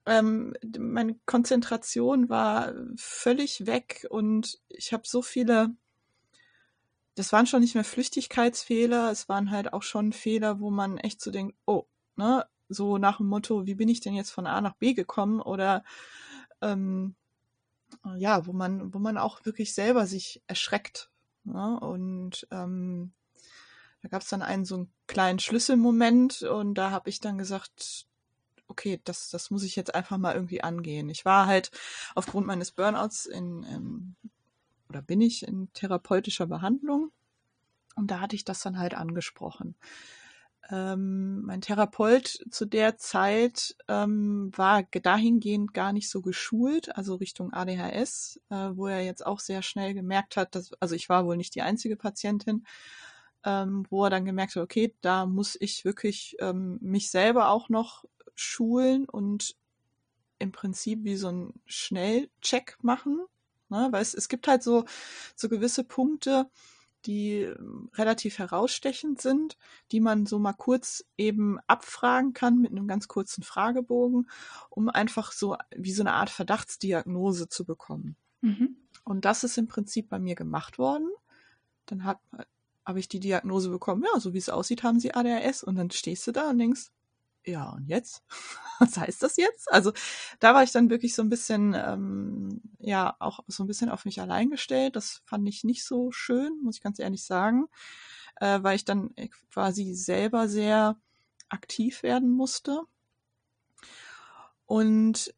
ähm, 0.05 0.53
meine 0.77 1.15
Konzentration 1.25 2.29
war 2.29 2.73
völlig 2.95 3.65
weg 3.65 4.07
und 4.09 4.59
ich 4.69 4.93
habe 4.93 5.03
so 5.05 5.21
viele, 5.21 5.75
das 7.15 7.31
waren 7.33 7.47
schon 7.47 7.61
nicht 7.61 7.75
mehr 7.75 7.83
Flüchtigkeitsfehler, 7.83 9.11
es 9.11 9.29
waren 9.29 9.51
halt 9.51 9.73
auch 9.73 9.83
schon 9.83 10.13
Fehler, 10.13 10.59
wo 10.59 10.69
man 10.69 10.97
echt 10.97 11.21
so 11.21 11.31
denkt, 11.31 11.55
oh, 11.65 11.85
ne, 12.15 12.45
so 12.69 12.97
nach 12.97 13.17
dem 13.17 13.27
Motto, 13.27 13.65
wie 13.65 13.75
bin 13.75 13.89
ich 13.89 14.01
denn 14.01 14.13
jetzt 14.13 14.31
von 14.31 14.47
A 14.47 14.61
nach 14.61 14.75
B 14.75 14.93
gekommen 14.93 15.41
oder 15.41 15.83
ähm, 16.61 17.15
ja, 18.17 18.45
wo 18.45 18.53
man, 18.53 18.93
wo 18.93 18.99
man 18.99 19.17
auch 19.17 19.45
wirklich 19.45 19.73
selber 19.73 20.05
sich 20.07 20.41
erschreckt, 20.47 21.09
Ne? 21.47 21.79
Und 21.79 22.47
ähm, 22.51 23.11
da 24.01 24.09
gab 24.09 24.21
es 24.21 24.29
dann 24.29 24.41
einen 24.41 24.65
so 24.65 24.75
einen 24.75 24.93
kleinen 25.07 25.39
Schlüsselmoment 25.39 26.43
und 26.43 26.75
da 26.75 26.91
habe 26.91 27.09
ich 27.09 27.19
dann 27.19 27.37
gesagt, 27.37 28.05
okay, 28.67 29.01
das, 29.03 29.29
das 29.29 29.49
muss 29.49 29.63
ich 29.63 29.75
jetzt 29.75 29.95
einfach 29.95 30.17
mal 30.17 30.35
irgendwie 30.35 30.61
angehen. 30.61 31.09
Ich 31.09 31.25
war 31.25 31.47
halt 31.47 31.71
aufgrund 32.15 32.45
meines 32.47 32.71
Burnouts 32.71 33.25
in, 33.25 33.65
ähm, 33.69 34.15
oder 34.89 35.01
bin 35.01 35.21
ich 35.21 35.47
in 35.47 35.71
therapeutischer 35.73 36.45
Behandlung 36.45 37.11
und 37.95 38.11
da 38.11 38.19
hatte 38.19 38.35
ich 38.35 38.45
das 38.45 38.61
dann 38.61 38.77
halt 38.77 38.93
angesprochen. 38.93 39.75
Ähm, 40.69 41.43
mein 41.43 41.61
Therapeut 41.61 42.43
zu 42.51 42.65
der 42.65 42.97
Zeit 42.97 43.75
ähm, 43.87 44.51
war 44.55 44.83
dahingehend 44.83 45.73
gar 45.73 45.93
nicht 45.93 46.09
so 46.09 46.21
geschult, 46.21 46.95
also 46.97 47.15
Richtung 47.15 47.53
ADHS, 47.53 48.41
äh, 48.49 48.71
wo 48.73 48.87
er 48.87 49.01
jetzt 49.01 49.25
auch 49.25 49.39
sehr 49.39 49.61
schnell 49.61 49.93
gemerkt 49.93 50.35
hat, 50.35 50.55
dass, 50.55 50.73
also 50.81 50.93
ich 50.93 51.07
war 51.07 51.25
wohl 51.25 51.37
nicht 51.37 51.55
die 51.55 51.61
einzige 51.61 51.95
Patientin, 51.95 52.65
ähm, 53.45 53.85
wo 53.89 54.03
er 54.03 54.09
dann 54.09 54.25
gemerkt 54.25 54.55
hat, 54.55 54.63
okay, 54.63 54.93
da 55.01 55.25
muss 55.25 55.57
ich 55.59 55.85
wirklich 55.85 56.35
ähm, 56.39 56.79
mich 56.81 57.11
selber 57.11 57.49
auch 57.49 57.69
noch 57.69 58.03
schulen 58.35 59.07
und 59.07 59.55
im 60.39 60.51
Prinzip 60.51 61.03
wie 61.03 61.15
so 61.15 61.29
ein 61.29 61.53
Schnellcheck 61.65 62.77
machen, 62.81 63.21
ne? 63.69 63.87
weil 63.91 64.01
es, 64.01 64.13
es 64.13 64.27
gibt 64.27 64.47
halt 64.49 64.63
so, 64.63 64.85
so 65.35 65.47
gewisse 65.47 65.85
Punkte, 65.85 66.49
die 67.07 67.41
ähm, 67.41 67.89
relativ 67.95 68.37
herausstechend 68.37 69.21
sind, 69.21 69.57
die 69.91 70.01
man 70.01 70.25
so 70.25 70.37
mal 70.37 70.53
kurz 70.53 71.05
eben 71.17 71.57
abfragen 71.65 72.33
kann 72.33 72.59
mit 72.59 72.71
einem 72.71 72.87
ganz 72.87 73.07
kurzen 73.07 73.43
Fragebogen, 73.43 74.29
um 74.69 74.89
einfach 74.89 75.31
so 75.31 75.55
wie 75.75 75.93
so 75.93 76.03
eine 76.03 76.13
Art 76.13 76.29
Verdachtsdiagnose 76.29 77.49
zu 77.49 77.65
bekommen. 77.65 78.17
Mhm. 78.41 78.75
Und 79.05 79.25
das 79.25 79.43
ist 79.43 79.57
im 79.57 79.67
Prinzip 79.67 80.09
bei 80.09 80.19
mir 80.19 80.35
gemacht 80.35 80.77
worden. 80.77 81.09
Dann 81.85 82.03
hat, 82.03 82.19
habe 82.85 82.99
ich 82.99 83.07
die 83.07 83.21
Diagnose 83.21 83.69
bekommen, 83.69 84.03
ja, 84.03 84.19
so 84.19 84.33
wie 84.33 84.37
es 84.37 84.49
aussieht, 84.49 84.83
haben 84.83 84.99
sie 84.99 85.13
ADHS. 85.13 85.63
Und 85.63 85.75
dann 85.75 85.89
stehst 85.91 86.27
du 86.27 86.33
da 86.33 86.49
und 86.49 86.59
denkst, 86.59 86.91
ja, 87.47 87.69
und 87.69 87.87
jetzt? 87.87 88.23
Was 88.79 88.97
heißt 88.97 89.23
das 89.23 89.37
jetzt? 89.37 89.71
Also 89.71 89.93
da 90.39 90.53
war 90.53 90.63
ich 90.63 90.71
dann 90.71 90.89
wirklich 90.89 91.15
so 91.15 91.21
ein 91.23 91.29
bisschen, 91.29 91.73
ähm, 91.73 92.61
ja, 92.79 93.15
auch 93.19 93.39
so 93.47 93.63
ein 93.63 93.67
bisschen 93.67 93.89
auf 93.89 94.05
mich 94.05 94.21
allein 94.21 94.49
gestellt. 94.49 94.95
Das 94.95 95.21
fand 95.25 95.47
ich 95.47 95.63
nicht 95.63 95.83
so 95.85 96.11
schön, 96.11 96.59
muss 96.63 96.77
ich 96.77 96.83
ganz 96.83 96.99
ehrlich 96.99 97.23
sagen, 97.23 97.67
äh, 98.35 98.59
weil 98.61 98.75
ich 98.75 98.85
dann 98.85 99.15
quasi 99.51 99.93
selber 99.95 100.47
sehr 100.47 100.97
aktiv 101.49 102.03
werden 102.03 102.29
musste. 102.29 102.81
Und 104.65 105.33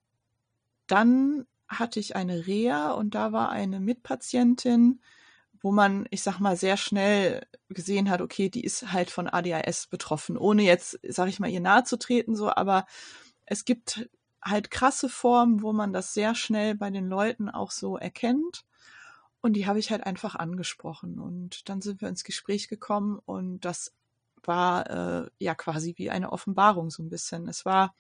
dann 0.88 1.45
hatte 1.68 1.99
ich 1.99 2.16
eine 2.16 2.47
Reha 2.47 2.91
und 2.91 3.14
da 3.16 3.32
war 3.32 3.49
eine 3.49 3.80
Mitpatientin, 3.80 5.01
wo 5.62 5.72
man, 5.72 6.07
ich 6.10 6.24
sag 6.24 6.39
mal, 6.39 6.55
sehr 6.55 6.78
schnell 6.78 7.45
gesehen 7.70 8.10
hat, 8.10 8.22
okay, 8.22 8.49
die 8.49 8.64
ist 8.64 8.91
halt 8.91 9.12
von 9.12 9.28
ADHS 9.28 9.88
betroffen, 9.88 10.38
ohne 10.38 10.64
jetzt, 10.64 10.99
sag 11.07 11.30
ich 11.30 11.39
mal, 11.39 11.49
ihr 11.49 11.60
nahe 11.60 11.84
zu 11.84 11.97
treten, 11.97 12.36
so, 12.36 12.49
aber 12.49 12.86
es 13.45 13.66
gibt 13.66 14.10
halt 14.41 14.72
krasse 14.72 15.10
Formen, 15.10 15.62
wo 15.62 15.74
man 15.74 15.93
das 15.93 16.14
sehr 16.14 16.36
schnell 16.36 16.76
bei 16.76 16.89
den 16.89 17.07
Leuten 17.07 17.49
auch 17.49 17.72
so 17.72 17.97
erkennt. 17.97 18.66
Und 19.41 19.53
die 19.53 19.68
habe 19.68 19.80
ich 19.80 19.91
halt 19.91 20.05
einfach 20.05 20.36
angesprochen. 20.36 21.20
Und 21.20 21.70
dann 21.70 21.82
sind 21.82 22.01
wir 22.01 22.10
ins 22.10 22.24
Gespräch 22.24 22.68
gekommen 22.68 23.20
und 23.26 23.62
das 23.62 23.93
war 24.43 24.89
äh, 24.89 25.30
ja 25.39 25.55
quasi 25.55 25.93
wie 25.97 26.10
eine 26.10 26.32
Offenbarung 26.32 26.89
so 26.89 27.03
ein 27.03 27.10
bisschen. 27.10 27.47
Es 27.47 27.66
war 27.66 27.95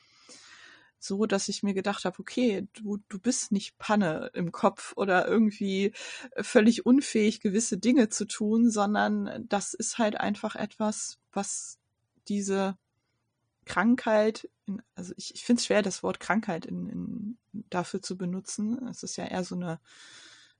so, 0.99 1.25
dass 1.25 1.49
ich 1.49 1.63
mir 1.63 1.73
gedacht 1.73 2.05
habe, 2.05 2.19
okay, 2.19 2.67
du, 2.73 2.99
du 3.07 3.19
bist 3.19 3.51
nicht 3.51 3.77
Panne 3.77 4.31
im 4.33 4.51
Kopf 4.51 4.93
oder 4.95 5.27
irgendwie 5.27 5.93
völlig 6.37 6.85
unfähig, 6.85 7.39
gewisse 7.39 7.77
Dinge 7.77 8.09
zu 8.09 8.25
tun, 8.25 8.69
sondern 8.69 9.45
das 9.47 9.73
ist 9.73 9.97
halt 9.97 10.19
einfach 10.19 10.55
etwas, 10.55 11.17
was 11.31 11.79
diese 12.27 12.77
Krankheit, 13.65 14.49
in, 14.65 14.81
also 14.95 15.13
ich, 15.15 15.33
ich 15.35 15.45
finde 15.45 15.59
es 15.59 15.65
schwer, 15.65 15.81
das 15.81 16.03
Wort 16.03 16.19
Krankheit 16.19 16.65
in, 16.65 16.89
in, 16.89 17.37
dafür 17.69 18.01
zu 18.01 18.17
benutzen. 18.17 18.87
Es 18.87 19.03
ist 19.03 19.15
ja 19.15 19.25
eher 19.25 19.43
so 19.43 19.55
eine 19.55 19.79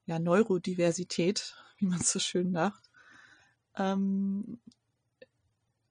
ja, 0.06 0.20
Neurodiversität, 0.20 1.56
wie 1.78 1.88
man 1.88 2.00
es 2.00 2.12
so 2.12 2.20
schön 2.20 2.52
sagt. 2.52 2.90
Ähm, 3.76 4.60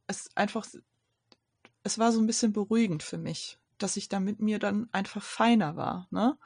es 0.06 0.30
einfach, 0.36 0.66
es 1.82 1.98
war 1.98 2.12
so 2.12 2.20
ein 2.20 2.26
bisschen 2.26 2.52
beruhigend 2.52 3.02
für 3.02 3.18
mich, 3.18 3.58
dass 3.78 3.96
ich 3.96 4.08
da 4.08 4.20
mit 4.20 4.40
mir 4.40 4.58
dann 4.58 4.88
einfach 4.92 5.22
feiner 5.22 5.76
war. 5.76 6.06
Ne? 6.10 6.36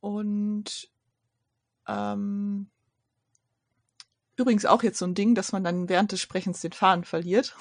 Und 0.00 0.90
ähm, 1.86 2.68
übrigens 4.36 4.66
auch 4.66 4.82
jetzt 4.82 4.98
so 4.98 5.06
ein 5.06 5.14
Ding, 5.14 5.34
dass 5.34 5.52
man 5.52 5.64
dann 5.64 5.88
während 5.88 6.12
des 6.12 6.20
Sprechens 6.20 6.60
den 6.60 6.72
Faden 6.72 7.04
verliert. 7.04 7.56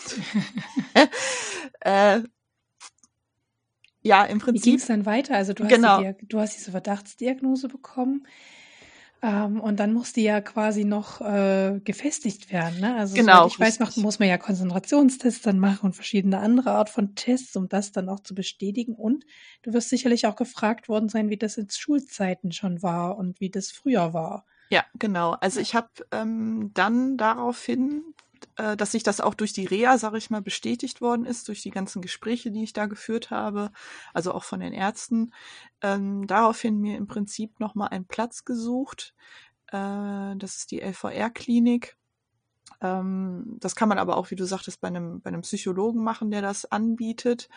äh, 1.82 2.22
ja, 4.02 4.24
im 4.24 4.40
Prinzip. 4.40 4.66
Wie 4.66 4.70
ging 4.72 4.80
es 4.80 4.88
dann 4.88 5.06
weiter? 5.06 5.36
Also 5.36 5.54
du 5.54 5.64
hast, 5.66 5.72
genau. 5.72 6.02
die, 6.02 6.28
du 6.28 6.40
hast 6.40 6.56
diese 6.56 6.72
Verdachtsdiagnose 6.72 7.68
bekommen. 7.68 8.26
Ähm, 9.22 9.60
und 9.60 9.80
dann 9.80 9.94
muss 9.94 10.14
die 10.14 10.24
ja 10.24 10.40
quasi 10.40 10.86
noch 10.86 11.20
äh, 11.20 11.82
gefestigt 11.84 12.52
werden. 12.54 12.80
Ne? 12.80 12.96
Also 12.96 13.16
genau, 13.16 13.48
ich 13.48 13.60
weiß, 13.60 13.80
macht, 13.80 13.98
muss 13.98 14.20
man 14.20 14.30
ja 14.30 14.38
Konzentrationstests 14.38 15.42
dann 15.42 15.60
machen 15.60 15.88
und 15.88 15.94
verschiedene 15.94 16.40
andere 16.40 16.72
Art 16.72 16.90
von 16.90 17.16
Tests, 17.16 17.56
um 17.58 17.68
das 17.68 17.92
dann 17.92 18.08
auch 18.08 18.22
zu 18.22 18.34
bestätigen. 18.34 18.96
Und 18.96 19.26
du 19.64 19.74
wirst 19.74 19.90
sicherlich 19.90 20.26
auch 20.26 20.38
gefragt 20.38 20.88
worden 20.88 21.10
sein, 21.10 21.30
wie 21.30 21.38
das 21.38 21.58
in 21.58 21.70
Schulzeiten 21.70 22.54
schon 22.54 22.82
war 22.82 23.18
und 23.18 23.42
wie 23.42 23.50
das 23.50 23.72
früher 23.72 24.14
war. 24.14 24.46
Ja, 24.70 24.86
genau. 24.98 25.32
Also 25.42 25.60
ich 25.60 25.76
habe 25.76 25.90
ähm, 26.12 26.72
dann 26.74 27.18
daraufhin 27.18 28.04
äh, 28.56 28.78
dass 28.78 28.92
sich 28.92 29.04
das 29.04 29.22
auch 29.22 29.34
durch 29.34 29.54
die 29.54 29.66
Reha, 29.66 29.98
sage 29.98 30.18
ich 30.18 30.30
mal, 30.30 30.42
bestätigt 30.42 31.02
worden 31.02 31.26
ist, 31.26 31.48
durch 31.48 31.62
die 31.62 31.72
ganzen 31.72 32.02
Gespräche, 32.02 32.52
die 32.52 32.64
ich 32.64 32.74
da 32.74 32.86
geführt 32.86 33.32
habe, 33.32 33.72
also 34.14 34.34
auch 34.34 34.44
von 34.44 34.60
den 34.60 34.74
Ärzten. 34.74 35.34
Ähm, 35.82 36.28
daraufhin 36.28 36.80
mir 36.80 36.98
im 36.98 37.08
Prinzip 37.08 37.60
nochmal 37.60 37.90
einen 37.90 38.06
Platz 38.06 38.46
gesucht. 38.46 39.14
Äh, 39.68 40.36
das 40.38 40.58
ist 40.58 40.72
die 40.72 40.82
LVR-Klinik. 40.82 41.98
Ähm, 42.82 43.58
das 43.60 43.76
kann 43.76 43.90
man 43.90 43.98
aber 43.98 44.18
auch, 44.18 44.32
wie 44.32 44.36
du 44.36 44.46
sagtest, 44.46 44.82
bei 44.82 44.88
einem, 44.88 45.22
bei 45.22 45.30
einem 45.30 45.42
Psychologen 45.42 46.04
machen, 46.04 46.32
der 46.32 46.42
das 46.42 46.66
anbietet. 46.66 47.50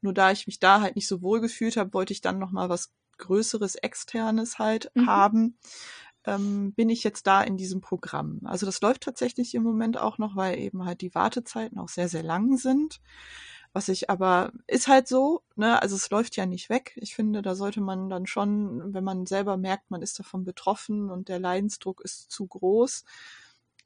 Nur 0.00 0.12
da 0.12 0.30
ich 0.30 0.46
mich 0.46 0.58
da 0.58 0.80
halt 0.80 0.96
nicht 0.96 1.08
so 1.08 1.22
wohl 1.22 1.40
gefühlt 1.40 1.76
habe, 1.76 1.94
wollte 1.94 2.12
ich 2.12 2.20
dann 2.20 2.38
nochmal 2.38 2.68
was 2.68 2.92
Größeres, 3.18 3.76
Externes 3.76 4.58
halt 4.58 4.90
mhm. 4.94 5.06
haben 5.06 5.58
ähm, 6.26 6.72
bin 6.72 6.90
ich 6.90 7.04
jetzt 7.04 7.26
da 7.26 7.42
in 7.42 7.56
diesem 7.56 7.80
Programm. 7.80 8.40
Also 8.44 8.66
das 8.66 8.80
läuft 8.80 9.02
tatsächlich 9.02 9.54
im 9.54 9.62
Moment 9.62 9.98
auch 9.98 10.18
noch, 10.18 10.36
weil 10.36 10.58
eben 10.58 10.84
halt 10.84 11.00
die 11.00 11.14
Wartezeiten 11.14 11.78
auch 11.78 11.88
sehr, 11.88 12.08
sehr 12.08 12.22
lang 12.22 12.58
sind. 12.58 13.00
Was 13.72 13.88
ich 13.88 14.10
aber, 14.10 14.52
ist 14.66 14.88
halt 14.88 15.06
so, 15.06 15.42
ne, 15.54 15.80
also 15.82 15.96
es 15.96 16.10
läuft 16.10 16.36
ja 16.36 16.46
nicht 16.46 16.70
weg. 16.70 16.92
Ich 16.96 17.14
finde, 17.14 17.42
da 17.42 17.54
sollte 17.54 17.80
man 17.80 18.08
dann 18.08 18.26
schon, 18.26 18.94
wenn 18.94 19.04
man 19.04 19.26
selber 19.26 19.56
merkt, 19.56 19.90
man 19.90 20.02
ist 20.02 20.18
davon 20.18 20.44
betroffen 20.44 21.10
und 21.10 21.28
der 21.28 21.38
Leidensdruck 21.38 22.00
ist 22.00 22.30
zu 22.30 22.46
groß, 22.46 23.04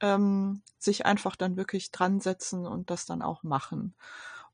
ähm, 0.01 0.63
sich 0.79 1.07
einfach 1.07 1.37
dann 1.37 1.57
wirklich 1.57 1.91
dran 1.91 2.21
setzen 2.21 2.67
und 2.67 2.91
das 2.91 3.05
dann 3.05 3.21
auch 3.21 3.43
machen. 3.43 3.95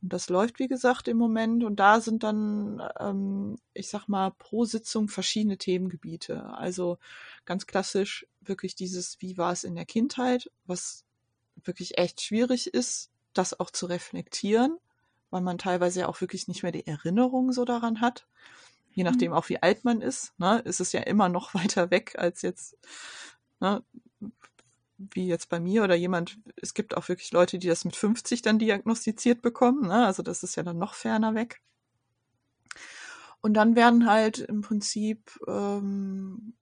Und 0.02 0.12
das 0.12 0.28
läuft, 0.28 0.58
wie 0.58 0.68
gesagt, 0.68 1.08
im 1.08 1.16
Moment. 1.16 1.64
Und 1.64 1.76
da 1.76 2.00
sind 2.00 2.22
dann, 2.22 2.82
ähm, 2.98 3.56
ich 3.72 3.88
sag 3.88 4.08
mal, 4.08 4.30
pro 4.30 4.64
Sitzung 4.64 5.08
verschiedene 5.08 5.58
Themengebiete. 5.58 6.44
Also 6.54 6.98
ganz 7.44 7.66
klassisch 7.66 8.26
wirklich 8.40 8.74
dieses, 8.74 9.20
wie 9.20 9.38
war 9.38 9.52
es 9.52 9.64
in 9.64 9.74
der 9.74 9.86
Kindheit, 9.86 10.50
was 10.66 11.04
wirklich 11.64 11.98
echt 11.98 12.20
schwierig 12.20 12.72
ist, 12.72 13.10
das 13.32 13.58
auch 13.58 13.70
zu 13.70 13.86
reflektieren, 13.86 14.78
weil 15.30 15.40
man 15.40 15.58
teilweise 15.58 16.00
ja 16.00 16.08
auch 16.08 16.20
wirklich 16.20 16.48
nicht 16.48 16.62
mehr 16.62 16.72
die 16.72 16.86
Erinnerung 16.86 17.52
so 17.52 17.64
daran 17.64 18.00
hat. 18.00 18.26
Je 18.92 19.02
mhm. 19.02 19.10
nachdem 19.10 19.32
auch 19.32 19.48
wie 19.48 19.62
alt 19.62 19.84
man 19.84 20.00
ist, 20.00 20.38
ne, 20.38 20.60
ist 20.60 20.80
es 20.80 20.92
ja 20.92 21.00
immer 21.00 21.28
noch 21.28 21.54
weiter 21.54 21.90
weg 21.90 22.14
als 22.18 22.42
jetzt 22.42 22.76
ne, 23.60 23.82
wie 24.98 25.26
jetzt 25.26 25.48
bei 25.48 25.60
mir 25.60 25.84
oder 25.84 25.94
jemand, 25.94 26.38
es 26.56 26.74
gibt 26.74 26.96
auch 26.96 27.08
wirklich 27.08 27.32
Leute, 27.32 27.58
die 27.58 27.68
das 27.68 27.84
mit 27.84 27.96
50 27.96 28.42
dann 28.42 28.58
diagnostiziert 28.58 29.42
bekommen, 29.42 29.88
ne? 29.88 30.06
also 30.06 30.22
das 30.22 30.42
ist 30.42 30.56
ja 30.56 30.62
dann 30.62 30.78
noch 30.78 30.94
ferner 30.94 31.34
weg. 31.34 31.60
Und 33.40 33.54
dann 33.54 33.76
werden 33.76 34.06
halt 34.06 34.38
im 34.38 34.62
Prinzip 34.62 35.38
ähm, 35.46 36.54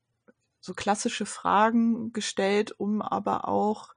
so 0.60 0.74
klassische 0.74 1.26
Fragen 1.26 2.12
gestellt, 2.12 2.74
um 2.78 3.00
aber 3.00 3.48
auch 3.48 3.94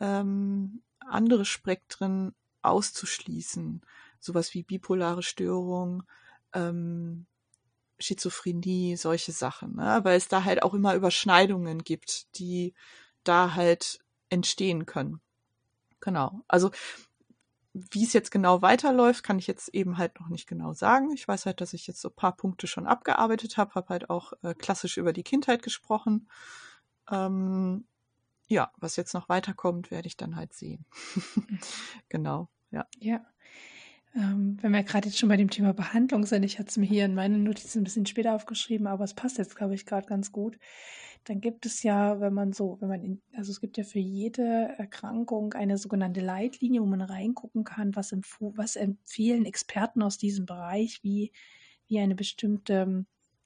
ähm, 0.00 0.82
andere 1.00 1.44
Spektren 1.44 2.34
auszuschließen. 2.62 3.82
Sowas 4.20 4.54
wie 4.54 4.62
bipolare 4.62 5.22
Störung, 5.22 6.04
ähm, 6.52 7.26
Schizophrenie, 7.98 8.96
solche 8.96 9.32
Sachen, 9.32 9.76
ne? 9.76 10.00
weil 10.02 10.16
es 10.16 10.28
da 10.28 10.44
halt 10.44 10.62
auch 10.62 10.74
immer 10.74 10.94
Überschneidungen 10.94 11.82
gibt, 11.84 12.36
die 12.38 12.74
da 13.24 13.54
halt 13.54 14.00
entstehen 14.28 14.86
können. 14.86 15.20
Genau. 16.00 16.42
Also 16.48 16.70
wie 17.74 18.04
es 18.04 18.12
jetzt 18.12 18.30
genau 18.30 18.60
weiterläuft, 18.60 19.22
kann 19.22 19.38
ich 19.38 19.46
jetzt 19.46 19.68
eben 19.68 19.96
halt 19.96 20.20
noch 20.20 20.28
nicht 20.28 20.46
genau 20.46 20.74
sagen. 20.74 21.10
Ich 21.12 21.26
weiß 21.26 21.46
halt, 21.46 21.60
dass 21.60 21.72
ich 21.72 21.86
jetzt 21.86 22.00
so 22.00 22.08
ein 22.08 22.14
paar 22.14 22.36
Punkte 22.36 22.66
schon 22.66 22.86
abgearbeitet 22.86 23.56
habe, 23.56 23.74
habe 23.74 23.88
halt 23.88 24.10
auch 24.10 24.34
äh, 24.42 24.54
klassisch 24.54 24.98
über 24.98 25.12
die 25.12 25.22
Kindheit 25.22 25.62
gesprochen. 25.62 26.28
Ähm, 27.10 27.86
ja, 28.48 28.70
was 28.76 28.96
jetzt 28.96 29.14
noch 29.14 29.30
weiterkommt, 29.30 29.90
werde 29.90 30.06
ich 30.06 30.18
dann 30.18 30.36
halt 30.36 30.52
sehen. 30.52 30.84
genau, 32.10 32.48
ja. 32.70 32.86
Ja. 32.98 33.24
Ähm, 34.14 34.58
wenn 34.60 34.72
wir 34.72 34.82
gerade 34.82 35.08
jetzt 35.08 35.18
schon 35.18 35.30
bei 35.30 35.38
dem 35.38 35.48
Thema 35.48 35.72
Behandlung 35.72 36.26
sind, 36.26 36.42
ich 36.42 36.58
hatte 36.58 36.68
es 36.68 36.76
mir 36.76 36.84
hier 36.84 37.06
in 37.06 37.14
meinen 37.14 37.42
Notizen 37.44 37.80
ein 37.80 37.84
bisschen 37.84 38.04
später 38.04 38.34
aufgeschrieben, 38.34 38.86
aber 38.86 39.04
es 39.04 39.14
passt 39.14 39.38
jetzt, 39.38 39.56
glaube 39.56 39.74
ich, 39.74 39.86
gerade 39.86 40.06
ganz 40.06 40.32
gut 40.32 40.58
dann 41.24 41.40
gibt 41.40 41.66
es 41.66 41.82
ja, 41.82 42.20
wenn 42.20 42.34
man 42.34 42.52
so, 42.52 42.78
wenn 42.80 42.88
man 42.88 43.02
in, 43.02 43.22
also 43.36 43.52
es 43.52 43.60
gibt 43.60 43.76
ja 43.76 43.84
für 43.84 43.98
jede 43.98 44.74
Erkrankung 44.76 45.52
eine 45.54 45.78
sogenannte 45.78 46.20
Leitlinie, 46.20 46.80
wo 46.80 46.86
man 46.86 47.00
reingucken 47.00 47.64
kann, 47.64 47.94
was, 47.94 48.14
was 48.40 48.76
empfehlen 48.76 49.44
Experten 49.44 50.02
aus 50.02 50.18
diesem 50.18 50.46
Bereich, 50.46 51.00
wie, 51.02 51.32
wie 51.86 52.00
eine 52.00 52.14
bestimmte, 52.14 53.04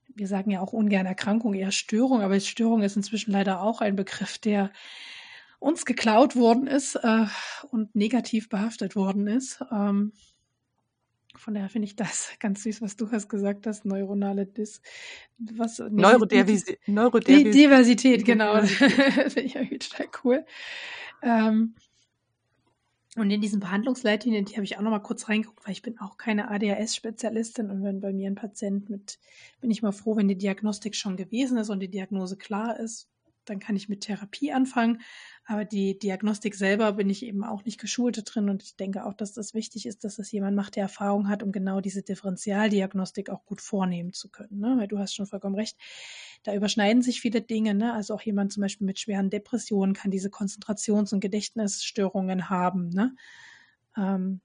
wir 0.09 0.27
sagen 0.27 0.51
ja 0.51 0.61
auch 0.61 0.73
ungern 0.73 1.07
Erkrankung, 1.07 1.55
eher 1.55 1.73
Störung, 1.73 2.23
aber 2.23 2.41
Störung 2.41 2.83
ist 2.83 2.97
inzwischen 2.97 3.33
leider 3.33 3.61
auch 3.61 3.81
ein 3.81 3.97
Begriff, 3.97 4.39
der 4.39 4.73
uns 5.59 5.85
geklaut 5.85 6.37
worden 6.37 6.67
ist 6.67 6.97
äh, 6.97 7.27
und 7.71 7.95
negativ 7.95 8.49
behaftet 8.49 8.97
worden 8.97 9.27
ist. 9.27 9.63
Ähm, 9.71 10.13
von 11.39 11.55
daher 11.55 11.69
finde 11.69 11.87
ich 11.87 11.97
das 11.97 12.31
ganz 12.41 12.63
süß, 12.63 12.83
was 12.83 12.97
du 12.97 13.11
hast 13.11 13.29
gesagt 13.29 13.67
hast, 13.67 13.85
neuronale 13.85 14.47
Dis, 14.47 14.81
was, 15.39 15.79
Neurodiversität, 15.79 16.81
Neurodiversität, 16.87 18.25
genau. 18.25 18.61
finde 18.63 19.41
ich 19.41 19.57
irgendwie 19.57 19.79
total 19.79 20.07
cool. 20.25 20.47
Ähm, 21.23 21.75
und 23.17 23.31
in 23.31 23.41
diesen 23.41 23.61
Behandlungsleitlinien, 23.61 24.45
die 24.45 24.55
habe 24.57 24.65
ich 24.65 24.77
auch 24.77 24.83
noch 24.83 24.91
mal 24.91 24.99
kurz 24.99 25.29
reingeguckt, 25.29 25.65
weil 25.65 25.73
ich 25.73 25.81
bin 25.81 25.99
auch 25.99 26.19
keine 26.19 26.51
ADHS-Spezialistin 26.51 27.71
und 27.71 27.83
wenn 27.83 28.01
bei 28.01 28.13
mir 28.13 28.29
ein 28.29 28.35
Patient 28.35 28.91
mit, 28.91 29.19
bin 29.63 29.71
ich 29.71 29.83
mal 29.83 29.93
froh, 29.93 30.17
wenn 30.17 30.29
die 30.29 30.37
Diagnostik 30.37 30.95
schon 30.95 31.17
gewesen 31.17 31.57
ist 31.57 31.71
und 31.71 31.81
die 31.81 31.89
Diagnose 31.89 32.37
klar 32.37 32.79
ist, 32.79 33.09
dann 33.49 33.59
kann 33.59 33.77
ich 33.77 33.89
mit 33.89 34.03
Therapie 34.03 34.53
anfangen. 34.53 35.01
Aber 35.45 35.65
die 35.65 35.99
Diagnostik 35.99 36.55
selber 36.55 36.93
bin 36.93 37.09
ich 37.09 37.25
eben 37.25 37.45
auch 37.45 37.65
nicht 37.65 37.81
geschult 37.81 38.21
drin 38.25 38.51
und 38.51 38.63
ich 38.65 38.77
denke 38.77 39.07
auch, 39.07 39.15
dass 39.15 39.33
das 39.33 39.55
wichtig 39.55 39.87
ist, 39.87 40.03
dass 40.03 40.17
das 40.17 40.33
jemand 40.33 40.57
macht, 40.57 40.77
der 40.77 40.83
Erfahrung 40.83 41.29
hat, 41.29 41.43
um 41.43 41.53
genau 41.53 41.81
diese 41.81 42.03
Differentialdiagnostik 42.03 43.31
auch 43.31 43.45
gut 43.45 43.61
vornehmen 43.61 44.13
zu 44.13 44.29
können. 44.29 44.59
Ne? 44.59 44.75
Weil 44.79 44.89
du 44.89 44.99
hast 44.99 45.15
schon 45.15 45.27
vollkommen 45.27 45.55
recht, 45.55 45.79
da 46.43 46.55
überschneiden 46.55 47.03
sich 47.03 47.21
viele 47.21 47.43
Dinge. 47.43 47.75
Ne? 47.75 47.93
Also 47.93 48.15
auch 48.15 48.23
jemand 48.23 48.53
zum 48.53 48.63
Beispiel 48.63 48.87
mit 48.87 48.99
schweren 48.99 49.31
Depressionen 49.31 49.95
kann 49.95 50.11
diese 50.11 50.31
Konzentrations- 50.31 51.15
und 51.15 51.21
Gedächtnisstörungen 51.21 52.51
haben. 52.51 52.89
Ne? 52.89 53.15
Ähm, 53.97 54.41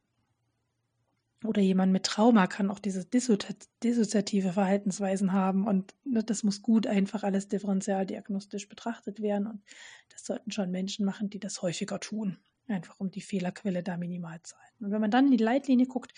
oder 1.44 1.62
jemand 1.62 1.92
mit 1.92 2.04
Trauma 2.04 2.48
kann 2.48 2.70
auch 2.70 2.80
diese 2.80 3.06
dissoziative 3.06 4.54
Verhaltensweisen 4.54 5.34
haben 5.34 5.68
und 5.68 5.96
ne, 6.04 6.24
das 6.24 6.44
muss 6.44 6.62
gut 6.62 6.86
einfach 6.88 7.24
alles 7.24 7.48
differenzialdiagnostisch 7.48 8.70
betrachtet 8.70 9.22
werden 9.22 9.48
und 9.48 9.62
das 10.10 10.26
sollten 10.26 10.52
schon 10.52 10.72
Menschen 10.72 11.06
machen, 11.06 11.30
die 11.30 11.40
das 11.40 11.62
häufiger 11.62 12.00
tun, 12.00 12.38
einfach 12.68 13.00
um 13.00 13.10
die 13.10 13.22
Fehlerquelle 13.22 13.82
da 13.82 13.98
minimal 13.98 14.40
zu 14.44 14.56
halten. 14.58 14.86
Und 14.86 14.92
wenn 14.92 15.02
man 15.02 15.12
dann 15.12 15.26
in 15.26 15.38
die 15.38 15.44
Leitlinie 15.44 15.88
guckt, 15.88 16.14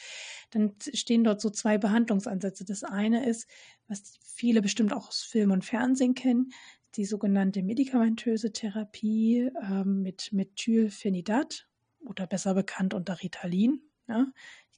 dann 0.51 0.75
stehen 0.93 1.23
dort 1.23 1.39
so 1.39 1.49
zwei 1.49 1.77
Behandlungsansätze. 1.77 2.65
Das 2.65 2.83
eine 2.83 3.25
ist, 3.25 3.49
was 3.87 4.17
viele 4.23 4.61
bestimmt 4.61 4.93
auch 4.93 5.07
aus 5.07 5.23
Film 5.23 5.51
und 5.51 5.63
Fernsehen 5.63 6.15
kennen, 6.15 6.51
die 6.95 7.05
sogenannte 7.05 7.63
medikamentöse 7.63 8.51
Therapie 8.51 9.49
ähm, 9.61 10.01
mit 10.01 10.31
Methylphenidat 10.31 11.67
oder 11.99 12.27
besser 12.27 12.53
bekannt 12.53 12.93
unter 12.93 13.21
Ritalin. 13.21 13.81
Ja? 14.07 14.27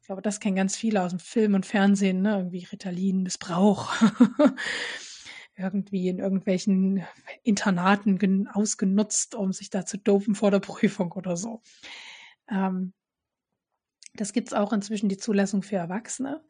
Ich 0.05 0.07
glaube, 0.07 0.21
das 0.21 0.39
kennen 0.39 0.55
ganz 0.55 0.77
viele 0.77 1.01
aus 1.01 1.09
dem 1.09 1.19
Film 1.19 1.55
und 1.55 1.65
Fernsehen, 1.65 2.21
ne? 2.21 2.37
irgendwie 2.37 2.63
Ritalin-Missbrauch. 2.63 3.91
irgendwie 5.57 6.09
in 6.09 6.19
irgendwelchen 6.19 7.03
Internaten 7.41 8.47
ausgenutzt, 8.49 9.33
um 9.33 9.51
sich 9.51 9.71
da 9.71 9.83
zu 9.83 9.97
dopen 9.97 10.35
vor 10.35 10.51
der 10.51 10.59
Prüfung 10.59 11.11
oder 11.13 11.35
so. 11.35 11.63
Ähm, 12.47 12.93
das 14.13 14.31
gibt 14.31 14.49
es 14.49 14.53
auch 14.53 14.73
inzwischen 14.73 15.09
die 15.09 15.17
Zulassung 15.17 15.63
für 15.63 15.77
Erwachsene. 15.77 16.43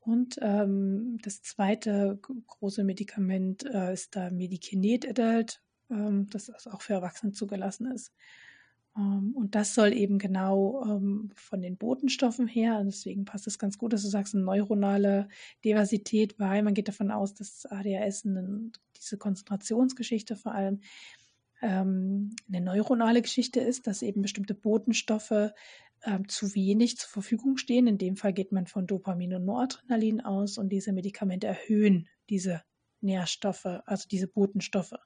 Und 0.00 0.38
ähm, 0.40 1.18
das 1.20 1.42
zweite 1.42 2.18
große 2.22 2.84
Medikament 2.84 3.66
äh, 3.66 3.92
ist 3.92 4.16
da 4.16 4.30
Medikinet 4.30 5.06
Adult, 5.06 5.60
ähm, 5.90 6.26
das 6.30 6.48
auch 6.68 6.80
für 6.80 6.94
Erwachsene 6.94 7.32
zugelassen 7.32 7.92
ist. 7.92 8.14
Ähm, 8.96 9.32
und 9.34 9.54
das 9.54 9.74
soll 9.74 9.92
eben 9.92 10.18
genau 10.18 10.84
ähm, 10.84 11.30
von 11.34 11.60
den 11.62 11.76
Botenstoffen 11.76 12.46
her, 12.46 12.82
deswegen 12.84 13.24
passt 13.24 13.46
es 13.46 13.58
ganz 13.58 13.78
gut, 13.78 13.92
dass 13.92 14.02
du 14.02 14.08
sagst, 14.08 14.34
eine 14.34 14.44
neuronale 14.44 15.28
Diversität, 15.64 16.38
weil 16.38 16.62
man 16.62 16.74
geht 16.74 16.88
davon 16.88 17.10
aus, 17.10 17.34
dass 17.34 17.66
ADHS 17.66 18.26
diese 18.96 19.18
Konzentrationsgeschichte 19.18 20.36
vor 20.36 20.54
allem 20.54 20.80
ähm, 21.62 22.34
eine 22.48 22.60
neuronale 22.60 23.22
Geschichte 23.22 23.60
ist, 23.60 23.86
dass 23.86 24.02
eben 24.02 24.22
bestimmte 24.22 24.54
Botenstoffe 24.54 25.52
zu 26.28 26.54
wenig 26.54 26.98
zur 26.98 27.08
Verfügung 27.08 27.56
stehen. 27.56 27.86
In 27.86 27.96
dem 27.96 28.16
Fall 28.16 28.34
geht 28.34 28.52
man 28.52 28.66
von 28.66 28.86
Dopamin 28.86 29.36
und 29.36 29.46
Noradrenalin 29.46 30.20
aus 30.20 30.58
und 30.58 30.68
diese 30.68 30.92
Medikamente 30.92 31.46
erhöhen 31.46 32.08
diese 32.28 32.62
Nährstoffe, 33.00 33.64
also 33.64 34.06
diese 34.06 34.28
Botenstoffe. 34.28 34.96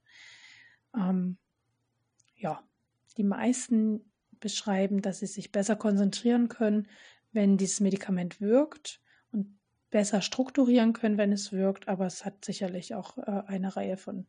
Ähm, 0.96 1.38
ja, 2.34 2.67
die 3.16 3.24
meisten 3.24 4.12
beschreiben, 4.40 5.02
dass 5.02 5.20
sie 5.20 5.26
sich 5.26 5.52
besser 5.52 5.76
konzentrieren 5.76 6.48
können, 6.48 6.88
wenn 7.32 7.56
dieses 7.56 7.80
Medikament 7.80 8.40
wirkt 8.40 9.00
und 9.32 9.58
besser 9.90 10.22
strukturieren 10.22 10.92
können, 10.92 11.18
wenn 11.18 11.32
es 11.32 11.52
wirkt. 11.52 11.88
Aber 11.88 12.06
es 12.06 12.24
hat 12.24 12.44
sicherlich 12.44 12.94
auch 12.94 13.18
äh, 13.18 13.42
eine 13.46 13.76
Reihe 13.76 13.96
von 13.96 14.26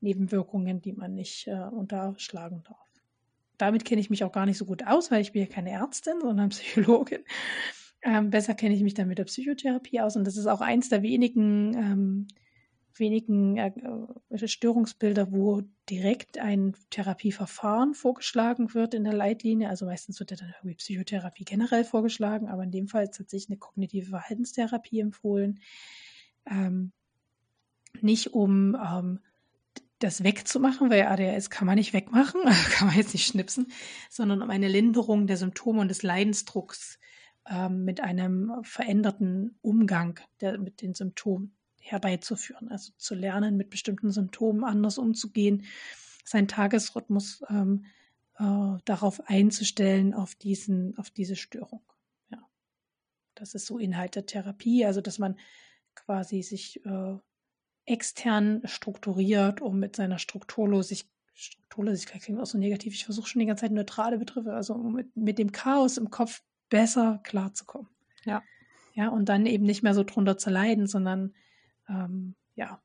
Nebenwirkungen, 0.00 0.80
die 0.80 0.92
man 0.92 1.14
nicht 1.14 1.46
äh, 1.46 1.52
unterschlagen 1.54 2.62
darf. 2.64 2.88
Damit 3.58 3.84
kenne 3.84 4.00
ich 4.00 4.08
mich 4.08 4.24
auch 4.24 4.32
gar 4.32 4.46
nicht 4.46 4.56
so 4.56 4.64
gut 4.64 4.86
aus, 4.86 5.10
weil 5.10 5.20
ich 5.20 5.32
bin 5.32 5.42
ja 5.42 5.48
keine 5.48 5.70
Ärztin, 5.70 6.14
sondern 6.20 6.48
Psychologin. 6.50 7.24
Ähm, 8.02 8.30
besser 8.30 8.54
kenne 8.54 8.74
ich 8.74 8.82
mich 8.82 8.94
dann 8.94 9.08
mit 9.08 9.18
der 9.18 9.24
Psychotherapie 9.24 10.00
aus 10.00 10.16
und 10.16 10.26
das 10.26 10.38
ist 10.38 10.46
auch 10.46 10.62
eins 10.62 10.88
der 10.88 11.02
wenigen 11.02 11.74
ähm, 11.74 12.28
wenigen 13.00 13.56
äh, 13.56 13.72
äh, 14.30 14.48
Störungsbilder, 14.48 15.32
wo 15.32 15.62
direkt 15.88 16.38
ein 16.38 16.76
Therapieverfahren 16.90 17.94
vorgeschlagen 17.94 18.72
wird 18.74 18.94
in 18.94 19.04
der 19.04 19.12
Leitlinie. 19.12 19.68
Also 19.68 19.86
meistens 19.86 20.20
wird 20.20 20.30
ja 20.30 20.36
dann 20.36 20.54
irgendwie 20.58 20.76
Psychotherapie 20.76 21.44
generell 21.44 21.84
vorgeschlagen, 21.84 22.48
aber 22.48 22.62
in 22.62 22.70
dem 22.70 22.86
Fall 22.86 23.04
ist 23.04 23.16
tatsächlich 23.16 23.50
eine 23.50 23.58
kognitive 23.58 24.10
Verhaltenstherapie 24.10 25.00
empfohlen. 25.00 25.60
Ähm, 26.46 26.92
nicht 28.00 28.34
um 28.34 28.76
ähm, 28.76 29.18
das 29.98 30.22
wegzumachen, 30.22 30.90
weil 30.90 31.02
ADHS 31.02 31.50
kann 31.50 31.66
man 31.66 31.76
nicht 31.76 31.92
wegmachen, 31.92 32.40
kann 32.70 32.88
man 32.88 32.96
jetzt 32.96 33.14
nicht 33.14 33.26
schnipsen, 33.26 33.72
sondern 34.08 34.42
um 34.42 34.50
eine 34.50 34.68
Linderung 34.68 35.26
der 35.26 35.36
Symptome 35.36 35.80
und 35.80 35.88
des 35.88 36.02
Leidensdrucks 36.02 36.98
ähm, 37.48 37.84
mit 37.84 38.00
einem 38.00 38.52
veränderten 38.62 39.58
Umgang 39.60 40.20
der, 40.40 40.58
mit 40.58 40.82
den 40.82 40.94
Symptomen 40.94 41.56
herbeizuführen. 41.80 42.68
Also 42.68 42.92
zu 42.96 43.14
lernen, 43.14 43.56
mit 43.56 43.70
bestimmten 43.70 44.10
Symptomen 44.10 44.64
anders 44.64 44.98
umzugehen, 44.98 45.64
seinen 46.24 46.48
Tagesrhythmus 46.48 47.42
ähm, 47.48 47.86
äh, 48.38 48.78
darauf 48.84 49.28
einzustellen, 49.28 50.14
auf, 50.14 50.34
diesen, 50.34 50.96
auf 50.98 51.10
diese 51.10 51.36
Störung. 51.36 51.82
Ja. 52.30 52.38
Das 53.34 53.54
ist 53.54 53.66
so 53.66 53.78
Inhalt 53.78 54.14
der 54.14 54.26
Therapie, 54.26 54.84
also 54.84 55.00
dass 55.00 55.18
man 55.18 55.36
quasi 55.94 56.42
sich 56.42 56.84
äh, 56.86 57.16
extern 57.86 58.62
strukturiert, 58.64 59.60
um 59.60 59.80
mit 59.80 59.96
seiner 59.96 60.18
Strukturlosigkeit 60.18 61.10
Strukturlosigkeit 61.40 62.20
klingt 62.20 62.38
auch 62.38 62.46
so 62.46 62.58
negativ. 62.58 62.92
Ich 62.92 63.06
versuche 63.06 63.26
schon 63.26 63.40
die 63.40 63.46
ganze 63.46 63.62
Zeit 63.62 63.72
neutrale 63.72 64.18
Begriffe, 64.18 64.52
also 64.52 64.74
um 64.74 64.92
mit, 64.92 65.16
mit 65.16 65.38
dem 65.38 65.52
Chaos 65.52 65.96
im 65.96 66.10
Kopf 66.10 66.42
besser 66.68 67.20
klarzukommen. 67.24 67.88
Ja. 68.24 68.42
Ja, 68.92 69.08
und 69.08 69.28
dann 69.28 69.46
eben 69.46 69.64
nicht 69.64 69.82
mehr 69.82 69.94
so 69.94 70.04
drunter 70.04 70.36
zu 70.36 70.50
leiden, 70.50 70.86
sondern 70.86 71.32
ähm, 71.90 72.34
ja, 72.54 72.80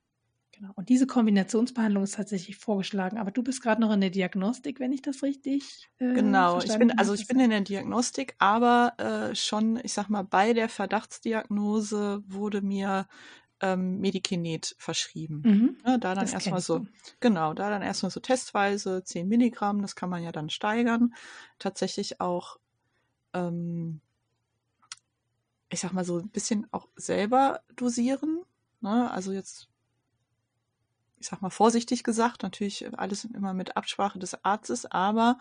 genau. 0.52 0.72
Und 0.76 0.90
diese 0.90 1.08
Kombinationsbehandlung 1.08 2.04
ist 2.04 2.16
tatsächlich 2.16 2.58
vorgeschlagen. 2.58 3.18
Aber 3.18 3.32
du 3.32 3.44
bist 3.44 3.62
gerade 3.62 3.82
noch 3.82 3.92
in 3.92 4.02
der 4.02 4.10
Diagnostik, 4.10 4.80
wenn 4.80 4.92
ich 4.92 5.02
das 5.02 5.24
richtig. 5.24 5.90
Äh, 6.00 6.14
genau, 6.14 6.60
ich 6.62 6.78
bin 6.78 6.98
also 6.98 7.14
ich 7.14 7.28
bin 7.28 7.40
in 7.40 7.52
der 7.52 7.62
Diagnostik, 7.62 8.36
aber 8.40 8.94
äh, 8.98 9.36
schon, 9.36 9.80
ich 9.84 9.94
sag 9.94 10.10
mal, 10.10 10.24
bei 10.24 10.54
der 10.54 10.70
Verdachtsdiagnose 10.70 12.24
wurde 12.28 12.62
mir 12.62 13.08
ähm, 13.62 14.00
Medikinet 14.00 14.76
verschrieben. 14.78 15.44
Mhm, 15.46 15.78
ja, 15.86 15.98
da 15.98 16.16
dann 16.16 16.28
erstmal 16.28 16.62
so, 16.62 16.80
du. 16.80 16.88
genau, 17.20 17.54
da 17.54 17.70
dann 17.70 17.82
erstmal 17.82 18.12
so 18.12 18.20
testweise 18.20 19.04
10 19.04 19.28
Milligramm, 19.28 19.82
das 19.82 19.96
kann 19.96 20.10
man 20.10 20.24
ja 20.24 20.32
dann 20.32 20.50
steigern. 20.50 21.14
Tatsächlich 21.60 22.20
auch 22.20 22.58
ähm, 23.34 24.02
ich 25.70 25.80
sag 25.80 25.94
mal 25.94 26.06
so 26.06 26.20
ein 26.20 26.30
bisschen 26.30 26.68
auch 26.72 26.88
selber 26.96 27.62
dosieren. 27.76 28.44
Ne? 28.86 29.10
Also 29.10 29.32
jetzt, 29.32 29.68
ich 31.18 31.28
sag 31.28 31.42
mal 31.42 31.50
vorsichtig 31.50 32.04
gesagt, 32.04 32.44
natürlich 32.44 32.88
alles 32.98 33.26
immer 33.26 33.56
mit 33.56 33.76
Absprache 33.76 34.20
des 34.20 34.46
Arztes, 34.46 34.86
aber 34.86 35.40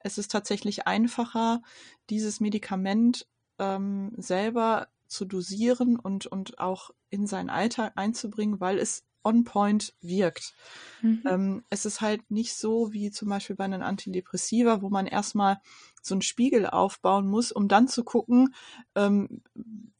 es 0.00 0.16
ist 0.16 0.32
tatsächlich 0.32 0.86
einfacher, 0.86 1.60
dieses 2.08 2.40
Medikament 2.40 3.26
ähm, 3.58 4.12
selber 4.16 4.88
zu 5.06 5.26
dosieren 5.26 5.98
und, 5.98 6.26
und 6.26 6.58
auch 6.58 6.90
in 7.10 7.26
seinen 7.26 7.50
Alltag 7.50 7.92
einzubringen, 7.96 8.58
weil 8.58 8.78
es 8.78 9.04
on 9.24 9.44
point 9.44 9.94
wirkt. 10.00 10.54
Mhm. 11.02 11.22
Ähm, 11.26 11.64
es 11.70 11.84
ist 11.84 12.00
halt 12.00 12.30
nicht 12.30 12.56
so 12.56 12.92
wie 12.92 13.10
zum 13.10 13.28
Beispiel 13.28 13.56
bei 13.56 13.64
einem 13.64 13.82
Antidepressiva, 13.82 14.82
wo 14.82 14.88
man 14.88 15.06
erstmal 15.06 15.60
so 16.02 16.14
einen 16.14 16.22
Spiegel 16.22 16.66
aufbauen 16.66 17.26
muss, 17.28 17.52
um 17.52 17.68
dann 17.68 17.88
zu 17.88 18.04
gucken, 18.04 18.54
ähm, 18.94 19.42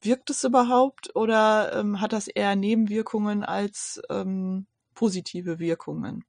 wirkt 0.01 0.31
es 0.31 0.45
überhaupt 0.45 1.15
oder 1.15 1.73
ähm, 1.75 2.01
hat 2.01 2.13
das 2.13 2.29
eher 2.29 2.57
Nebenwirkungen 2.57 3.45
als 3.45 4.01
ähm, 4.11 4.67
positive 4.95 5.59
Wirkungen. 5.59 6.25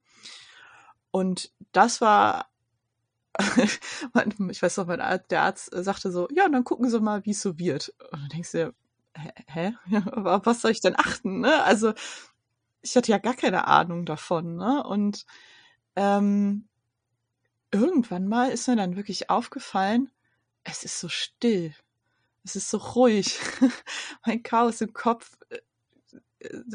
Und 1.11 1.51
das 1.71 2.01
war, 2.01 2.49
ich 4.49 4.61
weiß 4.61 4.77
noch, 4.77 4.87
mein 4.87 5.01
Arzt, 5.01 5.31
der 5.31 5.41
Arzt 5.41 5.69
sagte 5.73 6.11
so, 6.11 6.27
ja, 6.31 6.47
dann 6.49 6.63
gucken 6.63 6.89
Sie 6.89 6.99
mal, 6.99 7.25
wie 7.25 7.31
es 7.31 7.41
so 7.41 7.57
wird. 7.57 7.93
Und 8.11 8.21
dann 8.21 8.29
denkst 8.29 8.51
du, 8.51 8.73
hä? 9.47 9.73
Aber 10.11 10.41
was 10.45 10.61
soll 10.61 10.71
ich 10.71 10.81
denn 10.81 10.95
achten? 10.97 11.39
Ne? 11.41 11.63
Also 11.63 11.93
ich 12.81 12.95
hatte 12.95 13.11
ja 13.11 13.17
gar 13.17 13.35
keine 13.35 13.67
Ahnung 13.67 14.05
davon. 14.05 14.55
Ne? 14.55 14.83
Und 14.83 15.25
ähm, 15.95 16.67
irgendwann 17.71 18.27
mal 18.27 18.49
ist 18.49 18.67
mir 18.67 18.75
dann 18.75 18.95
wirklich 18.95 19.29
aufgefallen, 19.29 20.09
es 20.63 20.83
ist 20.83 20.99
so 20.99 21.09
still. 21.09 21.73
Es 22.43 22.55
ist 22.55 22.69
so 22.69 22.77
ruhig. 22.77 23.39
mein 24.25 24.43
Chaos 24.43 24.81
im 24.81 24.93
Kopf 24.93 25.37
äh, 25.49 25.59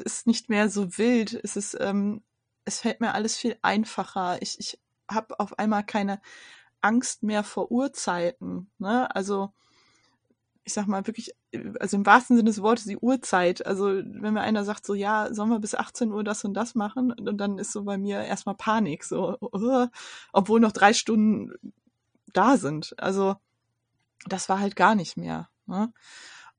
ist 0.04 0.26
nicht 0.26 0.48
mehr 0.48 0.68
so 0.68 0.98
wild. 0.98 1.34
Es 1.42 1.56
ist, 1.56 1.76
ähm, 1.80 2.22
es 2.64 2.80
fällt 2.80 3.00
mir 3.00 3.14
alles 3.14 3.36
viel 3.36 3.56
einfacher. 3.62 4.40
Ich, 4.42 4.58
ich 4.58 4.78
habe 5.10 5.38
auf 5.40 5.58
einmal 5.58 5.84
keine 5.84 6.20
Angst 6.80 7.22
mehr 7.22 7.44
vor 7.44 7.70
Uhrzeiten. 7.70 8.70
Ne? 8.78 9.14
Also 9.14 9.52
ich 10.64 10.72
sag 10.72 10.86
mal 10.86 11.06
wirklich, 11.06 11.32
also 11.78 11.96
im 11.96 12.06
wahrsten 12.06 12.36
Sinne 12.36 12.48
des 12.48 12.62
Wortes 12.62 12.84
die 12.84 12.96
Uhrzeit. 12.96 13.66
Also 13.66 13.86
wenn 13.88 14.34
mir 14.34 14.40
einer 14.40 14.64
sagt 14.64 14.86
so, 14.86 14.94
ja, 14.94 15.32
sollen 15.32 15.50
wir 15.50 15.58
bis 15.58 15.74
18 15.74 16.10
Uhr 16.10 16.24
das 16.24 16.44
und 16.44 16.54
das 16.54 16.74
machen? 16.74 17.12
Und 17.12 17.36
dann 17.38 17.58
ist 17.58 17.72
so 17.72 17.84
bei 17.84 17.98
mir 17.98 18.22
erstmal 18.22 18.54
Panik, 18.54 19.04
so, 19.04 19.36
uh, 19.40 19.88
obwohl 20.32 20.60
noch 20.60 20.72
drei 20.72 20.94
Stunden 20.94 21.52
da 22.32 22.56
sind. 22.56 22.94
Also 22.98 23.36
das 24.26 24.48
war 24.48 24.58
halt 24.58 24.74
gar 24.74 24.94
nicht 24.94 25.18
mehr. 25.18 25.50
Ne? 25.66 25.92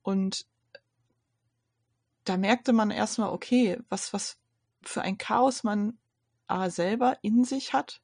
Und 0.03 0.45
da 2.25 2.37
merkte 2.37 2.73
man 2.73 2.91
erstmal, 2.91 3.29
okay, 3.29 3.79
was, 3.89 4.13
was 4.13 4.37
für 4.83 5.01
ein 5.01 5.17
Chaos 5.17 5.63
man 5.63 5.97
A 6.47 6.69
selber 6.69 7.17
in 7.23 7.43
sich 7.43 7.73
hat, 7.73 8.01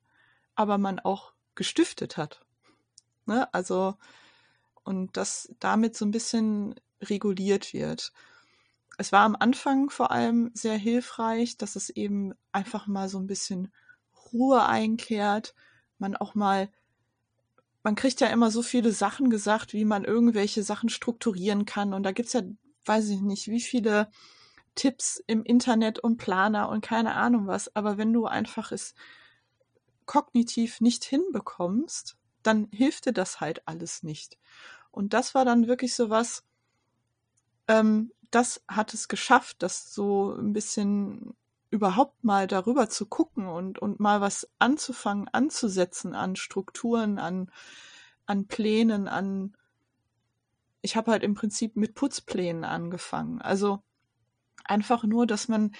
aber 0.56 0.80
man 0.80 1.00
auch 1.00 1.34
gestiftet 1.54 2.18
hat. 2.18 2.44
Ne? 3.28 3.52
Also 3.54 3.96
und 4.84 5.18
dass 5.18 5.54
damit 5.60 5.96
so 5.96 6.06
ein 6.06 6.12
bisschen 6.12 6.76
reguliert 7.02 7.74
wird. 7.74 8.12
Es 8.98 9.12
war 9.12 9.22
am 9.22 9.36
Anfang 9.36 9.90
vor 9.90 10.12
allem 10.12 10.52
sehr 10.54 10.78
hilfreich, 10.78 11.58
dass 11.58 11.76
es 11.76 11.90
eben 11.90 12.34
einfach 12.52 12.88
mal 12.88 13.10
so 13.10 13.20
ein 13.20 13.28
bisschen 13.28 13.72
Ruhe 14.32 14.66
einkehrt, 14.66 15.56
man 15.98 16.16
auch 16.16 16.36
mal 16.36 16.70
man 17.84 17.96
kriegt 17.96 18.22
ja 18.22 18.28
immer 18.28 18.52
so 18.52 18.62
viele 18.62 18.92
Sachen 18.92 19.30
gesagt, 19.30 19.74
wie 19.74 19.86
man 19.86 20.04
irgendwelche 20.04 20.64
Sachen 20.64 20.90
strukturieren 20.90 21.66
kann. 21.66 21.94
Und 21.94 22.04
da 22.04 22.12
gibt's 22.12 22.34
ja, 22.34 22.42
weiß 22.86 23.10
ich 23.10 23.22
nicht, 23.22 23.48
wie 23.48 23.62
viele 23.62 24.10
Tipps 24.76 25.22
im 25.28 25.44
Internet 25.44 26.00
und 26.00 26.18
Planer 26.18 26.70
und 26.70 26.82
keine 26.82 27.16
Ahnung 27.16 27.48
was. 27.48 27.76
Aber 27.76 27.98
wenn 27.98 28.14
du 28.14 28.26
einfach 28.26 28.72
es 28.72 28.94
kognitiv 30.06 30.82
nicht 30.82 31.04
hinbekommst, 31.04 32.18
dann 32.44 32.68
hilft 32.72 33.06
dir 33.06 33.14
das 33.14 33.40
halt 33.40 33.68
alles 33.68 34.04
nicht. 34.04 34.38
Und 34.92 35.14
das 35.14 35.36
war 35.36 35.46
dann 35.46 35.68
wirklich 35.68 35.96
so 35.96 36.10
was, 36.10 36.44
ähm, 37.68 38.12
das 38.30 38.64
hat 38.68 38.94
es 38.94 39.08
geschafft, 39.08 39.58
das 39.64 39.94
so 39.94 40.34
ein 40.34 40.54
bisschen 40.54 41.36
überhaupt 41.70 42.24
mal 42.24 42.48
darüber 42.48 42.90
zu 42.90 43.06
gucken 43.06 43.48
und, 43.48 43.80
und 43.80 44.00
mal 44.00 44.20
was 44.20 44.50
anzufangen, 44.60 45.30
anzusetzen 45.30 46.16
an 46.16 46.36
Strukturen, 46.36 47.18
an, 47.18 47.50
an 48.26 48.48
Plänen, 48.48 49.08
an 49.08 49.56
ich 50.82 50.96
habe 50.96 51.12
halt 51.12 51.24
im 51.24 51.36
Prinzip 51.36 51.76
mit 51.76 51.94
Putzplänen 51.94 52.64
angefangen. 52.64 53.42
Also 53.42 53.84
einfach 54.66 55.04
nur, 55.04 55.28
dass 55.28 55.48
man 55.48 55.74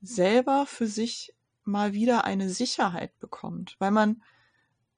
selber 0.00 0.64
für 0.66 0.86
sich 0.86 1.34
mal 1.64 1.92
wieder 1.92 2.24
eine 2.24 2.48
Sicherheit 2.48 3.18
bekommt, 3.18 3.76
weil 3.78 3.90
man 3.90 4.22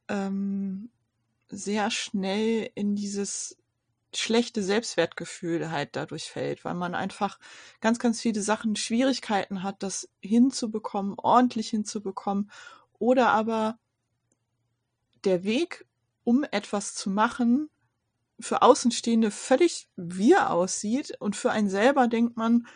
ähm, 0.09 0.91
sehr 1.49 1.91
schnell 1.91 2.71
in 2.75 2.97
dieses 2.97 3.57
schlechte 4.15 4.63
Selbstwertgefühl 4.63 5.71
halt 5.71 5.91
dadurch 5.95 6.31
fällt, 6.31 6.65
weil 6.65 6.75
man 6.75 6.95
einfach 6.95 7.39
ganz, 7.81 7.99
ganz 7.99 8.21
viele 8.21 8.41
Sachen, 8.41 8.77
Schwierigkeiten 8.77 9.63
hat, 9.63 9.83
das 9.83 10.09
hinzubekommen, 10.21 11.15
ordentlich 11.19 11.69
hinzubekommen 11.69 12.51
oder 12.99 13.29
aber 13.29 13.79
der 15.25 15.45
Weg, 15.45 15.87
um 16.25 16.45
etwas 16.45 16.95
zu 16.95 17.11
machen, 17.11 17.69
für 18.39 18.63
Außenstehende 18.63 19.31
völlig 19.31 19.89
wir 19.97 20.51
aussieht 20.51 21.17
und 21.21 21.37
für 21.37 21.51
einen 21.51 21.71
selber 21.71 22.07
denkt 22.07 22.37
man, 22.37 22.67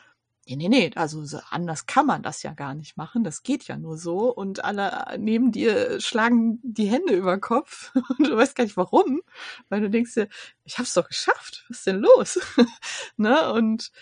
nee, 0.57 0.68
nee, 0.68 0.68
nee, 0.68 0.90
also 0.96 1.38
anders 1.51 1.86
kann 1.86 2.07
man 2.07 2.22
das 2.22 2.42
ja 2.42 2.53
gar 2.53 2.74
nicht 2.74 2.96
machen, 2.96 3.24
das 3.24 3.42
geht 3.42 3.64
ja 3.64 3.76
nur 3.76 3.96
so 3.96 4.34
und 4.34 4.64
alle 4.64 5.16
neben 5.18 5.53
dir 5.53 6.01
schlagen 6.01 6.59
die 6.62 6.86
Hände 6.86 7.14
über 7.14 7.38
Kopf 7.38 7.94
und 8.18 8.26
du 8.26 8.36
weißt 8.36 8.57
gar 8.57 8.64
nicht 8.64 8.76
warum, 8.76 9.22
weil 9.68 9.80
du 9.80 9.90
denkst 9.90 10.14
dir, 10.14 10.28
ich 10.64 10.78
hab's 10.78 10.94
doch 10.94 11.07
geschafft, 11.07 11.64
was 11.68 11.78
ist 11.78 11.86
denn 11.86 12.01
los? 12.01 12.40
ne? 13.16 13.53
Und 13.53 13.92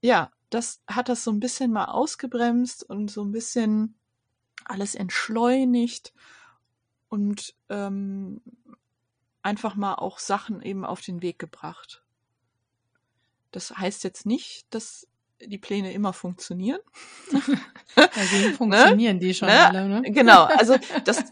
ja, 0.00 0.32
das 0.50 0.80
hat 0.88 1.08
das 1.08 1.22
so 1.24 1.30
ein 1.30 1.40
bisschen 1.40 1.70
mal 1.70 1.86
ausgebremst 1.86 2.82
und 2.82 3.10
so 3.10 3.22
ein 3.22 3.32
bisschen 3.32 3.94
alles 4.64 4.94
entschleunigt 4.94 6.12
und 7.08 7.54
ähm, 7.68 8.40
einfach 9.42 9.74
mal 9.76 9.94
auch 9.94 10.18
Sachen 10.18 10.62
eben 10.62 10.84
auf 10.84 11.00
den 11.00 11.22
Weg 11.22 11.38
gebracht. 11.38 12.02
Das 13.52 13.70
heißt 13.70 14.04
jetzt 14.04 14.26
nicht, 14.26 14.66
dass 14.70 15.06
die 15.44 15.58
Pläne 15.58 15.92
immer 15.92 16.12
funktionieren. 16.12 16.80
Also 17.96 18.52
funktionieren 18.56 19.16
ne? 19.16 19.20
die 19.20 19.34
schon 19.34 19.48
ne? 19.48 19.66
alle, 19.66 19.88
ne? 19.88 20.02
Genau, 20.12 20.44
also 20.44 20.76
das, 21.04 21.24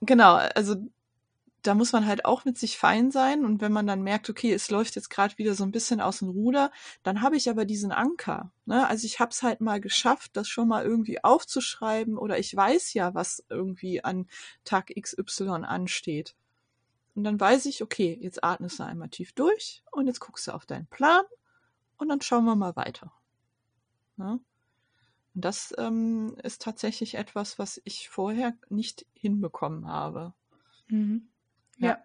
genau, 0.00 0.34
also 0.34 0.74
da 1.62 1.74
muss 1.74 1.92
man 1.92 2.06
halt 2.06 2.24
auch 2.24 2.44
mit 2.44 2.58
sich 2.58 2.78
fein 2.78 3.10
sein 3.10 3.44
und 3.44 3.60
wenn 3.60 3.72
man 3.72 3.86
dann 3.86 4.02
merkt, 4.02 4.30
okay, 4.30 4.52
es 4.52 4.70
läuft 4.70 4.96
jetzt 4.96 5.10
gerade 5.10 5.36
wieder 5.38 5.54
so 5.54 5.64
ein 5.64 5.72
bisschen 5.72 6.00
aus 6.00 6.18
dem 6.18 6.30
Ruder, 6.30 6.72
dann 7.02 7.22
habe 7.22 7.36
ich 7.36 7.50
aber 7.50 7.64
diesen 7.64 7.92
Anker. 7.92 8.50
Ne? 8.64 8.86
Also 8.88 9.06
ich 9.06 9.20
habe 9.20 9.30
es 9.30 9.42
halt 9.42 9.60
mal 9.60 9.80
geschafft, 9.80 10.36
das 10.36 10.48
schon 10.48 10.68
mal 10.68 10.84
irgendwie 10.84 11.22
aufzuschreiben 11.22 12.16
oder 12.16 12.38
ich 12.38 12.54
weiß 12.54 12.94
ja, 12.94 13.14
was 13.14 13.44
irgendwie 13.48 14.02
an 14.02 14.26
Tag 14.64 14.92
XY 14.98 15.64
ansteht. 15.64 16.34
Und 17.14 17.24
dann 17.24 17.38
weiß 17.38 17.66
ich, 17.66 17.82
okay, 17.82 18.18
jetzt 18.20 18.42
atmest 18.42 18.78
du 18.78 18.84
einmal 18.84 19.08
tief 19.08 19.32
durch 19.32 19.82
und 19.90 20.06
jetzt 20.06 20.20
guckst 20.20 20.46
du 20.46 20.52
auf 20.52 20.64
deinen 20.64 20.86
Plan 20.86 21.24
und 21.98 22.08
dann 22.08 22.20
schauen 22.20 22.44
wir 22.44 22.56
mal 22.56 22.76
weiter. 22.76 23.12
Ja? 24.20 24.38
Und 25.34 25.44
das 25.44 25.74
ähm, 25.78 26.36
ist 26.42 26.62
tatsächlich 26.62 27.14
etwas, 27.14 27.58
was 27.58 27.80
ich 27.84 28.08
vorher 28.08 28.54
nicht 28.68 29.06
hinbekommen 29.14 29.86
habe. 29.86 30.34
Mhm. 30.88 31.28
Ja. 31.78 31.88
ja. 31.88 31.98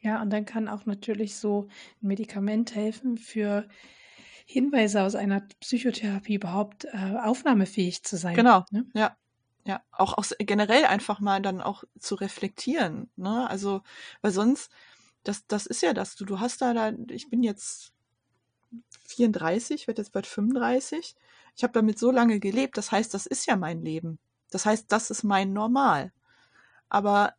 Ja, 0.00 0.20
und 0.20 0.28
dann 0.28 0.44
kann 0.44 0.68
auch 0.68 0.84
natürlich 0.84 1.36
so 1.36 1.68
ein 2.02 2.08
Medikament 2.08 2.74
helfen 2.74 3.16
für 3.16 3.66
Hinweise 4.44 5.02
aus 5.02 5.14
einer 5.14 5.40
Psychotherapie 5.60 6.34
überhaupt 6.34 6.84
äh, 6.84 7.16
aufnahmefähig 7.22 8.02
zu 8.02 8.18
sein. 8.18 8.36
Genau. 8.36 8.66
Ne? 8.70 8.86
Ja. 8.94 9.16
Ja, 9.66 9.82
auch, 9.92 10.18
auch 10.18 10.26
generell 10.38 10.84
einfach 10.84 11.20
mal 11.20 11.40
dann 11.40 11.62
auch 11.62 11.84
zu 11.98 12.16
reflektieren. 12.16 13.10
Ne? 13.16 13.48
Also, 13.48 13.80
weil 14.20 14.30
sonst, 14.30 14.70
das, 15.22 15.46
das 15.46 15.64
ist 15.64 15.80
ja 15.80 15.94
das, 15.94 16.16
du, 16.16 16.26
du 16.26 16.38
hast 16.38 16.60
da, 16.60 16.74
da, 16.74 16.92
ich 17.08 17.30
bin 17.30 17.42
jetzt 17.42 17.94
34, 19.06 19.86
werde 19.86 20.02
jetzt 20.02 20.12
bald 20.12 20.26
35. 20.26 21.14
Ich 21.56 21.62
habe 21.62 21.72
damit 21.72 21.98
so 21.98 22.10
lange 22.10 22.40
gelebt, 22.40 22.76
das 22.76 22.90
heißt, 22.92 23.14
das 23.14 23.26
ist 23.26 23.46
ja 23.46 23.56
mein 23.56 23.82
Leben. 23.82 24.18
Das 24.50 24.66
heißt, 24.66 24.90
das 24.90 25.10
ist 25.10 25.22
mein 25.24 25.52
Normal. 25.52 26.12
Aber 26.88 27.34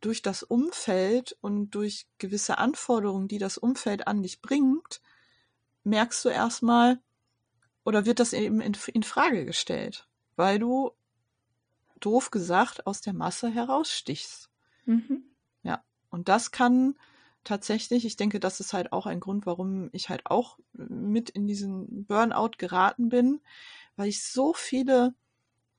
durch 0.00 0.22
das 0.22 0.42
Umfeld 0.42 1.36
und 1.40 1.70
durch 1.70 2.06
gewisse 2.18 2.58
Anforderungen, 2.58 3.28
die 3.28 3.38
das 3.38 3.58
Umfeld 3.58 4.06
an 4.06 4.22
dich 4.22 4.42
bringt, 4.42 5.00
merkst 5.82 6.24
du 6.24 6.28
erstmal, 6.28 7.00
oder 7.84 8.04
wird 8.04 8.20
das 8.20 8.32
eben 8.32 8.60
in, 8.60 8.76
in 8.92 9.02
Frage 9.02 9.44
gestellt, 9.44 10.06
weil 10.36 10.58
du, 10.58 10.92
doof 12.00 12.30
gesagt, 12.30 12.86
aus 12.86 13.00
der 13.00 13.14
Masse 13.14 13.48
herausstichst. 13.50 14.50
Mhm. 14.84 15.24
Ja, 15.62 15.82
und 16.10 16.28
das 16.28 16.50
kann 16.50 16.96
tatsächlich, 17.44 18.04
ich 18.04 18.16
denke, 18.16 18.40
das 18.40 18.60
ist 18.60 18.72
halt 18.72 18.92
auch 18.92 19.06
ein 19.06 19.20
Grund, 19.20 19.46
warum 19.46 19.90
ich 19.92 20.08
halt 20.08 20.26
auch 20.26 20.58
mit 20.72 21.30
in 21.30 21.46
diesen 21.46 22.04
Burnout 22.06 22.52
geraten 22.58 23.08
bin, 23.08 23.40
weil 23.96 24.08
ich 24.08 24.22
so 24.24 24.52
viele 24.52 25.14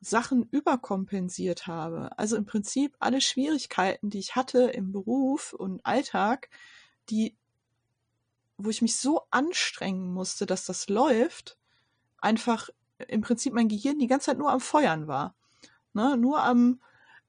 Sachen 0.02 0.48
überkompensiert 0.52 1.68
habe. 1.68 2.18
Also 2.18 2.38
im 2.38 2.46
Prinzip 2.46 2.96
alle 3.00 3.22
Schwierigkeiten, 3.22 4.10
die 4.10 4.20
ich 4.20 4.36
hatte 4.36 4.64
im 4.64 4.92
Beruf 4.92 5.54
und 5.54 5.86
Alltag, 5.86 6.50
die, 7.10 7.36
wo 8.58 8.70
ich 8.70 8.82
mich 8.82 8.98
so 8.98 9.24
anstrengen 9.32 10.14
musste, 10.14 10.46
dass 10.46 10.66
das 10.66 10.90
läuft, 10.90 11.58
einfach 12.20 12.70
im 13.08 13.22
Prinzip 13.22 13.54
mein 13.54 13.68
Gehirn 13.68 14.00
die 14.00 14.08
ganze 14.08 14.28
Zeit 14.28 14.38
nur 14.38 14.52
am 14.52 14.62
Feuern 14.62 15.08
war. 15.08 15.36
Ne? 15.94 16.18
Nur 16.18 16.44
am, 16.44 16.80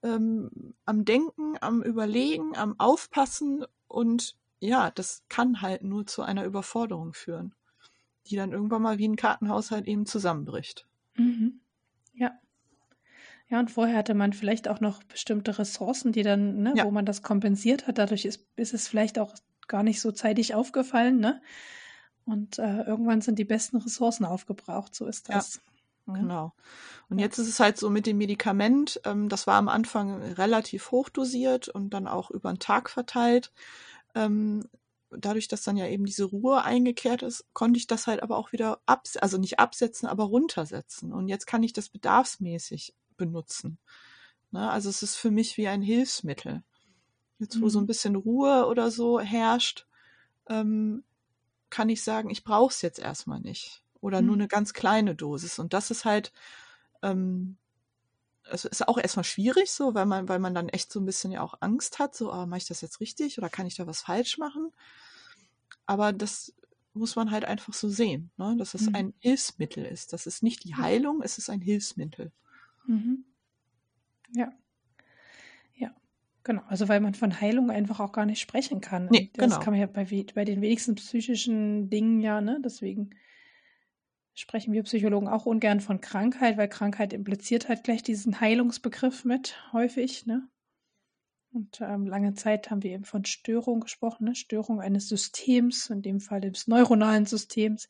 ähm, 0.02 0.74
am 0.84 1.04
Denken, 1.04 1.56
am 1.60 1.82
Überlegen, 1.82 2.56
am 2.56 2.78
Aufpassen 2.78 3.64
und 3.88 4.36
ja, 4.58 4.90
das 4.90 5.24
kann 5.28 5.62
halt 5.62 5.82
nur 5.82 6.06
zu 6.06 6.22
einer 6.22 6.44
Überforderung 6.44 7.12
führen, 7.12 7.54
die 8.26 8.36
dann 8.36 8.52
irgendwann 8.52 8.82
mal 8.82 8.98
wie 8.98 9.08
ein 9.08 9.16
Kartenhaushalt 9.16 9.86
eben 9.86 10.06
zusammenbricht. 10.06 10.86
Mhm. 11.14 11.60
Ja. 12.14 12.32
Ja, 13.48 13.60
und 13.60 13.70
vorher 13.70 13.98
hatte 13.98 14.14
man 14.14 14.32
vielleicht 14.32 14.66
auch 14.66 14.80
noch 14.80 15.04
bestimmte 15.04 15.58
Ressourcen, 15.58 16.10
die 16.10 16.22
dann, 16.22 16.62
ne, 16.62 16.72
ja. 16.76 16.84
wo 16.84 16.90
man 16.90 17.06
das 17.06 17.22
kompensiert 17.22 17.86
hat. 17.86 17.98
Dadurch 17.98 18.24
ist, 18.24 18.44
ist 18.56 18.74
es 18.74 18.88
vielleicht 18.88 19.18
auch 19.18 19.34
gar 19.68 19.82
nicht 19.82 20.00
so 20.00 20.10
zeitig 20.10 20.54
aufgefallen, 20.54 21.18
ne? 21.20 21.40
Und 22.24 22.58
äh, 22.58 22.82
irgendwann 22.82 23.20
sind 23.20 23.38
die 23.38 23.44
besten 23.44 23.76
Ressourcen 23.76 24.24
aufgebraucht, 24.24 24.96
so 24.96 25.06
ist 25.06 25.28
das. 25.28 25.54
Ja. 25.54 25.60
Genau. 26.14 26.54
Und 27.08 27.18
jetzt 27.18 27.38
ist 27.38 27.48
es 27.48 27.60
halt 27.60 27.78
so 27.78 27.90
mit 27.90 28.06
dem 28.06 28.18
Medikament, 28.18 29.00
ähm, 29.04 29.28
das 29.28 29.46
war 29.46 29.56
am 29.56 29.68
Anfang 29.68 30.22
relativ 30.22 30.90
hochdosiert 30.90 31.68
und 31.68 31.90
dann 31.90 32.06
auch 32.06 32.30
über 32.30 32.52
den 32.52 32.58
Tag 32.58 32.90
verteilt. 32.90 33.52
Ähm, 34.14 34.68
dadurch, 35.10 35.48
dass 35.48 35.62
dann 35.62 35.76
ja 35.76 35.86
eben 35.86 36.04
diese 36.04 36.24
Ruhe 36.24 36.62
eingekehrt 36.62 37.22
ist, 37.22 37.44
konnte 37.52 37.78
ich 37.78 37.86
das 37.86 38.06
halt 38.06 38.22
aber 38.22 38.36
auch 38.36 38.52
wieder 38.52 38.80
abs 38.86 39.16
also 39.16 39.38
nicht 39.38 39.58
absetzen, 39.58 40.08
aber 40.08 40.24
runtersetzen. 40.24 41.12
Und 41.12 41.28
jetzt 41.28 41.46
kann 41.46 41.62
ich 41.62 41.72
das 41.72 41.88
bedarfsmäßig 41.88 42.94
benutzen. 43.16 43.78
Ne? 44.50 44.70
Also 44.70 44.88
es 44.88 45.02
ist 45.02 45.16
für 45.16 45.30
mich 45.30 45.56
wie 45.56 45.68
ein 45.68 45.82
Hilfsmittel. 45.82 46.62
Jetzt, 47.38 47.60
wo 47.60 47.66
mhm. 47.66 47.70
so 47.70 47.78
ein 47.80 47.82
mhm. 47.82 47.88
bisschen 47.88 48.16
Ruhe 48.16 48.66
oder 48.66 48.90
so 48.90 49.20
herrscht, 49.20 49.86
ähm, 50.48 51.04
kann 51.70 51.88
ich 51.88 52.02
sagen, 52.02 52.30
ich 52.30 52.44
brauche 52.44 52.72
es 52.72 52.82
jetzt 52.82 52.98
erstmal 52.98 53.40
nicht. 53.40 53.82
Oder 54.06 54.20
mhm. 54.20 54.26
nur 54.28 54.36
eine 54.36 54.46
ganz 54.46 54.72
kleine 54.72 55.16
Dosis. 55.16 55.58
Und 55.58 55.72
das 55.72 55.90
ist 55.90 56.04
halt, 56.04 56.32
ähm, 57.02 57.56
es 58.48 58.64
ist 58.64 58.86
auch 58.86 58.98
erstmal 58.98 59.24
schwierig 59.24 59.72
so, 59.72 59.94
weil 59.94 60.06
man, 60.06 60.28
weil 60.28 60.38
man 60.38 60.54
dann 60.54 60.68
echt 60.68 60.92
so 60.92 61.00
ein 61.00 61.04
bisschen 61.04 61.32
ja 61.32 61.40
auch 61.40 61.54
Angst 61.58 61.98
hat, 61.98 62.14
so, 62.14 62.30
ah, 62.30 62.46
mache 62.46 62.58
ich 62.58 62.66
das 62.66 62.82
jetzt 62.82 63.00
richtig 63.00 63.36
oder 63.36 63.48
kann 63.48 63.66
ich 63.66 63.74
da 63.74 63.88
was 63.88 64.02
falsch 64.02 64.38
machen? 64.38 64.70
Aber 65.86 66.12
das 66.12 66.54
muss 66.94 67.16
man 67.16 67.32
halt 67.32 67.46
einfach 67.46 67.72
so 67.72 67.88
sehen, 67.88 68.30
ne? 68.36 68.54
dass 68.56 68.74
es 68.74 68.82
mhm. 68.82 68.94
ein 68.94 69.14
Hilfsmittel 69.18 69.84
ist. 69.84 70.12
Das 70.12 70.28
ist 70.28 70.40
nicht 70.40 70.62
die 70.62 70.76
Heilung, 70.76 71.20
es 71.20 71.36
ist 71.36 71.50
ein 71.50 71.60
Hilfsmittel. 71.60 72.30
Mhm. 72.86 73.24
Ja. 74.36 74.52
Ja, 75.74 75.90
genau. 76.44 76.62
Also 76.68 76.86
weil 76.86 77.00
man 77.00 77.14
von 77.14 77.40
Heilung 77.40 77.72
einfach 77.72 77.98
auch 77.98 78.12
gar 78.12 78.24
nicht 78.24 78.40
sprechen 78.40 78.80
kann. 78.80 79.08
Nee, 79.10 79.32
das 79.34 79.46
genau. 79.46 79.58
kann 79.58 79.72
man 79.72 79.80
ja 79.80 79.88
bei, 79.88 80.04
bei 80.32 80.44
den 80.44 80.62
wenigsten 80.62 80.94
psychischen 80.94 81.90
Dingen 81.90 82.20
ja, 82.20 82.40
ne? 82.40 82.60
Deswegen 82.64 83.10
sprechen 84.36 84.72
wir 84.74 84.82
Psychologen 84.82 85.28
auch 85.28 85.46
ungern 85.46 85.80
von 85.80 86.00
Krankheit, 86.00 86.58
weil 86.58 86.68
Krankheit 86.68 87.12
impliziert 87.12 87.68
halt 87.68 87.84
gleich 87.84 88.02
diesen 88.02 88.38
Heilungsbegriff 88.40 89.24
mit, 89.24 89.56
häufig, 89.72 90.26
ne? 90.26 90.48
Und 91.52 91.80
ähm, 91.80 92.06
lange 92.06 92.34
Zeit 92.34 92.70
haben 92.70 92.82
wir 92.82 92.90
eben 92.90 93.04
von 93.04 93.24
Störung 93.24 93.80
gesprochen, 93.80 94.24
ne? 94.24 94.34
Störung 94.34 94.80
eines 94.80 95.08
Systems, 95.08 95.88
in 95.88 96.02
dem 96.02 96.20
Fall 96.20 96.42
des 96.42 96.66
neuronalen 96.66 97.24
Systems. 97.24 97.88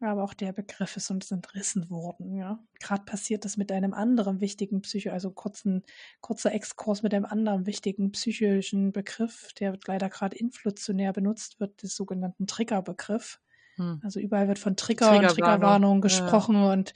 aber 0.00 0.24
auch 0.24 0.34
der 0.34 0.52
Begriff 0.52 0.96
ist 0.96 1.10
uns 1.12 1.30
entrissen 1.30 1.88
worden. 1.90 2.34
Ja, 2.34 2.58
gerade 2.80 3.04
passiert 3.04 3.44
das 3.44 3.56
mit 3.56 3.70
einem 3.70 3.94
anderen 3.94 4.40
wichtigen 4.40 4.82
Psycho, 4.82 5.10
also 5.10 5.30
kurzen, 5.30 5.84
kurzer 6.20 6.52
Exkurs 6.52 7.04
mit 7.04 7.14
einem 7.14 7.24
anderen 7.24 7.66
wichtigen 7.66 8.10
psychischen 8.10 8.90
Begriff, 8.92 9.52
der 9.60 9.78
leider 9.86 10.08
gerade 10.10 10.36
inflationär 10.36 11.12
benutzt 11.12 11.60
wird, 11.60 11.82
des 11.84 11.94
sogenannten 11.94 12.48
Triggerbegriff. 12.48 13.40
Hm. 13.76 14.00
Also 14.02 14.20
überall 14.20 14.48
wird 14.48 14.58
von 14.58 14.76
Trigger 14.76 15.06
Triggerwarnung. 15.06 15.28
und 15.28 15.34
Triggerwarnung 15.34 16.00
gesprochen 16.00 16.54
ja. 16.56 16.72
und 16.72 16.94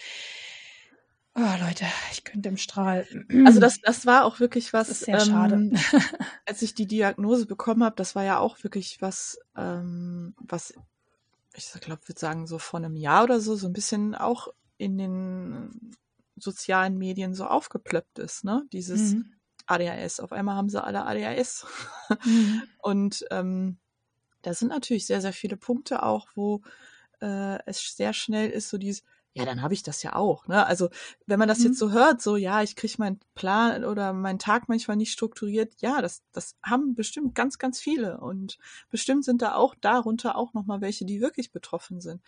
Oh, 1.39 1.55
Leute, 1.61 1.85
ich 2.13 2.25
könnte 2.25 2.49
im 2.49 2.57
Strahl. 2.57 3.07
Also 3.47 3.61
das, 3.61 3.81
das 3.83 4.07
war 4.07 4.25
auch 4.25 4.41
wirklich 4.41 4.73
was. 4.73 4.89
Das 4.89 5.01
ist 5.01 5.05
sehr 5.05 5.21
ähm, 5.21 5.27
schade. 5.27 5.71
als 6.47 6.63
ich 6.63 6.75
die 6.75 6.87
Diagnose 6.87 7.45
bekommen 7.45 7.85
habe, 7.85 7.95
das 7.97 8.15
war 8.15 8.25
ja 8.25 8.39
auch 8.39 8.65
wirklich 8.65 9.03
was, 9.03 9.39
ähm, 9.55 10.35
was 10.39 10.73
ich 11.55 11.71
glaube, 11.81 12.09
würde 12.09 12.19
sagen, 12.19 12.47
so 12.47 12.59
vor 12.59 12.81
einem 12.81 12.97
Jahr 12.97 13.25
oder 13.25 13.41
so, 13.41 13.55
so 13.55 13.67
ein 13.67 13.75
bisschen 13.75 14.15
auch 14.15 14.49
in 14.79 14.97
den 14.97 15.95
sozialen 16.37 16.97
Medien 16.97 17.35
so 17.35 17.47
aufgeplöppt 17.47 18.19
ist, 18.19 18.45
ne? 18.45 18.65
Dieses 18.73 19.15
mhm. 19.15 19.33
ADHS. 19.67 20.21
Auf 20.21 20.33
einmal 20.33 20.57
haben 20.57 20.69
sie 20.69 20.83
alle 20.83 21.05
ADHS. 21.05 21.67
Mhm. 22.25 22.63
Und 22.79 23.25
ähm, 23.31 23.79
da 24.47 24.55
sind 24.55 24.69
natürlich 24.69 25.07
sehr, 25.07 25.21
sehr 25.21 25.33
viele 25.33 25.57
Punkte 25.57 26.05
auch, 26.05 26.29
wo 26.37 26.63
äh, 27.21 27.59
es 27.67 27.97
sehr 27.97 28.13
schnell 28.13 28.49
ist, 28.49 28.69
so 28.69 28.79
dieses, 28.79 29.03
ja, 29.35 29.45
dann 29.45 29.61
habe 29.61 29.75
ich 29.75 29.83
das 29.83 30.05
ja 30.05 30.15
auch. 30.15 30.47
Ne? 30.47 30.65
Also 30.65 30.89
wenn 31.27 31.41
man 31.41 31.49
das 31.49 31.59
mhm. 31.59 31.65
jetzt 31.67 31.81
so 31.81 31.91
hört, 31.91 32.23
so 32.23 32.37
ja, 32.37 32.63
ich 32.63 32.77
kriege 32.77 32.95
meinen 32.99 33.19
Plan 33.35 33.85
oder 33.85 34.13
meinen 34.13 34.39
Tag 34.39 34.69
manchmal 34.69 34.97
nicht 34.97 35.11
strukturiert, 35.11 35.75
ja, 35.81 36.01
das, 36.01 36.23
das 36.31 36.55
haben 36.63 36.95
bestimmt 36.95 37.35
ganz, 37.35 37.59
ganz 37.59 37.81
viele. 37.81 38.21
Und 38.21 38.57
bestimmt 38.89 39.25
sind 39.25 39.43
da 39.43 39.57
auch 39.57 39.75
darunter 39.81 40.37
auch 40.37 40.55
nochmal 40.55 40.81
welche, 40.81 41.05
die 41.05 41.21
wirklich 41.21 41.51
betroffen 41.51 42.01
sind. 42.01 42.23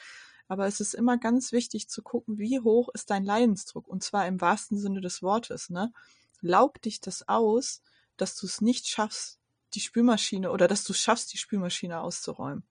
Aber 0.48 0.66
es 0.66 0.80
ist 0.80 0.94
immer 0.94 1.18
ganz 1.18 1.52
wichtig 1.52 1.88
zu 1.88 2.02
gucken, 2.02 2.36
wie 2.36 2.58
hoch 2.58 2.88
ist 2.94 3.10
dein 3.10 3.24
Leidensdruck. 3.24 3.86
Und 3.86 4.02
zwar 4.02 4.26
im 4.26 4.40
wahrsten 4.40 4.76
Sinne 4.76 5.00
des 5.00 5.22
Wortes. 5.22 5.70
Ne? 5.70 5.92
Laug 6.40 6.82
dich 6.82 7.00
das 7.00 7.28
aus, 7.28 7.80
dass 8.16 8.34
du 8.34 8.46
es 8.46 8.60
nicht 8.60 8.88
schaffst, 8.88 9.38
die 9.74 9.80
Spülmaschine 9.80 10.50
oder 10.50 10.68
dass 10.68 10.84
du 10.84 10.92
schaffst, 10.92 11.32
die 11.32 11.38
Spülmaschine 11.38 12.00
auszuräumen. 12.00 12.62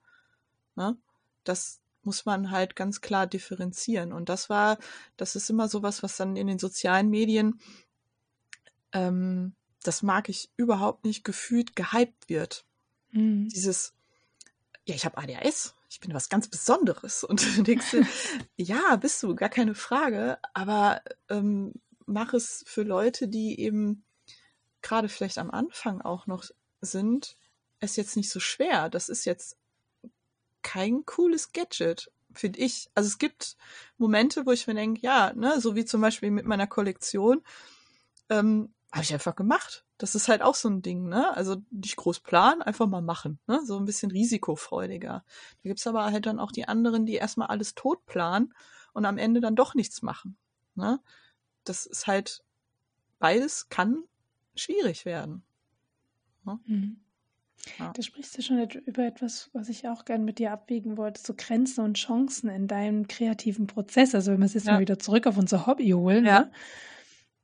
Ne? 0.75 0.97
Das, 1.43 1.81
muss 2.07 2.25
man 2.25 2.49
halt 2.49 2.75
ganz 2.75 3.01
klar 3.01 3.27
differenzieren. 3.27 4.11
Und 4.11 4.29
das 4.29 4.49
war, 4.49 4.79
das 5.17 5.35
ist 5.35 5.51
immer 5.51 5.67
sowas, 5.67 6.01
was 6.01 6.17
dann 6.17 6.35
in 6.35 6.47
den 6.47 6.57
sozialen 6.57 7.09
Medien, 7.09 7.59
ähm, 8.93 9.53
das 9.83 10.01
mag 10.01 10.29
ich 10.29 10.49
überhaupt 10.55 11.05
nicht, 11.05 11.23
gefühlt 11.23 11.75
gehypt 11.75 12.29
wird. 12.29 12.65
Mhm. 13.11 13.49
Dieses, 13.49 13.93
ja, 14.85 14.95
ich 14.95 15.05
habe 15.05 15.17
ADHS, 15.17 15.75
ich 15.89 15.99
bin 15.99 16.13
was 16.13 16.29
ganz 16.29 16.47
Besonderes. 16.47 17.23
Und 17.23 17.45
du 17.57 17.61
denkst, 17.61 17.97
ja, 18.55 18.95
bist 18.95 19.21
du, 19.21 19.35
gar 19.35 19.49
keine 19.49 19.75
Frage, 19.75 20.39
aber 20.53 21.01
ähm, 21.29 21.73
mach 22.05 22.33
es 22.33 22.63
für 22.65 22.83
Leute, 22.83 23.27
die 23.27 23.59
eben 23.59 24.05
gerade 24.81 25.09
vielleicht 25.09 25.37
am 25.37 25.51
Anfang 25.51 26.01
auch 26.01 26.25
noch 26.25 26.45
sind, 26.87 27.37
es 27.79 27.95
jetzt 27.95 28.15
nicht 28.17 28.29
so 28.29 28.39
schwer. 28.39 28.89
Das 28.89 29.09
ist 29.09 29.25
jetzt 29.25 29.57
kein 30.63 31.05
cooles 31.05 31.51
Gadget, 31.51 32.11
finde 32.33 32.59
ich. 32.59 32.89
Also 32.95 33.07
es 33.07 33.17
gibt 33.19 33.55
Momente, 33.97 34.45
wo 34.45 34.51
ich 34.51 34.67
mir 34.67 34.73
denke, 34.73 35.01
ja, 35.01 35.33
ne, 35.33 35.61
so 35.61 35.75
wie 35.75 35.85
zum 35.85 36.01
Beispiel 36.01 36.31
mit 36.31 36.45
meiner 36.45 36.67
Kollektion, 36.67 37.43
ähm, 38.29 38.73
habe 38.91 39.03
ich 39.03 39.13
einfach 39.13 39.35
gemacht. 39.35 39.85
Das 39.97 40.15
ist 40.15 40.27
halt 40.27 40.41
auch 40.41 40.55
so 40.55 40.69
ein 40.69 40.81
Ding, 40.81 41.07
ne? 41.07 41.35
Also 41.35 41.57
nicht 41.71 41.97
groß 41.97 42.21
planen, 42.21 42.61
einfach 42.61 42.87
mal 42.87 43.01
machen, 43.01 43.39
ne? 43.47 43.61
So 43.65 43.77
ein 43.77 43.85
bisschen 43.85 44.11
risikofreudiger. 44.11 45.23
Da 45.63 45.69
gibt's 45.69 45.87
aber 45.87 46.05
halt 46.05 46.25
dann 46.25 46.39
auch 46.39 46.51
die 46.51 46.67
anderen, 46.67 47.05
die 47.05 47.15
erstmal 47.15 47.47
alles 47.47 47.75
tot 47.75 48.05
planen 48.05 48.53
und 48.93 49.05
am 49.05 49.17
Ende 49.17 49.41
dann 49.41 49.55
doch 49.55 49.75
nichts 49.75 50.01
machen. 50.01 50.37
Ne? 50.75 50.99
Das 51.63 51.85
ist 51.85 52.07
halt, 52.07 52.43
beides 53.19 53.69
kann 53.69 54.03
schwierig 54.55 55.05
werden. 55.05 55.43
Ne? 56.47 56.59
Mhm. 56.65 56.97
Ja. 57.79 57.91
Da 57.93 58.01
sprichst 58.01 58.37
du 58.37 58.41
schon 58.41 58.59
über 58.85 59.05
etwas, 59.05 59.49
was 59.53 59.69
ich 59.69 59.87
auch 59.87 60.05
gern 60.05 60.23
mit 60.23 60.39
dir 60.39 60.51
abwägen 60.51 60.97
wollte, 60.97 61.21
so 61.21 61.33
Grenzen 61.35 61.83
und 61.83 61.97
Chancen 61.97 62.49
in 62.49 62.67
deinem 62.67 63.07
kreativen 63.07 63.67
Prozess. 63.67 64.15
Also 64.15 64.31
wenn 64.31 64.39
wir 64.39 64.45
es 64.45 64.53
jetzt 64.53 64.67
ja. 64.67 64.73
mal 64.73 64.79
wieder 64.79 64.99
zurück 64.99 65.27
auf 65.27 65.37
unser 65.37 65.67
Hobby 65.67 65.89
holen, 65.89 66.25
ja. 66.25 66.49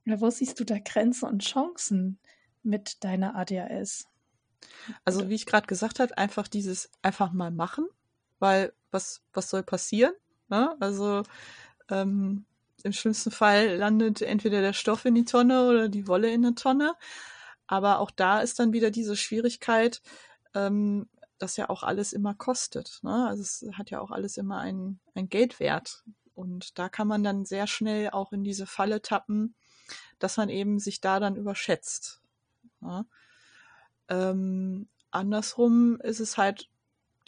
ne? 0.05 0.21
wo 0.21 0.29
siehst 0.29 0.59
du 0.59 0.63
da 0.63 0.77
Grenzen 0.79 1.27
und 1.27 1.43
Chancen 1.43 2.19
mit 2.61 3.03
deiner 3.03 3.35
ADHS? 3.35 4.07
Also 5.03 5.29
wie 5.29 5.35
ich 5.35 5.45
gerade 5.45 5.67
gesagt 5.67 5.99
habe, 5.99 6.17
einfach 6.17 6.47
dieses 6.47 6.89
einfach 7.01 7.33
mal 7.33 7.51
machen, 7.51 7.85
weil 8.39 8.73
was, 8.91 9.21
was 9.33 9.49
soll 9.49 9.63
passieren? 9.63 10.13
Ne? 10.47 10.75
Also 10.79 11.23
ähm, 11.89 12.45
im 12.83 12.93
schlimmsten 12.93 13.31
Fall 13.31 13.75
landet 13.77 14.21
entweder 14.21 14.61
der 14.61 14.73
Stoff 14.73 15.05
in 15.05 15.15
die 15.15 15.25
Tonne 15.25 15.67
oder 15.67 15.89
die 15.89 16.07
Wolle 16.07 16.31
in 16.31 16.45
eine 16.45 16.55
Tonne. 16.55 16.93
Aber 17.73 17.97
auch 17.97 18.11
da 18.11 18.39
ist 18.39 18.59
dann 18.59 18.71
wieder 18.71 18.91
diese 18.91 19.15
Schwierigkeit, 19.15 20.03
ähm, 20.53 21.09
dass 21.39 21.57
ja 21.57 21.71
auch 21.71 21.81
alles 21.81 22.13
immer 22.13 22.35
kostet. 22.35 22.99
Ne? 23.01 23.27
Also 23.27 23.41
es 23.41 23.65
hat 23.75 23.89
ja 23.89 23.99
auch 23.99 24.11
alles 24.11 24.37
immer 24.37 24.59
einen, 24.59 24.99
Geldwert. 25.15 26.03
Und 26.35 26.77
da 26.77 26.87
kann 26.87 27.07
man 27.07 27.23
dann 27.23 27.45
sehr 27.45 27.65
schnell 27.65 28.11
auch 28.11 28.31
in 28.31 28.43
diese 28.43 28.67
Falle 28.67 29.01
tappen, 29.01 29.55
dass 30.19 30.37
man 30.37 30.49
eben 30.49 30.77
sich 30.77 31.01
da 31.01 31.19
dann 31.19 31.35
überschätzt. 31.35 32.21
Ne? 32.79 33.07
Ähm, 34.07 34.87
andersrum 35.09 35.99
ist 36.01 36.19
es 36.19 36.37
halt 36.37 36.69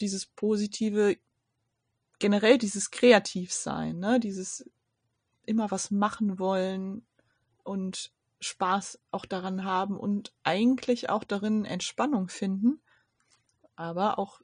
dieses 0.00 0.26
positive, 0.26 1.16
generell 2.20 2.56
dieses 2.56 2.92
Kreativsein, 2.92 3.98
ne? 3.98 4.20
dieses 4.20 4.70
immer 5.44 5.72
was 5.72 5.90
machen 5.90 6.38
wollen 6.38 7.04
und 7.64 8.12
Spaß 8.46 8.98
auch 9.10 9.26
daran 9.26 9.64
haben 9.64 9.98
und 9.98 10.32
eigentlich 10.42 11.10
auch 11.10 11.24
darin 11.24 11.64
Entspannung 11.64 12.28
finden. 12.28 12.80
Aber 13.74 14.18
auch, 14.18 14.40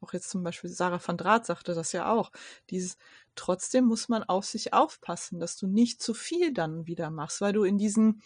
auch 0.00 0.12
jetzt 0.12 0.30
zum 0.30 0.42
Beispiel 0.42 0.70
Sarah 0.70 1.00
van 1.04 1.18
Draht 1.18 1.46
sagte 1.46 1.74
das 1.74 1.92
ja 1.92 2.10
auch, 2.10 2.32
dieses, 2.70 2.96
trotzdem 3.34 3.84
muss 3.84 4.08
man 4.08 4.22
auf 4.22 4.44
sich 4.44 4.72
aufpassen, 4.72 5.40
dass 5.40 5.56
du 5.56 5.66
nicht 5.66 6.02
zu 6.02 6.14
viel 6.14 6.52
dann 6.52 6.86
wieder 6.86 7.10
machst, 7.10 7.40
weil 7.40 7.52
du 7.52 7.64
in 7.64 7.78
diesen, 7.78 8.22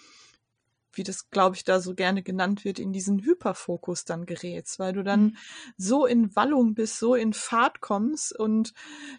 wie 0.92 1.02
das 1.02 1.30
glaube 1.30 1.56
ich 1.56 1.64
da 1.64 1.80
so 1.80 1.94
gerne 1.94 2.22
genannt 2.22 2.64
wird, 2.64 2.78
in 2.78 2.92
diesen 2.92 3.22
Hyperfokus 3.24 4.04
dann 4.04 4.26
gerätst, 4.26 4.78
weil 4.78 4.92
du 4.92 5.02
dann 5.02 5.24
mhm. 5.24 5.36
so 5.76 6.06
in 6.06 6.34
Wallung 6.36 6.74
bist, 6.74 6.98
so 6.98 7.14
in 7.14 7.32
Fahrt 7.32 7.80
kommst 7.80 8.38
und 8.38 8.72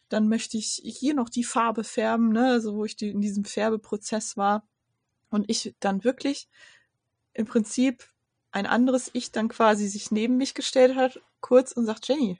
dann 0.10 0.28
möchte 0.28 0.58
ich 0.58 0.82
hier 0.84 1.14
noch 1.14 1.30
die 1.30 1.44
Farbe 1.44 1.84
färben, 1.84 2.30
ne, 2.30 2.62
so 2.62 2.76
wo 2.76 2.86
ich 2.86 2.96
die, 2.96 3.10
in 3.10 3.22
diesem 3.22 3.44
Färbeprozess 3.44 4.38
war 4.38 4.64
und 5.30 5.50
ich 5.50 5.76
dann 5.80 6.04
wirklich 6.04 6.48
im 7.34 7.46
Prinzip 7.46 8.10
ein 8.52 8.66
anderes 8.66 9.10
Ich 9.14 9.32
dann 9.32 9.50
quasi 9.50 9.88
sich 9.88 10.12
neben 10.12 10.38
mich 10.38 10.54
gestellt 10.54 10.96
hat, 10.96 11.20
kurz 11.42 11.72
und 11.72 11.86
sagt, 11.86 12.08
Jenny, 12.08 12.40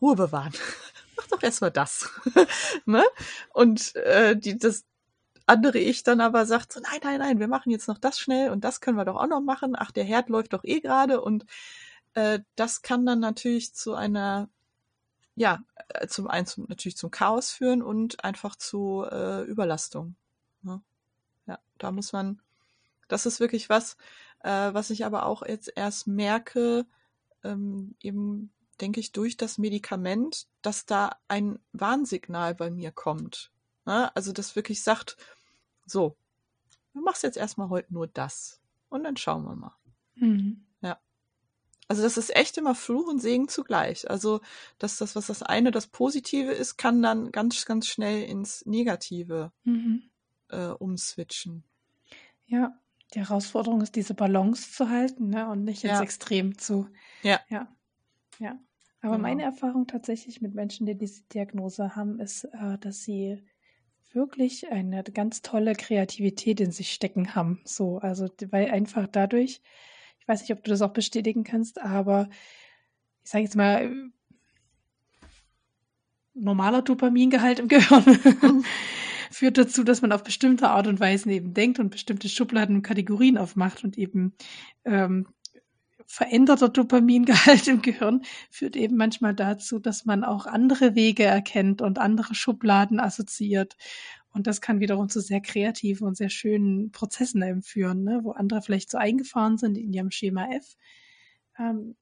Ruhe 0.00 0.16
bewahren. 0.16 0.52
Mach 1.16 1.26
doch 1.26 1.42
erstmal 1.42 1.70
das. 1.70 2.08
ne? 2.86 3.04
Und 3.52 3.94
äh, 3.96 4.36
die, 4.36 4.58
das 4.58 4.84
andere 5.46 5.78
Ich 5.78 6.02
dann 6.02 6.20
aber 6.20 6.46
sagt 6.46 6.72
so, 6.72 6.80
nein, 6.80 7.00
nein, 7.02 7.18
nein, 7.18 7.40
wir 7.40 7.48
machen 7.48 7.70
jetzt 7.70 7.88
noch 7.88 7.98
das 7.98 8.18
schnell 8.18 8.50
und 8.50 8.64
das 8.64 8.80
können 8.80 8.96
wir 8.96 9.04
doch 9.04 9.16
auch 9.16 9.26
noch 9.26 9.40
machen. 9.40 9.74
Ach, 9.76 9.90
der 9.90 10.04
Herd 10.04 10.28
läuft 10.28 10.52
doch 10.52 10.64
eh 10.64 10.80
gerade 10.80 11.20
und 11.20 11.44
äh, 12.14 12.40
das 12.56 12.82
kann 12.82 13.04
dann 13.04 13.20
natürlich 13.20 13.74
zu 13.74 13.94
einer, 13.94 14.48
ja, 15.34 15.60
äh, 15.88 16.06
zum 16.06 16.28
einen 16.28 16.46
zum, 16.46 16.66
natürlich 16.68 16.96
zum 16.96 17.10
Chaos 17.10 17.50
führen 17.50 17.82
und 17.82 18.24
einfach 18.24 18.56
zu 18.56 19.04
äh, 19.10 19.42
Überlastung. 19.42 20.14
Ne? 20.62 20.80
Ja, 21.50 21.58
da 21.78 21.90
muss 21.90 22.12
man, 22.12 22.40
das 23.08 23.26
ist 23.26 23.40
wirklich 23.40 23.68
was, 23.68 23.96
äh, 24.40 24.72
was 24.72 24.90
ich 24.90 25.04
aber 25.04 25.26
auch 25.26 25.44
jetzt 25.44 25.72
erst 25.74 26.06
merke, 26.06 26.86
ähm, 27.42 27.96
eben 28.00 28.52
denke 28.80 29.00
ich 29.00 29.10
durch 29.10 29.36
das 29.36 29.58
Medikament, 29.58 30.46
dass 30.62 30.86
da 30.86 31.16
ein 31.26 31.58
Warnsignal 31.72 32.54
bei 32.54 32.70
mir 32.70 32.92
kommt. 32.92 33.50
Ne? 33.84 34.14
Also 34.14 34.32
das 34.32 34.54
wirklich 34.54 34.82
sagt, 34.82 35.16
so, 35.86 36.16
du 36.94 37.00
machst 37.00 37.24
jetzt 37.24 37.36
erstmal 37.36 37.68
heute 37.68 37.92
nur 37.92 38.06
das 38.06 38.60
und 38.88 39.02
dann 39.02 39.16
schauen 39.16 39.44
wir 39.44 39.56
mal. 39.56 39.76
Mhm. 40.14 40.64
Ja. 40.82 41.00
Also 41.88 42.02
das 42.02 42.16
ist 42.16 42.34
echt 42.36 42.56
immer 42.58 42.76
Fluch 42.76 43.08
und 43.08 43.20
Segen 43.20 43.48
zugleich. 43.48 44.08
Also 44.08 44.40
dass 44.78 44.98
das, 44.98 45.16
was 45.16 45.26
das 45.26 45.42
eine 45.42 45.72
das 45.72 45.88
Positive 45.88 46.52
ist, 46.52 46.76
kann 46.76 47.02
dann 47.02 47.32
ganz, 47.32 47.64
ganz 47.64 47.88
schnell 47.88 48.22
ins 48.22 48.64
Negative 48.66 49.50
mhm 49.64 50.10
äh, 50.50 50.68
umswitchen. 50.78 51.64
Ja, 52.46 52.78
die 53.14 53.20
Herausforderung 53.20 53.80
ist, 53.80 53.96
diese 53.96 54.14
Balance 54.14 54.72
zu 54.72 54.88
halten 54.88 55.30
ne, 55.30 55.48
und 55.48 55.64
nicht 55.64 55.84
ins 55.84 55.94
ja. 55.94 56.02
Extrem 56.02 56.58
zu. 56.58 56.88
Ja. 57.22 57.40
Ja. 57.48 57.68
ja. 58.38 58.58
Aber 59.02 59.16
genau. 59.16 59.28
meine 59.28 59.42
Erfahrung 59.42 59.86
tatsächlich 59.86 60.40
mit 60.40 60.54
Menschen, 60.54 60.86
die 60.86 60.96
diese 60.96 61.22
Diagnose 61.24 61.96
haben, 61.96 62.20
ist, 62.20 62.44
äh, 62.44 62.78
dass 62.78 63.02
sie 63.02 63.42
wirklich 64.12 64.70
eine 64.70 65.02
ganz 65.04 65.42
tolle 65.42 65.74
Kreativität 65.74 66.60
in 66.60 66.72
sich 66.72 66.92
stecken 66.92 67.34
haben. 67.34 67.60
So, 67.64 67.98
also 67.98 68.28
weil 68.50 68.70
einfach 68.70 69.06
dadurch, 69.06 69.60
ich 70.18 70.28
weiß 70.28 70.40
nicht, 70.42 70.52
ob 70.52 70.62
du 70.64 70.70
das 70.70 70.82
auch 70.82 70.92
bestätigen 70.92 71.44
kannst, 71.44 71.80
aber 71.80 72.28
ich 73.22 73.30
sage 73.30 73.44
jetzt 73.44 73.56
mal, 73.56 73.90
normaler 76.34 76.82
Dopamingehalt 76.82 77.58
im 77.58 77.68
Gehirn 77.68 78.04
mhm. 78.42 78.64
führt 79.40 79.56
dazu, 79.56 79.84
dass 79.84 80.02
man 80.02 80.12
auf 80.12 80.22
bestimmte 80.22 80.68
Art 80.68 80.86
und 80.86 81.00
Weise 81.00 81.30
eben 81.30 81.54
denkt 81.54 81.78
und 81.78 81.88
bestimmte 81.88 82.28
Schubladen 82.28 82.76
und 82.76 82.82
Kategorien 82.82 83.38
aufmacht 83.38 83.84
und 83.84 83.96
eben 83.96 84.34
ähm, 84.84 85.28
veränderter 86.04 86.68
Dopamingehalt 86.68 87.66
im 87.66 87.80
Gehirn 87.80 88.20
führt 88.50 88.76
eben 88.76 88.96
manchmal 88.96 89.34
dazu, 89.34 89.78
dass 89.78 90.04
man 90.04 90.24
auch 90.24 90.44
andere 90.44 90.94
Wege 90.94 91.24
erkennt 91.24 91.80
und 91.80 91.98
andere 91.98 92.34
Schubladen 92.34 93.00
assoziiert. 93.00 93.78
Und 94.30 94.46
das 94.46 94.60
kann 94.60 94.80
wiederum 94.80 95.08
zu 95.08 95.22
sehr 95.22 95.40
kreativen 95.40 96.06
und 96.06 96.18
sehr 96.18 96.28
schönen 96.28 96.90
Prozessen 96.92 97.40
eben 97.42 97.62
führen, 97.62 98.04
ne? 98.04 98.20
wo 98.22 98.32
andere 98.32 98.60
vielleicht 98.60 98.90
so 98.90 98.98
eingefahren 98.98 99.56
sind 99.56 99.78
in 99.78 99.94
ihrem 99.94 100.10
Schema 100.10 100.52
F. 100.52 100.76
Ähm, 101.58 101.96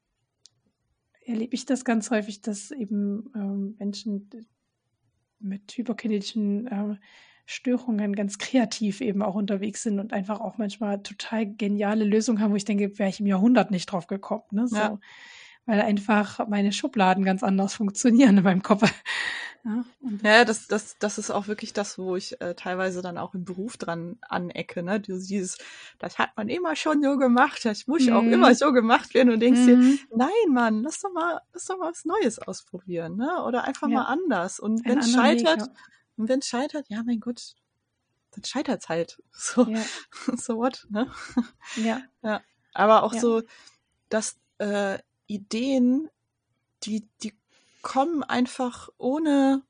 erlebe 1.24 1.54
ich 1.54 1.66
das 1.66 1.84
ganz 1.84 2.10
häufig, 2.10 2.40
dass 2.40 2.72
eben 2.72 3.30
ähm, 3.36 3.76
Menschen 3.78 4.28
mit 5.40 5.72
hyperkinetischen 5.76 6.66
äh, 6.66 6.96
Störungen 7.46 8.14
ganz 8.14 8.36
kreativ 8.38 9.00
eben 9.00 9.22
auch 9.22 9.34
unterwegs 9.34 9.82
sind 9.82 9.98
und 10.00 10.12
einfach 10.12 10.40
auch 10.40 10.58
manchmal 10.58 11.02
total 11.02 11.46
geniale 11.46 12.04
Lösungen 12.04 12.40
haben, 12.40 12.52
wo 12.52 12.56
ich 12.56 12.66
denke, 12.66 12.98
wäre 12.98 13.08
ich 13.08 13.20
im 13.20 13.26
Jahrhundert 13.26 13.70
nicht 13.70 13.86
drauf 13.86 14.06
gekommen. 14.06 14.44
Ne? 14.50 14.68
So, 14.68 14.76
ja. 14.76 14.98
Weil 15.68 15.82
einfach 15.82 16.48
meine 16.48 16.72
Schubladen 16.72 17.26
ganz 17.26 17.42
anders 17.42 17.74
funktionieren 17.74 18.38
in 18.38 18.44
meinem 18.44 18.62
Kopf. 18.62 18.82
Ja, 19.64 19.84
ja, 20.22 20.44
das, 20.44 20.68
das, 20.68 20.96
das 20.98 21.18
ist 21.18 21.30
auch 21.30 21.48
wirklich 21.48 21.72
das, 21.72 21.98
wo 21.98 22.14
ich 22.14 22.40
äh, 22.40 22.54
teilweise 22.54 23.02
dann 23.02 23.18
auch 23.18 23.34
im 23.34 23.44
Beruf 23.44 23.76
dran 23.76 24.16
anecke. 24.22 24.84
Ne? 24.84 25.00
Dieses, 25.00 25.58
das 25.98 26.16
hat 26.16 26.30
man 26.36 26.48
immer 26.48 26.76
schon 26.76 27.02
so 27.02 27.18
gemacht, 27.18 27.64
das 27.64 27.88
muss 27.88 28.06
mhm. 28.06 28.12
auch 28.12 28.22
immer 28.22 28.54
so 28.54 28.72
gemacht 28.72 29.12
werden 29.14 29.30
und 29.30 29.40
denkst 29.40 29.60
mhm. 29.60 29.66
dir, 29.66 29.98
nein, 30.16 30.52
Mann, 30.54 30.84
lass 30.84 31.00
doch 31.00 31.12
mal, 31.12 31.40
lass 31.52 31.66
doch 31.66 31.76
mal 31.76 31.90
was 31.90 32.04
Neues 32.04 32.38
ausprobieren, 32.38 33.16
ne? 33.16 33.42
Oder 33.44 33.64
einfach 33.64 33.88
ja. 33.88 33.94
mal 33.94 34.04
anders. 34.04 34.60
Und 34.60 34.86
wenn 34.86 35.00
es 35.00 35.10
scheitert, 35.12 35.60
Weg, 35.60 35.68
ja. 35.68 35.82
Und 36.16 36.28
wenn 36.28 36.38
es 36.38 36.46
scheitert, 36.46 36.86
ja, 36.88 37.02
mein 37.04 37.20
Gott, 37.20 37.56
dann 38.30 38.44
scheitert 38.44 38.82
es 38.82 38.88
halt. 38.88 39.22
So, 39.32 39.64
ja. 39.64 39.82
so 40.36 40.56
what, 40.56 40.86
ne? 40.88 41.10
Ja. 41.76 42.00
ja. 42.22 42.40
Aber 42.72 43.02
auch 43.02 43.12
so, 43.12 43.42
dass 44.08 44.38
äh, 44.58 44.98
Ideen, 45.28 46.10
die, 46.82 47.08
die 47.22 47.32
kommen 47.82 48.24
einfach 48.24 48.88
ohne, 48.98 49.62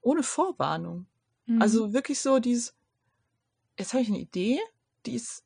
ohne 0.00 0.22
Vorwarnung. 0.22 1.06
Mhm. 1.46 1.60
Also 1.60 1.92
wirklich 1.92 2.20
so 2.20 2.38
dieses, 2.38 2.76
jetzt 3.76 3.92
habe 3.92 4.02
ich 4.02 4.08
eine 4.08 4.20
Idee, 4.20 4.60
die 5.06 5.16
ist 5.16 5.44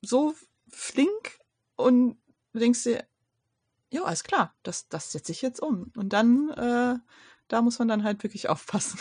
so 0.00 0.34
flink 0.68 1.40
und 1.74 2.16
du 2.52 2.60
denkst 2.60 2.84
dir, 2.84 3.04
ja, 3.90 4.04
alles 4.04 4.22
klar, 4.22 4.54
das, 4.62 4.88
das 4.88 5.10
setze 5.10 5.32
ich 5.32 5.42
jetzt 5.42 5.60
um. 5.60 5.90
Und 5.96 6.12
dann 6.12 6.50
äh, 6.50 6.98
da 7.48 7.62
muss 7.62 7.78
man 7.78 7.88
dann 7.88 8.04
halt 8.04 8.22
wirklich 8.22 8.48
aufpassen, 8.48 8.98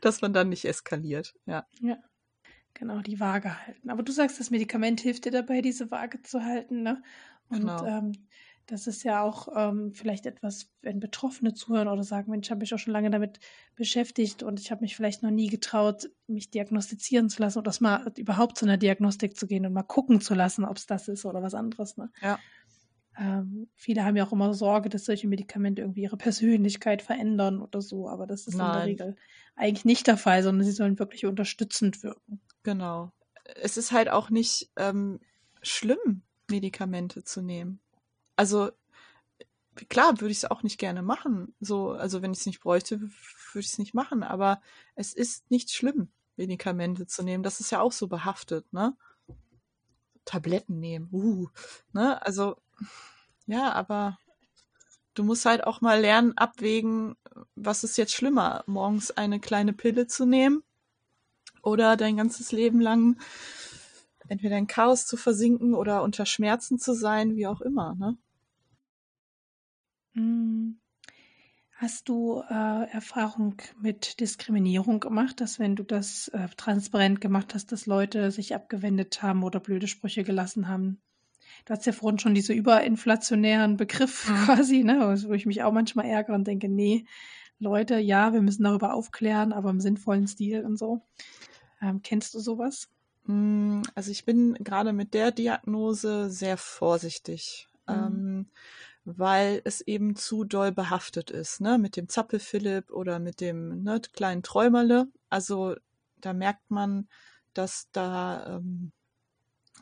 dass 0.00 0.22
man 0.22 0.32
dann 0.32 0.48
nicht 0.48 0.64
eskaliert. 0.64 1.34
Ja. 1.46 1.66
Ja. 1.80 1.98
Genau, 2.74 3.00
die 3.00 3.20
Waage 3.20 3.66
halten. 3.66 3.88
Aber 3.88 4.02
du 4.02 4.12
sagst, 4.12 4.38
das 4.38 4.50
Medikament 4.50 5.00
hilft 5.00 5.24
dir 5.24 5.32
dabei, 5.32 5.62
diese 5.62 5.90
Waage 5.90 6.22
zu 6.22 6.44
halten, 6.44 6.82
ne? 6.82 7.02
Und 7.48 7.60
genau. 7.60 7.86
ähm, 7.86 8.12
das 8.66 8.88
ist 8.88 9.04
ja 9.04 9.22
auch 9.22 9.48
ähm, 9.54 9.92
vielleicht 9.92 10.26
etwas, 10.26 10.68
wenn 10.82 10.98
Betroffene 10.98 11.54
zuhören 11.54 11.86
oder 11.88 12.02
sagen, 12.02 12.30
Mensch, 12.30 12.48
ich 12.48 12.50
habe 12.50 12.60
mich 12.60 12.74
auch 12.74 12.78
schon 12.78 12.92
lange 12.92 13.10
damit 13.10 13.38
beschäftigt 13.76 14.42
und 14.42 14.58
ich 14.58 14.70
habe 14.70 14.80
mich 14.80 14.96
vielleicht 14.96 15.22
noch 15.22 15.30
nie 15.30 15.48
getraut, 15.48 16.10
mich 16.26 16.50
diagnostizieren 16.50 17.28
zu 17.28 17.40
lassen 17.40 17.58
oder 17.58 17.66
das 17.66 17.80
mal 17.80 18.12
überhaupt 18.16 18.58
zu 18.58 18.64
einer 18.64 18.76
Diagnostik 18.76 19.36
zu 19.36 19.46
gehen 19.46 19.66
und 19.66 19.72
mal 19.72 19.84
gucken 19.84 20.20
zu 20.20 20.34
lassen, 20.34 20.64
ob 20.64 20.76
es 20.78 20.86
das 20.86 21.06
ist 21.06 21.24
oder 21.24 21.42
was 21.42 21.54
anderes. 21.54 21.96
Ne? 21.96 22.10
Ja. 22.20 22.38
Ähm, 23.18 23.68
viele 23.76 24.04
haben 24.04 24.16
ja 24.16 24.26
auch 24.26 24.32
immer 24.32 24.52
Sorge, 24.52 24.88
dass 24.88 25.04
solche 25.04 25.28
Medikamente 25.28 25.82
irgendwie 25.82 26.02
ihre 26.02 26.16
Persönlichkeit 26.16 27.02
verändern 27.02 27.62
oder 27.62 27.80
so, 27.80 28.08
aber 28.08 28.26
das 28.26 28.46
ist 28.46 28.56
Nein. 28.56 28.66
in 28.66 28.72
der 28.72 28.86
Regel 28.86 29.16
eigentlich 29.54 29.84
nicht 29.84 30.06
der 30.08 30.16
Fall, 30.16 30.42
sondern 30.42 30.66
sie 30.66 30.72
sollen 30.72 30.98
wirklich 30.98 31.24
unterstützend 31.24 32.02
wirken. 32.02 32.40
Genau. 32.62 33.12
Es 33.62 33.76
ist 33.76 33.92
halt 33.92 34.10
auch 34.10 34.28
nicht 34.28 34.70
ähm, 34.76 35.20
schlimm, 35.62 36.22
Medikamente 36.50 37.24
zu 37.24 37.42
nehmen. 37.42 37.80
Also 38.36 38.70
klar 39.88 40.20
würde 40.20 40.32
ich 40.32 40.38
es 40.38 40.50
auch 40.50 40.62
nicht 40.62 40.78
gerne 40.78 41.02
machen. 41.02 41.54
So, 41.60 41.90
also 41.90 42.22
wenn 42.22 42.32
ich 42.32 42.40
es 42.40 42.46
nicht 42.46 42.60
bräuchte, 42.60 43.00
würde 43.00 43.10
ich 43.54 43.66
es 43.66 43.78
nicht 43.78 43.94
machen. 43.94 44.22
Aber 44.22 44.60
es 44.94 45.12
ist 45.12 45.50
nicht 45.50 45.70
schlimm, 45.70 46.08
Medikamente 46.36 47.06
zu 47.06 47.22
nehmen. 47.22 47.42
Das 47.42 47.60
ist 47.60 47.70
ja 47.70 47.80
auch 47.80 47.92
so 47.92 48.08
behaftet, 48.08 48.72
ne? 48.72 48.96
Tabletten 50.24 50.80
nehmen, 50.80 51.08
uh, 51.12 51.48
ne? 51.92 52.20
Also 52.24 52.56
ja, 53.46 53.72
aber 53.72 54.18
du 55.14 55.22
musst 55.22 55.46
halt 55.46 55.64
auch 55.64 55.80
mal 55.80 56.00
lernen, 56.00 56.36
abwägen, 56.36 57.16
was 57.54 57.84
ist 57.84 57.96
jetzt 57.96 58.12
schlimmer, 58.12 58.64
morgens 58.66 59.12
eine 59.12 59.40
kleine 59.40 59.72
Pille 59.72 60.08
zu 60.08 60.26
nehmen 60.26 60.64
oder 61.62 61.96
dein 61.96 62.16
ganzes 62.16 62.50
Leben 62.52 62.80
lang 62.80 63.18
entweder 64.28 64.58
in 64.58 64.66
Chaos 64.66 65.06
zu 65.06 65.16
versinken 65.16 65.74
oder 65.74 66.02
unter 66.02 66.26
Schmerzen 66.26 66.78
zu 66.78 66.94
sein, 66.94 67.36
wie 67.36 67.46
auch 67.46 67.60
immer, 67.60 67.94
ne? 67.94 68.16
Hm. 70.16 70.78
Hast 71.78 72.08
du 72.08 72.42
äh, 72.48 72.90
Erfahrung 72.90 73.56
mit 73.78 74.18
Diskriminierung 74.20 74.98
gemacht, 74.98 75.42
dass 75.42 75.58
wenn 75.58 75.76
du 75.76 75.82
das 75.82 76.28
äh, 76.28 76.48
transparent 76.56 77.20
gemacht 77.20 77.52
hast, 77.54 77.70
dass 77.70 77.84
Leute 77.84 78.30
sich 78.30 78.54
abgewendet 78.54 79.22
haben 79.22 79.42
oder 79.42 79.60
blöde 79.60 79.86
Sprüche 79.86 80.24
gelassen 80.24 80.68
haben? 80.68 81.02
Du 81.66 81.74
hast 81.74 81.84
ja 81.84 81.92
vorhin 81.92 82.18
schon 82.18 82.34
diese 82.34 82.54
überinflationären 82.54 83.76
Begriff 83.76 84.28
mhm. 84.28 84.44
quasi, 84.46 84.84
ne, 84.84 85.22
wo 85.26 85.32
ich 85.34 85.44
mich 85.44 85.62
auch 85.62 85.72
manchmal 85.72 86.06
ärgere 86.06 86.34
und 86.34 86.46
denke, 86.46 86.68
nee, 86.70 87.04
Leute, 87.58 87.98
ja, 87.98 88.32
wir 88.32 88.40
müssen 88.40 88.64
darüber 88.64 88.94
aufklären, 88.94 89.52
aber 89.52 89.68
im 89.68 89.80
sinnvollen 89.80 90.28
Stil 90.28 90.64
und 90.64 90.78
so. 90.78 91.02
Ähm, 91.82 92.00
kennst 92.02 92.32
du 92.32 92.40
sowas? 92.40 92.88
Mm, 93.24 93.82
also 93.94 94.10
ich 94.10 94.24
bin 94.24 94.54
gerade 94.54 94.94
mit 94.94 95.12
der 95.12 95.30
Diagnose 95.30 96.30
sehr 96.30 96.56
vorsichtig, 96.56 97.68
mhm. 97.86 97.94
ähm, 97.94 98.46
weil 99.06 99.62
es 99.64 99.80
eben 99.80 100.16
zu 100.16 100.44
doll 100.44 100.72
behaftet 100.72 101.30
ist, 101.30 101.60
ne, 101.60 101.78
mit 101.78 101.96
dem 101.96 102.08
Zappel-Philipp 102.08 102.90
oder 102.90 103.20
mit 103.20 103.40
dem 103.40 103.82
ne, 103.84 104.00
kleinen 104.12 104.42
Träumerle. 104.42 105.06
Also 105.30 105.76
da 106.20 106.32
merkt 106.32 106.70
man, 106.70 107.08
dass 107.54 107.88
da 107.92 108.56
ähm, 108.56 108.90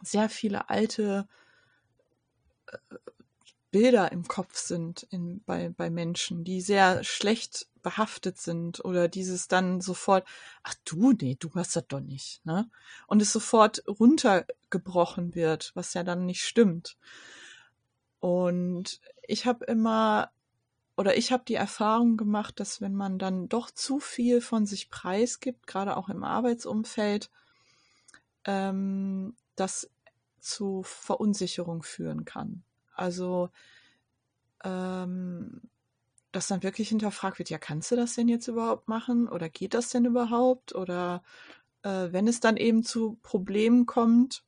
sehr 0.02 0.28
viele 0.28 0.68
alte 0.68 1.26
äh, 2.66 2.76
Bilder 3.70 4.12
im 4.12 4.28
Kopf 4.28 4.56
sind 4.56 5.04
in, 5.10 5.42
bei, 5.44 5.70
bei 5.70 5.90
Menschen, 5.90 6.44
die 6.44 6.60
sehr 6.60 7.02
schlecht 7.02 7.66
behaftet 7.82 8.38
sind 8.38 8.84
oder 8.84 9.08
dieses 9.08 9.48
dann 9.48 9.80
sofort, 9.80 10.28
ach 10.62 10.74
du, 10.84 11.12
nee, 11.12 11.36
du 11.40 11.50
hast 11.54 11.74
das 11.76 11.86
doch 11.88 12.00
nicht, 12.00 12.44
ne? 12.44 12.70
Und 13.06 13.20
es 13.20 13.32
sofort 13.32 13.82
runtergebrochen 13.88 15.34
wird, 15.34 15.72
was 15.74 15.94
ja 15.94 16.04
dann 16.04 16.24
nicht 16.26 16.42
stimmt. 16.42 16.96
Und 18.24 19.02
ich 19.28 19.44
habe 19.44 19.66
immer 19.66 20.30
oder 20.96 21.18
ich 21.18 21.30
habe 21.30 21.44
die 21.46 21.56
Erfahrung 21.56 22.16
gemacht, 22.16 22.58
dass 22.58 22.80
wenn 22.80 22.94
man 22.94 23.18
dann 23.18 23.50
doch 23.50 23.70
zu 23.70 24.00
viel 24.00 24.40
von 24.40 24.64
sich 24.64 24.88
preisgibt, 24.88 25.66
gerade 25.66 25.94
auch 25.98 26.08
im 26.08 26.24
Arbeitsumfeld, 26.24 27.30
ähm, 28.46 29.36
dass 29.56 29.90
zu 30.40 30.82
Verunsicherung 30.84 31.82
führen 31.82 32.24
kann. 32.24 32.62
Also, 32.94 33.50
ähm, 34.64 35.60
dass 36.32 36.46
dann 36.46 36.62
wirklich 36.62 36.88
hinterfragt 36.88 37.38
wird, 37.38 37.50
ja, 37.50 37.58
kannst 37.58 37.90
du 37.90 37.96
das 37.96 38.14
denn 38.14 38.28
jetzt 38.28 38.48
überhaupt 38.48 38.88
machen? 38.88 39.28
Oder 39.28 39.50
geht 39.50 39.74
das 39.74 39.90
denn 39.90 40.06
überhaupt? 40.06 40.74
Oder 40.74 41.22
äh, 41.82 42.08
wenn 42.10 42.26
es 42.26 42.40
dann 42.40 42.56
eben 42.56 42.84
zu 42.84 43.18
Problemen 43.22 43.84
kommt, 43.84 44.44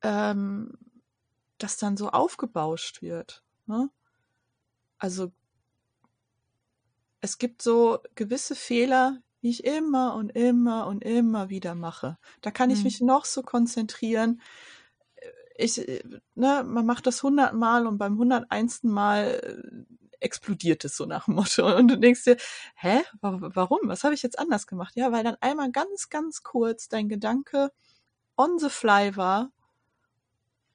ähm, 0.00 0.78
dass 1.58 1.76
dann 1.76 1.96
so 1.96 2.10
aufgebauscht 2.10 3.02
wird. 3.02 3.42
Ne? 3.66 3.90
Also 4.98 5.32
es 7.20 7.38
gibt 7.38 7.62
so 7.62 7.98
gewisse 8.14 8.54
Fehler, 8.54 9.20
die 9.42 9.50
ich 9.50 9.64
immer 9.64 10.14
und 10.14 10.30
immer 10.30 10.86
und 10.86 11.04
immer 11.04 11.48
wieder 11.48 11.74
mache. 11.74 12.18
Da 12.40 12.50
kann 12.50 12.70
ich 12.70 12.78
mhm. 12.78 12.84
mich 12.84 13.00
noch 13.00 13.24
so 13.24 13.42
konzentrieren. 13.42 14.40
Ich, 15.56 15.76
ne, 16.34 16.64
man 16.64 16.86
macht 16.86 17.06
das 17.06 17.22
hundertmal 17.22 17.86
und 17.86 17.98
beim 17.98 18.16
hunderteinsten 18.16 18.90
Mal 18.90 19.40
äh, 19.42 19.94
explodiert 20.20 20.84
es 20.84 20.96
so 20.96 21.06
nach 21.06 21.26
dem 21.26 21.34
Motto. 21.34 21.76
Und 21.76 21.88
du 21.88 21.98
denkst 21.98 22.24
dir, 22.24 22.36
hä, 22.76 23.02
warum? 23.20 23.80
Was 23.84 24.04
habe 24.04 24.14
ich 24.14 24.22
jetzt 24.22 24.38
anders 24.38 24.66
gemacht? 24.66 24.94
Ja, 24.96 25.12
weil 25.12 25.24
dann 25.24 25.36
einmal 25.40 25.70
ganz, 25.70 26.10
ganz 26.10 26.42
kurz 26.42 26.88
dein 26.88 27.08
Gedanke 27.08 27.72
on 28.36 28.58
the 28.58 28.68
fly 28.68 29.16
war 29.16 29.50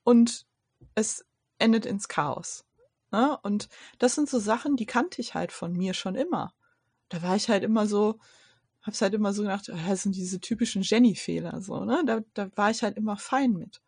und 0.04 0.46
es 0.96 1.26
endet 1.60 1.86
ins 1.86 2.08
Chaos. 2.08 2.66
Ne? 3.12 3.38
Und 3.44 3.70
das 4.00 4.16
sind 4.16 4.30
so 4.30 4.40
Sachen, 4.40 4.76
die 4.76 4.86
kannte 4.86 5.22
ich 5.22 5.34
halt 5.36 5.52
von 5.52 5.74
mir 5.74 5.94
schon 5.94 6.16
immer. 6.16 6.54
Da 7.10 7.22
war 7.22 7.36
ich 7.36 7.50
halt 7.50 7.64
immer 7.64 7.88
so, 7.88 8.20
hab's 8.82 9.02
halt 9.02 9.14
immer 9.14 9.34
so 9.34 9.44
gedacht, 9.44 9.70
das 9.70 10.04
sind 10.04 10.16
diese 10.16 10.40
typischen 10.40 10.82
Jenny-Fehler, 10.82 11.62
so, 11.62 11.86
ne? 11.86 12.04
Da, 12.06 12.22
da 12.34 12.50
war 12.56 12.72
ich 12.72 12.82
halt 12.84 12.98
immer 12.98 13.18
fein 13.18 13.54
mit. 13.54 13.82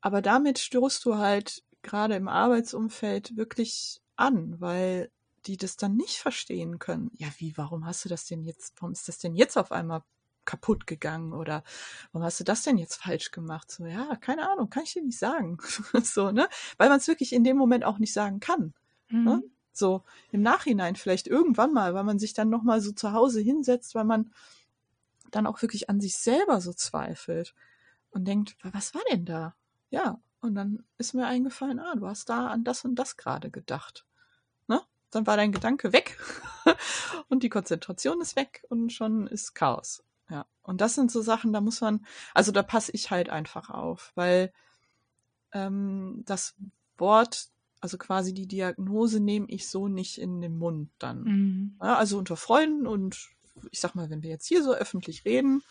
Aber 0.00 0.22
damit 0.22 0.58
stoßt 0.58 1.04
du 1.04 1.16
halt 1.16 1.62
gerade 1.82 2.16
im 2.16 2.28
Arbeitsumfeld 2.28 3.36
wirklich 3.36 4.00
an, 4.16 4.60
weil 4.60 5.10
die 5.46 5.56
das 5.56 5.76
dann 5.76 5.96
nicht 5.96 6.16
verstehen 6.16 6.78
können. 6.78 7.10
Ja, 7.14 7.28
wie, 7.38 7.56
warum 7.56 7.86
hast 7.86 8.04
du 8.04 8.08
das 8.08 8.26
denn 8.26 8.42
jetzt, 8.42 8.74
warum 8.76 8.92
ist 8.92 9.08
das 9.08 9.18
denn 9.18 9.34
jetzt 9.34 9.56
auf 9.56 9.72
einmal 9.72 10.02
kaputt 10.48 10.86
gegangen 10.86 11.34
oder 11.34 11.62
warum 12.10 12.24
hast 12.24 12.40
du 12.40 12.44
das 12.44 12.62
denn 12.62 12.78
jetzt 12.78 12.96
falsch 12.96 13.30
gemacht? 13.32 13.70
So, 13.70 13.84
ja, 13.84 14.16
keine 14.16 14.50
Ahnung, 14.50 14.70
kann 14.70 14.84
ich 14.84 14.94
dir 14.94 15.02
nicht 15.02 15.18
sagen. 15.18 15.58
so, 16.02 16.32
ne? 16.32 16.48
Weil 16.78 16.88
man 16.88 16.98
es 16.98 17.06
wirklich 17.06 17.34
in 17.34 17.44
dem 17.44 17.58
Moment 17.58 17.84
auch 17.84 17.98
nicht 17.98 18.14
sagen 18.14 18.40
kann. 18.40 18.72
Ne? 19.10 19.18
Mhm. 19.18 19.24
Ne? 19.24 19.42
So 19.72 20.04
im 20.32 20.40
Nachhinein 20.42 20.96
vielleicht 20.96 21.28
irgendwann 21.28 21.72
mal, 21.72 21.94
weil 21.94 22.02
man 22.02 22.18
sich 22.18 22.32
dann 22.32 22.48
nochmal 22.48 22.80
so 22.80 22.92
zu 22.92 23.12
Hause 23.12 23.40
hinsetzt, 23.40 23.94
weil 23.94 24.04
man 24.04 24.32
dann 25.30 25.46
auch 25.46 25.60
wirklich 25.60 25.90
an 25.90 26.00
sich 26.00 26.16
selber 26.16 26.62
so 26.62 26.72
zweifelt 26.72 27.54
und 28.10 28.24
denkt, 28.24 28.56
was 28.62 28.94
war 28.94 29.02
denn 29.12 29.26
da? 29.26 29.54
Ja, 29.90 30.18
und 30.40 30.54
dann 30.54 30.82
ist 30.96 31.12
mir 31.12 31.26
eingefallen, 31.26 31.78
ah, 31.78 31.94
du 31.94 32.06
hast 32.06 32.30
da 32.30 32.48
an 32.48 32.64
das 32.64 32.84
und 32.86 32.94
das 32.94 33.18
gerade 33.18 33.50
gedacht. 33.50 34.06
Ne? 34.66 34.80
Dann 35.10 35.26
war 35.26 35.36
dein 35.36 35.52
Gedanke 35.52 35.92
weg 35.92 36.18
und 37.28 37.42
die 37.42 37.50
Konzentration 37.50 38.20
ist 38.22 38.34
weg 38.34 38.64
und 38.70 38.92
schon 38.92 39.26
ist 39.26 39.54
Chaos. 39.54 40.02
Ja, 40.30 40.46
und 40.62 40.80
das 40.80 40.94
sind 40.94 41.10
so 41.10 41.22
Sachen, 41.22 41.52
da 41.52 41.60
muss 41.60 41.80
man, 41.80 42.04
also 42.34 42.52
da 42.52 42.62
passe 42.62 42.92
ich 42.92 43.10
halt 43.10 43.30
einfach 43.30 43.70
auf, 43.70 44.12
weil 44.14 44.52
ähm, 45.52 46.22
das 46.26 46.54
Wort, 46.98 47.48
also 47.80 47.96
quasi 47.96 48.34
die 48.34 48.46
Diagnose 48.46 49.20
nehme 49.20 49.46
ich 49.48 49.68
so 49.68 49.88
nicht 49.88 50.18
in 50.18 50.40
den 50.40 50.58
Mund 50.58 50.90
dann. 50.98 51.22
Mhm. 51.22 51.78
Ja, 51.82 51.96
also 51.96 52.18
unter 52.18 52.36
Freunden 52.36 52.86
und 52.86 53.30
ich 53.70 53.80
sag 53.80 53.94
mal, 53.94 54.10
wenn 54.10 54.22
wir 54.22 54.30
jetzt 54.30 54.46
hier 54.46 54.62
so 54.62 54.74
öffentlich 54.74 55.24
reden, 55.24 55.62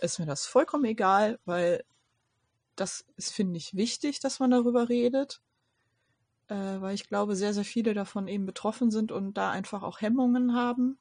ist 0.00 0.18
mir 0.18 0.26
das 0.26 0.46
vollkommen 0.46 0.84
egal, 0.84 1.38
weil 1.44 1.84
das 2.76 3.04
ist, 3.16 3.32
finde 3.32 3.58
ich, 3.58 3.76
wichtig, 3.76 4.20
dass 4.20 4.40
man 4.40 4.50
darüber 4.50 4.88
redet, 4.88 5.40
äh, 6.48 6.54
weil 6.54 6.94
ich 6.94 7.08
glaube, 7.08 7.36
sehr, 7.36 7.54
sehr 7.54 7.64
viele 7.64 7.94
davon 7.94 8.28
eben 8.28 8.46
betroffen 8.46 8.90
sind 8.90 9.12
und 9.12 9.34
da 9.34 9.50
einfach 9.50 9.82
auch 9.82 10.00
Hemmungen 10.00 10.54
haben, 10.54 10.98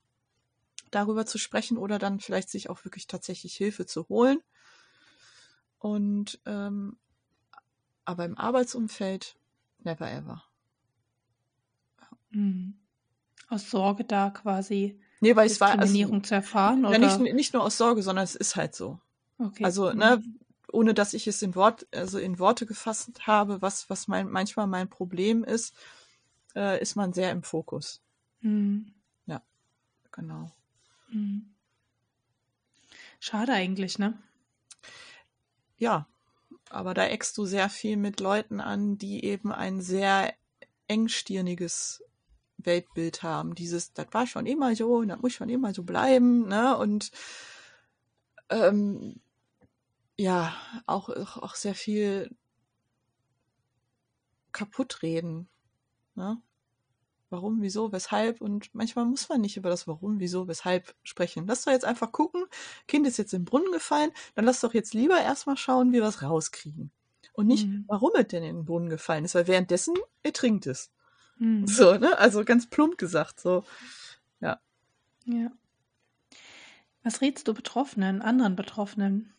darüber 0.91 1.25
zu 1.25 1.37
sprechen 1.37 1.77
oder 1.77 1.99
dann 1.99 2.19
vielleicht 2.19 2.49
sich 2.49 2.69
auch 2.69 2.83
wirklich 2.85 3.07
tatsächlich 3.07 3.55
Hilfe 3.55 3.85
zu 3.85 4.07
holen. 4.09 4.39
Und 5.79 6.39
ähm, 6.45 6.97
aber 8.05 8.25
im 8.25 8.37
Arbeitsumfeld 8.37 9.35
never 9.79 10.11
ever. 10.11 10.43
Mhm. 12.31 12.75
Aus 13.49 13.69
Sorge 13.69 14.03
da 14.03 14.29
quasi 14.29 14.99
nee, 15.19 15.35
weil 15.35 15.47
Diskriminierung 15.47 16.15
also, 16.15 16.27
zu 16.27 16.35
erfahren? 16.35 16.83
Ja, 16.83 16.97
Nicht, 16.97 17.19
nicht 17.19 17.53
nur 17.53 17.63
aus 17.63 17.77
Sorge, 17.77 18.03
sondern 18.03 18.23
es 18.23 18.35
ist 18.35 18.55
halt 18.55 18.75
so. 18.75 18.99
Okay. 19.37 19.63
Also, 19.65 19.91
mhm. 19.91 19.97
ne, 19.97 20.23
ohne 20.71 20.93
dass 20.93 21.13
ich 21.13 21.27
es 21.27 21.41
in 21.41 21.55
Wort, 21.55 21.87
also 21.93 22.17
in 22.17 22.39
Worte 22.39 22.65
gefasst 22.65 23.27
habe, 23.27 23.61
was, 23.61 23.89
was 23.89 24.07
mein, 24.07 24.29
manchmal 24.29 24.67
mein 24.67 24.89
Problem 24.89 25.43
ist, 25.43 25.75
äh, 26.55 26.81
ist 26.81 26.95
man 26.95 27.13
sehr 27.13 27.31
im 27.31 27.43
Fokus. 27.43 28.01
Mhm. 28.41 28.93
Ja, 29.25 29.41
genau. 30.11 30.51
Mhm. 31.11 31.53
Schade 33.19 33.53
eigentlich, 33.53 33.99
ne? 33.99 34.17
Ja, 35.77 36.07
aber 36.69 36.93
da 36.93 37.05
eckst 37.05 37.37
du 37.37 37.45
sehr 37.45 37.69
viel 37.69 37.97
mit 37.97 38.19
Leuten 38.19 38.59
an, 38.61 38.97
die 38.97 39.23
eben 39.25 39.51
ein 39.51 39.81
sehr 39.81 40.33
engstirniges 40.87 42.03
Weltbild 42.57 43.23
haben. 43.23 43.55
Dieses, 43.55 43.93
das 43.93 44.07
war 44.11 44.27
schon 44.27 44.45
immer 44.45 44.75
so, 44.75 45.03
das 45.03 45.19
muss 45.19 45.33
schon 45.33 45.49
immer 45.49 45.73
so 45.73 45.83
bleiben, 45.83 46.47
ne? 46.47 46.77
Und 46.77 47.11
ähm, 48.49 49.21
ja, 50.17 50.55
auch, 50.85 51.09
auch 51.09 51.55
sehr 51.55 51.75
viel 51.75 52.35
kaputt 54.51 55.01
reden. 55.01 55.49
Ne? 56.15 56.41
Warum, 57.31 57.61
wieso, 57.61 57.91
weshalb 57.91 58.41
und 58.41 58.73
manchmal 58.73 59.05
muss 59.05 59.29
man 59.29 59.41
nicht 59.41 59.57
über 59.57 59.69
das 59.69 59.87
Warum, 59.87 60.19
wieso, 60.19 60.47
weshalb 60.47 60.93
sprechen. 61.03 61.47
Lass 61.47 61.63
doch 61.63 61.71
jetzt 61.71 61.85
einfach 61.85 62.11
gucken, 62.11 62.43
Kind 62.87 63.07
ist 63.07 63.17
jetzt 63.17 63.33
im 63.33 63.45
Brunnen 63.45 63.71
gefallen, 63.71 64.11
dann 64.35 64.45
lass 64.45 64.59
doch 64.59 64.73
jetzt 64.73 64.93
lieber 64.93 65.19
erstmal 65.19 65.57
schauen, 65.57 65.93
wie 65.93 65.99
wir 65.99 66.03
es 66.03 66.21
rauskriegen. 66.21 66.91
Und 67.33 67.47
nicht, 67.47 67.67
mhm. 67.67 67.85
warum 67.87 68.11
es 68.15 68.27
denn 68.27 68.43
in 68.43 68.57
den 68.57 68.65
Brunnen 68.65 68.89
gefallen 68.89 69.25
ist, 69.25 69.35
weil 69.35 69.47
währenddessen 69.47 69.95
ertrinkt 70.23 70.67
es. 70.67 70.91
Mhm. 71.37 71.65
So, 71.65 71.95
ne? 71.95 72.17
Also 72.19 72.43
ganz 72.43 72.69
plump 72.69 72.97
gesagt, 72.97 73.39
so. 73.39 73.63
Ja. 74.41 74.59
Ja. 75.25 75.51
Was 77.03 77.21
rätst 77.21 77.47
du 77.47 77.53
Betroffenen, 77.53 78.21
anderen 78.21 78.55
Betroffenen? 78.55 79.33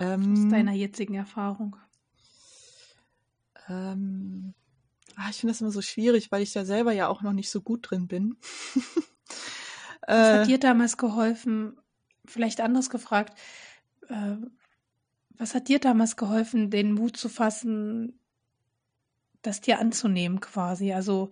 Ähm, 0.00 0.32
aus 0.32 0.50
deiner 0.50 0.72
jetzigen 0.72 1.14
Erfahrung? 1.14 1.76
Ähm, 3.68 4.54
ich 5.30 5.38
finde 5.38 5.52
das 5.52 5.60
immer 5.60 5.70
so 5.70 5.82
schwierig, 5.82 6.30
weil 6.30 6.42
ich 6.42 6.52
da 6.52 6.64
selber 6.64 6.92
ja 6.92 7.08
auch 7.08 7.22
noch 7.22 7.32
nicht 7.32 7.50
so 7.50 7.60
gut 7.60 7.90
drin 7.90 8.06
bin. 8.06 8.36
Was 10.06 10.28
hat 10.28 10.44
äh, 10.44 10.46
dir 10.46 10.58
damals 10.58 10.96
geholfen? 10.96 11.76
Vielleicht 12.24 12.60
anders 12.60 12.88
gefragt. 12.88 13.38
Äh, 14.08 14.36
was 15.38 15.54
hat 15.54 15.68
dir 15.68 15.78
damals 15.78 16.16
geholfen, 16.16 16.70
den 16.70 16.92
Mut 16.92 17.16
zu 17.16 17.28
fassen, 17.28 18.18
das 19.42 19.60
dir 19.60 19.78
anzunehmen 19.78 20.40
quasi? 20.40 20.92
Also 20.92 21.30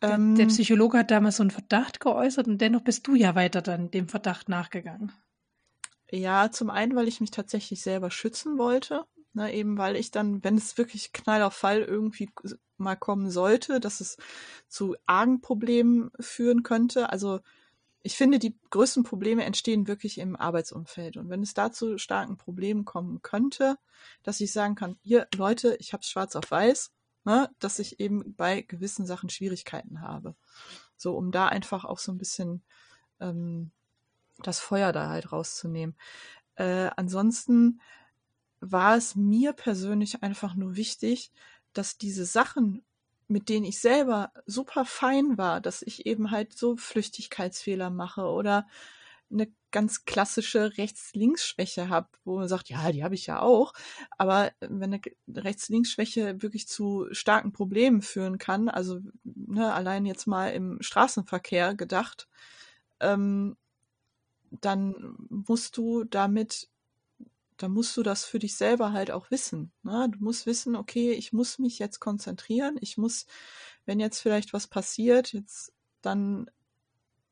der, 0.00 0.10
ähm, 0.10 0.36
der 0.36 0.46
Psychologe 0.46 0.98
hat 0.98 1.10
damals 1.10 1.38
so 1.38 1.42
einen 1.42 1.50
Verdacht 1.50 2.00
geäußert 2.00 2.46
und 2.46 2.58
dennoch 2.58 2.82
bist 2.82 3.06
du 3.06 3.14
ja 3.14 3.34
weiter 3.34 3.62
dann 3.62 3.90
dem 3.90 4.08
Verdacht 4.08 4.48
nachgegangen. 4.48 5.12
Ja, 6.10 6.50
zum 6.50 6.70
einen, 6.70 6.94
weil 6.94 7.08
ich 7.08 7.20
mich 7.20 7.30
tatsächlich 7.30 7.82
selber 7.82 8.10
schützen 8.10 8.58
wollte. 8.58 9.06
Ne, 9.32 9.54
eben 9.54 9.78
weil 9.78 9.94
ich 9.94 10.10
dann, 10.10 10.42
wenn 10.42 10.56
es 10.56 10.76
wirklich 10.76 11.12
Knall 11.12 11.42
auf 11.42 11.54
Fall 11.54 11.82
irgendwie 11.82 12.28
mal 12.80 12.96
kommen 12.96 13.30
sollte, 13.30 13.80
dass 13.80 14.00
es 14.00 14.16
zu 14.68 14.96
argen 15.06 15.40
Problemen 15.40 16.10
führen 16.18 16.62
könnte. 16.62 17.10
Also 17.10 17.40
ich 18.02 18.16
finde, 18.16 18.38
die 18.38 18.58
größten 18.70 19.04
Probleme 19.04 19.44
entstehen 19.44 19.86
wirklich 19.86 20.18
im 20.18 20.34
Arbeitsumfeld. 20.36 21.16
Und 21.16 21.28
wenn 21.28 21.42
es 21.42 21.54
dazu 21.54 21.98
starken 21.98 22.36
Problemen 22.38 22.84
kommen 22.84 23.20
könnte, 23.22 23.76
dass 24.22 24.40
ich 24.40 24.52
sagen 24.52 24.74
kann, 24.74 24.96
hier 25.02 25.28
Leute, 25.34 25.76
ich 25.80 25.92
habe 25.92 26.02
schwarz 26.02 26.34
auf 26.34 26.50
weiß, 26.50 26.92
ne, 27.24 27.50
dass 27.58 27.78
ich 27.78 28.00
eben 28.00 28.34
bei 28.34 28.62
gewissen 28.62 29.06
Sachen 29.06 29.28
Schwierigkeiten 29.28 30.00
habe. 30.00 30.34
So, 30.96 31.16
um 31.16 31.30
da 31.30 31.48
einfach 31.48 31.84
auch 31.84 31.98
so 31.98 32.12
ein 32.12 32.18
bisschen 32.18 32.62
ähm, 33.20 33.70
das 34.38 34.60
Feuer 34.60 34.92
da 34.92 35.10
halt 35.10 35.32
rauszunehmen. 35.32 35.96
Äh, 36.54 36.90
ansonsten 36.96 37.80
war 38.60 38.96
es 38.96 39.16
mir 39.16 39.52
persönlich 39.52 40.22
einfach 40.22 40.54
nur 40.54 40.76
wichtig, 40.76 41.32
dass 41.72 41.98
diese 41.98 42.24
Sachen, 42.24 42.84
mit 43.28 43.48
denen 43.48 43.64
ich 43.64 43.80
selber 43.80 44.32
super 44.46 44.84
fein 44.84 45.38
war, 45.38 45.60
dass 45.60 45.82
ich 45.82 46.06
eben 46.06 46.30
halt 46.30 46.56
so 46.56 46.76
Flüchtigkeitsfehler 46.76 47.90
mache 47.90 48.22
oder 48.22 48.66
eine 49.30 49.48
ganz 49.70 50.04
klassische 50.04 50.76
Rechts-Links-Schwäche 50.76 51.88
habe, 51.88 52.08
wo 52.24 52.38
man 52.38 52.48
sagt, 52.48 52.68
ja, 52.68 52.90
die 52.90 53.04
habe 53.04 53.14
ich 53.14 53.26
ja 53.26 53.40
auch. 53.40 53.72
Aber 54.18 54.50
wenn 54.60 54.82
eine 54.82 55.00
Rechts-Links-Schwäche 55.28 56.42
wirklich 56.42 56.66
zu 56.66 57.06
starken 57.12 57.52
Problemen 57.52 58.02
führen 58.02 58.38
kann, 58.38 58.68
also 58.68 59.00
ne, 59.22 59.72
allein 59.72 60.06
jetzt 60.06 60.26
mal 60.26 60.48
im 60.48 60.82
Straßenverkehr 60.82 61.74
gedacht, 61.76 62.28
ähm, 62.98 63.56
dann 64.50 65.14
musst 65.28 65.76
du 65.76 66.04
damit, 66.04 66.68
dann 67.62 67.72
musst 67.72 67.96
du 67.96 68.02
das 68.02 68.24
für 68.24 68.38
dich 68.38 68.56
selber 68.56 68.92
halt 68.92 69.10
auch 69.10 69.30
wissen. 69.30 69.72
Ne? 69.82 70.08
Du 70.10 70.18
musst 70.24 70.46
wissen, 70.46 70.76
okay, 70.76 71.12
ich 71.12 71.32
muss 71.32 71.58
mich 71.58 71.78
jetzt 71.78 72.00
konzentrieren, 72.00 72.78
ich 72.80 72.96
muss, 72.96 73.26
wenn 73.84 74.00
jetzt 74.00 74.20
vielleicht 74.20 74.52
was 74.52 74.66
passiert, 74.66 75.32
jetzt 75.32 75.72
dann 76.00 76.50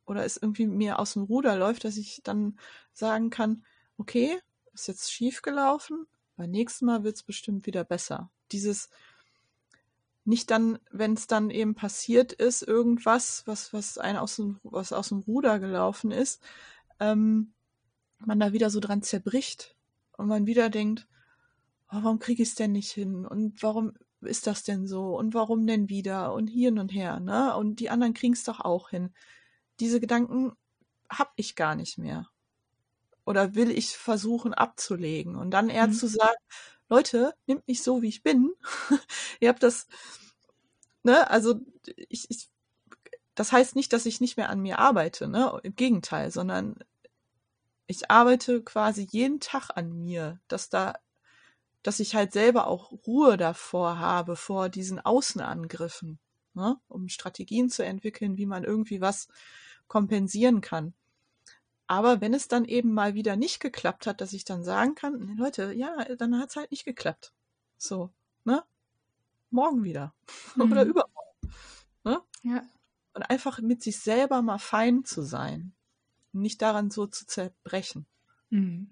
oder 0.04 0.24
es 0.24 0.36
irgendwie 0.36 0.66
mir 0.66 0.98
aus 0.98 1.14
dem 1.14 1.22
Ruder 1.22 1.56
läuft, 1.56 1.84
dass 1.84 1.96
ich 1.96 2.20
dann 2.24 2.58
sagen 2.92 3.30
kann, 3.30 3.64
okay, 3.96 4.38
ist 4.72 4.88
jetzt 4.88 5.12
schief 5.12 5.42
gelaufen, 5.42 6.06
beim 6.36 6.50
nächsten 6.50 6.86
Mal 6.86 7.04
wird 7.04 7.16
es 7.16 7.22
bestimmt 7.22 7.66
wieder 7.66 7.84
besser. 7.84 8.30
Dieses 8.52 8.90
nicht 10.24 10.50
dann, 10.50 10.78
wenn 10.90 11.14
es 11.14 11.26
dann 11.26 11.50
eben 11.50 11.74
passiert 11.74 12.32
ist, 12.34 12.62
irgendwas, 12.62 13.46
was, 13.46 13.72
was 13.72 13.96
ein 13.96 14.18
aus 14.18 14.36
dem, 14.36 14.60
was 14.62 14.92
aus 14.92 15.08
dem 15.08 15.20
Ruder 15.20 15.58
gelaufen 15.58 16.10
ist, 16.10 16.42
ähm, 17.00 17.54
man 18.18 18.38
da 18.40 18.52
wieder 18.52 18.68
so 18.68 18.80
dran 18.80 19.02
zerbricht 19.02 19.77
und 20.18 20.28
man 20.28 20.46
wieder 20.46 20.68
denkt, 20.68 21.08
oh, 21.90 22.00
warum 22.02 22.18
kriege 22.18 22.42
ich 22.42 22.50
es 22.50 22.54
denn 22.54 22.72
nicht 22.72 22.90
hin 22.90 23.24
und 23.24 23.62
warum 23.62 23.94
ist 24.20 24.46
das 24.46 24.64
denn 24.64 24.86
so 24.86 25.16
und 25.16 25.32
warum 25.32 25.66
denn 25.66 25.88
wieder 25.88 26.34
und 26.34 26.48
hier 26.48 26.72
und 26.72 26.88
her, 26.88 27.20
ne? 27.20 27.56
Und 27.56 27.76
die 27.76 27.88
anderen 27.88 28.14
kriegen 28.14 28.34
es 28.34 28.44
doch 28.44 28.60
auch 28.60 28.90
hin. 28.90 29.14
Diese 29.80 30.00
Gedanken 30.00 30.52
hab 31.08 31.32
ich 31.36 31.54
gar 31.54 31.76
nicht 31.76 31.98
mehr. 31.98 32.28
Oder 33.24 33.54
will 33.54 33.70
ich 33.70 33.96
versuchen 33.96 34.54
abzulegen 34.54 35.36
und 35.36 35.52
dann 35.52 35.70
eher 35.70 35.86
mhm. 35.86 35.92
zu 35.92 36.08
sagen, 36.08 36.36
Leute, 36.88 37.34
nimmt 37.46 37.68
mich 37.68 37.82
so, 37.82 38.02
wie 38.02 38.08
ich 38.08 38.22
bin. 38.22 38.50
Ihr 39.40 39.50
habt 39.50 39.62
das, 39.62 39.86
ne, 41.04 41.30
also 41.30 41.60
ich, 42.08 42.26
ich 42.30 42.48
das 43.34 43.52
heißt 43.52 43.76
nicht, 43.76 43.92
dass 43.92 44.06
ich 44.06 44.20
nicht 44.20 44.36
mehr 44.36 44.50
an 44.50 44.60
mir 44.60 44.80
arbeite, 44.80 45.28
ne? 45.28 45.60
Im 45.62 45.76
Gegenteil, 45.76 46.32
sondern 46.32 46.74
ich 47.88 48.10
arbeite 48.10 48.62
quasi 48.62 49.08
jeden 49.10 49.40
Tag 49.40 49.70
an 49.74 49.98
mir, 49.98 50.38
dass 50.46 50.68
da, 50.68 50.98
dass 51.82 52.00
ich 52.00 52.14
halt 52.14 52.32
selber 52.32 52.66
auch 52.66 52.92
Ruhe 53.06 53.36
davor 53.38 53.98
habe, 53.98 54.36
vor 54.36 54.68
diesen 54.68 55.00
Außenangriffen. 55.00 56.18
ne? 56.54 56.78
um 56.88 57.08
Strategien 57.08 57.70
zu 57.70 57.84
entwickeln, 57.84 58.36
wie 58.36 58.46
man 58.46 58.62
irgendwie 58.62 59.00
was 59.00 59.28
kompensieren 59.88 60.60
kann. 60.60 60.92
Aber 61.86 62.20
wenn 62.20 62.34
es 62.34 62.48
dann 62.48 62.66
eben 62.66 62.92
mal 62.92 63.14
wieder 63.14 63.36
nicht 63.36 63.60
geklappt 63.60 64.06
hat, 64.06 64.20
dass 64.20 64.34
ich 64.34 64.44
dann 64.44 64.62
sagen 64.62 64.94
kann, 64.94 65.36
Leute, 65.38 65.72
ja, 65.72 66.04
dann 66.16 66.38
hat 66.38 66.50
es 66.50 66.56
halt 66.56 66.70
nicht 66.70 66.84
geklappt. 66.84 67.32
So, 67.78 68.10
ne? 68.44 68.62
Morgen 69.50 69.82
wieder. 69.82 70.14
Mhm. 70.56 70.72
Oder 70.72 70.84
übermorgen. 70.84 71.54
Ne? 72.04 72.20
Ja. 72.42 72.62
Und 73.14 73.22
einfach 73.22 73.60
mit 73.60 73.82
sich 73.82 73.98
selber 73.98 74.42
mal 74.42 74.58
fein 74.58 75.04
zu 75.04 75.22
sein. 75.22 75.72
Nicht 76.32 76.62
daran 76.62 76.90
so 76.90 77.06
zu 77.06 77.26
zerbrechen. 77.26 78.06
Mhm. 78.50 78.90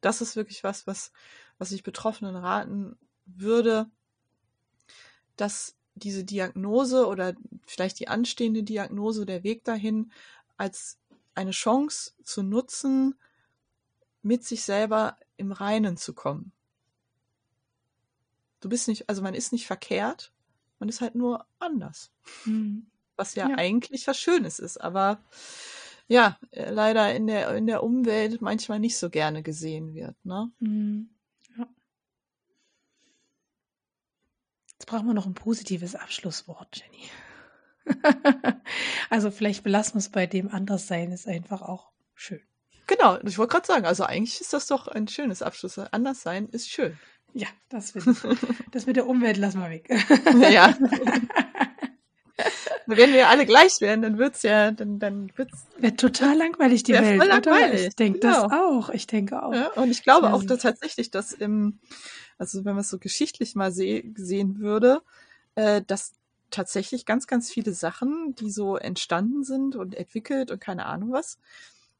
Das 0.00 0.20
ist 0.20 0.36
wirklich 0.36 0.64
was, 0.64 0.86
was, 0.86 1.12
was 1.58 1.72
ich 1.72 1.82
Betroffenen 1.82 2.36
raten 2.36 2.96
würde, 3.26 3.90
dass 5.36 5.76
diese 5.94 6.24
Diagnose 6.24 7.06
oder 7.06 7.34
vielleicht 7.66 8.00
die 8.00 8.08
anstehende 8.08 8.62
Diagnose, 8.62 9.26
der 9.26 9.44
Weg 9.44 9.64
dahin, 9.64 10.12
als 10.56 10.98
eine 11.34 11.52
Chance 11.52 12.12
zu 12.22 12.42
nutzen, 12.42 13.14
mit 14.22 14.44
sich 14.44 14.64
selber 14.64 15.16
im 15.36 15.52
Reinen 15.52 15.96
zu 15.96 16.14
kommen. 16.14 16.52
Du 18.60 18.68
bist 18.68 18.88
nicht, 18.88 19.08
also 19.08 19.20
man 19.22 19.34
ist 19.34 19.52
nicht 19.52 19.66
verkehrt, 19.66 20.32
man 20.78 20.88
ist 20.88 21.00
halt 21.00 21.14
nur 21.14 21.46
anders. 21.58 22.10
Mhm. 22.44 22.86
Was 23.16 23.34
ja, 23.34 23.50
ja, 23.50 23.56
eigentlich 23.56 24.06
was 24.06 24.18
Schönes 24.18 24.58
ist, 24.58 24.80
aber 24.80 25.22
ja, 26.06 26.38
leider 26.52 27.14
in 27.14 27.26
der, 27.26 27.54
in 27.54 27.66
der 27.66 27.82
Umwelt 27.82 28.40
manchmal 28.42 28.78
nicht 28.78 28.98
so 28.98 29.10
gerne 29.10 29.42
gesehen 29.42 29.94
wird, 29.94 30.16
ne? 30.24 30.50
Mhm. 30.60 31.10
Ja. 31.56 31.66
Jetzt 34.72 34.86
brauchen 34.86 35.06
wir 35.06 35.14
noch 35.14 35.26
ein 35.26 35.34
positives 35.34 35.94
Abschlusswort, 35.94 36.82
Jenny. 36.82 37.08
also 39.10 39.30
vielleicht 39.30 39.62
belassen 39.62 39.94
wir 39.94 40.00
es 40.00 40.08
bei 40.08 40.26
dem 40.26 40.48
Anderssein, 40.48 41.12
ist 41.12 41.28
einfach 41.28 41.62
auch 41.62 41.90
schön. 42.14 42.40
Genau, 42.86 43.18
ich 43.20 43.38
wollte 43.38 43.52
gerade 43.52 43.66
sagen, 43.66 43.86
also 43.86 44.04
eigentlich 44.04 44.40
ist 44.40 44.52
das 44.52 44.66
doch 44.66 44.88
ein 44.88 45.08
schönes 45.08 45.40
Abschluss. 45.40 45.78
Anderssein 45.78 46.48
ist 46.48 46.68
schön. 46.68 46.98
Ja, 47.32 47.48
das, 47.68 47.96
ich. 47.96 48.04
das 48.70 48.86
mit 48.86 48.96
der 48.96 49.06
Umwelt 49.06 49.38
lassen 49.38 49.60
wir 49.60 49.70
weg. 49.70 49.88
ja. 50.52 50.76
Wenn 52.86 53.12
wir 53.12 53.28
alle 53.28 53.46
gleich 53.46 53.80
wären, 53.80 54.02
dann 54.02 54.18
wird's 54.18 54.42
ja, 54.42 54.70
dann, 54.70 54.98
dann 54.98 55.30
wird's. 55.36 55.66
Wäre 55.78 55.96
total 55.96 56.36
langweilig, 56.36 56.82
die 56.82 56.92
Welt, 56.92 57.18
voll 57.18 57.28
langweilig. 57.28 57.80
Oder? 57.80 57.88
Ich 57.88 57.96
denke 57.96 58.18
genau. 58.20 58.48
das 58.48 58.52
auch. 58.52 58.90
Ich 58.90 59.06
denke 59.06 59.42
auch. 59.42 59.54
Ja, 59.54 59.72
und 59.72 59.90
ich 59.90 60.02
glaube 60.02 60.32
auch 60.32 60.42
dass 60.44 60.60
tatsächlich, 60.60 61.10
dass 61.10 61.32
im, 61.32 61.78
also 62.38 62.64
wenn 62.64 62.74
man 62.74 62.82
es 62.82 62.90
so 62.90 62.98
geschichtlich 62.98 63.54
mal 63.54 63.72
seh, 63.72 64.12
sehen 64.16 64.58
würde, 64.58 65.02
äh, 65.54 65.82
dass 65.86 66.12
tatsächlich 66.50 67.04
ganz, 67.06 67.26
ganz 67.26 67.50
viele 67.50 67.72
Sachen, 67.72 68.34
die 68.36 68.50
so 68.50 68.76
entstanden 68.76 69.44
sind 69.44 69.76
und 69.76 69.94
entwickelt 69.94 70.50
und 70.50 70.60
keine 70.60 70.86
Ahnung 70.86 71.12
was, 71.12 71.38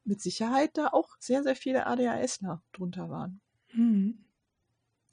mit 0.05 0.21
Sicherheit 0.21 0.77
da 0.77 0.89
auch 0.89 1.17
sehr, 1.19 1.43
sehr 1.43 1.57
viele 1.57 1.87
ADHSler 1.87 2.63
drunter 2.73 3.11
waren. 3.11 3.41
Mhm. 3.73 4.25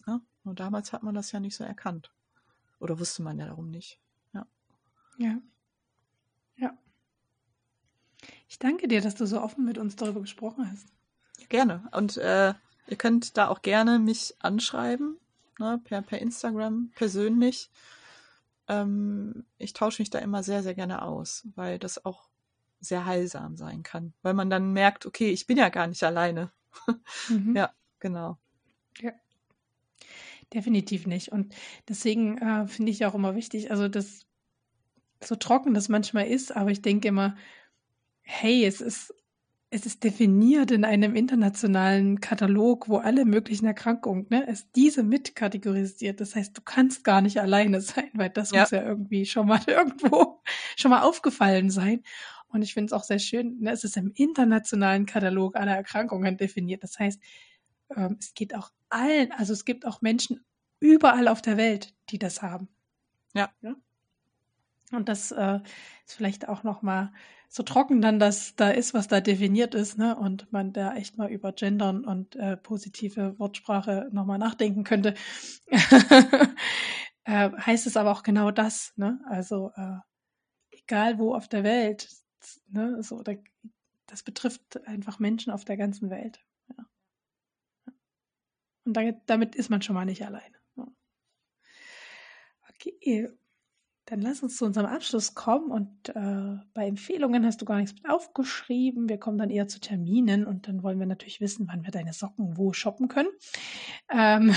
Ja, 0.06 0.22
und 0.44 0.60
damals 0.60 0.94
hat 0.94 1.04
man 1.04 1.16
das 1.16 1.32
ja 1.32 1.40
nicht 1.40 1.56
so 1.56 1.64
erkannt. 1.64 2.12
Oder 2.80 3.00
wusste 3.00 3.24
man 3.24 3.40
ja 3.40 3.46
darum 3.46 3.70
nicht. 3.70 4.00
Ja. 4.34 4.46
Ja. 5.18 5.40
Ja. 6.62 6.78
Ich 8.48 8.60
danke 8.60 8.88
dir, 8.88 9.02
dass 9.02 9.16
du 9.16 9.26
so 9.26 9.42
offen 9.42 9.66
mit 9.66 9.78
uns 9.78 9.98
darüber 9.98 10.22
gesprochen 10.22 10.72
hast. 10.72 10.88
Gerne. 11.50 11.90
Und 11.92 12.16
äh, 12.16 12.54
ihr 12.88 12.98
könnt 12.98 13.36
da 13.36 13.50
auch 13.50 13.62
gerne 13.62 14.00
mich 14.00 14.36
anschreiben, 14.40 15.18
ne, 15.60 15.82
per, 15.84 16.02
per 16.02 16.20
Instagram 16.20 16.92
persönlich 16.96 17.70
ähm, 18.72 19.46
ich 19.58 19.74
tausche 19.74 20.02
mich 20.02 20.10
da 20.10 20.20
immer 20.20 20.44
sehr, 20.44 20.64
sehr 20.64 20.74
gerne 20.74 21.02
aus, 21.02 21.48
weil 21.56 21.78
das 21.78 22.06
auch 22.06 22.30
sehr 22.80 23.06
heilsam 23.06 23.58
sein 23.58 23.84
kann, 23.84 24.14
weil 24.22 24.34
man 24.34 24.50
dann 24.50 24.72
merkt, 24.74 25.06
okay, 25.06 25.30
ich 25.30 25.46
bin 25.46 25.58
ja 25.58 25.70
gar 25.70 25.88
nicht 25.88 26.04
alleine. 26.04 26.52
Mhm. 27.30 27.56
Ja, 27.56 27.72
genau. 28.00 28.38
Ja. 29.00 29.12
Definitiv 30.54 31.06
nicht. 31.06 31.32
Und 31.32 31.54
deswegen 31.88 32.38
äh, 32.38 32.68
finde 32.68 32.92
ich 32.92 33.06
auch 33.06 33.14
immer 33.14 33.36
wichtig, 33.36 33.72
also 33.72 33.88
das 33.88 34.26
so 35.24 35.36
trocken 35.36 35.74
das 35.74 35.90
manchmal 35.90 36.28
ist, 36.28 36.56
aber 36.56 36.72
ich 36.72 36.82
denke 36.82 37.08
immer, 37.08 37.36
hey, 38.22 38.66
es 38.66 38.82
ist 38.82 39.14
es 39.74 39.86
ist 39.86 40.04
definiert 40.04 40.70
in 40.70 40.84
einem 40.84 41.16
internationalen 41.16 42.20
Katalog, 42.20 42.90
wo 42.90 42.98
alle 42.98 43.24
möglichen 43.24 43.66
Erkrankungen, 43.66 44.28
ne, 44.30 44.44
ist 44.44 44.68
diese 44.76 45.02
mitkategorisiert. 45.02 46.20
Das 46.20 46.36
heißt, 46.36 46.58
du 46.58 46.62
kannst 46.62 47.06
gar 47.06 47.22
nicht 47.22 47.40
alleine 47.40 47.80
sein, 47.80 48.10
weil 48.14 48.30
das 48.30 48.52
ja. 48.52 48.62
muss 48.62 48.72
ja 48.72 48.84
irgendwie 48.84 49.26
schon 49.26 49.48
mal 49.48 49.62
irgendwo 49.68 50.42
schon 50.76 50.92
mal 50.92 51.04
aufgefallen 51.04 51.70
sein. 51.70 52.04
Und 52.50 52.64
ich 52.64 52.74
finde 52.74 52.88
es 52.88 52.94
auch 52.94 53.06
sehr 53.06 53.20
schön, 53.20 53.60
ne, 53.62 53.72
es 53.72 53.86
ist 53.86 53.96
im 53.96 54.12
internationalen 54.14 55.06
Katalog 55.06 55.56
aller 55.56 55.76
Erkrankungen 55.76 56.36
definiert. 56.36 56.84
Das 56.84 57.00
heißt, 57.00 57.22
ähm, 57.96 58.18
es 58.20 58.34
geht 58.34 58.54
auch 58.54 58.72
allen, 58.90 59.32
also 59.32 59.54
es 59.54 59.64
gibt 59.64 59.86
auch 59.86 60.02
Menschen 60.02 60.44
überall 60.82 61.30
auf 61.30 61.42
der 61.42 61.56
Welt, 61.56 61.96
die 62.10 62.20
das 62.20 62.42
haben. 62.42 62.68
Ja. 63.34 63.50
ja? 63.62 63.76
Und 64.92 65.10
das 65.10 65.32
äh, 65.32 65.60
ist 66.06 66.16
vielleicht 66.16 66.48
auch 66.50 66.64
noch 66.64 66.82
mal 66.82 67.12
so 67.54 67.64
trocken 67.64 68.02
dann 68.02 68.18
das 68.18 68.56
da 68.56 68.70
ist, 68.70 68.94
was 68.94 69.10
da 69.10 69.20
definiert 69.20 69.76
ist, 69.76 69.98
ne? 69.98 70.16
Und 70.16 70.52
man 70.54 70.72
da 70.72 70.96
echt 70.96 71.18
mal 71.18 71.30
über 71.30 71.52
Gendern 71.52 72.06
und 72.06 72.38
äh, 72.38 72.56
positive 72.56 73.38
Wortsprache 73.40 74.08
nochmal 74.14 74.38
nachdenken 74.38 74.86
könnte, 74.86 75.16
äh, 77.26 77.50
heißt 77.52 77.88
es 77.88 77.98
aber 77.98 78.12
auch 78.12 78.24
genau 78.24 78.52
das, 78.52 78.94
ne? 78.96 79.20
Also 79.28 79.72
äh, 79.76 79.98
egal 80.72 81.20
wo 81.20 81.36
auf 81.36 81.50
der 81.50 81.66
Welt, 81.66 82.10
ne? 82.68 83.04
So, 83.04 83.22
da, 83.22 83.34
das 84.08 84.24
betrifft 84.24 84.88
einfach 84.88 85.20
Menschen 85.20 85.52
auf 85.52 85.66
der 85.66 85.76
ganzen 85.76 86.10
Welt. 86.10 86.40
Ja. 86.70 86.86
Und 88.86 88.94
damit, 88.94 89.18
damit 89.26 89.56
ist 89.56 89.70
man 89.70 89.82
schon 89.82 89.96
mal 89.96 90.06
nicht 90.06 90.26
alleine. 90.26 90.56
Okay, 92.82 93.30
dann 94.06 94.22
lass 94.22 94.42
uns 94.42 94.58
zu 94.58 94.66
unserem 94.66 94.88
Abschluss 94.88 95.36
kommen 95.36 95.72
und 95.72 96.10
äh, 96.10 96.58
bei 96.74 96.88
Empfehlungen 96.88 97.46
hast 97.46 97.62
du 97.62 97.66
gar 97.66 97.78
nichts 97.78 97.94
mit 97.94 98.10
aufgeschrieben. 98.10 99.08
Wir 99.08 99.20
kommen 99.20 99.38
dann 99.38 99.50
eher 99.50 99.68
zu 99.68 99.80
Terminen 99.80 100.46
und 100.46 100.68
dann 100.68 100.84
wollen 100.84 101.00
wir 101.00 101.06
natürlich 101.06 101.40
wissen, 101.40 101.68
wann 101.68 101.84
wir 101.84 101.92
deine 101.92 102.14
Socken 102.14 102.58
wo 102.58 102.74
shoppen 102.74 103.08
können. 103.08 103.30
Ähm 104.12 104.54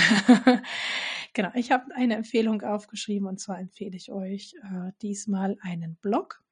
genau, 1.34 1.50
ich 1.54 1.70
habe 1.70 1.94
eine 1.94 2.16
Empfehlung 2.16 2.62
aufgeschrieben 2.62 3.28
und 3.28 3.38
zwar 3.38 3.60
empfehle 3.60 3.96
ich 3.96 4.10
euch 4.10 4.54
äh, 4.62 4.92
diesmal 5.02 5.56
einen 5.60 5.96
Blog, 5.96 6.42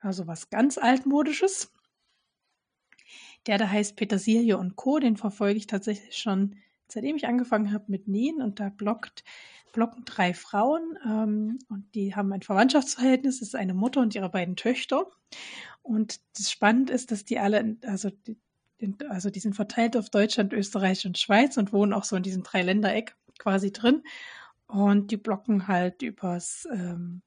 also 0.00 0.26
was 0.26 0.50
ganz 0.50 0.76
altmodisches. 0.76 1.72
Der 3.46 3.56
da 3.56 3.70
heißt 3.70 3.96
Petersilie 3.96 4.58
und 4.58 4.76
Co. 4.76 4.98
Den 4.98 5.16
verfolge 5.16 5.56
ich 5.56 5.66
tatsächlich 5.66 6.16
schon 6.16 6.56
seitdem 6.92 7.16
ich 7.16 7.26
angefangen 7.26 7.72
habe 7.72 7.84
mit 7.88 8.08
Nähen 8.08 8.42
und 8.42 8.60
da 8.60 8.68
bloggt 8.68 9.24
blocken 9.72 10.04
drei 10.04 10.34
Frauen 10.34 10.98
ähm, 11.04 11.58
und 11.68 11.94
die 11.94 12.14
haben 12.16 12.32
ein 12.32 12.42
Verwandtschaftsverhältnis. 12.42 13.40
Das 13.40 13.48
ist 13.48 13.54
eine 13.54 13.74
Mutter 13.74 14.00
und 14.00 14.14
ihre 14.14 14.30
beiden 14.30 14.56
Töchter. 14.56 15.06
Und 15.82 16.20
das 16.36 16.50
Spannende 16.50 16.92
ist, 16.92 17.10
dass 17.10 17.24
die 17.24 17.38
alle, 17.38 17.76
also 17.84 18.10
die, 18.10 18.36
also 19.08 19.30
die 19.30 19.40
sind 19.40 19.54
verteilt 19.54 19.96
auf 19.96 20.10
Deutschland, 20.10 20.52
Österreich 20.52 21.06
und 21.06 21.18
Schweiz 21.18 21.56
und 21.56 21.72
wohnen 21.72 21.92
auch 21.92 22.04
so 22.04 22.16
in 22.16 22.22
diesem 22.22 22.42
Dreiländereck 22.42 23.16
quasi 23.38 23.72
drin. 23.72 24.02
Und 24.66 25.10
die 25.10 25.16
blocken 25.16 25.68
halt 25.68 26.02
übers 26.02 26.68
ähm, 26.70 27.22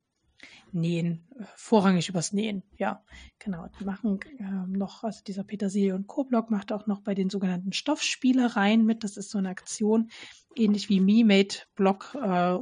Nähen, 0.72 1.28
vorrangig 1.56 2.10
übers 2.10 2.34
Nähen, 2.34 2.64
ja, 2.78 3.04
genau. 3.40 3.68
Die 3.80 3.86
machen 3.86 4.20
ähm, 4.40 4.72
noch, 4.72 5.04
also 5.04 5.22
dieser 5.24 5.44
Petersilie 5.44 5.96
und 5.96 6.08
Co-Blog 6.08 6.50
macht 6.50 6.72
auch 6.72 6.88
noch 6.88 7.02
bei 7.02 7.14
den 7.14 7.30
sogenannten 7.30 7.74
Stoffspielereien 7.74 8.86
mit. 8.86 9.04
Das 9.04 9.18
ist 9.18 9.32
so 9.32 9.38
eine 9.38 9.50
Aktion, 9.50 10.10
ähnlich 10.56 10.90
wie 10.90 11.00
Me-Made-Blog, 11.00 12.16
äh, 12.22 12.60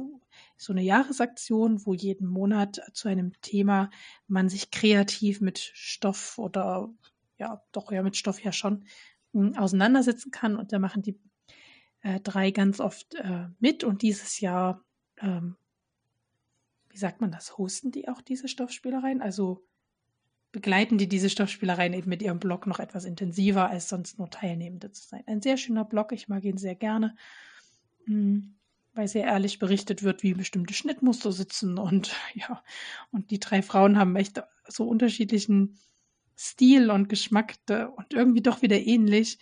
so 0.56 0.72
eine 0.72 0.82
Jahresaktion, 0.82 1.86
wo 1.86 1.94
jeden 1.94 2.26
Monat 2.26 2.82
zu 2.92 3.08
einem 3.08 3.32
Thema 3.40 3.90
man 4.26 4.48
sich 4.48 4.70
kreativ 4.70 5.40
mit 5.40 5.58
Stoff 5.58 6.36
oder 6.38 6.90
ja, 7.38 7.62
doch 7.72 7.90
ja 7.90 8.02
mit 8.02 8.16
Stoff 8.16 8.40
ja 8.42 8.52
schon 8.52 8.84
hm, 9.32 9.56
auseinandersetzen 9.56 10.30
kann. 10.30 10.56
Und 10.56 10.72
da 10.72 10.78
machen 10.78 11.02
die 11.02 11.18
äh, 12.02 12.20
drei 12.20 12.50
ganz 12.50 12.80
oft 12.80 13.14
äh, 13.14 13.48
mit. 13.58 13.84
Und 13.84 14.02
dieses 14.02 14.40
Jahr 14.40 14.84
ähm, 15.18 15.56
wie 16.90 16.98
sagt 16.98 17.20
man 17.20 17.30
das, 17.30 17.56
hosten 17.56 17.90
die 17.90 18.08
auch 18.08 18.20
diese 18.20 18.48
Stoffspielereien? 18.48 19.22
Also 19.22 19.64
begleiten 20.52 20.98
die 20.98 21.08
diese 21.08 21.30
Stoffspielereien 21.30 21.92
eben 21.92 22.08
mit 22.08 22.22
ihrem 22.22 22.40
Blog 22.40 22.66
noch 22.66 22.80
etwas 22.80 23.04
intensiver, 23.04 23.68
als 23.70 23.88
sonst 23.88 24.18
nur 24.18 24.30
Teilnehmende 24.30 24.90
zu 24.90 25.06
sein. 25.06 25.22
Ein 25.26 25.42
sehr 25.42 25.56
schöner 25.56 25.84
Blog, 25.84 26.12
ich 26.12 26.28
mag 26.28 26.44
ihn 26.44 26.58
sehr 26.58 26.74
gerne, 26.74 27.14
hm, 28.06 28.56
weil 28.92 29.06
sehr 29.06 29.24
ehrlich 29.24 29.60
berichtet 29.60 30.02
wird, 30.02 30.22
wie 30.24 30.34
bestimmte 30.34 30.74
Schnittmuster 30.74 31.30
sitzen 31.30 31.78
und 31.78 32.16
ja, 32.34 32.62
und 33.12 33.30
die 33.30 33.38
drei 33.38 33.62
Frauen 33.62 33.98
haben 33.98 34.16
echt 34.16 34.42
so 34.66 34.84
unterschiedlichen 34.88 35.78
Stil 36.36 36.90
und 36.90 37.08
Geschmack 37.08 37.56
und 37.68 38.12
irgendwie 38.12 38.42
doch 38.42 38.62
wieder 38.62 38.78
ähnlich. 38.80 39.38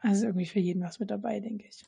Also 0.00 0.26
irgendwie 0.26 0.46
für 0.46 0.60
jeden 0.60 0.82
was 0.82 0.98
mit 0.98 1.10
dabei, 1.10 1.40
denke 1.40 1.66
ich. 1.68 1.84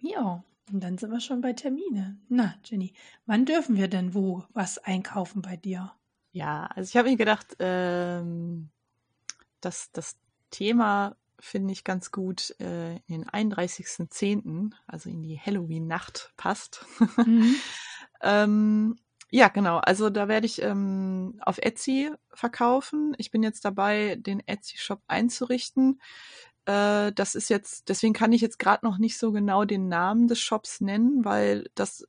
Ja, 0.00 0.44
Und 0.72 0.80
dann 0.80 0.98
sind 0.98 1.10
wir 1.10 1.20
schon 1.20 1.40
bei 1.40 1.52
Termine. 1.52 2.18
Na, 2.28 2.54
Jenny, 2.64 2.92
wann 3.26 3.46
dürfen 3.46 3.76
wir 3.76 3.88
denn 3.88 4.14
wo 4.14 4.44
was 4.52 4.78
einkaufen 4.78 5.42
bei 5.42 5.56
dir? 5.56 5.92
Ja, 6.32 6.66
also 6.66 6.88
ich 6.88 6.96
habe 6.96 7.08
mir 7.08 7.16
gedacht, 7.16 7.56
ähm, 7.58 8.68
dass 9.60 9.90
das 9.92 10.16
Thema 10.50 11.16
finde 11.40 11.72
ich 11.72 11.84
ganz 11.84 12.10
gut 12.10 12.54
äh, 12.60 12.96
in 13.06 13.22
den 13.22 13.24
31.10., 13.24 14.72
also 14.86 15.08
in 15.08 15.22
die 15.22 15.38
Halloween-Nacht 15.38 16.32
passt. 16.36 16.84
Mhm. 17.24 17.54
ähm, 18.22 18.96
ja, 19.30 19.48
genau. 19.48 19.78
Also 19.78 20.10
da 20.10 20.26
werde 20.26 20.46
ich 20.46 20.62
ähm, 20.62 21.38
auf 21.40 21.58
Etsy 21.58 22.10
verkaufen. 22.32 23.14
Ich 23.18 23.30
bin 23.30 23.42
jetzt 23.42 23.64
dabei, 23.64 24.16
den 24.16 24.40
Etsy-Shop 24.46 25.02
einzurichten. 25.06 26.00
Äh, 26.68 27.12
das 27.14 27.34
ist 27.34 27.48
jetzt, 27.48 27.88
deswegen 27.88 28.12
kann 28.12 28.32
ich 28.32 28.42
jetzt 28.42 28.58
gerade 28.58 28.84
noch 28.84 28.98
nicht 28.98 29.18
so 29.18 29.32
genau 29.32 29.64
den 29.64 29.88
Namen 29.88 30.28
des 30.28 30.38
Shops 30.38 30.82
nennen, 30.82 31.24
weil 31.24 31.70
das 31.74 32.06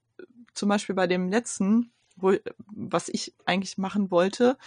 zum 0.54 0.68
Beispiel 0.68 0.96
bei 0.96 1.08
dem 1.08 1.30
letzten, 1.30 1.92
wo, 2.18 2.34
was 2.68 3.08
ich 3.08 3.34
eigentlich 3.46 3.78
machen 3.78 4.12
wollte, 4.12 4.58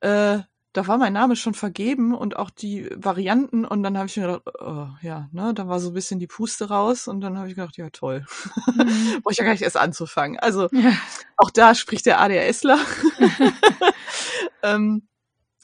äh, 0.00 0.40
da 0.72 0.86
war 0.86 0.98
mein 0.98 1.12
Name 1.12 1.36
schon 1.36 1.54
vergeben 1.54 2.14
und 2.14 2.36
auch 2.36 2.50
die 2.50 2.90
Varianten 2.96 3.64
und 3.64 3.84
dann 3.84 3.96
habe 3.96 4.06
ich 4.08 4.16
mir 4.16 4.26
gedacht, 4.26 4.42
oh, 4.60 4.88
ja, 5.02 5.28
ne, 5.30 5.54
da 5.54 5.68
war 5.68 5.78
so 5.78 5.90
ein 5.90 5.94
bisschen 5.94 6.18
die 6.18 6.26
Puste 6.26 6.68
raus 6.68 7.06
und 7.06 7.20
dann 7.20 7.38
habe 7.38 7.48
ich 7.48 7.54
gedacht, 7.54 7.76
ja 7.76 7.90
toll, 7.90 8.26
mhm. 8.66 9.20
brauche 9.22 9.32
ich 9.32 9.38
ja 9.38 9.44
gar 9.44 9.52
nicht 9.52 9.62
erst 9.62 9.76
anzufangen. 9.76 10.38
Also 10.40 10.68
ja. 10.72 10.92
auch 11.36 11.50
da 11.50 11.76
spricht 11.76 12.06
der 12.06 12.20
ADHSler. 12.20 12.78
ähm, 14.64 15.06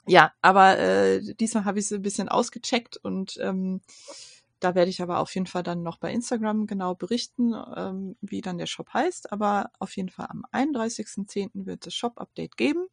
ja, 0.07 0.33
aber 0.43 0.79
äh, 0.79 1.35
diesmal 1.35 1.65
habe 1.65 1.79
ich 1.79 1.87
es 1.87 1.93
ein 1.93 2.03
bisschen 2.03 2.29
ausgecheckt 2.29 2.97
und 2.97 3.39
ähm, 3.41 3.81
da 4.61 4.75
werde 4.75 4.91
ich 4.91 5.03
aber 5.03 5.19
auf 5.19 5.35
jeden 5.35 5.47
Fall 5.47 5.63
dann 5.63 5.83
noch 5.83 5.99
bei 5.99 6.13
Instagram 6.13 6.67
genau 6.67 6.95
berichten, 6.95 7.55
ähm, 7.77 8.17
wie 8.21 8.41
dann 8.41 8.59
der 8.59 8.67
Shop 8.67 8.93
heißt. 8.95 9.33
Aber 9.33 9.71
auf 9.79 9.97
jeden 9.97 10.09
Fall 10.09 10.29
am 10.31 10.45
31.10. 10.51 11.67
wird 11.67 11.87
es 11.87 11.95
Shop-Update 11.95 12.57
geben. 12.57 12.87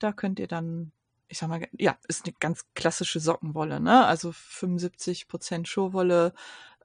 Da 0.00 0.12
könnt 0.12 0.40
ihr 0.40 0.48
dann 0.48 0.92
ich 1.28 1.38
sag 1.38 1.48
mal, 1.48 1.66
ja, 1.72 1.96
ist 2.08 2.24
eine 2.24 2.34
ganz 2.38 2.66
klassische 2.74 3.20
Sockenwolle, 3.20 3.80
ne? 3.80 4.04
Also 4.06 4.32
75 4.32 5.28
Prozent 5.28 5.68
Schurwolle, 5.68 6.32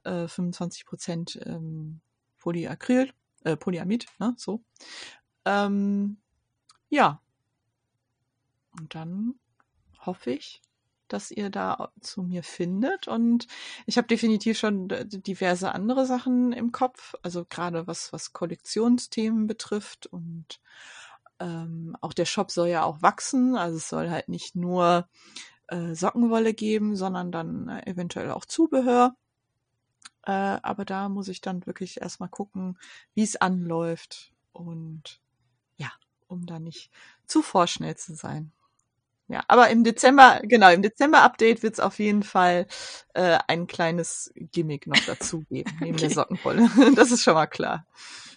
äh, 0.04 0.26
25 0.26 0.84
Prozent 0.84 1.40
ähm, 1.44 2.00
Polyacryl, 2.38 3.12
äh, 3.44 3.56
Polyamid, 3.56 4.06
ne? 4.18 4.34
So. 4.36 4.62
Ähm, 5.44 6.18
ja. 6.90 7.20
Und 8.78 8.94
dann 8.94 9.34
hoffe 10.00 10.30
ich, 10.30 10.60
dass 11.08 11.30
ihr 11.30 11.50
da 11.50 11.92
zu 12.00 12.22
mir 12.22 12.42
findet. 12.42 13.06
Und 13.08 13.46
ich 13.86 13.98
habe 13.98 14.08
definitiv 14.08 14.58
schon 14.58 14.88
diverse 14.88 15.72
andere 15.72 16.06
Sachen 16.06 16.52
im 16.52 16.72
Kopf, 16.72 17.14
also 17.22 17.44
gerade 17.44 17.86
was, 17.86 18.12
was 18.12 18.32
Kollektionsthemen 18.32 19.46
betrifft 19.46 20.06
und 20.06 20.60
ähm, 21.38 21.96
auch 22.00 22.12
der 22.12 22.24
Shop 22.24 22.50
soll 22.50 22.68
ja 22.68 22.84
auch 22.84 23.02
wachsen, 23.02 23.56
also 23.56 23.76
es 23.76 23.88
soll 23.88 24.10
halt 24.10 24.28
nicht 24.28 24.54
nur 24.54 25.08
äh, 25.66 25.94
Sockenwolle 25.94 26.54
geben, 26.54 26.94
sondern 26.96 27.32
dann 27.32 27.68
äh, 27.68 27.90
eventuell 27.90 28.30
auch 28.30 28.44
Zubehör. 28.44 29.16
Äh, 30.24 30.30
aber 30.62 30.84
da 30.84 31.08
muss 31.08 31.28
ich 31.28 31.40
dann 31.40 31.66
wirklich 31.66 32.00
erstmal 32.00 32.28
gucken, 32.28 32.78
wie 33.14 33.24
es 33.24 33.36
anläuft 33.36 34.32
und 34.52 35.20
ja, 35.76 35.90
um 36.28 36.46
da 36.46 36.60
nicht 36.60 36.90
zu 37.26 37.42
vorschnell 37.42 37.96
zu 37.96 38.14
sein. 38.14 38.52
Ja, 39.32 39.42
aber 39.48 39.70
im 39.70 39.82
Dezember, 39.82 40.40
genau, 40.42 40.70
im 40.70 40.82
Dezember-Update 40.82 41.62
wird 41.62 41.72
es 41.72 41.80
auf 41.80 41.98
jeden 41.98 42.22
Fall 42.22 42.66
äh, 43.14 43.38
ein 43.48 43.66
kleines 43.66 44.30
Gimmick 44.36 44.86
noch 44.86 45.00
dazu 45.06 45.40
geben, 45.48 45.70
neben 45.80 45.94
okay. 45.94 46.08
der 46.08 46.10
Sockenwolle. 46.10 46.68
Das 46.96 47.10
ist 47.10 47.22
schon 47.22 47.32
mal 47.32 47.46
klar. 47.46 47.86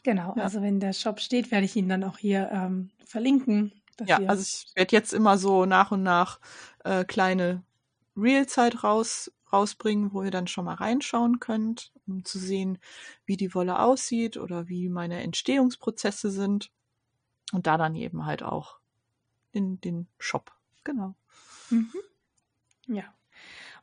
Genau, 0.04 0.34
ja. 0.38 0.44
also 0.44 0.62
wenn 0.62 0.80
der 0.80 0.94
Shop 0.94 1.20
steht, 1.20 1.52
werde 1.52 1.66
ich 1.66 1.76
ihn 1.76 1.90
dann 1.90 2.06
auch 2.06 2.18
hier 2.18 2.50
ähm, 2.50 2.92
verlinken. 3.06 3.74
Ja, 4.06 4.20
also 4.28 4.42
ich 4.42 4.74
werde 4.74 4.96
jetzt 4.96 5.14
immer 5.14 5.38
so 5.38 5.66
nach 5.66 5.92
und 5.92 6.02
nach 6.02 6.40
äh, 6.86 7.04
kleine 7.04 7.64
Real-Zeit 8.16 8.86
raus, 8.86 9.34
rausbringen, 9.52 10.14
wo 10.14 10.24
ihr 10.24 10.32
dann 10.32 10.48
schon 10.48 10.64
mal 10.64 10.76
reinschauen 10.76 11.42
könnt, 11.42 11.92
um 12.08 12.24
zu 12.24 12.40
sehen, 12.40 12.78
wie 13.26 13.36
die 13.36 13.54
Wolle 13.54 13.80
aussieht 13.80 14.38
oder 14.38 14.70
wie 14.70 14.88
meine 14.88 15.22
Entstehungsprozesse 15.24 16.32
sind. 16.32 16.72
Und 17.52 17.68
da 17.68 17.78
dann 17.78 17.96
eben 17.96 18.26
halt 18.26 18.44
auch 18.44 18.80
in 19.52 19.82
den 19.82 20.08
Shop. 20.18 20.55
Genau. 20.86 21.16
Mhm. 21.70 21.92
Ja. 22.88 23.04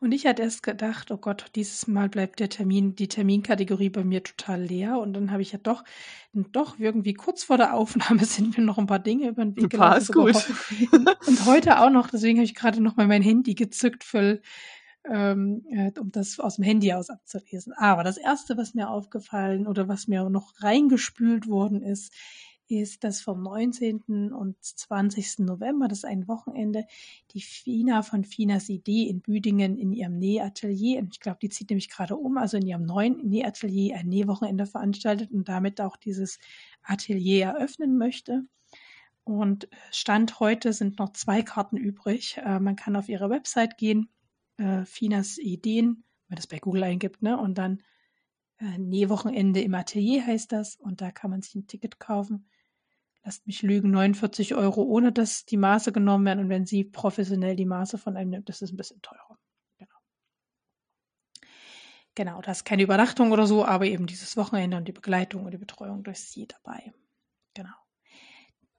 Und 0.01 0.11
ich 0.11 0.27
hatte 0.27 0.43
erst 0.43 0.65
gedacht, 0.65 1.12
oh 1.12 1.16
Gott, 1.16 1.53
dieses 1.55 1.87
Mal 1.87 2.09
bleibt 2.09 2.41
der 2.41 2.49
Termin, 2.49 2.97
die 2.97 3.07
Terminkategorie 3.07 3.89
bei 3.89 4.03
mir 4.03 4.24
total 4.24 4.61
leer. 4.61 4.99
Und 4.99 5.12
dann 5.12 5.31
habe 5.31 5.43
ich 5.43 5.53
ja 5.53 5.61
doch, 5.62 5.85
doch 6.33 6.77
irgendwie 6.81 7.15
kurz 7.15 7.45
vor 7.45 7.57
der 7.57 7.74
Aufnahme 7.74 8.24
sind 8.24 8.59
mir 8.59 8.65
noch 8.65 8.79
ein 8.79 8.89
paar 8.89 8.99
Dinge 8.99 9.29
über 9.29 9.45
den 9.45 9.57
Weg 9.57 9.70
gelaufen. 9.70 10.12
Gut. 10.12 10.35
Und 11.27 11.47
heute 11.47 11.81
auch 11.81 11.91
noch, 11.91 12.11
deswegen 12.11 12.39
habe 12.39 12.45
ich 12.45 12.57
gerade 12.57 12.83
noch 12.83 12.97
mal 12.97 13.07
mein 13.07 13.23
Handy 13.23 13.55
gezückt, 13.55 14.03
für, 14.03 14.41
ähm, 15.09 15.65
äh, 15.70 15.93
um 16.01 16.11
das 16.11 16.41
aus 16.41 16.57
dem 16.57 16.65
Handy 16.65 16.93
aus 16.93 17.09
abzulesen. 17.09 17.73
Aber 17.73 18.03
das 18.03 18.16
erste, 18.16 18.57
was 18.57 18.74
mir 18.74 18.91
aufgefallen 18.91 19.69
oder 19.69 19.87
was 19.87 20.09
mir 20.09 20.29
noch 20.31 20.53
reingespült 20.62 21.47
worden 21.47 21.81
ist, 21.81 22.12
ist, 22.73 23.05
dass 23.05 23.20
vom 23.20 23.43
19. 23.43 24.32
und 24.32 24.57
20. 24.62 25.40
November, 25.40 25.89
das 25.89 25.99
ist 25.99 26.05
ein 26.05 26.27
Wochenende, 26.28 26.86
die 27.32 27.40
Fina 27.40 28.03
von 28.03 28.24
Finas 28.24 28.69
Idee 28.69 29.05
in 29.05 29.20
Büdingen 29.20 29.78
in 29.78 29.93
ihrem 29.93 30.19
Nähatelier, 30.19 31.07
ich 31.11 31.20
glaube, 31.20 31.39
die 31.43 31.49
zieht 31.49 31.70
nämlich 31.70 31.89
gerade 31.89 32.16
um, 32.16 32.36
also 32.39 32.57
in 32.57 32.66
ihrem 32.66 32.85
neuen 32.85 33.19
Nähatelier 33.28 33.97
ein 33.97 34.09
Nähwochenende 34.09 34.66
veranstaltet 34.66 35.31
und 35.31 35.49
damit 35.49 35.81
auch 35.81 35.97
dieses 35.97 36.39
Atelier 36.82 37.47
eröffnen 37.47 37.97
möchte. 37.99 38.44
Und 39.24 39.69
Stand 39.90 40.40
heute 40.40 40.73
sind 40.73 40.99
noch 40.99 41.12
zwei 41.12 41.43
Karten 41.43 41.77
übrig. 41.77 42.39
Äh, 42.39 42.59
man 42.59 42.77
kann 42.77 42.97
auf 42.97 43.09
ihre 43.09 43.31
Website 43.31 43.78
gehen, 43.78 44.09
äh, 44.57 44.85
Finas 44.85 45.39
Ideen, 45.39 46.05
wenn 46.27 46.31
man 46.31 46.36
das 46.36 46.47
bei 46.47 46.59
Google 46.59 46.85
eingibt, 46.85 47.23
ne, 47.23 47.39
und 47.39 47.57
dann 47.59 47.82
äh, 48.59 48.78
Nähwochenende 48.78 49.61
im 49.61 49.74
Atelier 49.74 50.27
heißt 50.27 50.53
das 50.53 50.77
und 50.77 51.01
da 51.01 51.11
kann 51.11 51.31
man 51.31 51.43
sich 51.43 51.55
ein 51.55 51.66
Ticket 51.66 51.99
kaufen 51.99 52.47
lasst 53.24 53.47
mich 53.47 53.62
lügen, 53.62 53.90
49 53.90 54.55
Euro, 54.55 54.82
ohne 54.82 55.12
dass 55.12 55.44
die 55.44 55.57
Maße 55.57 55.93
genommen 55.93 56.24
werden. 56.24 56.40
Und 56.40 56.49
wenn 56.49 56.66
sie 56.66 56.85
professionell 56.85 57.57
die 57.57 57.66
Maße 57.66 57.99
von 57.99 58.16
einem 58.16 58.31
nimmt, 58.31 58.49
das 58.49 58.62
ist 58.62 58.73
ein 58.73 58.77
bisschen 58.77 59.03
teurer. 59.03 59.39
Genau. 59.78 59.97
Genau, 62.15 62.43
das 62.43 62.59
ist 62.59 62.65
keine 62.65 62.82
Übernachtung 62.82 63.32
oder 63.32 63.47
so, 63.47 63.65
aber 63.65 63.86
eben 63.86 64.07
dieses 64.07 64.36
Wochenende 64.36 64.77
und 64.77 64.89
die 64.89 64.93
Begleitung 64.93 65.44
und 65.44 65.53
die 65.53 65.59
Betreuung 65.59 66.03
durch 66.03 66.20
sie 66.20 66.47
dabei. 66.47 66.93
Genau. 67.55 67.74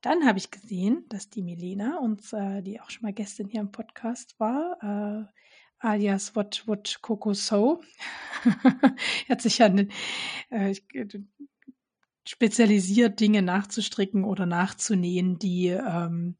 Dann 0.01 0.25
habe 0.25 0.37
ich 0.37 0.51
gesehen, 0.51 1.05
dass 1.07 1.29
die 1.29 1.41
Milena, 1.41 1.97
uns, 1.99 2.33
äh, 2.33 2.61
die 2.61 2.81
auch 2.81 2.89
schon 2.89 3.03
mal 3.03 3.13
Gästin 3.13 3.47
hier 3.47 3.61
im 3.61 3.71
Podcast 3.71 4.37
war, 4.37 4.77
äh, 4.81 5.33
alias 5.79 6.35
What 6.35 6.63
What 6.67 6.99
Coco 7.01 7.33
So, 7.33 7.81
hat 9.29 9.41
sich 9.41 9.57
den, 9.57 9.91
äh, 10.49 10.75
spezialisiert, 12.25 13.19
Dinge 13.19 13.41
nachzustricken 13.41 14.23
oder 14.23 14.45
nachzunähen, 14.45 15.39
die 15.39 15.67
ähm, 15.67 16.37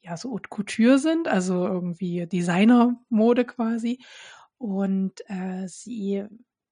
ja 0.00 0.16
so 0.16 0.30
Haute 0.30 0.48
Couture 0.48 0.98
sind, 0.98 1.28
also 1.28 1.66
irgendwie 1.66 2.26
Designermode 2.26 3.44
quasi. 3.44 4.00
Und 4.58 5.22
äh, 5.26 5.66
sie 5.68 6.24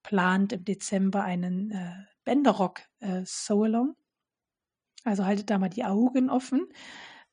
plant 0.02 0.52
im 0.52 0.64
Dezember 0.64 1.22
einen 1.22 1.70
äh, 1.70 2.04
Bänderrock 2.24 2.80
äh, 3.00 3.22
Sew-Along. 3.24 3.96
Also 5.04 5.24
haltet 5.24 5.50
da 5.50 5.58
mal 5.58 5.68
die 5.68 5.84
Augen 5.84 6.30
offen. 6.30 6.66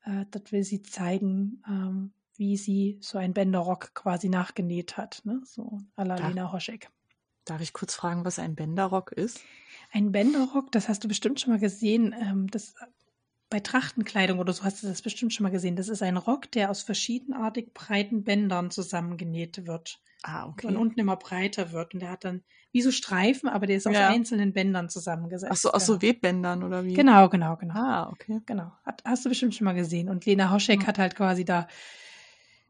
Äh, 0.03 0.25
dort 0.31 0.51
will 0.51 0.63
sie 0.63 0.81
zeigen, 0.81 1.63
ähm, 1.67 2.13
wie 2.35 2.57
sie 2.57 2.99
so 3.01 3.17
einen 3.17 3.33
Bänderrock 3.33 3.93
quasi 3.93 4.29
nachgenäht 4.29 4.97
hat. 4.97 5.21
Ne? 5.23 5.41
So 5.45 5.79
à 5.95 6.05
la 6.05 6.15
Lena 6.15 6.51
Hoschek. 6.51 6.89
Darf 7.45 7.61
ich 7.61 7.73
kurz 7.73 7.95
fragen, 7.95 8.25
was 8.25 8.39
ein 8.39 8.55
Bänderrock 8.55 9.11
ist? 9.11 9.41
Ein 9.93 10.11
Bänderrock, 10.11 10.71
das 10.71 10.89
hast 10.89 11.03
du 11.03 11.07
bestimmt 11.07 11.39
schon 11.39 11.53
mal 11.53 11.59
gesehen. 11.59 12.15
Ähm, 12.19 12.47
das, 12.49 12.73
bei 13.49 13.59
Trachtenkleidung 13.59 14.39
oder 14.39 14.51
so 14.51 14.63
hast 14.63 14.81
du 14.81 14.87
das 14.87 15.03
bestimmt 15.03 15.33
schon 15.33 15.43
mal 15.43 15.51
gesehen. 15.51 15.75
Das 15.75 15.87
ist 15.87 16.01
ein 16.01 16.17
Rock, 16.17 16.51
der 16.51 16.71
aus 16.71 16.81
verschiedenartig 16.81 17.73
breiten 17.75 18.23
Bändern 18.23 18.71
zusammengenäht 18.71 19.67
wird. 19.67 19.99
Ah, 20.23 20.47
okay. 20.47 20.65
Und 20.65 20.77
unten 20.77 20.99
immer 20.99 21.15
breiter 21.15 21.71
wird. 21.71 21.93
Und 21.93 21.99
der 21.99 22.09
hat 22.09 22.23
dann 22.23 22.41
wie 22.71 22.81
so 22.81 22.89
Streifen, 22.89 23.47
aber 23.47 23.67
der 23.67 23.77
ist 23.77 23.85
aus 23.85 23.95
einzelnen 23.95 24.51
Bändern 24.51 24.89
zusammengesetzt. 24.89 25.51
Ach 25.53 25.57
so, 25.57 25.71
aus 25.71 25.87
ja. 25.87 25.93
so 25.93 26.01
Webbändern 26.01 26.63
oder 26.63 26.83
wie? 26.85 26.93
Genau, 26.93 27.29
genau, 27.29 27.55
genau. 27.57 27.75
Ah, 27.75 28.09
okay. 28.09 28.41
Genau. 28.47 28.71
Hat, 28.83 29.03
hast 29.05 29.25
du 29.25 29.29
bestimmt 29.29 29.53
schon 29.53 29.65
mal 29.65 29.75
gesehen. 29.75 30.09
Und 30.09 30.25
Lena 30.25 30.51
Hoschek 30.51 30.79
mhm. 30.79 30.87
hat 30.87 30.97
halt 30.97 31.15
quasi 31.15 31.45
da 31.45 31.67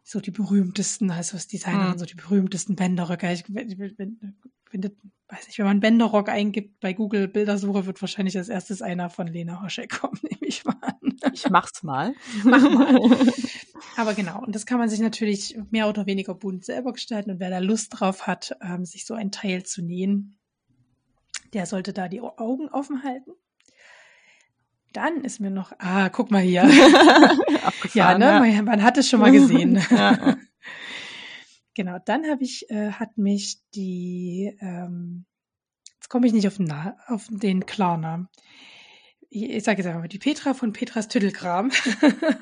so 0.03 0.19
die 0.19 0.31
berühmtesten, 0.31 1.09
also 1.09 1.37
als 1.37 1.47
Designerin, 1.47 1.93
mhm. 1.93 1.99
so 1.99 2.05
die 2.05 2.15
berühmtesten 2.15 2.75
Bänderröcke. 2.75 3.31
Ich, 3.31 3.45
findet, 4.73 4.97
weiß 5.27 5.45
nicht, 5.45 5.59
wenn 5.59 5.67
man 5.67 5.79
Bänderrock 5.79 6.29
eingibt 6.29 6.79
bei 6.79 6.93
Google 6.93 7.27
Bildersuche, 7.27 7.85
wird 7.85 8.01
wahrscheinlich 8.01 8.35
als 8.35 8.49
erstes 8.49 8.81
einer 8.81 9.11
von 9.11 9.27
Lena 9.27 9.61
Hoschek 9.61 9.91
kommen, 10.01 10.19
nehme 10.23 10.47
ich 10.47 10.65
mal 10.65 10.77
an. 10.81 11.15
Ich 11.31 11.47
mach's 11.49 11.83
mal. 11.83 12.15
Mach 12.43 12.69
mal. 12.71 12.99
Aber 13.97 14.15
genau, 14.15 14.41
und 14.41 14.55
das 14.55 14.65
kann 14.65 14.79
man 14.79 14.89
sich 14.89 14.99
natürlich 14.99 15.55
mehr 15.69 15.87
oder 15.87 16.07
weniger 16.07 16.33
bunt 16.33 16.65
selber 16.65 16.91
gestalten 16.91 17.29
und 17.29 17.39
wer 17.39 17.51
da 17.51 17.59
Lust 17.59 17.99
drauf 17.99 18.25
hat, 18.25 18.57
ähm, 18.61 18.83
sich 18.83 19.05
so 19.05 19.13
ein 19.13 19.31
Teil 19.31 19.63
zu 19.63 19.83
nähen, 19.83 20.39
Der 21.53 21.67
sollte 21.67 21.93
da 21.93 22.07
die 22.07 22.21
Augen 22.21 22.67
offen 22.69 23.03
halten. 23.03 23.31
Dann 24.91 25.21
ist 25.21 25.39
mir 25.39 25.51
noch, 25.51 25.71
ah, 25.77 26.09
guck 26.09 26.31
mal 26.31 26.41
hier. 26.41 26.67
ja, 27.93 28.17
ne, 28.17 28.25
ja. 28.25 28.39
Man, 28.39 28.65
man, 28.65 28.83
hat 28.83 28.97
es 28.97 29.07
schon 29.07 29.19
mal 29.19 29.31
gesehen. 29.31 29.79
ja. 29.91 30.35
Genau, 31.75 31.97
dann 32.05 32.29
habe 32.29 32.43
ich, 32.43 32.69
äh, 32.69 32.91
hat 32.91 33.17
mich 33.17 33.57
die, 33.73 34.55
ähm, 34.61 35.25
jetzt 35.95 36.09
komme 36.09 36.27
ich 36.27 36.33
nicht 36.33 36.47
auf 36.47 36.57
den, 36.57 36.71
auf 37.07 37.27
den 37.29 37.65
Klarnamen. 37.65 38.29
Ich, 39.29 39.49
ich 39.49 39.63
sage 39.63 39.79
jetzt 39.79 39.87
einfach 39.87 40.01
mal, 40.01 40.07
die 40.07 40.19
Petra 40.19 40.53
von 40.53 40.73
Petras 40.73 41.07
Tüttelkram 41.07 41.71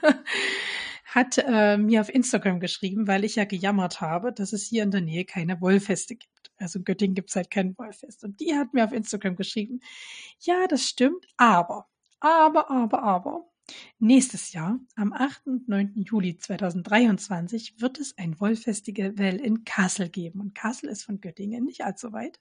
hat 1.06 1.38
äh, 1.38 1.78
mir 1.78 2.02
auf 2.02 2.14
Instagram 2.14 2.60
geschrieben, 2.60 3.08
weil 3.08 3.24
ich 3.24 3.36
ja 3.36 3.46
gejammert 3.46 4.02
habe, 4.02 4.34
dass 4.34 4.54
es 4.54 4.64
hier 4.68 4.84
in 4.84 4.92
der 4.92 5.02
Nähe 5.02 5.24
keine 5.26 5.62
Wollfeste 5.62 6.16
gibt. 6.16 6.52
Also 6.58 6.80
in 6.80 6.86
Göttingen 6.86 7.16
gibt 7.16 7.30
es 7.30 7.36
halt 7.36 7.50
kein 7.50 7.78
Wollfest. 7.78 8.24
Und 8.24 8.40
die 8.40 8.56
hat 8.56 8.74
mir 8.74 8.84
auf 8.84 8.92
Instagram 8.92 9.36
geschrieben, 9.36 9.80
ja, 10.40 10.68
das 10.68 10.84
stimmt, 10.88 11.26
aber, 11.38 11.88
aber, 12.20 12.70
aber, 12.70 13.04
aber, 13.04 13.51
Nächstes 14.00 14.54
Jahr, 14.54 14.80
am 14.96 15.14
8. 15.14 15.48
und 15.48 15.70
9. 15.70 15.94
Juli 15.96 16.38
2023, 16.38 17.80
wird 17.80 18.00
es 18.00 18.18
ein 18.18 18.40
Wollfestival 18.40 19.36
in 19.36 19.64
Kassel 19.64 20.10
geben. 20.10 20.42
Und 20.42 20.56
Kassel 20.56 20.90
ist 20.90 21.04
von 21.04 21.22
Göttingen 21.22 21.66
nicht 21.66 21.84
allzu 21.84 22.12
weit. 22.12 22.40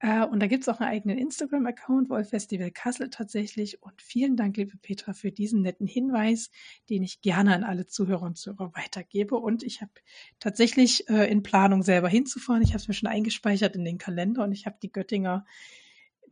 Äh, 0.00 0.24
und 0.26 0.40
da 0.40 0.46
gibt 0.46 0.62
es 0.62 0.68
auch 0.68 0.80
einen 0.80 0.90
eigenen 0.90 1.18
Instagram-Account, 1.18 2.10
Wollfestival 2.10 2.70
Kassel 2.70 3.10
tatsächlich. 3.10 3.82
Und 3.82 4.02
vielen 4.02 4.36
Dank, 4.36 4.56
liebe 4.56 4.76
Petra, 4.76 5.14
für 5.14 5.32
diesen 5.32 5.62
netten 5.62 5.86
Hinweis, 5.86 6.50
den 6.90 7.02
ich 7.02 7.22
gerne 7.22 7.54
an 7.54 7.64
alle 7.64 7.86
Zuhörer 7.86 8.22
und 8.22 8.36
Zuhörer 8.36 8.72
weitergebe. 8.74 9.36
Und 9.36 9.62
ich 9.62 9.80
habe 9.80 9.92
tatsächlich 10.38 11.08
äh, 11.08 11.30
in 11.30 11.42
Planung 11.42 11.82
selber 11.82 12.08
hinzufahren. 12.08 12.62
Ich 12.62 12.70
habe 12.70 12.78
es 12.78 12.88
mir 12.88 12.94
schon 12.94 13.08
eingespeichert 13.08 13.74
in 13.76 13.84
den 13.84 13.98
Kalender 13.98 14.44
und 14.44 14.52
ich 14.52 14.66
habe 14.66 14.76
die 14.82 14.92
Göttinger 14.92 15.46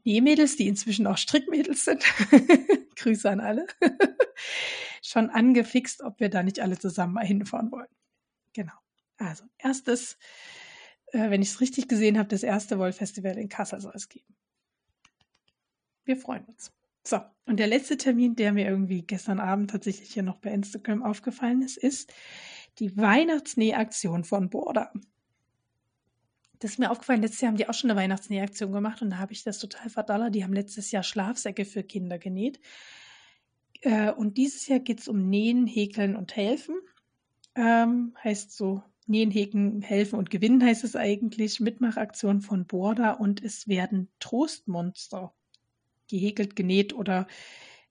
Nähmädels, 0.04 0.56
die 0.56 0.68
inzwischen 0.68 1.06
auch 1.06 1.18
Strickmädels 1.18 1.84
sind, 1.84 2.04
Grüße 2.96 3.28
an 3.28 3.40
alle, 3.40 3.66
schon 5.02 5.30
angefixt, 5.30 6.02
ob 6.02 6.20
wir 6.20 6.28
da 6.28 6.42
nicht 6.42 6.60
alle 6.60 6.78
zusammen 6.78 7.14
mal 7.14 7.26
hinfahren 7.26 7.72
wollen. 7.72 7.88
Genau. 8.52 8.72
Also, 9.16 9.44
erstes, 9.58 10.18
äh, 11.12 11.30
wenn 11.30 11.42
ich 11.42 11.50
es 11.50 11.60
richtig 11.60 11.88
gesehen 11.88 12.18
habe, 12.18 12.28
das 12.28 12.42
erste 12.42 12.78
Wollfestival 12.78 13.38
in 13.38 13.48
Kassel 13.48 13.80
soll 13.80 13.92
es 13.94 14.08
geben. 14.08 14.36
Wir 16.04 16.16
freuen 16.16 16.44
uns. 16.44 16.72
So, 17.06 17.20
und 17.46 17.58
der 17.58 17.66
letzte 17.66 17.96
Termin, 17.96 18.34
der 18.34 18.52
mir 18.52 18.66
irgendwie 18.66 19.02
gestern 19.02 19.40
Abend 19.40 19.70
tatsächlich 19.70 20.12
hier 20.12 20.22
noch 20.22 20.38
bei 20.38 20.50
Instagram 20.50 21.02
aufgefallen 21.02 21.62
ist, 21.62 21.76
ist 21.76 22.12
die 22.78 22.96
Weihnachtsnähaktion 22.96 24.24
von 24.24 24.50
Borda 24.50 24.92
das 26.58 26.72
ist 26.72 26.78
mir 26.78 26.90
aufgefallen, 26.90 27.22
letztes 27.22 27.40
Jahr 27.40 27.50
haben 27.50 27.56
die 27.56 27.68
auch 27.68 27.74
schon 27.74 27.90
eine 27.90 28.00
Weihnachtsnähaktion 28.00 28.72
gemacht 28.72 29.02
und 29.02 29.10
da 29.10 29.18
habe 29.18 29.32
ich 29.32 29.42
das 29.44 29.58
total 29.58 29.88
verdallert. 29.90 30.34
Die 30.34 30.44
haben 30.44 30.52
letztes 30.52 30.90
Jahr 30.90 31.02
Schlafsäcke 31.02 31.64
für 31.64 31.82
Kinder 31.82 32.18
genäht. 32.18 32.60
Äh, 33.82 34.12
und 34.12 34.36
dieses 34.36 34.66
Jahr 34.68 34.80
geht 34.80 35.00
es 35.00 35.08
um 35.08 35.28
Nähen, 35.28 35.66
Häkeln 35.66 36.16
und 36.16 36.36
Helfen. 36.36 36.76
Ähm, 37.54 38.16
heißt 38.22 38.56
so, 38.56 38.82
Nähen, 39.06 39.30
Häkeln, 39.30 39.82
Helfen 39.82 40.18
und 40.18 40.30
Gewinnen 40.30 40.64
heißt 40.64 40.84
es 40.84 40.96
eigentlich. 40.96 41.60
Mitmachaktion 41.60 42.40
von 42.40 42.66
Borda 42.66 43.12
und 43.12 43.42
es 43.42 43.68
werden 43.68 44.08
Trostmonster 44.18 45.34
gehäkelt, 46.08 46.56
genäht 46.56 46.94
oder 46.94 47.26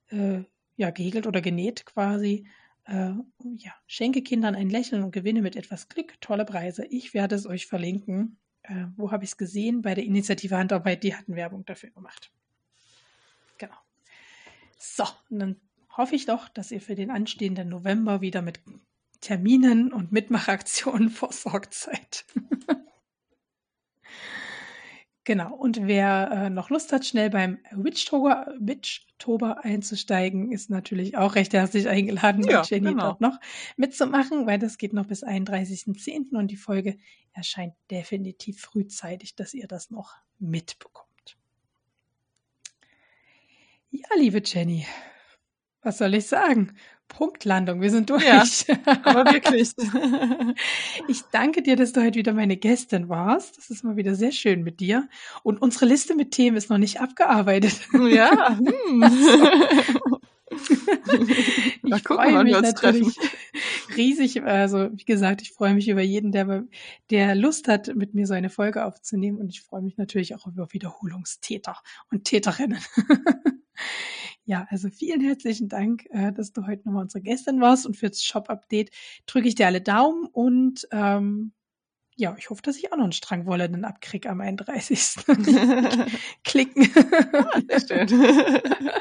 äh, 0.10 0.44
ja, 0.76 0.90
gehäkelt 0.90 1.28
oder 1.28 1.42
genäht 1.42 1.86
quasi. 1.86 2.48
Äh, 2.86 3.14
ja, 3.58 3.74
schenke 3.88 4.24
Kindern 4.24 4.56
ein 4.56 4.70
Lächeln 4.70 5.04
und 5.04 5.12
gewinne 5.12 5.42
mit 5.42 5.56
etwas 5.56 5.90
Glück 5.90 6.20
tolle 6.22 6.46
Preise. 6.46 6.86
Ich 6.86 7.14
werde 7.14 7.36
es 7.36 7.46
euch 7.46 7.68
verlinken 7.68 8.40
äh, 8.64 8.86
wo 8.96 9.12
habe 9.12 9.24
ich 9.24 9.32
es 9.32 9.38
gesehen? 9.38 9.82
Bei 9.82 9.94
der 9.94 10.04
Initiative 10.04 10.58
Handarbeit, 10.58 11.04
die 11.04 11.16
hatten 11.16 11.36
Werbung 11.36 11.66
dafür 11.66 11.92
gemacht. 11.92 12.32
Genau. 13.58 13.76
So, 14.78 15.06
und 15.30 15.40
dann 15.40 15.56
hoffe 15.96 16.16
ich 16.16 16.26
doch, 16.26 16.50
dass 16.50 16.72
ihr 16.72 16.82
für 16.82 16.96
den 16.96 17.12
anstehenden 17.12 17.70
November 17.70 18.22
wieder 18.22 18.42
mit 18.42 18.60
Terminen 19.22 19.94
und 19.94 20.12
Mitmachaktionen 20.12 21.10
versorgt 21.10 21.74
seid. 21.74 22.26
Genau, 25.26 25.56
und 25.56 25.88
wer 25.88 26.32
äh, 26.32 26.50
noch 26.50 26.70
Lust 26.70 26.92
hat, 26.92 27.06
schnell 27.06 27.30
beim 27.30 27.60
Witchtober, 27.72 28.54
Witchtober 28.60 29.64
einzusteigen, 29.64 30.52
ist 30.52 30.70
natürlich 30.70 31.16
auch 31.16 31.36
recht 31.36 31.54
herzlich 31.54 31.88
eingeladen, 31.88 32.44
ja, 32.44 32.60
mit 32.60 32.70
Jenny 32.70 32.90
genau. 32.90 33.04
dort 33.04 33.22
noch 33.22 33.40
mitzumachen, 33.78 34.46
weil 34.48 34.60
das 34.60 34.78
geht 34.78 34.92
noch 34.92 35.06
bis 35.06 35.24
31.10. 35.24 36.36
und 36.36 36.48
die 36.52 36.58
Folge 36.58 36.98
erscheint 37.32 37.74
definitiv 37.90 38.60
frühzeitig, 38.60 39.36
dass 39.36 39.54
ihr 39.54 39.68
das 39.68 39.92
noch 39.92 40.14
mitbekommt. 40.40 41.38
Ja, 43.92 44.08
liebe 44.18 44.42
Jenny, 44.44 44.86
was 45.82 46.00
soll 46.00 46.16
ich 46.16 46.28
sagen? 46.28 46.74
Punktlandung, 47.14 47.80
wir 47.82 47.92
sind 47.92 48.10
durch. 48.10 48.26
Ja, 48.26 48.44
aber 49.04 49.32
wirklich. 49.32 49.72
Ich 51.08 51.22
danke 51.32 51.62
dir, 51.62 51.76
dass 51.76 51.94
du 51.94 52.02
heute 52.02 52.16
wieder 52.18 52.34
meine 52.34 52.58
Gästin 52.58 53.08
warst. 53.08 53.58
Das 53.58 53.70
ist 53.70 53.84
mal 53.84 53.96
wieder 53.96 54.16
sehr 54.16 54.32
schön 54.32 54.64
mit 54.64 54.80
dir. 54.80 55.08
Und 55.44 55.62
unsere 55.62 55.86
Liste 55.86 56.16
mit 56.16 56.32
Themen 56.32 56.58
ist 56.58 56.70
noch 56.70 56.78
nicht 56.78 57.00
abgearbeitet. 57.00 57.80
Ja. 58.10 58.58
Hm. 60.56 61.96
ich 61.96 62.04
freue 62.04 62.44
mich 62.44 62.54
natürlich 62.54 63.16
treffen. 63.16 63.30
riesig. 63.98 64.44
Also, 64.44 64.90
wie 64.94 65.04
gesagt, 65.04 65.42
ich 65.42 65.52
freue 65.52 65.74
mich 65.74 65.90
über 65.90 66.02
jeden, 66.02 66.32
der, 66.32 66.66
der 67.10 67.34
Lust 67.34 67.68
hat, 67.68 67.96
mit 67.96 68.14
mir 68.14 68.28
so 68.28 68.36
eine 68.36 68.52
Folge 68.52 68.86
aufzunehmen. 68.86 69.40
Und 69.40 69.50
ich 69.50 69.62
freue 69.62 69.82
mich 69.82 69.98
natürlich 69.98 70.36
auch 70.36 70.46
über 70.46 70.72
Wiederholungstäter 70.72 71.78
und 72.12 72.26
Täterinnen. 72.26 72.80
Ja, 74.46 74.68
also 74.70 74.90
vielen 74.90 75.22
herzlichen 75.22 75.70
Dank, 75.70 76.06
äh, 76.10 76.34
dass 76.34 76.52
du 76.52 76.68
heute 76.68 76.86
nochmal 76.86 77.04
unsere 77.04 77.22
Gästin 77.22 77.62
warst 77.62 77.86
und 77.86 77.96
fürs 77.96 78.24
Shop-Update 78.24 78.92
drücke 79.26 79.48
ich 79.48 79.56
dir 79.56 79.68
alle 79.68 79.82
Daumen 79.82 80.26
und 80.26 80.86
ähm, 80.92 81.54
ja, 82.16 82.36
ich 82.38 82.50
hoffe, 82.50 82.62
dass 82.62 82.78
ich 82.78 82.92
auch 82.92 82.98
noch 82.98 83.06
einen 83.06 83.14
Strang 83.14 83.46
Wolle 83.46 83.70
dann 83.70 83.86
abkriege 83.86 84.30
am 84.30 84.42
31. 84.42 85.26
Klicken. 86.44 86.92
Ah, 87.34 87.62
sehr 87.80 88.08
schön. 88.08 88.24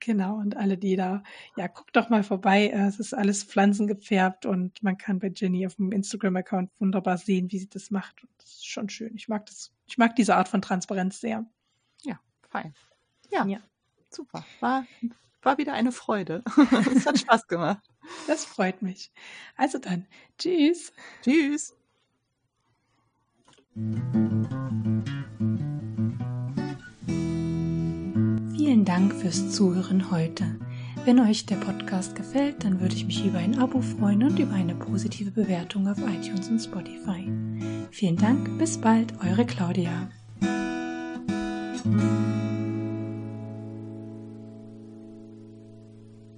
genau, 0.00 0.36
und 0.36 0.56
alle, 0.56 0.78
die 0.78 0.96
da, 0.96 1.22
ja, 1.56 1.66
guckt 1.68 1.94
doch 1.94 2.08
mal 2.08 2.24
vorbei. 2.24 2.68
Äh, 2.68 2.86
es 2.86 2.98
ist 2.98 3.14
alles 3.14 3.44
pflanzengepfärbt 3.44 4.46
und 4.46 4.82
man 4.82 4.96
kann 4.96 5.18
bei 5.18 5.30
Jenny 5.34 5.66
auf 5.66 5.76
dem 5.76 5.92
Instagram-Account 5.92 6.70
wunderbar 6.78 7.18
sehen, 7.18 7.52
wie 7.52 7.58
sie 7.58 7.68
das 7.68 7.90
macht. 7.90 8.22
Und 8.22 8.30
das 8.38 8.46
ist 8.46 8.66
schon 8.66 8.88
schön. 8.88 9.14
Ich 9.14 9.28
mag 9.28 9.46
das, 9.46 9.72
ich 9.86 9.98
mag 9.98 10.16
diese 10.16 10.36
Art 10.36 10.48
von 10.48 10.62
Transparenz 10.62 11.20
sehr. 11.20 11.46
Ja, 12.02 12.18
fein. 12.48 12.74
Ja. 13.30 13.44
ja. 13.46 13.60
Super. 14.10 14.44
War, 14.60 14.86
war 15.42 15.58
wieder 15.58 15.74
eine 15.74 15.92
Freude. 15.92 16.42
es 16.94 17.06
hat 17.06 17.18
Spaß 17.18 17.46
gemacht. 17.46 17.82
Das 18.26 18.44
freut 18.44 18.82
mich. 18.82 19.10
Also 19.56 19.78
dann, 19.78 20.06
tschüss. 20.38 20.92
Tschüss. 21.22 21.74
Vielen 28.54 28.84
Dank 28.84 29.12
fürs 29.14 29.52
Zuhören 29.52 30.10
heute. 30.10 30.58
Wenn 31.04 31.20
euch 31.20 31.46
der 31.46 31.56
Podcast 31.56 32.16
gefällt, 32.16 32.64
dann 32.64 32.80
würde 32.80 32.96
ich 32.96 33.06
mich 33.06 33.24
über 33.24 33.38
ein 33.38 33.58
Abo 33.60 33.80
freuen 33.80 34.24
und 34.24 34.38
über 34.40 34.54
eine 34.54 34.74
positive 34.74 35.30
Bewertung 35.30 35.86
auf 35.86 35.98
iTunes 35.98 36.48
und 36.48 36.58
Spotify. 36.58 37.30
Vielen 37.92 38.16
Dank, 38.16 38.58
bis 38.58 38.80
bald, 38.80 39.12
eure 39.22 39.46
Claudia. 39.46 40.10